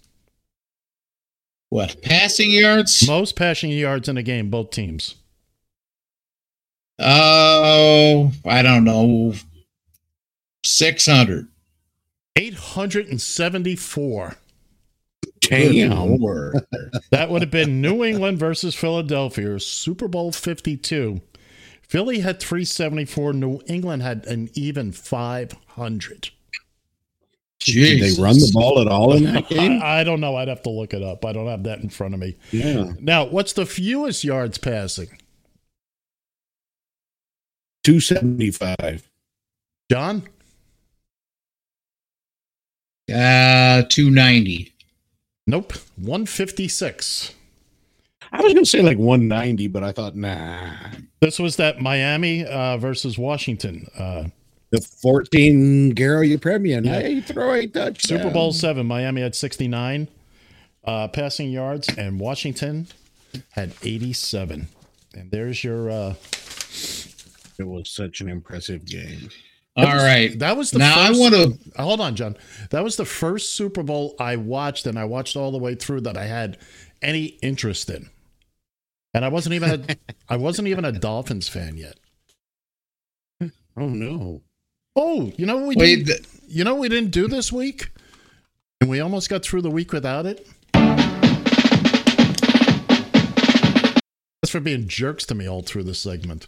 what? 1.69 1.99
Passing 2.03 2.51
yards? 2.51 3.07
Most 3.07 3.35
passing 3.35 3.71
yards 3.71 4.07
in 4.07 4.17
a 4.17 4.23
game, 4.23 4.51
both 4.51 4.69
teams. 4.69 5.15
Oh, 6.99 8.31
I 8.45 8.61
don't 8.61 8.83
know. 8.83 9.33
600. 10.63 11.47
874. 12.35 14.35
Damn. 15.41 16.17
Lord. 16.17 16.65
That 17.11 17.29
would 17.29 17.41
have 17.41 17.51
been 17.51 17.81
New 17.81 18.03
England 18.03 18.39
versus 18.39 18.75
Philadelphia, 18.75 19.59
Super 19.59 20.07
Bowl 20.07 20.31
52. 20.31 21.21
Philly 21.87 22.19
had 22.19 22.39
374. 22.39 23.33
New 23.33 23.61
England 23.67 24.01
had 24.01 24.25
an 24.25 24.49
even 24.53 24.91
500. 24.91 26.29
Did 27.59 28.01
they 28.01 28.21
run 28.21 28.35
the 28.35 28.51
ball 28.53 28.79
at 28.79 28.87
all 28.87 29.13
in 29.13 29.23
that 29.23 29.49
game? 29.49 29.81
I, 29.81 30.01
I 30.01 30.03
don't 30.03 30.19
know. 30.19 30.35
I'd 30.35 30.47
have 30.47 30.61
to 30.63 30.69
look 30.69 30.93
it 30.93 31.01
up. 31.01 31.25
I 31.25 31.31
don't 31.33 31.47
have 31.47 31.63
that 31.63 31.79
in 31.79 31.89
front 31.89 32.13
of 32.13 32.19
me. 32.19 32.37
Yeah. 32.51 32.93
Now, 32.99 33.25
what's 33.25 33.53
the 33.53 33.65
fewest 33.65 34.23
yards 34.23 34.57
passing? 34.57 35.07
275. 37.83 39.09
John? 39.89 40.23
Uh, 43.07 43.83
290. 43.87 44.73
Nope. 45.47 45.73
156. 45.97 47.33
I 48.39 48.41
was 48.43 48.53
going 48.53 48.65
to 48.65 48.69
say 48.69 48.81
like 48.81 48.97
190, 48.97 49.67
but 49.67 49.83
I 49.83 49.91
thought, 49.91 50.15
nah. 50.15 50.67
This 51.21 51.39
was 51.39 51.55
that 51.57 51.79
Miami 51.81 52.45
uh, 52.45 52.77
versus 52.77 53.17
Washington. 53.17 53.87
Uh, 53.97 54.25
The 54.71 54.81
14 54.81 55.93
Garo 55.95 56.37
Yepremian. 56.37 56.85
Yeah. 56.85 56.99
Hey, 56.99 57.21
throw 57.21 57.53
a 57.53 57.65
touchdown. 57.67 58.19
Super 58.19 58.29
Bowl 58.31 58.51
seven. 58.53 58.85
Miami 58.85 59.21
had 59.21 59.35
69 59.35 60.07
uh, 60.83 61.07
passing 61.07 61.49
yards, 61.49 61.89
and 61.97 62.19
Washington 62.19 62.87
had 63.51 63.73
87. 63.81 64.67
And 65.15 65.31
there's 65.31 65.63
your. 65.63 65.89
Uh, 65.89 66.13
It 67.57 67.65
was 67.67 67.89
such 67.89 68.19
an 68.21 68.29
impressive 68.29 68.85
game. 68.85 69.29
All 69.77 69.85
right. 69.85 70.37
That 70.39 70.55
was 70.57 70.71
the 70.71 70.79
Now 70.79 70.95
I 70.99 71.11
want 71.11 71.33
to. 71.33 71.57
Hold 71.81 72.01
on, 72.01 72.15
John. 72.15 72.37
That 72.69 72.83
was 72.83 72.95
the 72.97 73.05
first 73.05 73.55
Super 73.55 73.83
Bowl 73.83 74.15
I 74.19 74.35
watched, 74.35 74.85
and 74.85 74.97
I 74.99 75.05
watched 75.05 75.35
all 75.35 75.51
the 75.51 75.57
way 75.57 75.75
through 75.75 76.01
that 76.01 76.17
I 76.17 76.25
had 76.25 76.57
any 77.01 77.37
interest 77.41 77.89
in. 77.89 78.09
And 79.15 79.23
I 79.23 79.29
wasn't 79.29 79.53
even 79.55 79.69
a, 79.89 79.95
I 80.29 80.35
wasn't 80.35 80.67
even 80.67 80.83
a 80.83 80.91
Dolphins 80.91 81.47
fan 81.47 81.77
yet. 81.77 81.97
Oh, 83.77 83.87
no. 83.87 84.41
Oh, 84.97 85.31
you 85.37 85.45
know 85.45 85.55
what 85.55 85.67
we 85.67 85.75
Wait, 85.77 86.05
didn't, 86.05 86.27
you 86.47 86.65
know 86.65 86.73
what 86.75 86.81
we 86.81 86.89
didn't 86.89 87.11
do 87.11 87.27
this 87.29 87.49
week, 87.51 87.91
and 88.81 88.89
we 88.89 88.99
almost 88.99 89.29
got 89.29 89.43
through 89.43 89.61
the 89.61 89.71
week 89.71 89.93
without 89.93 90.25
it. 90.25 90.45
That's 94.41 94.51
for 94.51 94.59
being 94.59 94.87
jerks 94.89 95.25
to 95.27 95.35
me 95.35 95.47
all 95.49 95.61
through 95.61 95.83
this 95.83 95.99
segment. 95.99 96.47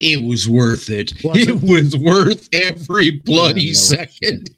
It 0.00 0.22
was 0.24 0.48
worth 0.48 0.88
it. 0.88 1.12
Was 1.24 1.36
it, 1.38 1.48
it? 1.48 1.62
was 1.62 1.96
worth 1.96 2.48
every 2.52 3.10
bloody 3.10 3.62
Yeah, 3.62 3.70
no. 3.70 3.74
second. 3.74 4.50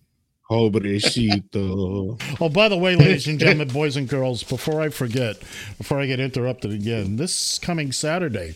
Pobrecito. 0.50 2.20
Oh, 2.40 2.48
by 2.48 2.68
the 2.68 2.76
way, 2.76 2.96
ladies 2.96 3.26
and 3.26 3.38
gentlemen, 3.38 3.68
boys 3.68 3.96
and 3.96 4.08
girls, 4.08 4.42
before 4.42 4.80
I 4.80 4.88
forget, 4.88 5.40
before 5.78 6.00
I 6.00 6.06
get 6.06 6.20
interrupted 6.20 6.72
again, 6.72 7.16
this 7.16 7.58
coming 7.58 7.92
Saturday 7.92 8.54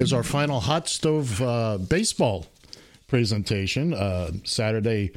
is 0.00 0.12
our 0.12 0.22
final 0.22 0.60
hot 0.60 0.88
stove 0.88 1.40
uh, 1.40 1.78
baseball 1.78 2.46
presentation. 3.06 3.94
Uh, 3.94 4.32
Saturday, 4.44 5.12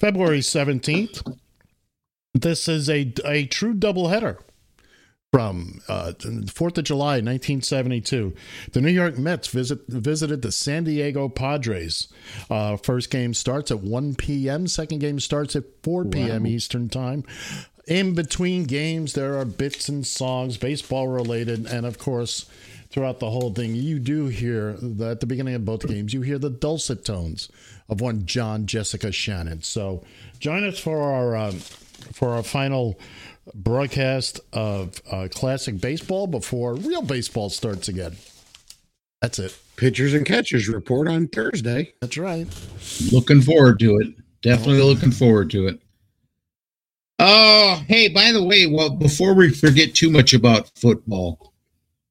February 0.00 0.40
seventeenth. 0.42 1.22
This 2.32 2.68
is 2.68 2.88
a 2.88 3.12
a 3.24 3.46
true 3.46 3.74
doubleheader 3.74 4.38
from 5.34 5.80
uh, 5.88 6.12
4th 6.16 6.78
of 6.78 6.84
July, 6.84 7.14
1972. 7.14 8.32
The 8.70 8.80
New 8.80 8.92
York 8.92 9.18
Mets 9.18 9.48
visit, 9.48 9.80
visited 9.88 10.42
the 10.42 10.52
San 10.52 10.84
Diego 10.84 11.28
Padres. 11.28 12.06
Uh, 12.48 12.76
first 12.76 13.10
game 13.10 13.34
starts 13.34 13.72
at 13.72 13.80
1 13.80 14.14
p.m., 14.14 14.68
second 14.68 15.00
game 15.00 15.18
starts 15.18 15.56
at 15.56 15.64
4 15.82 16.04
p.m. 16.04 16.46
Eastern 16.46 16.88
Time. 16.88 17.24
In 17.88 18.14
between 18.14 18.62
games, 18.62 19.14
there 19.14 19.36
are 19.36 19.44
bits 19.44 19.88
and 19.88 20.06
songs, 20.06 20.56
baseball 20.56 21.08
related, 21.08 21.66
and 21.66 21.84
of 21.84 21.98
course, 21.98 22.48
throughout 22.90 23.18
the 23.18 23.30
whole 23.30 23.52
thing, 23.52 23.74
you 23.74 23.98
do 23.98 24.26
hear 24.26 24.74
the, 24.74 25.06
at 25.06 25.18
the 25.18 25.26
beginning 25.26 25.56
of 25.56 25.64
both 25.64 25.84
games, 25.88 26.14
you 26.14 26.22
hear 26.22 26.38
the 26.38 26.48
dulcet 26.48 27.04
tones 27.04 27.50
of 27.88 28.00
one 28.00 28.24
John 28.24 28.66
Jessica 28.66 29.10
Shannon. 29.10 29.62
So 29.62 30.04
join 30.38 30.62
us 30.62 30.78
for 30.78 31.02
our 31.02 31.34
um, 31.34 31.58
for 32.12 32.30
our 32.30 32.42
final 32.42 32.98
broadcast 33.54 34.40
of 34.52 35.00
uh, 35.10 35.28
classic 35.30 35.80
baseball 35.80 36.26
before 36.26 36.74
real 36.74 37.02
baseball 37.02 37.50
starts 37.50 37.88
again. 37.88 38.16
That's 39.20 39.38
it. 39.38 39.56
Pitchers 39.76 40.14
and 40.14 40.24
catchers 40.24 40.68
report 40.68 41.08
on 41.08 41.28
Thursday. 41.28 41.92
That's 42.00 42.16
right. 42.18 42.46
Looking 43.12 43.40
forward 43.40 43.78
to 43.80 43.96
it. 43.98 44.14
Definitely 44.42 44.82
looking 44.82 45.10
forward 45.10 45.50
to 45.50 45.66
it. 45.66 45.80
Oh, 47.18 47.82
hey, 47.88 48.08
by 48.08 48.32
the 48.32 48.42
way, 48.42 48.66
well, 48.66 48.90
before 48.90 49.34
we 49.34 49.50
forget 49.50 49.94
too 49.94 50.10
much 50.10 50.34
about 50.34 50.70
football, 50.76 51.52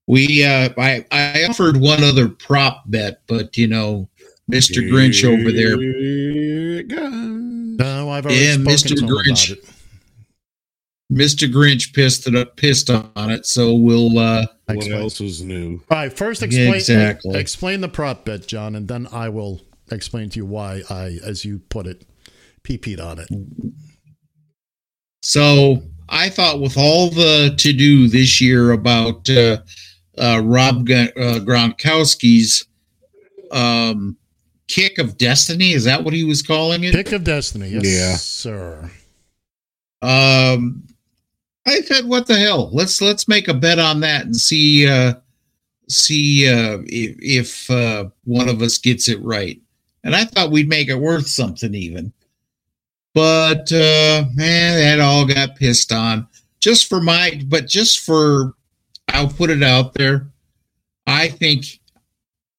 we 0.07 0.43
uh 0.43 0.69
I, 0.77 1.05
I 1.11 1.45
offered 1.45 1.77
one 1.77 2.03
other 2.03 2.27
prop 2.27 2.83
bet, 2.87 3.21
but 3.27 3.57
you 3.57 3.67
know, 3.67 4.09
Mr. 4.51 4.89
Grinch 4.89 5.23
over 5.23 5.51
there. 5.51 5.79
Here. 5.79 6.83
No, 6.83 8.09
I've 8.09 8.25
already 8.25 8.41
Yeah, 8.41 8.53
spoken 8.53 8.71
Mr. 8.73 8.95
to 8.95 9.03
him 9.05 9.09
Grinch. 9.09 9.72
About 11.09 11.19
it. 11.19 11.23
Mr. 11.23 11.51
Grinch 11.51 11.93
pissed 11.93 12.27
it 12.27 12.35
up 12.35 12.55
pissed 12.57 12.89
on 12.89 13.31
it, 13.31 13.45
so 13.45 13.73
we'll 13.75 14.17
uh 14.19 14.45
What 14.65 14.77
Explain. 14.77 15.01
else 15.01 15.21
is 15.21 15.41
new? 15.41 15.81
All 15.89 15.97
right, 15.97 16.13
first 16.13 16.43
explain 16.43 16.75
Exactly. 16.75 17.39
explain 17.39 17.81
the 17.81 17.89
prop 17.89 18.25
bet, 18.25 18.47
John, 18.47 18.75
and 18.75 18.87
then 18.87 19.07
I 19.11 19.29
will 19.29 19.61
explain 19.91 20.29
to 20.29 20.37
you 20.39 20.45
why 20.45 20.81
I, 20.89 21.19
as 21.23 21.45
you 21.45 21.59
put 21.69 21.85
it, 21.87 22.03
pee-peed 22.63 22.99
on 22.99 23.19
it. 23.19 23.27
So 25.21 25.83
I 26.09 26.29
thought 26.29 26.59
with 26.59 26.77
all 26.77 27.09
the 27.09 27.53
to 27.57 27.73
do 27.73 28.07
this 28.07 28.41
year 28.41 28.71
about 28.71 29.29
uh, 29.29 29.57
uh, 30.17 30.41
Rob 30.43 30.87
G- 30.87 30.93
uh, 31.15 31.39
Gronkowski's 31.39 32.65
um, 33.51 34.17
kick 34.67 34.97
of 34.97 35.17
destiny, 35.17 35.71
is 35.73 35.83
that 35.85 36.03
what 36.03 36.13
he 36.13 36.23
was 36.23 36.41
calling 36.41 36.83
it? 36.83 36.91
Kick 36.93 37.11
of 37.11 37.23
destiny, 37.23 37.69
yes, 37.69 37.85
Yeah. 37.85 38.15
sir. 38.15 38.91
Um, 40.01 40.83
I 41.65 41.81
said, 41.81 42.05
what 42.05 42.27
the 42.27 42.35
hell? 42.35 42.69
Let's 42.73 43.01
let's 43.01 43.27
make 43.27 43.47
a 43.47 43.53
bet 43.53 43.79
on 43.79 44.01
that 44.01 44.25
and 44.25 44.35
see 44.35 44.87
uh, 44.87 45.13
see 45.87 46.49
uh, 46.49 46.79
if, 46.85 47.15
if 47.19 47.71
uh, 47.71 48.09
one 48.25 48.49
of 48.49 48.61
us 48.61 48.77
gets 48.77 49.07
it 49.07 49.21
right. 49.21 49.61
And 50.03 50.15
I 50.15 50.25
thought 50.25 50.51
we'd 50.51 50.67
make 50.67 50.89
it 50.89 50.95
worth 50.95 51.27
something 51.27 51.73
even. 51.73 52.11
But 53.13 53.71
uh, 53.71 54.25
man, 54.33 54.79
that 54.79 54.99
all 54.99 55.25
got 55.25 55.55
pissed 55.55 55.91
on. 55.91 56.27
Just 56.59 56.89
for 56.89 57.01
my, 57.01 57.41
but 57.47 57.67
just 57.67 57.99
for, 57.99 58.53
I'll 59.09 59.29
put 59.29 59.49
it 59.49 59.63
out 59.63 59.93
there. 59.93 60.27
I 61.05 61.27
think, 61.27 61.79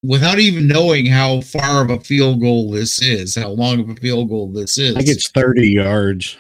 without 0.02 0.39
even 0.39 0.68
knowing 0.68 1.06
how 1.06 1.40
far 1.40 1.82
of 1.82 1.90
a 1.90 2.01
field 2.01 2.40
goal 2.40 2.70
this 2.70 3.02
is, 3.02 3.35
how 3.35 3.48
long 3.48 3.81
of 3.81 3.89
a 3.89 3.94
field 3.97 4.28
goal 4.28 4.52
this 4.52 4.76
is, 4.78 4.94
I 4.94 4.98
think 4.98 5.10
it's 5.10 5.31
30 5.31 5.68
yards. 5.68 6.36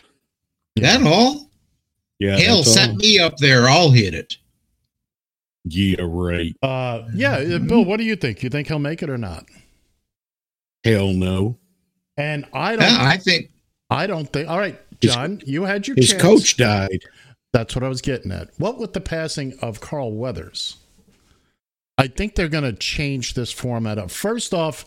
That 0.76 1.02
all? 1.02 1.50
Yeah. 2.18 2.38
Hell, 2.38 2.58
that's 2.58 2.74
set 2.74 2.90
all. 2.90 2.96
me 2.96 3.18
up 3.18 3.36
there. 3.38 3.68
I'll 3.68 3.90
hit 3.90 4.14
it. 4.14 4.36
Yeah, 5.64 6.02
right. 6.02 6.54
Uh, 6.62 7.04
yeah, 7.14 7.36
uh, 7.36 7.58
Bill, 7.58 7.84
what 7.84 7.96
do 7.96 8.04
you 8.04 8.16
think? 8.16 8.42
You 8.42 8.50
think 8.50 8.68
he'll 8.68 8.78
make 8.78 9.02
it 9.02 9.08
or 9.10 9.18
not? 9.18 9.46
Hell 10.84 11.12
no. 11.12 11.58
And 12.16 12.44
I 12.52 12.76
don't. 12.76 12.82
Yeah, 12.90 12.98
I 13.00 13.16
think 13.16 13.50
I 13.90 14.06
don't 14.06 14.30
think. 14.32 14.48
All 14.48 14.58
right, 14.58 14.78
His- 15.00 15.14
John, 15.14 15.40
you 15.46 15.64
had 15.64 15.86
your 15.88 15.96
chance. 15.96 16.10
His 16.12 16.20
chance. 16.20 16.22
coach 16.22 16.56
died. 16.56 17.00
That's 17.52 17.74
what 17.74 17.84
I 17.84 17.88
was 17.88 18.02
getting 18.02 18.32
at. 18.32 18.50
What 18.58 18.78
with 18.78 18.92
the 18.92 19.00
passing 19.00 19.56
of 19.60 19.80
Carl 19.80 20.12
Weathers? 20.12 20.76
I 21.96 22.08
think 22.08 22.34
they're 22.34 22.48
going 22.48 22.64
to 22.64 22.72
change 22.72 23.34
this 23.34 23.52
format 23.52 23.98
up. 23.98 24.10
First 24.10 24.52
off, 24.52 24.86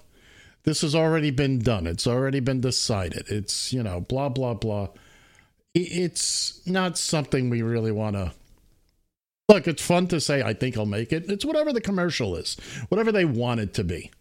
this 0.63 0.81
has 0.81 0.93
already 0.93 1.31
been 1.31 1.59
done. 1.59 1.87
It's 1.87 2.05
already 2.05 2.41
been 2.41 2.59
decided. 2.59 3.25
It's, 3.29 3.71
you 3.71 3.81
know, 3.81 4.01
blah, 4.01 4.27
blah, 4.27 4.53
blah. 4.53 4.89
It's 5.81 6.65
not 6.65 6.97
something 6.97 7.49
we 7.49 7.61
really 7.61 7.91
want 7.91 8.15
to. 8.15 8.33
Look, 9.49 9.67
it's 9.67 9.81
fun 9.81 10.07
to 10.07 10.19
say, 10.19 10.41
I 10.41 10.53
think 10.53 10.77
I'll 10.77 10.85
make 10.85 11.13
it. 11.13 11.29
It's 11.29 11.45
whatever 11.45 11.71
the 11.71 11.81
commercial 11.81 12.35
is, 12.35 12.57
whatever 12.89 13.11
they 13.11 13.25
want 13.25 13.61
it 13.61 13.73
to 13.75 13.83
be. 13.83 14.11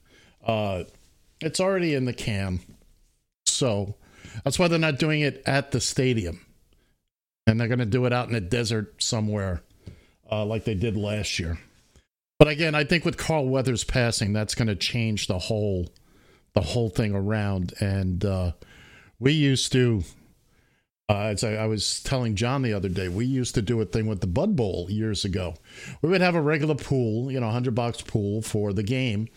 Uh, 0.44 0.84
it's 1.40 1.58
already 1.58 1.94
in 1.94 2.04
the 2.04 2.12
can. 2.12 2.60
So 3.44 3.96
that's 4.44 4.58
why 4.58 4.68
they're 4.68 4.78
not 4.78 4.98
doing 4.98 5.22
it 5.22 5.42
at 5.46 5.72
the 5.72 5.80
stadium 5.80 6.46
and 7.46 7.60
they're 7.60 7.68
going 7.68 7.78
to 7.78 7.86
do 7.86 8.04
it 8.06 8.12
out 8.12 8.26
in 8.26 8.34
the 8.34 8.40
desert 8.40 9.02
somewhere, 9.02 9.62
uh, 10.30 10.44
like 10.44 10.64
they 10.64 10.74
did 10.74 10.96
last 10.96 11.38
year. 11.38 11.58
But 12.38 12.48
again, 12.48 12.74
I 12.74 12.84
think 12.84 13.04
with 13.04 13.16
Carl 13.16 13.48
Weathers 13.48 13.84
passing, 13.84 14.32
that's 14.32 14.54
going 14.54 14.68
to 14.68 14.76
change 14.76 15.26
the 15.26 15.38
whole, 15.38 15.88
the 16.54 16.60
whole 16.60 16.90
thing 16.90 17.14
around. 17.14 17.72
And 17.80 18.24
uh, 18.24 18.52
we 19.18 19.32
used 19.32 19.72
to, 19.72 20.02
uh, 21.08 21.18
as 21.18 21.44
I, 21.44 21.54
I 21.54 21.66
was 21.66 22.02
telling 22.02 22.34
John 22.34 22.62
the 22.62 22.72
other 22.72 22.88
day, 22.88 23.08
we 23.08 23.26
used 23.26 23.54
to 23.54 23.62
do 23.62 23.80
a 23.80 23.84
thing 23.84 24.06
with 24.06 24.20
the 24.20 24.26
Bud 24.26 24.56
Bowl 24.56 24.86
years 24.90 25.24
ago. 25.24 25.54
We 26.02 26.08
would 26.08 26.20
have 26.20 26.34
a 26.34 26.40
regular 26.40 26.74
pool, 26.74 27.30
you 27.30 27.40
know, 27.40 27.50
hundred 27.50 27.74
bucks 27.74 28.02
pool 28.02 28.42
for 28.42 28.72
the 28.72 28.82
game, 28.82 29.28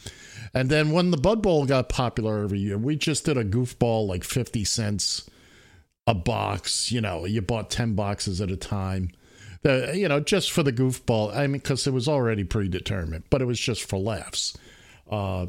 and 0.53 0.69
then 0.69 0.91
when 0.91 1.11
the 1.11 1.17
Bud 1.17 1.41
Bowl 1.41 1.65
got 1.65 1.89
popular 1.89 2.43
every 2.43 2.59
year, 2.59 2.77
we 2.77 2.95
just 2.95 3.25
did 3.25 3.37
a 3.37 3.45
goofball 3.45 4.07
like 4.07 4.23
fifty 4.23 4.63
cents 4.63 5.29
a 6.09 6.13
box. 6.15 6.91
You 6.91 7.01
know, 7.01 7.25
you 7.25 7.41
bought 7.41 7.69
10 7.69 7.93
boxes 7.93 8.41
at 8.41 8.49
a 8.49 8.57
time. 8.57 9.11
You 9.63 10.07
know, 10.07 10.19
just 10.19 10.51
for 10.51 10.63
the 10.63 10.73
goofball. 10.73 11.35
I 11.35 11.47
mean, 11.47 11.53
because 11.61 11.85
it 11.85 11.93
was 11.93 12.07
already 12.07 12.43
predetermined, 12.43 13.25
but 13.29 13.41
it 13.41 13.45
was 13.45 13.59
just 13.59 13.83
for 13.83 13.99
laughs. 13.99 14.57
Uh, 15.09 15.47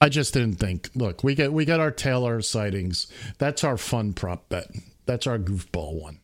I 0.00 0.08
just 0.08 0.32
didn't 0.34 0.56
think. 0.56 0.90
Look, 0.94 1.24
we 1.24 1.34
get 1.34 1.52
we 1.52 1.64
got 1.64 1.80
our 1.80 1.90
Taylor 1.90 2.40
sightings. 2.40 3.08
That's 3.38 3.64
our 3.64 3.76
fun 3.76 4.12
prop 4.12 4.48
bet. 4.48 4.70
That's 5.06 5.26
our 5.26 5.38
goofball 5.38 6.00
one. 6.00 6.20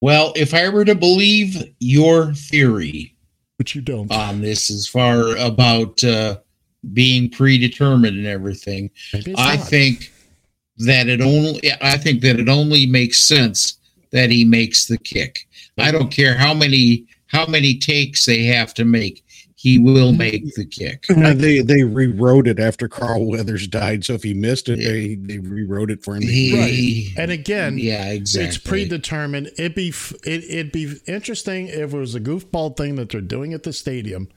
Well, 0.00 0.32
if 0.36 0.52
I 0.54 0.68
were 0.68 0.84
to 0.84 0.94
believe 0.94 1.62
your 1.78 2.34
theory, 2.34 3.16
but 3.58 3.74
you 3.74 3.80
don't 3.80 4.12
on 4.12 4.40
this, 4.40 4.70
as 4.70 4.88
far 4.88 5.36
about 5.36 6.02
uh, 6.02 6.38
being 6.92 7.30
predetermined 7.30 8.16
and 8.16 8.26
everything, 8.26 8.90
I 9.36 9.56
not. 9.56 9.68
think 9.68 10.12
that 10.78 11.08
it 11.08 11.20
only. 11.20 11.60
I 11.80 11.96
think 11.96 12.20
that 12.22 12.38
it 12.38 12.48
only 12.48 12.86
makes 12.86 13.20
sense 13.20 13.78
that 14.10 14.30
he 14.30 14.44
makes 14.44 14.86
the 14.86 14.98
kick. 14.98 15.48
I 15.78 15.90
don't 15.90 16.10
care 16.10 16.36
how 16.36 16.54
many 16.54 17.06
how 17.26 17.46
many 17.46 17.78
takes 17.78 18.26
they 18.26 18.44
have 18.44 18.74
to 18.74 18.84
make. 18.84 19.24
He 19.62 19.78
will 19.78 20.08
mm-hmm. 20.08 20.18
make 20.18 20.54
the 20.56 20.64
kick. 20.64 21.06
They 21.06 21.60
they 21.60 21.84
rewrote 21.84 22.48
it 22.48 22.58
after 22.58 22.88
Carl 22.88 23.26
Weathers 23.26 23.68
died. 23.68 24.04
So 24.04 24.14
if 24.14 24.24
he 24.24 24.34
missed 24.34 24.68
it, 24.68 24.80
they 24.80 25.14
they 25.14 25.38
rewrote 25.38 25.92
it 25.92 26.02
for 26.02 26.16
him. 26.16 26.22
He- 26.22 27.14
And 27.16 27.30
again, 27.30 27.78
Yeah, 27.78 28.08
exactly. 28.08 28.48
It's 28.48 28.58
predetermined. 28.58 29.52
It'd 29.56 29.76
be 29.76 29.94
it, 30.24 30.42
it'd 30.50 30.72
be 30.72 30.96
interesting 31.06 31.68
if 31.68 31.94
it 31.94 31.96
was 31.96 32.16
a 32.16 32.20
goofball 32.20 32.76
thing 32.76 32.96
that 32.96 33.10
they're 33.10 33.20
doing 33.20 33.54
at 33.54 33.62
the 33.62 33.72
stadium 33.72 34.28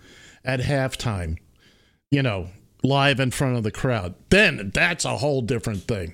at 0.44 0.60
halftime. 0.60 1.40
You 2.12 2.22
know, 2.22 2.50
live 2.84 3.20
in 3.20 3.32
front 3.32 3.58
of 3.58 3.64
the 3.64 3.72
crowd. 3.72 4.14
Then 4.30 4.70
that's 4.76 5.06
a 5.06 5.18
whole 5.18 5.42
different 5.42 5.88
thing. 5.88 6.14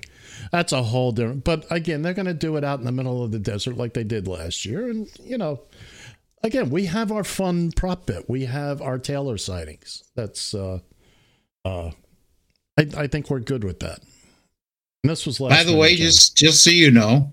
That's 0.52 0.72
a 0.72 0.82
whole 0.84 1.12
different. 1.12 1.44
But 1.44 1.66
again, 1.70 2.00
they're 2.00 2.14
going 2.14 2.24
to 2.24 2.32
do 2.32 2.56
it 2.56 2.64
out 2.64 2.78
in 2.78 2.86
the 2.86 2.92
middle 2.92 3.22
of 3.22 3.30
the 3.30 3.38
desert 3.38 3.76
like 3.76 3.92
they 3.92 4.04
did 4.04 4.26
last 4.26 4.64
year, 4.64 4.88
and 4.88 5.06
you 5.22 5.36
know. 5.36 5.60
Again, 6.44 6.70
we 6.70 6.86
have 6.86 7.12
our 7.12 7.24
fun 7.24 7.70
prop 7.72 8.06
bet. 8.06 8.28
We 8.28 8.46
have 8.46 8.82
our 8.82 8.98
Taylor 8.98 9.38
sightings. 9.38 10.02
That's, 10.16 10.54
uh, 10.54 10.80
uh, 11.64 11.90
I, 12.78 12.86
I 12.96 13.06
think 13.06 13.30
we're 13.30 13.40
good 13.40 13.62
with 13.62 13.80
that. 13.80 14.00
And 15.04 15.10
this 15.10 15.26
was 15.26 15.40
last. 15.40 15.50
By 15.50 15.64
the 15.64 15.76
way, 15.76 15.96
John. 15.96 16.06
just 16.06 16.36
just 16.36 16.64
so 16.64 16.70
you 16.70 16.90
know, 16.90 17.32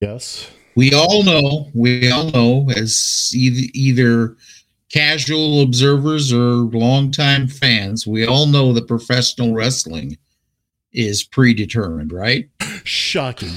yes, 0.00 0.50
we 0.74 0.92
all 0.92 1.22
know, 1.22 1.70
we 1.74 2.10
all 2.10 2.30
know, 2.30 2.68
as 2.74 3.30
either, 3.34 3.68
either 3.74 4.36
casual 4.92 5.62
observers 5.62 6.32
or 6.32 6.38
longtime 6.38 7.48
fans, 7.48 8.06
we 8.06 8.26
all 8.26 8.46
know 8.46 8.72
that 8.72 8.88
professional 8.88 9.54
wrestling 9.54 10.18
is 10.92 11.22
predetermined, 11.22 12.12
right? 12.12 12.48
Shocking. 12.84 13.52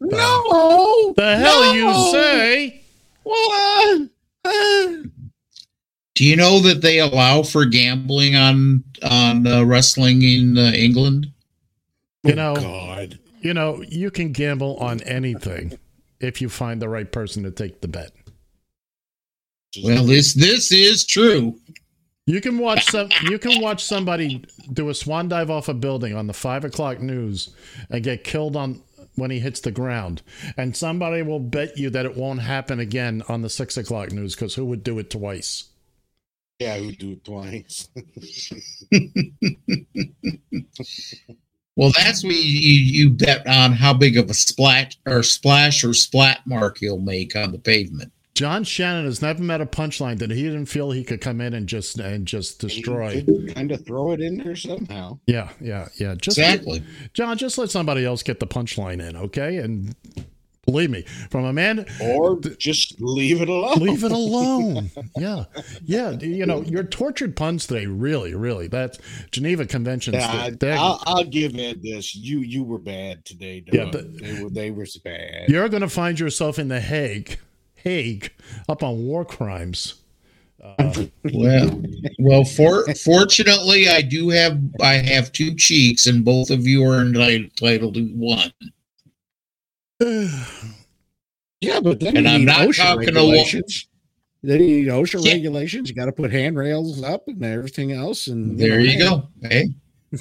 No, 0.00 1.14
the 1.16 1.36
hell 1.36 1.74
you 1.74 1.92
say? 2.12 2.82
What? 3.22 4.08
Do 4.44 6.24
you 6.24 6.36
know 6.36 6.60
that 6.60 6.80
they 6.80 7.00
allow 7.00 7.42
for 7.42 7.64
gambling 7.64 8.36
on 8.36 8.84
on 9.02 9.46
uh, 9.46 9.64
wrestling 9.64 10.22
in 10.22 10.56
uh, 10.56 10.70
England? 10.74 11.32
You 12.22 12.34
know, 12.34 13.08
you 13.40 13.52
know, 13.52 13.82
you 13.88 14.10
can 14.10 14.32
gamble 14.32 14.76
on 14.76 15.02
anything 15.02 15.78
if 16.20 16.40
you 16.40 16.48
find 16.48 16.80
the 16.80 16.88
right 16.88 17.10
person 17.10 17.42
to 17.42 17.50
take 17.50 17.80
the 17.80 17.88
bet. 17.88 18.12
Well, 19.82 20.04
this 20.04 20.34
this 20.34 20.70
is 20.70 21.04
true. 21.04 21.58
You 22.26 22.40
can 22.40 22.58
watch 22.58 22.84
some. 22.86 23.08
You 23.24 23.38
can 23.38 23.60
watch 23.60 23.84
somebody 23.84 24.44
do 24.72 24.88
a 24.88 24.94
swan 24.94 25.28
dive 25.28 25.50
off 25.50 25.68
a 25.68 25.74
building 25.74 26.14
on 26.14 26.26
the 26.26 26.32
five 26.32 26.64
o'clock 26.64 27.00
news 27.00 27.54
and 27.90 28.02
get 28.02 28.24
killed 28.24 28.56
on 28.56 28.80
when 29.16 29.30
he 29.30 29.40
hits 29.40 29.60
the 29.60 29.70
ground, 29.70 30.22
and 30.56 30.76
somebody 30.76 31.22
will 31.22 31.40
bet 31.40 31.78
you 31.78 31.90
that 31.90 32.06
it 32.06 32.16
won't 32.16 32.40
happen 32.40 32.80
again 32.80 33.22
on 33.28 33.42
the 33.42 33.50
six 33.50 33.76
o'clock 33.76 34.12
news 34.12 34.34
because 34.34 34.54
who 34.54 34.64
would 34.66 34.82
do 34.82 34.98
it 34.98 35.10
twice? 35.10 35.64
Yeah, 36.58 36.78
who'd 36.78 36.98
do 36.98 37.12
it 37.12 37.24
twice? 37.24 37.88
Well, 41.76 41.92
that's 41.96 42.22
where 42.22 42.32
you, 42.32 42.40
you 42.40 43.10
bet 43.10 43.46
on 43.46 43.72
how 43.72 43.94
big 43.94 44.16
of 44.16 44.30
a 44.30 44.34
splat 44.34 44.94
or 45.06 45.22
splash 45.22 45.82
or 45.82 45.92
splat 45.92 46.46
mark 46.46 46.78
he'll 46.78 47.00
make 47.00 47.34
on 47.34 47.52
the 47.52 47.58
pavement. 47.58 48.12
John 48.34 48.64
Shannon 48.64 49.04
has 49.04 49.22
never 49.22 49.40
met 49.42 49.60
a 49.60 49.66
punchline 49.66 50.18
that 50.18 50.30
he 50.30 50.42
didn't 50.42 50.66
feel 50.66 50.90
he 50.90 51.04
could 51.04 51.20
come 51.20 51.40
in 51.40 51.54
and 51.54 51.68
just 51.68 51.98
and 52.00 52.26
just 52.26 52.58
destroy. 52.58 53.24
Kind 53.54 53.70
of 53.70 53.86
throw 53.86 54.10
it 54.10 54.20
in 54.20 54.38
there 54.38 54.56
somehow. 54.56 55.18
Yeah, 55.26 55.50
yeah, 55.60 55.88
yeah. 55.96 56.16
Just 56.20 56.38
Exactly. 56.38 56.82
John, 57.12 57.38
just 57.38 57.58
let 57.58 57.70
somebody 57.70 58.04
else 58.04 58.24
get 58.24 58.40
the 58.40 58.46
punchline 58.48 59.00
in, 59.08 59.16
okay? 59.16 59.58
And 59.58 59.94
believe 60.66 60.90
me, 60.90 61.02
from 61.30 61.44
a 61.44 61.52
man 61.52 61.86
Or 62.02 62.40
just 62.58 63.00
leave 63.00 63.40
it 63.40 63.48
alone. 63.48 63.76
leave 63.78 64.02
it 64.02 64.10
alone. 64.12 64.90
yeah. 65.16 65.44
Yeah. 65.84 66.10
You 66.18 66.44
know, 66.44 66.62
your 66.62 66.82
tortured 66.82 67.36
puns 67.36 67.68
today, 67.68 67.86
really, 67.86 68.34
really. 68.34 68.66
That 68.66 68.98
Geneva 69.30 69.64
Convention. 69.64 70.14
Yeah, 70.14 70.50
I'll, 70.76 71.00
I'll 71.06 71.22
give 71.24 71.54
Ed 71.56 71.82
this. 71.84 72.16
You 72.16 72.40
you 72.40 72.64
were 72.64 72.78
bad 72.80 73.24
today. 73.24 73.60
Dog. 73.60 73.74
Yeah, 73.74 73.88
but- 73.92 74.18
they 74.18 74.42
were 74.42 74.50
they 74.50 74.70
were 74.72 74.86
bad. 75.04 75.48
you're 75.50 75.68
going 75.68 75.82
to 75.82 75.88
find 75.88 76.18
yourself 76.18 76.58
in 76.58 76.66
the 76.66 76.80
Hague, 76.80 77.38
Hague, 77.84 78.32
up 78.68 78.82
on 78.82 79.04
war 79.06 79.24
crimes. 79.24 79.94
Uh, 80.62 81.04
Well, 81.34 81.82
well, 82.18 82.44
for, 82.44 82.86
fortunately, 82.94 83.86
I 83.88 84.00
do 84.00 84.30
have 84.30 84.58
I 84.80 84.94
have 84.94 85.30
two 85.32 85.54
cheeks, 85.54 86.06
and 86.06 86.24
both 86.24 86.48
of 86.50 86.66
you 86.66 86.82
are 86.84 87.00
entitled 87.02 87.94
to 87.94 88.06
one. 88.16 88.52
Yeah, 91.60 91.80
but 91.80 91.98
then 92.00 92.16
And 92.18 92.26
you 92.26 92.32
I'm 92.32 92.40
need 92.40 92.46
not 92.46 92.68
OSHA 92.68 92.76
talking 92.76 93.08
to 93.08 93.20
one- 93.22 93.30
regulations. 93.30 93.86
Then 94.42 94.60
you 94.60 94.66
need 94.82 94.88
OSHA 94.88 95.24
Yeah. 95.24 95.32
regulations. 95.32 95.88
You 95.88 95.94
got 95.94 96.04
to 96.06 96.12
put 96.12 96.30
handrails 96.30 97.02
up 97.02 97.26
and 97.26 97.42
everything 97.42 97.92
else. 97.92 98.26
And 98.26 98.58
There 98.58 98.80
you 98.80 98.98
go. 98.98 99.28
Hey, 99.42 99.68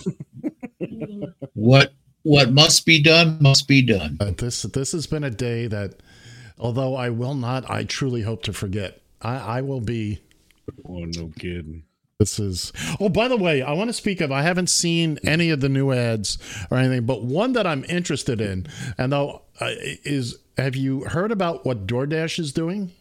what 1.53 1.93
what 2.21 2.53
must 2.53 2.85
be 2.85 3.01
done 3.01 3.37
must 3.41 3.67
be 3.67 3.81
done. 3.81 4.15
Uh, 4.21 4.31
this 4.37 4.61
this 4.61 4.93
has 4.93 5.05
been 5.07 5.25
a 5.25 5.29
day 5.29 5.67
that, 5.67 5.95
although 6.59 6.95
I 6.95 7.09
will 7.09 7.35
not, 7.35 7.69
I 7.69 7.83
truly 7.83 8.21
hope 8.21 8.43
to 8.43 8.53
forget. 8.53 9.01
I, 9.21 9.35
I 9.35 9.61
will 9.61 9.81
be. 9.81 10.21
Oh 10.87 11.05
no 11.05 11.31
kidding. 11.37 11.83
This 12.19 12.39
is. 12.39 12.71
Oh, 12.99 13.09
by 13.09 13.27
the 13.27 13.37
way, 13.37 13.61
I 13.61 13.73
want 13.73 13.89
to 13.89 13.93
speak 13.93 14.21
of. 14.21 14.31
I 14.31 14.43
haven't 14.43 14.69
seen 14.69 15.19
any 15.23 15.49
of 15.49 15.59
the 15.59 15.69
new 15.69 15.91
ads 15.91 16.37
or 16.71 16.77
anything, 16.77 17.05
but 17.05 17.23
one 17.23 17.53
that 17.53 17.67
I'm 17.67 17.83
interested 17.85 18.39
in, 18.39 18.67
and 18.97 19.11
though 19.11 19.41
uh, 19.59 19.71
is, 20.05 20.37
have 20.57 20.75
you 20.75 21.03
heard 21.05 21.31
about 21.31 21.65
what 21.65 21.87
DoorDash 21.87 22.39
is 22.39 22.53
doing? 22.53 22.91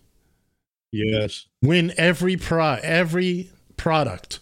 Yes. 0.91 1.47
Win 1.63 1.93
every 1.97 2.37
pro 2.37 2.79
every 2.83 3.51
product 3.77 4.41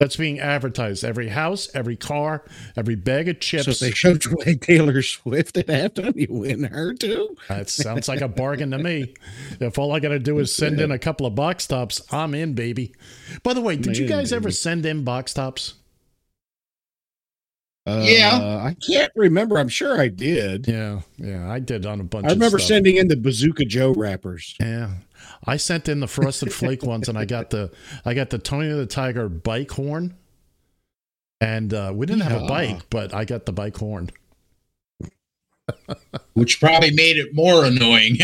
That's 0.00 0.16
being 0.16 0.40
advertised. 0.40 1.04
Every 1.04 1.28
house, 1.28 1.68
every 1.74 1.94
car, 1.94 2.42
every 2.74 2.94
bag 2.94 3.28
of 3.28 3.38
chips. 3.38 3.66
So 3.66 3.70
if 3.72 3.78
they 3.80 3.90
showed 3.90 4.22
Taylor 4.62 5.02
Swift 5.02 5.58
at 5.58 5.66
halftime, 5.66 6.16
you 6.16 6.26
win 6.30 6.64
her 6.64 6.94
too. 6.94 7.36
That 7.50 7.68
sounds 7.68 8.08
like 8.08 8.22
a 8.22 8.28
bargain 8.28 8.70
to 8.70 8.78
me. 8.78 9.14
If 9.60 9.78
all 9.78 9.92
I 9.92 10.00
got 10.00 10.08
to 10.08 10.18
do 10.18 10.38
is 10.38 10.54
send 10.54 10.80
in 10.80 10.90
a 10.90 10.98
couple 11.06 11.26
of 11.26 11.34
box 11.34 11.66
tops, 11.66 12.00
I'm 12.10 12.34
in, 12.34 12.54
baby. 12.54 12.94
By 13.42 13.52
the 13.52 13.60
way, 13.60 13.76
did 13.76 13.98
you 13.98 14.08
Man, 14.08 14.18
guys 14.20 14.32
ever 14.32 14.50
send 14.50 14.86
in 14.86 15.04
box 15.04 15.34
tops? 15.34 15.74
Uh, 17.86 18.00
Yeah. 18.02 18.38
I 18.64 18.74
can't 18.86 19.12
remember. 19.14 19.58
I'm 19.58 19.68
sure 19.68 20.00
I 20.00 20.08
did. 20.08 20.66
Yeah, 20.66 21.00
yeah, 21.18 21.50
I 21.50 21.58
did 21.58 21.84
on 21.84 22.00
a 22.00 22.04
bunch. 22.04 22.24
Of. 22.24 22.30
I 22.30 22.32
remember 22.34 22.56
of 22.56 22.62
stuff. 22.62 22.68
sending 22.68 22.96
in 22.96 23.08
the 23.08 23.16
Bazooka 23.16 23.66
Joe 23.66 23.92
wrappers. 23.92 24.54
Yeah, 24.60 24.92
I 25.46 25.56
sent 25.56 25.88
in 25.88 26.00
the 26.00 26.06
frosted 26.08 26.52
flake 26.52 26.82
ones, 26.82 27.08
and 27.08 27.16
I 27.16 27.24
got 27.24 27.50
the 27.50 27.70
I 28.04 28.14
got 28.14 28.30
the 28.30 28.38
Tony 28.38 28.68
the 28.68 28.86
Tiger 28.86 29.28
bike 29.28 29.70
horn, 29.70 30.14
and 31.40 31.72
uh, 31.72 31.92
we 31.94 32.04
didn't 32.06 32.22
have 32.22 32.42
a 32.42 32.46
bike, 32.46 32.82
but 32.90 33.14
I 33.14 33.24
got 33.24 33.46
the 33.46 33.52
bike 33.52 33.76
horn. 33.76 34.10
which 36.34 36.60
probably 36.60 36.90
made 36.90 37.16
it 37.16 37.32
more 37.32 37.64
annoying 37.64 38.16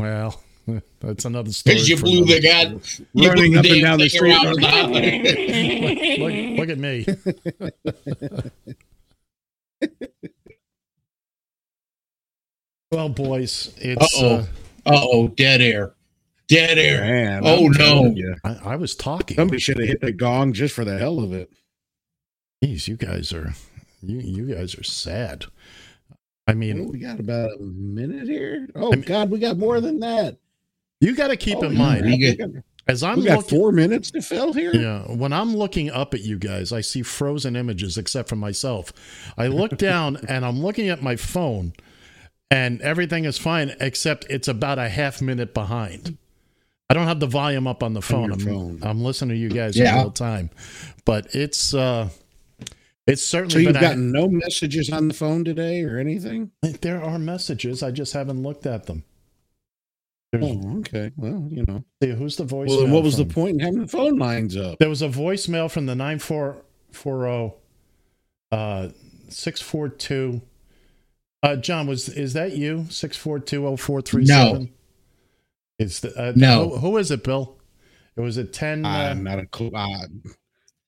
Well, 0.00 0.42
that's 1.00 1.24
another 1.24 1.52
story. 1.52 1.74
because 1.76 1.88
you 1.88 1.96
blew 1.96 2.24
the 2.24 2.38
another- 2.38 2.74
god 2.74 2.82
you 3.14 3.28
Running 3.28 3.56
up 3.56 3.64
and 3.64 3.80
down 3.82 3.98
the 4.00 4.08
street. 4.08 4.32
around 4.32 4.48
with 4.48 4.60
the 4.60 6.18
look, 6.58 6.58
look 6.58 6.70
at 6.70 6.78
me. 6.78 7.06
well, 12.90 13.08
boys, 13.08 13.74
it's. 13.78 14.20
Uh-oh. 14.20 14.36
Uh, 14.36 14.44
Uh-oh, 14.86 15.28
dead 15.28 15.60
air. 15.60 15.92
Dead 16.48 16.78
air. 16.78 17.00
Man, 17.02 17.42
oh 17.44 17.66
I'm 17.66 17.72
no. 17.72 18.14
I, 18.44 18.72
I 18.72 18.76
was 18.76 18.94
talking. 18.96 19.36
Somebody 19.36 19.58
should 19.60 19.78
have 19.78 19.88
hit 19.88 20.00
the 20.00 20.12
gong 20.12 20.52
just 20.54 20.74
for 20.74 20.84
the 20.84 20.98
hell 20.98 21.20
of 21.20 21.32
it. 21.32 21.50
Jeez, 22.64 22.88
you 22.88 22.96
guys 22.96 23.32
are, 23.32 23.52
you 24.02 24.18
you 24.18 24.54
guys 24.54 24.74
are 24.78 24.82
sad. 24.84 25.44
I 26.46 26.52
Oh, 26.52 26.54
mean, 26.54 26.88
we 26.88 26.98
got 26.98 27.20
about 27.20 27.50
a 27.52 27.62
minute 27.62 28.26
here. 28.26 28.66
Oh 28.74 28.92
God, 28.92 29.30
we 29.30 29.38
got 29.38 29.58
more 29.58 29.80
than 29.82 30.00
that. 30.00 30.38
you 31.00 31.14
got 31.14 31.28
to 31.28 31.36
keep 31.36 31.58
Oh, 31.58 31.64
in 31.64 31.76
mind 31.76 32.38
got, 32.38 32.48
as 32.86 33.02
I'm 33.02 33.18
we 33.18 33.26
got 33.26 33.36
looking. 33.38 33.58
four 33.58 33.70
minutes 33.70 34.10
to 34.12 34.22
fill 34.22 34.54
here. 34.54 34.74
Yeah, 34.74 35.02
when 35.02 35.34
I'm 35.34 35.54
looking 35.54 35.90
up 35.90 36.14
at 36.14 36.22
you 36.22 36.38
guys, 36.38 36.72
I 36.72 36.80
see 36.80 37.02
frozen 37.02 37.54
images 37.56 37.98
except 37.98 38.30
for 38.30 38.36
myself. 38.36 38.92
I 39.36 39.48
look 39.48 39.76
down 39.76 40.16
and 40.26 40.46
I'm 40.46 40.62
looking 40.62 40.88
at 40.88 41.02
my 41.02 41.16
phone, 41.16 41.74
and 42.50 42.80
everything 42.80 43.26
is 43.26 43.36
fine 43.36 43.76
except 43.78 44.24
it's 44.30 44.48
about 44.48 44.78
a 44.78 44.88
half 44.88 45.20
minute 45.20 45.52
behind. 45.52 46.16
I 46.90 46.94
don't 46.94 47.06
have 47.06 47.20
the 47.20 47.26
volume 47.26 47.66
up 47.66 47.82
on 47.82 47.92
the 47.94 48.00
phone. 48.02 48.24
your 48.30 48.32
I'm, 48.34 48.40
phone. 48.40 48.78
I'm 48.82 49.02
listening 49.02 49.36
to 49.36 49.36
you 49.36 49.50
guys 49.50 49.76
Yeah. 49.76 49.96
real 50.00 50.10
time, 50.10 50.50
but 51.04 51.34
it's 51.34 51.74
uh, 51.74 52.08
it's 53.06 53.22
certainly 53.22 53.52
So 53.52 53.58
you've 53.58 53.72
been. 53.74 53.76
a- 53.84 53.88
got 53.88 53.98
no 53.98 54.28
messages 54.28 54.90
on 54.90 55.08
the 55.08 55.14
phone 55.14 55.44
today 55.44 55.82
or 55.84 55.98
anything? 55.98 56.50
there 56.80 57.02
are 57.02 57.18
messages. 57.18 57.82
I 57.82 57.90
just 57.90 58.12
haven't 58.14 58.42
looked 58.42 58.64
at 58.66 58.86
them. 58.86 59.04
There's, 60.32 60.44
Oh, 60.44 60.78
okay. 60.80 61.10
Well, 61.16 61.46
you 61.50 61.64
know. 61.66 61.84
see, 62.02 62.10
who's 62.10 62.36
the 62.36 62.44
voice? 62.44 62.68
Well, 62.68 62.86
what 62.88 63.02
was 63.02 63.16
the 63.16 63.24
point 63.24 63.54
in 63.54 63.60
having 63.60 63.80
the 63.80 63.86
phone 63.88 64.18
lines 64.18 64.56
up? 64.58 64.78
There 64.78 64.88
was 64.90 65.00
a 65.02 65.08
voicemail 65.08 65.70
from 65.70 65.86
the 65.86 65.94
9440 65.94 67.54
uh 68.50 68.88
642 69.30 70.40
uh 71.42 71.56
John 71.56 71.86
was 71.86 72.08
is 72.08 72.32
that 72.34 72.56
you 72.56 72.86
6420437 72.88 74.70
Is 75.78 76.00
the 76.00 76.16
uh, 76.20 76.32
No. 76.34 76.70
who, 76.70 76.76
who 76.78 76.96
is 76.96 77.10
it 77.10 77.22
Bill 77.24 77.56
It 78.16 78.20
was 78.20 78.36
a 78.36 78.44
10 78.44 78.84
uh, 78.84 78.88
I'm 78.88 79.22
not 79.22 79.38
a 79.38 79.46
clue. 79.46 79.70
I, 79.74 80.04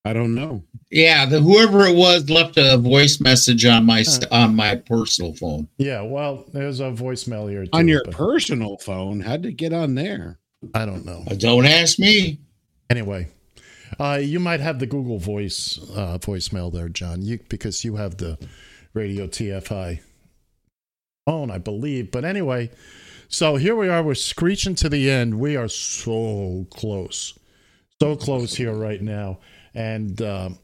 I 0.05 0.13
don't 0.13 0.35
know. 0.35 0.65
Yeah, 0.91 1.27
the 1.27 1.41
whoever 1.41 1.85
it 1.87 1.95
was 1.95 2.29
left 2.31 2.57
a 2.57 2.77
voice 2.79 3.21
message 3.21 3.65
on 3.67 3.85
my 3.85 4.03
on 4.31 4.57
my 4.57 4.77
personal 4.77 5.35
phone. 5.35 5.69
Yeah, 5.79 6.01
well, 6.03 6.45
there's 6.53 6.81
a 6.81 6.85
voicemail 6.91 7.49
here 7.49 7.65
too, 7.65 7.71
On 7.75 7.87
your 7.87 8.03
but 8.05 8.15
personal 8.15 8.79
phone, 8.79 9.21
how'd 9.21 9.45
it 9.47 9.53
get 9.53 9.73
on 9.73 9.95
there? 9.95 10.39
I 10.75 10.87
don't 10.87 11.05
know. 11.05 11.25
Don't 11.37 11.67
ask 11.67 11.99
me. 11.99 12.41
Anyway, 12.89 13.29
uh, 14.01 14.19
you 14.21 14.41
might 14.41 14.61
have 14.61 14.79
the 14.79 14.87
Google 14.87 15.19
Voice 15.19 15.79
uh, 15.95 16.19
voicemail 16.19 16.73
there, 16.73 16.89
John, 16.89 17.23
you, 17.23 17.39
because 17.49 17.85
you 17.85 17.97
have 17.97 18.17
the 18.17 18.37
Radio 18.95 19.27
TFI 19.27 20.01
phone, 21.27 21.51
I 21.51 21.59
believe. 21.59 22.11
But 22.11 22.25
anyway, 22.25 22.71
so 23.31 23.57
here 23.57 23.75
we 23.75 23.89
are. 23.89 24.03
We're 24.03 24.15
screeching 24.15 24.75
to 24.75 24.89
the 24.91 25.11
end. 25.11 25.41
We 25.41 25.57
are 25.57 25.69
so 25.69 26.67
close, 26.71 27.39
so 28.03 28.17
close 28.17 28.55
here 28.55 28.75
right 28.75 29.01
now, 29.01 29.39
and 29.75 30.21
um, 30.21 30.59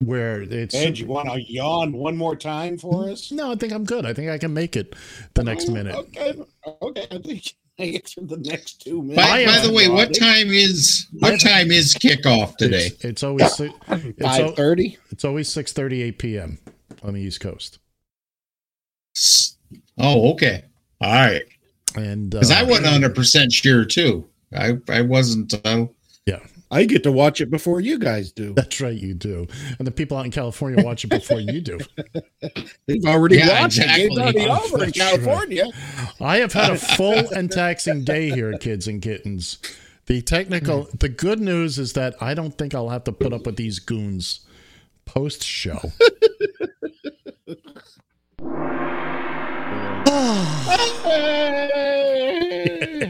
where 0.00 0.42
it's. 0.42 0.74
Ed, 0.74 0.98
you 0.98 1.06
want 1.06 1.28
to 1.28 1.40
yawn 1.40 1.92
one 1.92 2.16
more 2.16 2.34
time 2.34 2.78
for 2.78 3.08
us? 3.10 3.30
No, 3.30 3.52
I 3.52 3.54
think 3.54 3.72
I'm 3.72 3.84
good. 3.84 4.04
I 4.04 4.12
think 4.12 4.30
I 4.30 4.38
can 4.38 4.52
make 4.52 4.74
it 4.74 4.96
the 5.34 5.44
next 5.44 5.68
minute. 5.68 5.94
Okay, 5.94 6.34
okay. 6.82 7.06
I 7.10 7.18
think 7.18 7.54
I 7.78 7.88
get 7.88 8.08
through 8.08 8.26
the 8.26 8.38
next 8.38 8.82
two 8.82 9.02
minutes. 9.02 9.16
By, 9.16 9.44
by 9.44 9.58
the 9.60 9.72
way, 9.72 9.88
what 9.88 10.12
time 10.14 10.48
is 10.48 11.06
what 11.20 11.40
time 11.40 11.70
is 11.70 11.94
kickoff 11.94 12.56
today? 12.56 12.86
It's, 12.86 13.04
it's 13.04 13.22
always 13.22 13.60
it's 13.60 13.74
al- 13.88 14.48
Five 14.48 14.56
thirty. 14.56 14.98
It's 15.10 15.24
always 15.24 15.48
six 15.48 15.72
thirty 15.72 16.02
eight 16.02 16.18
p.m. 16.18 16.58
on 17.02 17.14
the 17.14 17.20
East 17.20 17.40
Coast. 17.40 17.78
Oh, 19.98 20.32
okay. 20.32 20.64
All 21.00 21.12
right. 21.12 21.42
And 21.96 22.30
Because 22.30 22.50
I 22.50 22.62
uh, 22.62 22.66
wasn't 22.66 22.86
hundred 22.88 23.14
percent 23.14 23.52
sure 23.52 23.84
too. 23.84 24.28
I 24.56 24.78
I 24.88 25.02
wasn't. 25.02 25.54
Uh, 25.66 25.86
yeah, 26.26 26.38
I 26.70 26.84
get 26.84 27.02
to 27.04 27.10
watch 27.12 27.40
it 27.40 27.50
before 27.50 27.80
you 27.80 27.98
guys 27.98 28.30
do. 28.30 28.52
that's 28.54 28.80
right. 28.80 28.94
You 28.96 29.14
do, 29.14 29.46
and 29.78 29.86
the 29.86 29.90
people 29.90 30.16
out 30.16 30.24
in 30.24 30.30
California 30.30 30.84
watch 30.84 31.02
it 31.04 31.08
before 31.08 31.40
you 31.40 31.60
do. 31.60 31.78
They've 32.86 33.04
already 33.06 33.38
Yeah, 33.38 33.62
watched 33.62 33.78
it. 33.78 33.86
Game's 33.86 34.18
exactly. 34.18 34.46
already 34.48 34.64
over 34.64 34.74
in 34.84 34.90
That's 34.90 34.98
right. 35.00 35.10
California. 35.10 35.64
I 36.20 36.36
have 36.36 36.52
had 36.52 36.70
a 36.70 36.76
full 36.76 37.28
and 37.34 37.50
taxing 37.50 38.04
day 38.04 38.30
here, 38.30 38.56
kids 38.58 38.86
and 38.86 39.00
kittens. 39.02 39.58
The 40.06 40.22
technical, 40.22 40.88
the 40.98 41.08
good 41.08 41.40
news 41.40 41.78
is 41.78 41.92
that 41.94 42.14
I 42.20 42.34
don't 42.34 42.56
think 42.56 42.74
I'll 42.74 42.88
have 42.88 43.04
to 43.04 43.12
put 43.12 43.32
up 43.32 43.46
with 43.46 43.56
these 43.56 43.78
goons 43.78 44.40
post 45.06 45.42
show. 45.42 45.80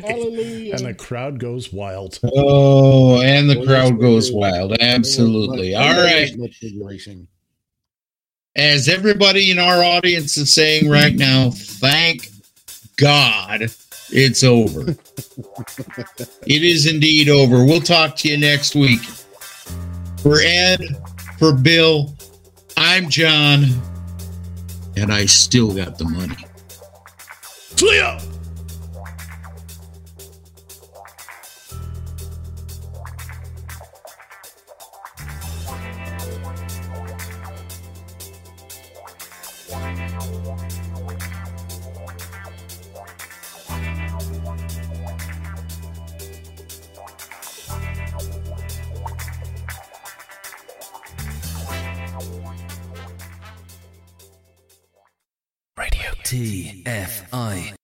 Hallelujah. 0.03 0.75
and 0.75 0.87
the 0.87 0.95
crowd 0.95 1.39
goes 1.39 1.73
wild. 1.73 2.19
oh, 2.23 3.21
and 3.21 3.49
the 3.49 3.65
crowd 3.65 4.01
goes 4.01 4.33
wild. 4.33 4.77
Absolutely. 4.81 5.75
All 5.75 5.95
right. 5.95 6.31
As 8.57 8.89
everybody 8.89 9.51
in 9.51 9.59
our 9.59 9.83
audience 9.83 10.37
is 10.37 10.53
saying 10.53 10.91
right 10.91 11.15
now, 11.15 11.51
thank 11.51 12.29
God 12.97 13.71
it's 14.13 14.45
over. 14.45 14.91
it 16.47 16.63
is 16.63 16.87
indeed 16.87 17.29
over. 17.29 17.65
We'll 17.65 17.81
talk 17.81 18.17
to 18.17 18.29
you 18.29 18.39
next 18.39 18.75
week. 18.75 19.03
For 20.23 20.39
Ed, 20.43 20.81
for 21.39 21.53
Bill, 21.55 22.15
I'm 22.77 23.09
John, 23.09 23.65
and 24.97 25.13
I 25.13 25.27
still 25.27 25.75
got 25.75 25.97
the 25.97 26.05
money. 26.05 26.37
Cleo! 27.81 28.30
TFI. 56.31 57.80